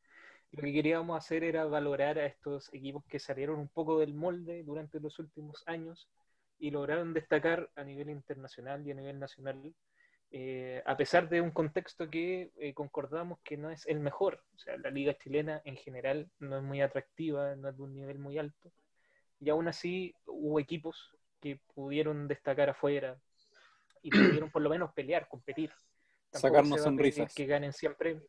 lo 0.52 0.62
que 0.62 0.74
queríamos 0.74 1.18
hacer 1.18 1.44
era 1.44 1.66
valorar 1.66 2.18
a 2.18 2.26
estos 2.26 2.74
equipos 2.74 3.04
que 3.06 3.20
salieron 3.20 3.60
un 3.60 3.68
poco 3.68 4.00
del 4.00 4.14
molde 4.14 4.64
durante 4.64 5.00
los 5.00 5.20
últimos 5.20 5.64
años 5.68 6.10
y 6.60 6.72
lograron 6.72 7.14
destacar 7.14 7.70
a 7.76 7.84
nivel 7.84 8.10
internacional 8.10 8.86
y 8.88 8.92
a 8.92 8.96
nivel 8.96 9.20
nacional, 9.20 9.74
eh, 10.32 10.82
a 10.86 10.96
pesar 10.96 11.28
de 11.28 11.42
un 11.42 11.52
contexto 11.52 12.10
que 12.10 12.52
eh, 12.58 12.74
concordamos 12.74 13.40
que 13.44 13.58
no 13.58 13.70
es 13.70 13.86
el 13.88 14.00
mejor. 14.00 14.44
O 14.56 14.58
sea, 14.58 14.78
la 14.78 14.90
liga 14.90 15.18
chilena 15.18 15.62
en 15.66 15.76
general 15.76 16.30
no 16.40 16.58
es 16.58 16.64
muy 16.64 16.82
atractiva, 16.82 17.56
no 17.56 17.70
es 17.70 17.76
de 17.76 17.84
un 17.84 17.94
nivel 17.94 18.20
muy 18.20 18.38
alto. 18.38 18.72
Y 19.42 19.50
aún 19.50 19.68
así 19.68 20.16
hubo 20.26 20.60
equipos 20.60 21.18
que 21.42 21.60
pudieron 21.74 22.28
destacar 22.28 22.70
afuera 22.70 23.20
y 24.02 24.10
pudieron 24.10 24.50
por 24.52 24.62
lo 24.62 24.70
menos 24.70 24.94
pelear, 24.94 25.28
competir. 25.28 25.72
Sacarnos 26.40 26.82
sonrisas. 26.82 27.34
Que 27.34 27.46
ganen 27.46 27.74
siempre. 27.74 28.22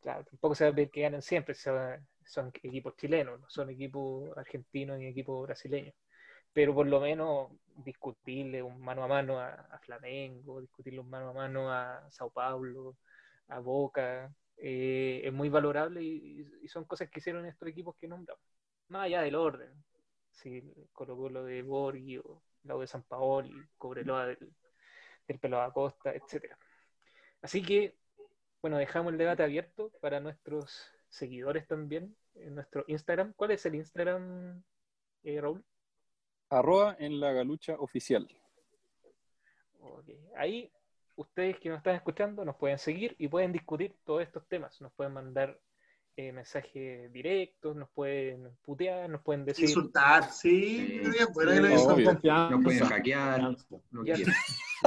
Claro, 0.00 0.24
tampoco 0.24 0.54
se 0.54 0.64
va 0.64 0.70
a 0.70 0.74
pedir 0.74 0.90
que 0.90 1.02
ganen 1.02 1.22
siempre. 1.22 1.54
son 1.54 2.52
equipos 2.62 2.96
chilenos, 2.96 3.40
no 3.40 3.48
son 3.48 3.70
equipos 3.70 4.36
argentinos 4.36 4.98
ni 4.98 5.06
equipos 5.06 5.46
brasileños. 5.46 5.94
Pero 6.52 6.74
por 6.74 6.86
lo 6.86 7.00
menos 7.00 7.50
discutirle 7.84 8.62
un 8.62 8.80
mano 8.80 9.04
a 9.04 9.08
mano 9.08 9.38
a, 9.38 9.50
a 9.50 9.78
Flamengo, 9.80 10.60
discutirle 10.60 11.00
un 11.00 11.10
mano 11.10 11.30
a 11.30 11.32
mano 11.32 11.70
a 11.70 12.08
Sao 12.10 12.30
Paulo, 12.30 12.96
a 13.48 13.58
Boca, 13.58 14.32
eh, 14.56 15.20
es 15.24 15.32
muy 15.32 15.48
valorable 15.50 16.02
y, 16.02 16.46
y 16.62 16.68
son 16.68 16.84
cosas 16.84 17.10
que 17.10 17.20
hicieron 17.20 17.44
estos 17.44 17.68
equipos 17.68 17.94
que 17.96 18.08
nombramos. 18.08 18.42
Más 18.88 19.04
allá 19.04 19.22
del 19.22 19.34
orden, 19.34 19.70
si 20.30 20.62
Colo 20.92 21.16
Colo 21.16 21.44
de 21.44 21.62
Borghi 21.62 22.18
o 22.18 22.42
U 22.64 22.80
de 22.80 22.86
San 22.86 23.02
Paoli, 23.02 23.54
Cobreloa 23.76 24.26
del, 24.26 24.52
del 25.28 25.38
Pelado 25.38 25.62
Acosta, 25.62 26.12
etcétera. 26.12 26.58
Así 27.42 27.62
que, 27.62 27.94
bueno, 28.62 28.78
dejamos 28.78 29.12
el 29.12 29.18
debate 29.18 29.42
abierto 29.42 29.92
para 30.00 30.20
nuestros 30.20 30.90
seguidores 31.08 31.66
también 31.66 32.16
en 32.34 32.54
nuestro 32.54 32.84
Instagram. 32.88 33.32
¿Cuál 33.36 33.52
es 33.52 33.64
el 33.66 33.74
Instagram, 33.76 34.62
eh, 35.22 35.40
Raúl? 35.40 35.64
Arroba 36.50 36.96
en 36.98 37.20
la 37.20 37.32
galucha 37.32 37.74
oficial. 37.78 38.28
Ahí 40.36 40.70
ustedes 41.16 41.58
que 41.58 41.68
nos 41.68 41.78
están 41.78 41.94
escuchando 41.94 42.44
nos 42.44 42.56
pueden 42.56 42.78
seguir 42.78 43.14
y 43.18 43.28
pueden 43.28 43.52
discutir 43.52 43.96
todos 44.04 44.22
estos 44.22 44.46
temas. 44.48 44.80
Nos 44.80 44.92
pueden 44.92 45.12
mandar 45.14 45.58
eh, 46.16 46.32
mensajes 46.32 47.12
directos, 47.12 47.76
nos 47.76 47.88
pueden 47.90 48.50
putear, 48.62 49.08
nos 49.08 49.22
pueden 49.22 49.44
decir... 49.44 49.66
Insultar, 49.68 50.30
sí, 50.30 51.02
Sí. 51.04 51.24
bueno 51.34 51.52
Sí, 51.52 51.72
insulten. 51.72 51.90
obvio. 51.92 52.06
Confianza. 52.06 52.50
No 52.56 52.62
pueden 52.62 52.84
hackear, 52.84 53.40
Confianza. 53.92 54.32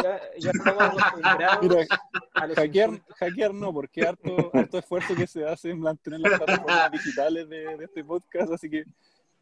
Ya, 0.03 0.49
estamos 0.51 0.81
acostumbrados 0.83 1.59
Mira, 1.61 1.85
a 2.33 2.47
los 2.47 2.55
Hackear, 2.55 2.89
insultos. 2.89 3.15
hackear 3.17 3.53
no, 3.53 3.73
porque 3.73 4.07
harto, 4.07 4.51
harto 4.53 4.77
esfuerzo 4.79 5.15
que 5.15 5.27
se 5.27 5.45
hace 5.45 5.71
en 5.71 5.79
mantener 5.79 6.19
las 6.21 6.37
plataformas 6.39 6.91
digitales 6.91 7.49
de, 7.49 7.77
de 7.77 7.85
este 7.85 8.03
podcast, 8.03 8.51
así 8.51 8.69
que 8.69 8.83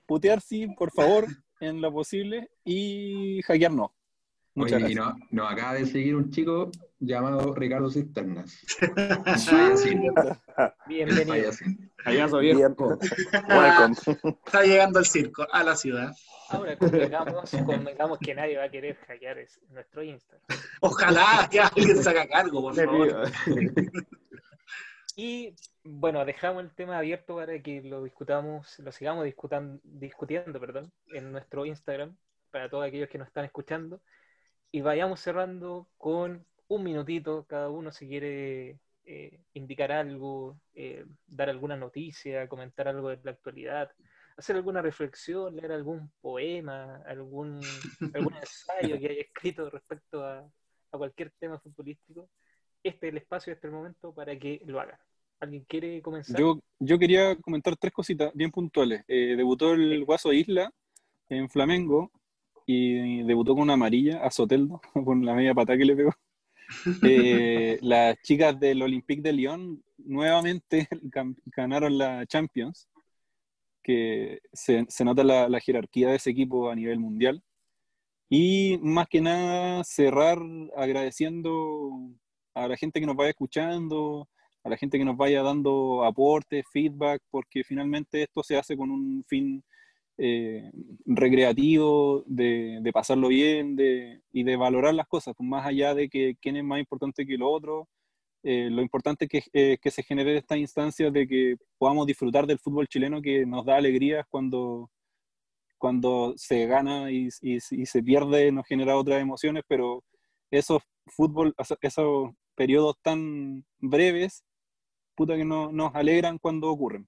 putear 0.06 0.42
sí, 0.42 0.68
por 0.68 0.92
favor, 0.92 1.26
en 1.60 1.82
lo 1.82 1.92
posible, 1.92 2.50
y 2.64 3.42
hackear 3.44 3.72
no. 3.72 3.94
Muchas 4.56 4.82
Oye, 4.82 4.94
y 4.94 4.96
no- 4.96 5.16
nos 5.30 5.52
acaba 5.52 5.76
de 5.76 5.86
seguir 5.86 6.16
un 6.16 6.32
chico 6.32 6.72
llamado 7.00 7.54
Ricardo 7.54 7.92
Cisternas. 7.92 8.58
Bienvenido. 10.88 11.52
Payaso. 12.04 12.38
Welcome. 12.38 12.98
Está 14.46 14.64
llegando 14.64 15.00
al 15.00 15.06
circo, 15.06 15.46
a 15.52 15.64
la 15.64 15.76
ciudad. 15.76 16.16
Ahora 16.50 16.78
convengamos, 16.78 17.52
convengamos 17.66 18.20
que 18.20 18.34
nadie 18.36 18.58
va 18.58 18.64
a 18.66 18.70
querer 18.70 18.96
hackear 19.08 19.38
es- 19.40 19.60
nuestro 19.70 20.04
Instagram. 20.04 20.46
Ojalá 20.82 21.48
que 21.52 21.60
alguien 21.60 21.98
se 22.04 22.10
haga 22.10 22.28
cargo, 22.28 22.62
por 22.62 22.76
favor. 22.76 23.24
Y 25.20 25.56
bueno, 25.84 26.24
dejamos 26.26 26.64
el 26.64 26.72
tema 26.76 27.00
abierto 27.00 27.36
para 27.38 27.60
que 27.64 27.82
lo 27.82 28.04
discutamos, 28.04 28.78
lo 28.78 28.92
sigamos 28.92 29.26
discutan- 29.26 29.80
discutiendo, 29.84 30.60
perdón, 30.60 30.92
en 31.08 31.32
nuestro 31.32 31.66
Instagram, 31.66 32.16
para 32.52 32.70
todos 32.70 32.86
aquellos 32.86 33.10
que 33.10 33.18
nos 33.18 33.28
están 33.28 33.44
escuchando. 33.46 34.00
Y 34.72 34.82
vayamos 34.82 35.20
cerrando 35.20 35.88
con 35.98 36.46
un 36.68 36.84
minutito, 36.84 37.46
cada 37.48 37.70
uno 37.70 37.92
si 37.92 38.08
quiere 38.08 38.78
eh, 39.06 39.40
indicar 39.54 39.92
algo, 39.92 40.60
eh, 40.76 41.04
dar 41.26 41.50
alguna 41.50 41.76
noticia, 41.78 42.48
comentar 42.48 42.88
algo 42.88 43.10
de 43.10 43.20
la 43.24 43.32
actualidad, 43.32 43.92
hacer 44.38 44.56
alguna 44.56 44.82
reflexión, 44.82 45.56
leer 45.56 45.72
algún 45.72 46.12
poema, 46.22 47.02
algún, 47.08 47.60
algún 48.14 48.34
ensayo 48.42 49.00
que 49.00 49.10
haya 49.10 49.22
escrito 49.22 49.70
respecto 49.70 50.24
a, 50.24 50.40
a 50.92 50.98
cualquier 50.98 51.32
tema 51.40 51.60
futbolístico. 51.60 52.30
Este 52.84 53.08
es 53.08 53.12
el 53.12 53.18
espacio, 53.18 53.52
este 53.52 53.68
es 53.68 53.74
el 53.74 53.78
momento 53.78 54.14
para 54.14 54.38
que 54.38 54.62
lo 54.66 54.80
hagan. 54.80 54.98
¿Alguien 55.40 55.66
quiere 55.68 56.02
comenzar? 56.02 56.40
Yo, 56.40 56.60
yo 56.80 56.98
quería 56.98 57.36
comentar 57.36 57.76
tres 57.78 57.94
cositas 57.94 58.32
bien 58.34 58.52
puntuales. 58.52 59.04
Eh, 59.08 59.36
debutó 59.36 59.74
el 59.74 60.04
Guaso 60.04 60.34
Isla 60.34 60.72
en 61.30 61.50
Flamengo 61.50 62.12
y 62.66 63.24
debutó 63.24 63.54
con 63.54 63.64
una 63.64 63.74
amarilla 63.74 64.24
a 64.24 64.32
Soteldo, 64.32 64.82
con 65.06 65.26
la 65.26 65.34
media 65.34 65.54
pata 65.54 65.78
que 65.78 65.86
le 65.86 65.96
pegó. 65.96 66.14
Eh, 67.02 67.80
las 67.82 68.22
chicas 68.24 68.60
del 68.60 68.82
Olympique 68.82 69.22
de 69.22 69.32
Lyon 69.32 69.82
nuevamente 70.00 70.90
ganaron 71.46 71.98
la 71.98 72.26
Champions, 72.26 72.90
que 73.88 74.42
se, 74.52 74.86
se 74.90 75.06
nota 75.06 75.24
la, 75.24 75.48
la 75.48 75.62
jerarquía 75.62 76.10
de 76.10 76.18
ese 76.18 76.32
equipo 76.32 76.70
a 76.70 76.76
nivel 76.76 77.00
mundial. 77.00 77.42
Y 78.30 78.78
más 78.82 79.08
que 79.08 79.22
nada 79.22 79.86
cerrar 79.86 80.40
agradeciendo 80.76 82.12
a 82.54 82.68
la 82.68 82.76
gente 82.76 83.00
que 83.00 83.06
nos 83.06 83.16
vaya 83.16 83.30
escuchando, 83.30 84.28
a 84.66 84.70
la 84.70 84.76
gente 84.76 84.98
que 84.98 85.06
nos 85.06 85.16
vaya 85.16 85.42
dando 85.42 86.04
aportes, 86.04 86.66
feedback, 86.74 87.22
porque 87.30 87.64
finalmente 87.64 88.24
esto 88.24 88.44
se 88.44 88.58
hace 88.58 88.76
con 88.76 88.92
un 88.92 89.24
fin 89.26 89.64
eh, 90.18 90.70
recreativo, 91.06 92.24
de, 92.26 92.80
de 92.82 92.92
pasarlo 92.92 93.30
bien 93.30 93.78
de, 93.78 94.20
y 94.34 94.44
de 94.44 94.58
valorar 94.58 94.94
las 94.94 95.08
cosas, 95.08 95.34
pues 95.38 95.48
más 95.48 95.66
allá 95.66 95.94
de 95.94 96.10
que 96.10 96.36
quién 96.42 96.58
es 96.58 96.66
más 96.66 96.80
importante 96.80 97.26
que 97.26 97.38
lo 97.38 97.50
otro, 97.50 97.88
eh, 98.50 98.70
lo 98.70 98.82
importante 98.82 99.26
es 99.26 99.30
que, 99.32 99.42
eh, 99.54 99.78
que 99.82 99.92
se 99.92 100.04
genere 100.04 100.38
esta 100.38 100.56
instancia 100.58 101.12
de 101.12 101.28
que 101.28 101.56
podamos 101.78 102.06
disfrutar 102.08 102.46
del 102.48 102.60
fútbol 102.60 102.88
chileno 102.88 103.22
que 103.22 103.46
nos 103.46 103.66
da 103.66 103.76
alegrías 103.78 104.26
cuando, 104.30 104.90
cuando 105.78 106.34
se 106.38 106.66
gana 106.66 107.12
y, 107.12 107.28
y- 107.42 107.58
y 107.58 107.86
se 107.86 108.02
pierde, 108.04 108.52
nos 108.52 108.66
genera 108.68 108.98
otras 108.98 109.22
emociones, 109.22 109.64
pero 109.68 110.04
esos 110.50 110.82
fútbol, 111.08 111.54
esos 111.82 112.32
periodos 112.56 112.96
tan 113.02 113.64
breves 113.80 114.44
puta 115.16 115.36
que 115.36 115.46
no, 115.46 115.72
nos 115.72 115.94
alegran 115.96 116.38
cuando 116.38 116.70
ocurren. 116.70 117.08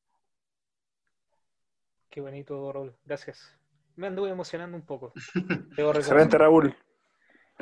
Qué 2.10 2.22
bonito, 2.22 2.72
Raúl. 2.74 2.96
Gracias. 3.06 3.56
Me 3.96 4.08
anduve 4.08 4.30
emocionando 4.32 4.76
un 4.76 4.86
poco. 4.86 5.14
Excelente, 5.78 6.38
Raúl. 6.38 6.76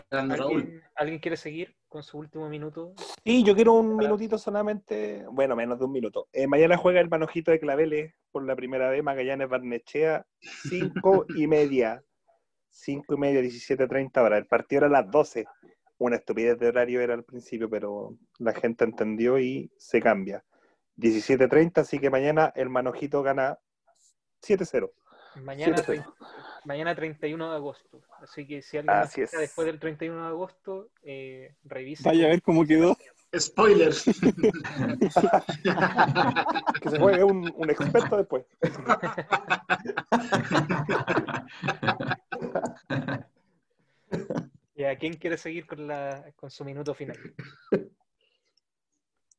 ¿Alguien, 0.09 0.81
¿Alguien 0.95 1.19
quiere 1.19 1.37
seguir 1.37 1.75
con 1.87 2.03
su 2.03 2.17
último 2.17 2.47
minuto? 2.49 2.93
Sí, 3.23 3.43
yo 3.43 3.55
quiero 3.55 3.73
un 3.73 3.97
minutito 3.97 4.37
solamente, 4.37 5.25
bueno, 5.31 5.55
menos 5.55 5.79
de 5.79 5.85
un 5.85 5.91
minuto. 5.91 6.27
Eh, 6.31 6.47
mañana 6.47 6.77
juega 6.77 7.01
el 7.01 7.09
manojito 7.09 7.51
de 7.51 7.59
Claveles 7.59 8.13
por 8.31 8.45
la 8.45 8.55
primera 8.55 8.89
vez, 8.89 9.03
Magallanes 9.03 9.49
Barnechea, 9.49 10.25
cinco 10.39 11.25
y 11.35 11.47
media. 11.47 12.03
Cinco 12.69 13.15
y 13.15 13.17
media, 13.17 13.41
17.30 13.41 14.21
horas. 14.21 14.39
El 14.39 14.45
partido 14.45 14.85
era 14.85 14.87
a 14.87 15.01
las 15.01 15.11
12. 15.11 15.45
Una 15.97 16.17
estupidez 16.17 16.59
de 16.59 16.67
horario 16.67 17.01
era 17.01 17.15
al 17.15 17.23
principio, 17.23 17.69
pero 17.69 18.15
la 18.37 18.53
gente 18.53 18.85
entendió 18.85 19.39
y 19.39 19.71
se 19.77 19.99
cambia. 19.99 20.43
17.30, 20.97 21.79
así 21.79 21.99
que 21.99 22.09
mañana 22.09 22.53
el 22.55 22.69
manojito 22.69 23.23
gana 23.23 23.57
7-0. 24.41 24.91
Mañana, 25.41 25.75
7-0. 25.75 25.85
30 25.85 26.15
mañana 26.67 26.93
31 26.93 27.49
de 27.49 27.55
agosto. 27.55 28.01
Así 28.21 28.45
que 28.45 28.61
si 28.61 28.77
alguien 28.77 28.97
Así 28.97 29.21
es. 29.21 29.31
después 29.31 29.65
del 29.65 29.79
31 29.79 30.21
de 30.21 30.27
agosto, 30.27 30.89
eh, 31.01 31.55
revise. 31.63 32.03
Vaya 32.03 32.25
a 32.25 32.29
ver 32.29 32.41
cómo 32.41 32.65
quedó. 32.65 32.97
Spoilers. 33.37 34.05
Que 36.81 36.89
se 36.89 36.99
juegue 36.99 37.23
un, 37.23 37.51
un 37.55 37.69
experto 37.69 38.17
después. 38.17 38.45
¿Y 44.75 44.83
a 44.83 44.95
quién 44.97 45.13
quiere 45.15 45.37
seguir 45.37 45.65
con, 45.65 45.87
la, 45.87 46.31
con 46.35 46.51
su 46.51 46.63
minuto 46.63 46.93
final? 46.93 47.17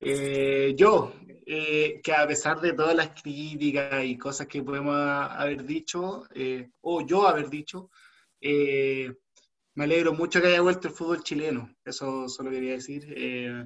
Eh, 0.01 0.75
yo, 0.77 1.13
eh, 1.47 2.01
que 2.03 2.13
a 2.13 2.27
pesar 2.27 2.61
de 2.61 2.73
todas 2.73 2.95
las 2.95 3.21
críticas 3.21 4.05
y 4.05 4.17
cosas 4.17 4.47
que 4.47 4.63
podemos 4.63 4.95
haber 4.97 5.65
dicho, 5.65 6.25
eh, 6.35 6.71
o 6.83 7.05
yo 7.07 7.27
haber 7.27 7.49
dicho, 7.51 7.91
eh, 8.41 9.13
me 9.75 9.85
alegro 9.85 10.13
mucho 10.13 10.41
que 10.41 10.49
haya 10.49 10.61
vuelto 10.63 10.89
el 10.89 10.95
fútbol 10.95 11.23
chileno. 11.25 11.75
Eso 11.85 12.29
solo 12.29 12.51
quería 12.51 12.73
decir. 12.73 13.05
eh, 13.17 13.65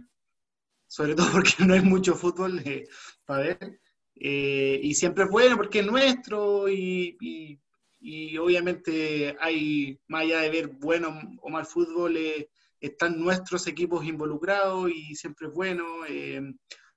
sobre 0.86 1.14
todo 1.14 1.28
porque 1.32 1.64
no 1.66 1.74
hay 1.74 1.80
mucho 1.82 2.14
fútbol 2.14 2.60
eh, 2.64 2.86
para 3.24 3.44
ver. 3.44 3.80
Y 4.14 4.94
siempre 4.94 5.24
es 5.24 5.30
bueno 5.30 5.56
porque 5.56 5.80
es 5.80 5.86
nuestro 5.86 6.68
y, 6.68 7.16
y- 7.20 7.58
y 8.04 8.36
obviamente 8.38 9.36
hay, 9.40 9.98
más 10.08 10.22
allá 10.22 10.40
de 10.40 10.50
ver 10.50 10.68
bueno 10.68 11.20
o 11.40 11.48
mal 11.50 11.64
fútbol, 11.66 12.16
están 12.82 13.18
nuestros 13.18 13.66
equipos 13.66 14.04
involucrados 14.04 14.90
y 14.90 15.14
siempre 15.14 15.48
es 15.48 15.54
bueno. 15.54 15.84
eh, 16.08 16.42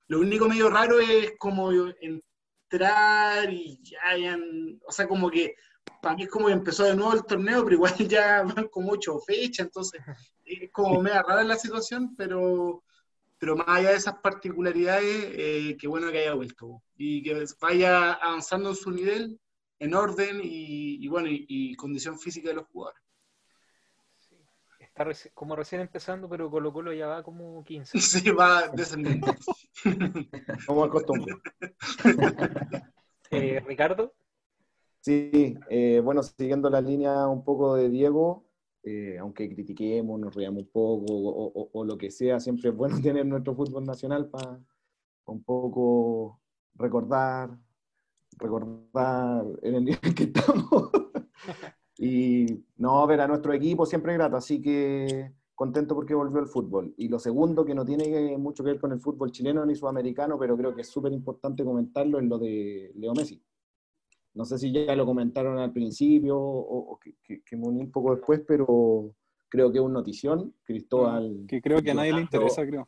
lo 0.08 0.20
único 0.20 0.48
medio 0.48 0.70
raro 0.70 1.00
es 1.00 1.32
como 1.38 1.70
entrar 2.00 3.52
y 3.52 3.78
ya 3.82 3.98
hayan, 4.04 4.78
o 4.86 4.92
sea, 4.92 5.08
como 5.08 5.30
que 5.30 5.54
para 6.00 6.14
mí 6.16 6.24
es 6.24 6.28
como 6.28 6.46
que 6.46 6.52
empezó 6.52 6.84
de 6.84 6.94
nuevo 6.94 7.14
el 7.14 7.24
torneo, 7.24 7.64
pero 7.64 7.76
igual 7.76 7.94
ya 8.08 8.42
van 8.42 8.68
como 8.68 8.92
ocho 8.92 9.18
fechas, 9.20 9.66
entonces 9.66 10.00
es 10.44 10.70
como 10.72 11.00
media 11.00 11.22
rara 11.22 11.42
la 11.42 11.56
situación, 11.56 12.14
pero, 12.16 12.84
pero 13.38 13.56
más 13.56 13.68
allá 13.68 13.90
de 13.90 13.96
esas 13.96 14.18
particularidades, 14.18 15.26
eh, 15.32 15.76
qué 15.78 15.88
bueno 15.88 16.10
que 16.10 16.18
haya 16.20 16.34
vuelto 16.34 16.82
y 16.96 17.22
que 17.22 17.44
vaya 17.60 18.12
avanzando 18.14 18.70
en 18.70 18.76
su 18.76 18.90
nivel, 18.90 19.40
en 19.78 19.94
orden 19.94 20.40
y, 20.42 21.04
y 21.04 21.08
bueno, 21.08 21.28
y, 21.28 21.44
y 21.48 21.74
condición 21.74 22.18
física 22.18 22.48
de 22.50 22.54
los 22.54 22.66
jugadores. 22.68 23.02
Está 24.96 25.04
reci- 25.10 25.30
como 25.34 25.54
recién 25.54 25.82
empezando, 25.82 26.26
pero 26.26 26.50
Colo 26.50 26.72
Colo 26.72 26.90
ya 26.90 27.06
va 27.06 27.22
como 27.22 27.62
15. 27.64 27.98
Sí, 28.00 28.30
va 28.30 28.68
descendiendo. 28.68 29.34
Como 30.66 30.84
al 30.84 30.88
costumbre. 30.90 31.34
Eh, 33.30 33.60
Ricardo, 33.66 34.14
Sí, 35.02 35.54
eh, 35.68 36.00
bueno, 36.02 36.22
siguiendo 36.22 36.70
la 36.70 36.80
línea 36.80 37.28
un 37.28 37.44
poco 37.44 37.74
de 37.76 37.90
Diego, 37.90 38.46
eh, 38.84 39.18
aunque 39.20 39.48
critiquemos, 39.54 40.18
nos 40.18 40.34
riamos 40.34 40.62
un 40.62 40.70
poco 40.70 41.12
o, 41.12 41.46
o- 41.54 41.70
o 41.74 41.84
lo 41.84 41.98
que 41.98 42.10
sea, 42.10 42.40
siempre 42.40 42.70
es 42.70 42.74
bueno 42.76 42.96
tener 43.02 43.26
nuestro 43.26 43.54
fútbol 43.54 43.84
nacional 43.84 44.30
para 44.30 44.58
un 45.26 45.44
poco 45.44 46.40
recordar, 46.74 47.50
recordar 48.38 49.44
en 49.62 49.74
el 49.74 49.84
nivel 49.84 50.14
que 50.14 50.24
estamos. 50.24 50.90
y 51.98 52.64
no, 52.86 53.06
ver 53.06 53.20
a 53.20 53.28
nuestro 53.28 53.52
equipo 53.52 53.84
siempre 53.86 54.12
es 54.12 54.18
grato, 54.18 54.36
así 54.36 54.60
que 54.60 55.32
contento 55.54 55.94
porque 55.94 56.14
volvió 56.14 56.38
el 56.40 56.46
fútbol. 56.48 56.94
Y 56.96 57.08
lo 57.08 57.18
segundo, 57.18 57.64
que 57.64 57.74
no 57.74 57.84
tiene 57.84 58.36
mucho 58.38 58.62
que 58.62 58.70
ver 58.72 58.80
con 58.80 58.92
el 58.92 59.00
fútbol 59.00 59.32
chileno 59.32 59.64
ni 59.64 59.74
sudamericano, 59.74 60.38
pero 60.38 60.56
creo 60.56 60.74
que 60.74 60.82
es 60.82 60.88
súper 60.88 61.12
importante 61.12 61.64
comentarlo, 61.64 62.18
es 62.18 62.24
lo 62.26 62.38
de 62.38 62.92
Leo 62.94 63.14
Messi. 63.14 63.42
No 64.34 64.44
sé 64.44 64.58
si 64.58 64.70
ya 64.70 64.94
lo 64.94 65.06
comentaron 65.06 65.58
al 65.58 65.72
principio 65.72 66.38
o, 66.38 66.92
o 66.92 66.98
que, 66.98 67.14
que- 67.22 67.42
que 67.42 67.56
me 67.56 67.66
uní 67.68 67.80
un 67.80 67.90
poco 67.90 68.14
después, 68.14 68.42
pero 68.46 69.14
creo 69.48 69.72
que 69.72 69.78
es 69.78 69.84
una 69.84 69.94
notición. 69.94 70.54
Cristóbal 70.62 71.44
Que 71.48 71.62
creo 71.62 71.80
que 71.82 71.90
a 71.90 71.94
nadie 71.94 72.12
le 72.12 72.20
interesa, 72.20 72.66
creo. 72.66 72.86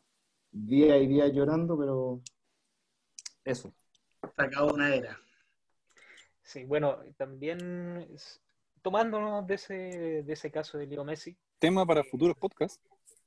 Día 0.52 0.98
y 0.98 1.06
día 1.06 1.26
llorando, 1.28 1.78
pero 1.78 2.20
eso. 3.44 3.72
Se 4.36 4.42
acabó 4.42 4.74
una 4.74 4.94
era. 4.94 5.18
sí, 6.42 6.64
bueno, 6.64 6.98
también 7.16 8.06
tomándonos 8.82 9.46
de 9.46 9.54
ese, 9.54 9.74
de 10.22 10.32
ese 10.32 10.50
caso 10.50 10.78
de 10.78 10.86
Leo 10.86 11.04
Messi, 11.04 11.36
Tema 11.58 11.84
para 11.84 12.04
futuros 12.04 12.36
podcasts. 12.36 12.80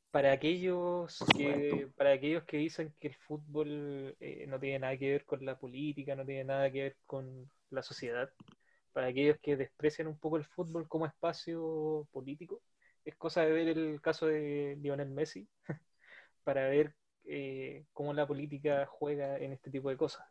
para 0.09 0.31
aquellos 0.31 1.19
que 1.35 1.89
para 1.95 2.13
aquellos 2.13 2.43
que 2.43 2.57
dicen 2.57 2.93
que 2.99 3.09
el 3.09 3.15
fútbol 3.15 4.15
eh, 4.19 4.45
no 4.47 4.59
tiene 4.59 4.79
nada 4.79 4.97
que 4.97 5.11
ver 5.11 5.25
con 5.25 5.45
la 5.45 5.57
política, 5.57 6.15
no 6.15 6.25
tiene 6.25 6.45
nada 6.45 6.71
que 6.71 6.83
ver 6.83 6.97
con 7.05 7.49
la 7.69 7.83
sociedad, 7.83 8.29
para 8.93 9.07
aquellos 9.07 9.37
que 9.41 9.57
desprecian 9.57 10.07
un 10.07 10.17
poco 10.17 10.37
el 10.37 10.45
fútbol 10.45 10.87
como 10.87 11.05
espacio 11.05 12.07
político, 12.11 12.61
es 13.05 13.15
cosa 13.15 13.41
de 13.41 13.51
ver 13.51 13.67
el 13.69 14.01
caso 14.01 14.27
de 14.27 14.77
Lionel 14.81 15.09
Messi 15.09 15.47
para 16.43 16.67
ver 16.67 16.95
eh, 17.25 17.85
cómo 17.93 18.13
la 18.13 18.27
política 18.27 18.85
juega 18.85 19.37
en 19.37 19.53
este 19.53 19.71
tipo 19.71 19.89
de 19.89 19.97
cosas. 19.97 20.25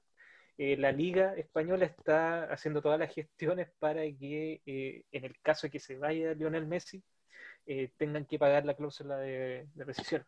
Eh, 0.62 0.76
la 0.76 0.92
Liga 0.92 1.34
Española 1.36 1.86
está 1.86 2.44
haciendo 2.52 2.82
todas 2.82 2.98
las 3.00 3.14
gestiones 3.14 3.70
para 3.78 4.02
que, 4.02 4.60
eh, 4.66 5.04
en 5.10 5.24
el 5.24 5.40
caso 5.40 5.66
de 5.66 5.70
que 5.70 5.80
se 5.80 5.96
vaya 5.96 6.34
Lionel 6.34 6.66
Messi, 6.66 7.02
eh, 7.66 7.92
tengan 7.96 8.26
que 8.26 8.38
pagar 8.38 8.66
la 8.66 8.74
cláusula 8.76 9.16
de, 9.18 9.66
rescisión. 9.76 10.26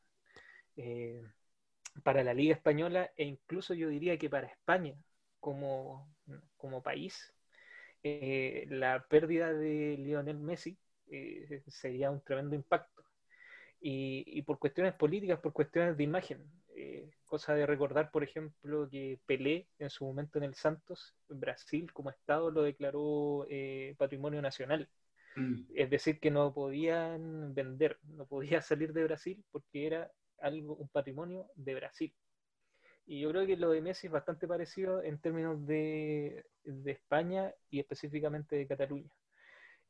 Para 2.03 2.25
la 2.25 2.33
Liga 2.35 2.55
Española 2.55 3.11
e 3.17 3.25
incluso 3.25 3.75
yo 3.75 3.89
diría 3.89 4.17
que 4.19 4.31
para 4.31 4.47
España 4.47 4.95
como, 5.39 6.09
como 6.57 6.83
país, 6.83 7.33
la 8.03 9.05
pérdida 9.09 9.53
de 9.53 9.97
Lionel 9.99 10.39
Messi 10.39 10.79
sería 11.67 12.11
un 12.11 12.23
tremendo 12.23 12.55
impacto. 12.57 13.05
Y 13.81 14.41
por 14.43 14.59
cuestiones 14.59 14.95
políticas, 14.95 15.41
por 15.41 15.53
cuestiones 15.53 15.97
de 15.97 16.05
imagen. 16.05 16.39
Eh, 16.75 17.11
cosa 17.25 17.55
de 17.55 17.67
recordar, 17.67 18.11
por 18.11 18.23
ejemplo, 18.23 18.89
que 18.91 19.19
Pelé 19.27 19.69
en 19.79 19.91
su 19.91 20.05
momento 20.05 20.39
en 20.39 20.45
el 20.45 20.55
Santos, 20.55 21.15
Brasil 21.29 21.93
como 21.93 22.11
Estado 22.11 22.51
lo 22.51 22.63
declaró 22.63 23.47
eh, 23.49 23.95
patrimonio 23.99 24.41
nacional. 24.43 24.89
Mm. 25.37 25.65
Es 25.75 25.91
decir, 25.91 26.21
que 26.21 26.31
no 26.31 26.53
podían 26.53 27.55
vender, 27.55 27.99
no 28.03 28.27
podía 28.27 28.61
salir 28.63 28.93
de 28.93 29.05
Brasil 29.05 29.45
porque 29.51 29.87
era 29.87 30.11
algo, 30.39 30.75
un 30.77 30.89
patrimonio 30.89 31.47
de 31.55 31.75
Brasil. 31.75 32.15
Y 33.07 33.21
yo 33.21 33.31
creo 33.31 33.47
que 33.47 33.57
lo 33.57 33.71
de 33.71 33.83
Messi 33.83 34.07
es 34.07 34.13
bastante 34.13 34.47
parecido 34.47 35.03
en 35.03 35.19
términos 35.19 35.67
de, 35.67 36.45
de 36.65 36.91
España 36.93 37.53
y 37.69 37.81
específicamente 37.81 38.57
de 38.57 38.67
Cataluña. 38.67 39.11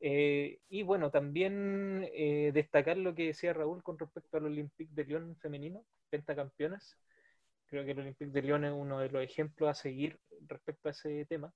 Eh, 0.05 0.59
y 0.67 0.83
bueno, 0.83 1.11
también 1.11 2.09
eh, 2.13 2.51
destacar 2.53 2.97
lo 2.97 3.15
que 3.15 3.27
decía 3.27 3.53
Raúl 3.53 3.81
con 3.83 3.97
respecto 3.97 4.35
al 4.35 4.45
Olympique 4.45 4.93
de 4.93 5.05
Lyon 5.05 5.37
femenino, 5.37 5.85
pentacampeonas. 6.17 6.95
Creo 7.67 7.83
que 7.85 7.91
el 7.91 7.99
Olympique 7.99 8.31
de 8.31 8.41
Lyon 8.43 8.65
es 8.65 8.71
uno 8.71 8.99
de 8.99 9.09
los 9.09 9.23
ejemplos 9.23 9.69
a 9.69 9.73
seguir 9.73 10.19
respecto 10.47 10.87
a 10.89 10.91
ese 10.91 11.25
tema. 11.25 11.51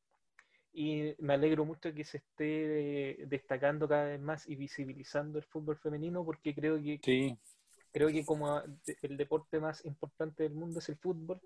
Y 0.74 1.14
me 1.20 1.34
alegro 1.34 1.64
mucho 1.66 1.94
que 1.94 2.04
se 2.04 2.18
esté 2.18 3.26
destacando 3.28 3.88
cada 3.88 4.06
vez 4.06 4.20
más 4.20 4.48
y 4.48 4.56
visibilizando 4.56 5.38
el 5.40 5.46
fútbol 5.46 5.78
femenino 5.78 6.24
porque 6.26 6.54
creo 6.54 6.76
que 6.82 7.00
Sí, 7.04 7.38
creo 7.92 8.10
que 8.10 8.26
como 8.26 8.62
el 9.08 9.18
deporte 9.18 9.60
más 9.60 9.86
importante 9.86 10.44
del 10.44 10.54
mundo 10.54 10.80
es 10.80 10.90
el 10.90 10.98
fútbol, 10.98 11.40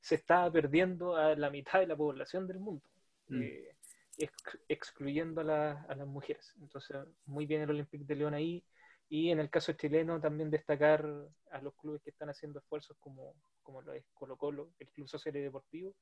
se 0.00 0.16
está 0.16 0.50
perdiendo 0.52 1.16
a 1.16 1.34
la 1.36 1.50
mitad 1.50 1.80
de 1.80 1.86
la 1.86 1.96
población 1.96 2.46
del 2.46 2.58
mundo, 2.60 2.82
Mm. 3.28 3.42
eh, 3.42 3.74
ex- 4.18 4.58
excluyendo 4.68 5.40
a, 5.40 5.44
la- 5.44 5.82
a 5.88 5.94
las 5.94 6.06
mujeres. 6.06 6.54
Entonces, 6.60 6.96
muy 7.26 7.46
bien 7.46 7.62
el 7.62 7.70
Olympique 7.70 8.04
de 8.04 8.14
León 8.14 8.34
ahí. 8.34 8.62
Y 9.08 9.30
en 9.30 9.38
el 9.38 9.50
caso 9.50 9.72
chileno, 9.72 10.20
también 10.20 10.50
destacar 10.50 11.06
a 11.50 11.62
los 11.62 11.74
clubes 11.74 12.02
que 12.02 12.10
están 12.10 12.28
haciendo 12.28 12.58
esfuerzos 12.58 12.96
como, 12.98 13.34
como 13.62 13.82
lo 13.82 13.92
es 13.92 14.04
Colo 14.14 14.36
Colo, 14.36 14.70
el 14.78 14.88
Club 14.90 15.08
Social 15.08 15.36
y 15.36 15.40
Deportivo, 15.40 15.94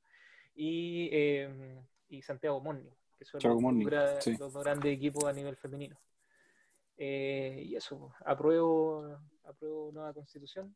y, 0.55 1.09
eh, 1.11 1.83
y 2.09 2.21
Santiago 2.21 2.59
Morning, 2.61 2.89
que 3.17 3.25
son 3.25 3.41
los, 3.43 3.61
Morning, 3.61 3.87
sí. 4.19 4.35
los 4.37 4.53
grandes 4.53 4.91
equipos 4.91 5.25
a 5.25 5.33
nivel 5.33 5.55
femenino. 5.55 5.99
Eh, 6.97 7.63
y 7.65 7.75
eso, 7.75 8.13
apruebo, 8.25 9.19
apruebo 9.43 9.91
nueva 9.91 10.13
constitución. 10.13 10.75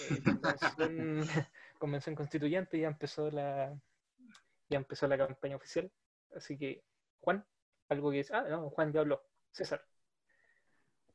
eh, 0.00 0.20
convención, 0.42 1.22
convención 1.78 2.14
constituyente, 2.16 2.78
ya 2.80 2.88
empezó 2.88 3.30
la 3.30 3.78
ya 4.68 4.76
empezó 4.76 5.06
la 5.08 5.18
campaña 5.18 5.56
oficial. 5.56 5.90
Así 6.34 6.58
que, 6.58 6.84
Juan, 7.20 7.44
algo 7.88 8.10
que 8.10 8.20
es. 8.20 8.30
Ah, 8.30 8.42
no, 8.42 8.70
Juan 8.70 8.92
ya 8.92 9.00
habló. 9.00 9.22
César. 9.52 9.84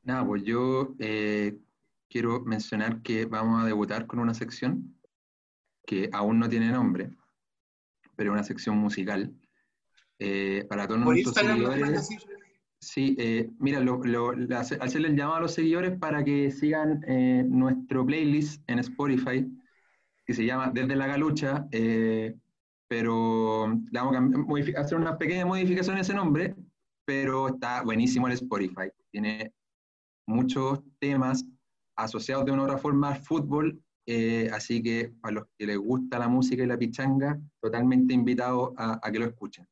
Nada, 0.04 0.26
pues 0.26 0.42
yo 0.44 0.94
eh, 0.98 1.58
quiero 2.08 2.40
mencionar 2.42 3.02
que 3.02 3.24
vamos 3.24 3.62
a 3.62 3.66
debutar 3.66 4.06
con 4.06 4.18
una 4.18 4.34
sección 4.34 4.94
que 5.86 6.08
aún 6.12 6.38
no 6.38 6.48
tiene 6.48 6.70
nombre, 6.70 7.10
pero 8.16 8.32
una 8.32 8.44
sección 8.44 8.76
musical. 8.78 9.32
Eh, 10.18 10.64
para 10.68 10.86
todos 10.86 11.02
Por 11.02 11.14
nuestros 11.14 11.36
Instagram, 11.36 11.58
¿no 11.62 11.66
puedes 11.68 12.06
seguidores. 12.06 12.26
Sí, 12.78 13.16
eh, 13.18 13.50
mira, 13.58 13.80
lo, 13.80 14.04
lo- 14.04 14.34
hacerle 14.58 15.08
el 15.08 15.16
llamado 15.16 15.38
a 15.38 15.40
los 15.40 15.54
seguidores 15.54 15.98
para 15.98 16.22
que 16.22 16.50
sigan 16.50 17.02
eh, 17.08 17.42
nuestro 17.48 18.04
playlist 18.04 18.62
en 18.68 18.78
Spotify, 18.80 19.46
que 20.26 20.34
se 20.34 20.44
llama 20.44 20.70
Desde 20.72 20.94
la 20.94 21.06
Galucha, 21.06 21.66
eh, 21.72 22.36
pero 22.86 23.68
le 23.90 24.00
vamos 24.00 24.16
a 24.76 24.80
hacer 24.80 24.98
una 24.98 25.16
pequeña 25.16 25.46
modificación 25.46 25.96
en 25.96 26.02
ese 26.02 26.12
nombre, 26.12 26.54
pero 27.06 27.48
está 27.48 27.82
buenísimo 27.82 28.26
el 28.26 28.34
Spotify. 28.34 28.90
Tiene 29.10 29.52
muchos 30.26 30.80
temas 30.98 31.44
asociados 31.96 32.44
de 32.44 32.52
una 32.52 32.62
u 32.62 32.64
otra 32.64 32.78
forma 32.78 33.08
al 33.08 33.22
fútbol, 33.22 33.80
eh, 34.06 34.50
así 34.52 34.82
que 34.82 35.12
para 35.20 35.34
los 35.34 35.44
que 35.56 35.66
les 35.66 35.78
gusta 35.78 36.18
la 36.18 36.28
música 36.28 36.62
y 36.62 36.66
la 36.66 36.78
pichanga, 36.78 37.40
totalmente 37.60 38.14
invitados 38.14 38.72
a, 38.76 39.00
que 39.10 39.18
lo 39.18 39.26
escuchen. 39.26 39.66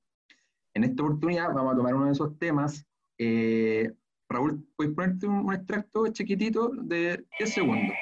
En 0.74 0.84
esta 0.84 1.02
oportunidad 1.02 1.52
vamos 1.52 1.74
a 1.74 1.76
tomar 1.76 1.94
uno 1.94 2.06
de 2.06 2.12
esos 2.12 2.38
temas. 2.38 2.86
Eh, 3.18 3.92
Raúl, 4.28 4.66
¿puedes 4.76 4.94
ponerte 4.94 5.26
un, 5.26 5.46
un 5.46 5.54
extracto 5.54 6.06
chiquitito 6.08 6.68
de 6.68 7.26
10 7.38 7.52
segundos? 7.52 7.94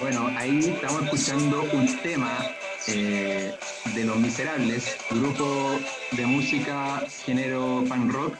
Bueno, 0.00 0.32
ahí 0.34 0.60
estamos 0.60 1.02
escuchando 1.02 1.62
un 1.74 2.00
tema 2.00 2.38
eh, 2.88 3.54
de 3.94 4.04
Los 4.04 4.16
Miserables, 4.16 4.96
grupo 5.10 5.78
de 6.12 6.24
música 6.24 7.04
género 7.26 7.84
pan 7.86 8.10
rock, 8.10 8.34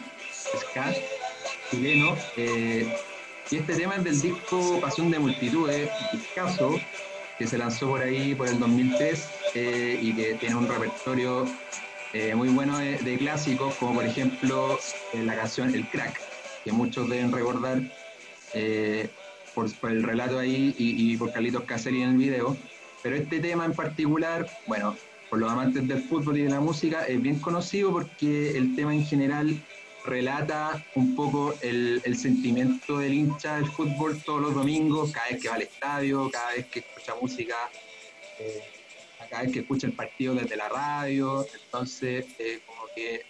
ska, 0.59 0.95
chileno. 1.71 2.17
eh, 2.39 2.91
y 3.51 3.57
este 3.57 3.75
tema 3.75 3.97
es 3.97 4.05
del 4.05 4.19
disco 4.19 4.81
Pasión 4.81 5.11
de 5.11 5.19
Multitudes, 5.19 5.91
discazo, 6.13 6.81
que 7.39 7.47
se 7.47 7.59
lanzó 7.59 7.89
por 7.89 8.01
ahí 8.01 8.35
por 8.35 8.49
el 8.49 8.59
2003 8.59 9.29
eh, 9.55 9.99
y 10.01 10.15
que 10.15 10.35
tiene 10.37 10.57
un 10.57 10.67
repertorio 10.67 11.47
muy 12.35 12.49
bueno 12.49 12.79
de, 12.79 13.17
clásicos, 13.19 13.75
como 13.75 13.97
por 13.97 14.07
ejemplo 14.07 14.79
la 15.13 15.37
canción 15.37 15.75
El 15.75 15.87
Crack, 15.89 16.19
que 16.65 16.73
muchos 16.73 17.09
deben 17.09 17.31
recordar 17.31 17.83
por, 19.55 19.69
el 19.91 20.03
relato 20.03 20.39
ahí 20.39 20.75
y, 20.79 21.17
por 21.17 21.33
Carlitos 21.33 21.65
Caselli 21.65 22.03
en 22.03 22.11
el 22.11 22.17
video. 22.17 22.57
Pero 23.03 23.17
este 23.17 23.41
tema 23.41 23.65
en 23.65 23.73
particular, 23.73 24.47
bueno, 24.67 24.97
por 25.29 25.39
los 25.39 25.51
amantes 25.51 25.87
del 25.87 26.03
fútbol 26.03 26.39
y 26.39 26.43
de 26.43 26.51
la 26.51 26.61
música, 26.61 27.05
es 27.05 27.21
bien 27.21 27.39
conocido 27.39 27.93
porque 27.93 28.57
el 28.57 28.75
tema 28.75 28.95
en 28.95 29.05
general 29.05 29.63
relata 30.05 30.85
un 30.95 31.15
poco 31.15 31.55
el, 31.61 32.01
el 32.05 32.17
sentimiento 32.17 32.99
del 32.99 33.15
hincha 33.15 33.57
del 33.57 33.67
fútbol 33.67 34.21
todos 34.23 34.41
los 34.41 34.55
domingos, 34.55 35.13
cada 35.13 35.29
vez 35.29 35.43
que 35.43 35.49
va 35.49 35.55
al 35.57 35.63
estadio, 35.63 36.31
cada 36.31 36.53
vez 36.53 36.67
que 36.67 36.81
escucha 36.81 37.15
música, 37.21 37.57
eh, 38.39 38.63
cada 39.29 39.43
vez 39.43 39.53
que 39.53 39.61
escucha 39.61 39.87
el 39.87 39.93
partido 39.93 40.35
desde 40.35 40.57
la 40.57 40.69
radio. 40.69 41.47
Entonces, 41.65 42.27
eh, 42.39 42.61
como 42.67 42.83
que 42.95 43.30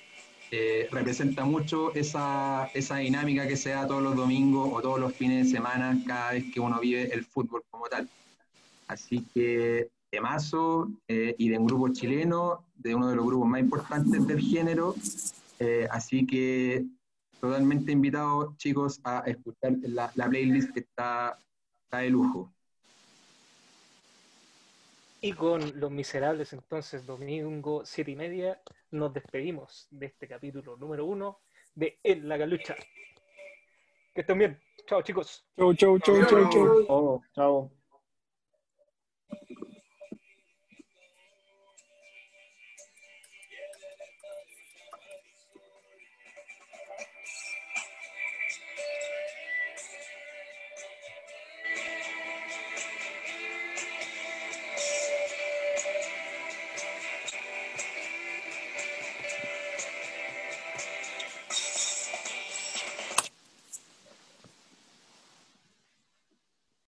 eh, 0.50 0.88
representa 0.90 1.44
mucho 1.44 1.94
esa, 1.94 2.68
esa 2.74 2.96
dinámica 2.96 3.46
que 3.46 3.56
se 3.56 3.70
da 3.70 3.86
todos 3.86 4.02
los 4.02 4.16
domingos 4.16 4.68
o 4.72 4.82
todos 4.82 4.98
los 4.98 5.12
fines 5.14 5.46
de 5.46 5.52
semana, 5.52 5.96
cada 6.06 6.32
vez 6.32 6.44
que 6.52 6.58
uno 6.58 6.80
vive 6.80 7.12
el 7.14 7.24
fútbol 7.24 7.62
como 7.70 7.86
tal. 7.86 8.08
Así 8.88 9.24
que 9.32 9.88
temazo 10.10 10.90
eh, 11.06 11.36
y 11.38 11.48
de 11.48 11.58
un 11.58 11.66
grupo 11.66 11.88
chileno, 11.90 12.64
de 12.74 12.94
uno 12.96 13.08
de 13.08 13.16
los 13.16 13.24
grupos 13.24 13.48
más 13.48 13.60
importantes 13.60 14.26
del 14.26 14.40
género. 14.40 14.96
Eh, 15.60 15.86
así 15.90 16.26
que 16.26 16.84
totalmente 17.40 17.92
invitados, 17.92 18.56
chicos, 18.56 19.00
a 19.04 19.22
escuchar 19.26 19.74
la, 19.82 20.10
la 20.16 20.28
playlist 20.28 20.72
que 20.72 20.80
está, 20.80 21.38
está 21.84 21.98
de 21.98 22.10
lujo. 22.10 22.52
Y 25.22 25.32
con 25.34 25.78
Los 25.78 25.90
Miserables, 25.90 26.52
entonces, 26.54 27.06
domingo, 27.06 27.82
siete 27.84 28.10
y 28.10 28.16
media, 28.16 28.60
nos 28.90 29.12
despedimos 29.12 29.86
de 29.90 30.06
este 30.06 30.26
capítulo 30.28 30.76
número 30.76 31.06
uno 31.06 31.40
de 31.74 31.98
En 32.02 32.28
la 32.28 32.36
Galucha. 32.36 32.76
Que 34.14 34.22
estén 34.22 34.38
bien. 34.38 34.60
Chao, 34.86 35.02
chicos. 35.02 35.46
Chau, 35.56 35.74
chau, 35.74 35.98
chau, 35.98 36.24
chau, 36.26 36.50
chau. 36.50 36.86
Oh, 36.88 37.22
chao. 37.34 37.70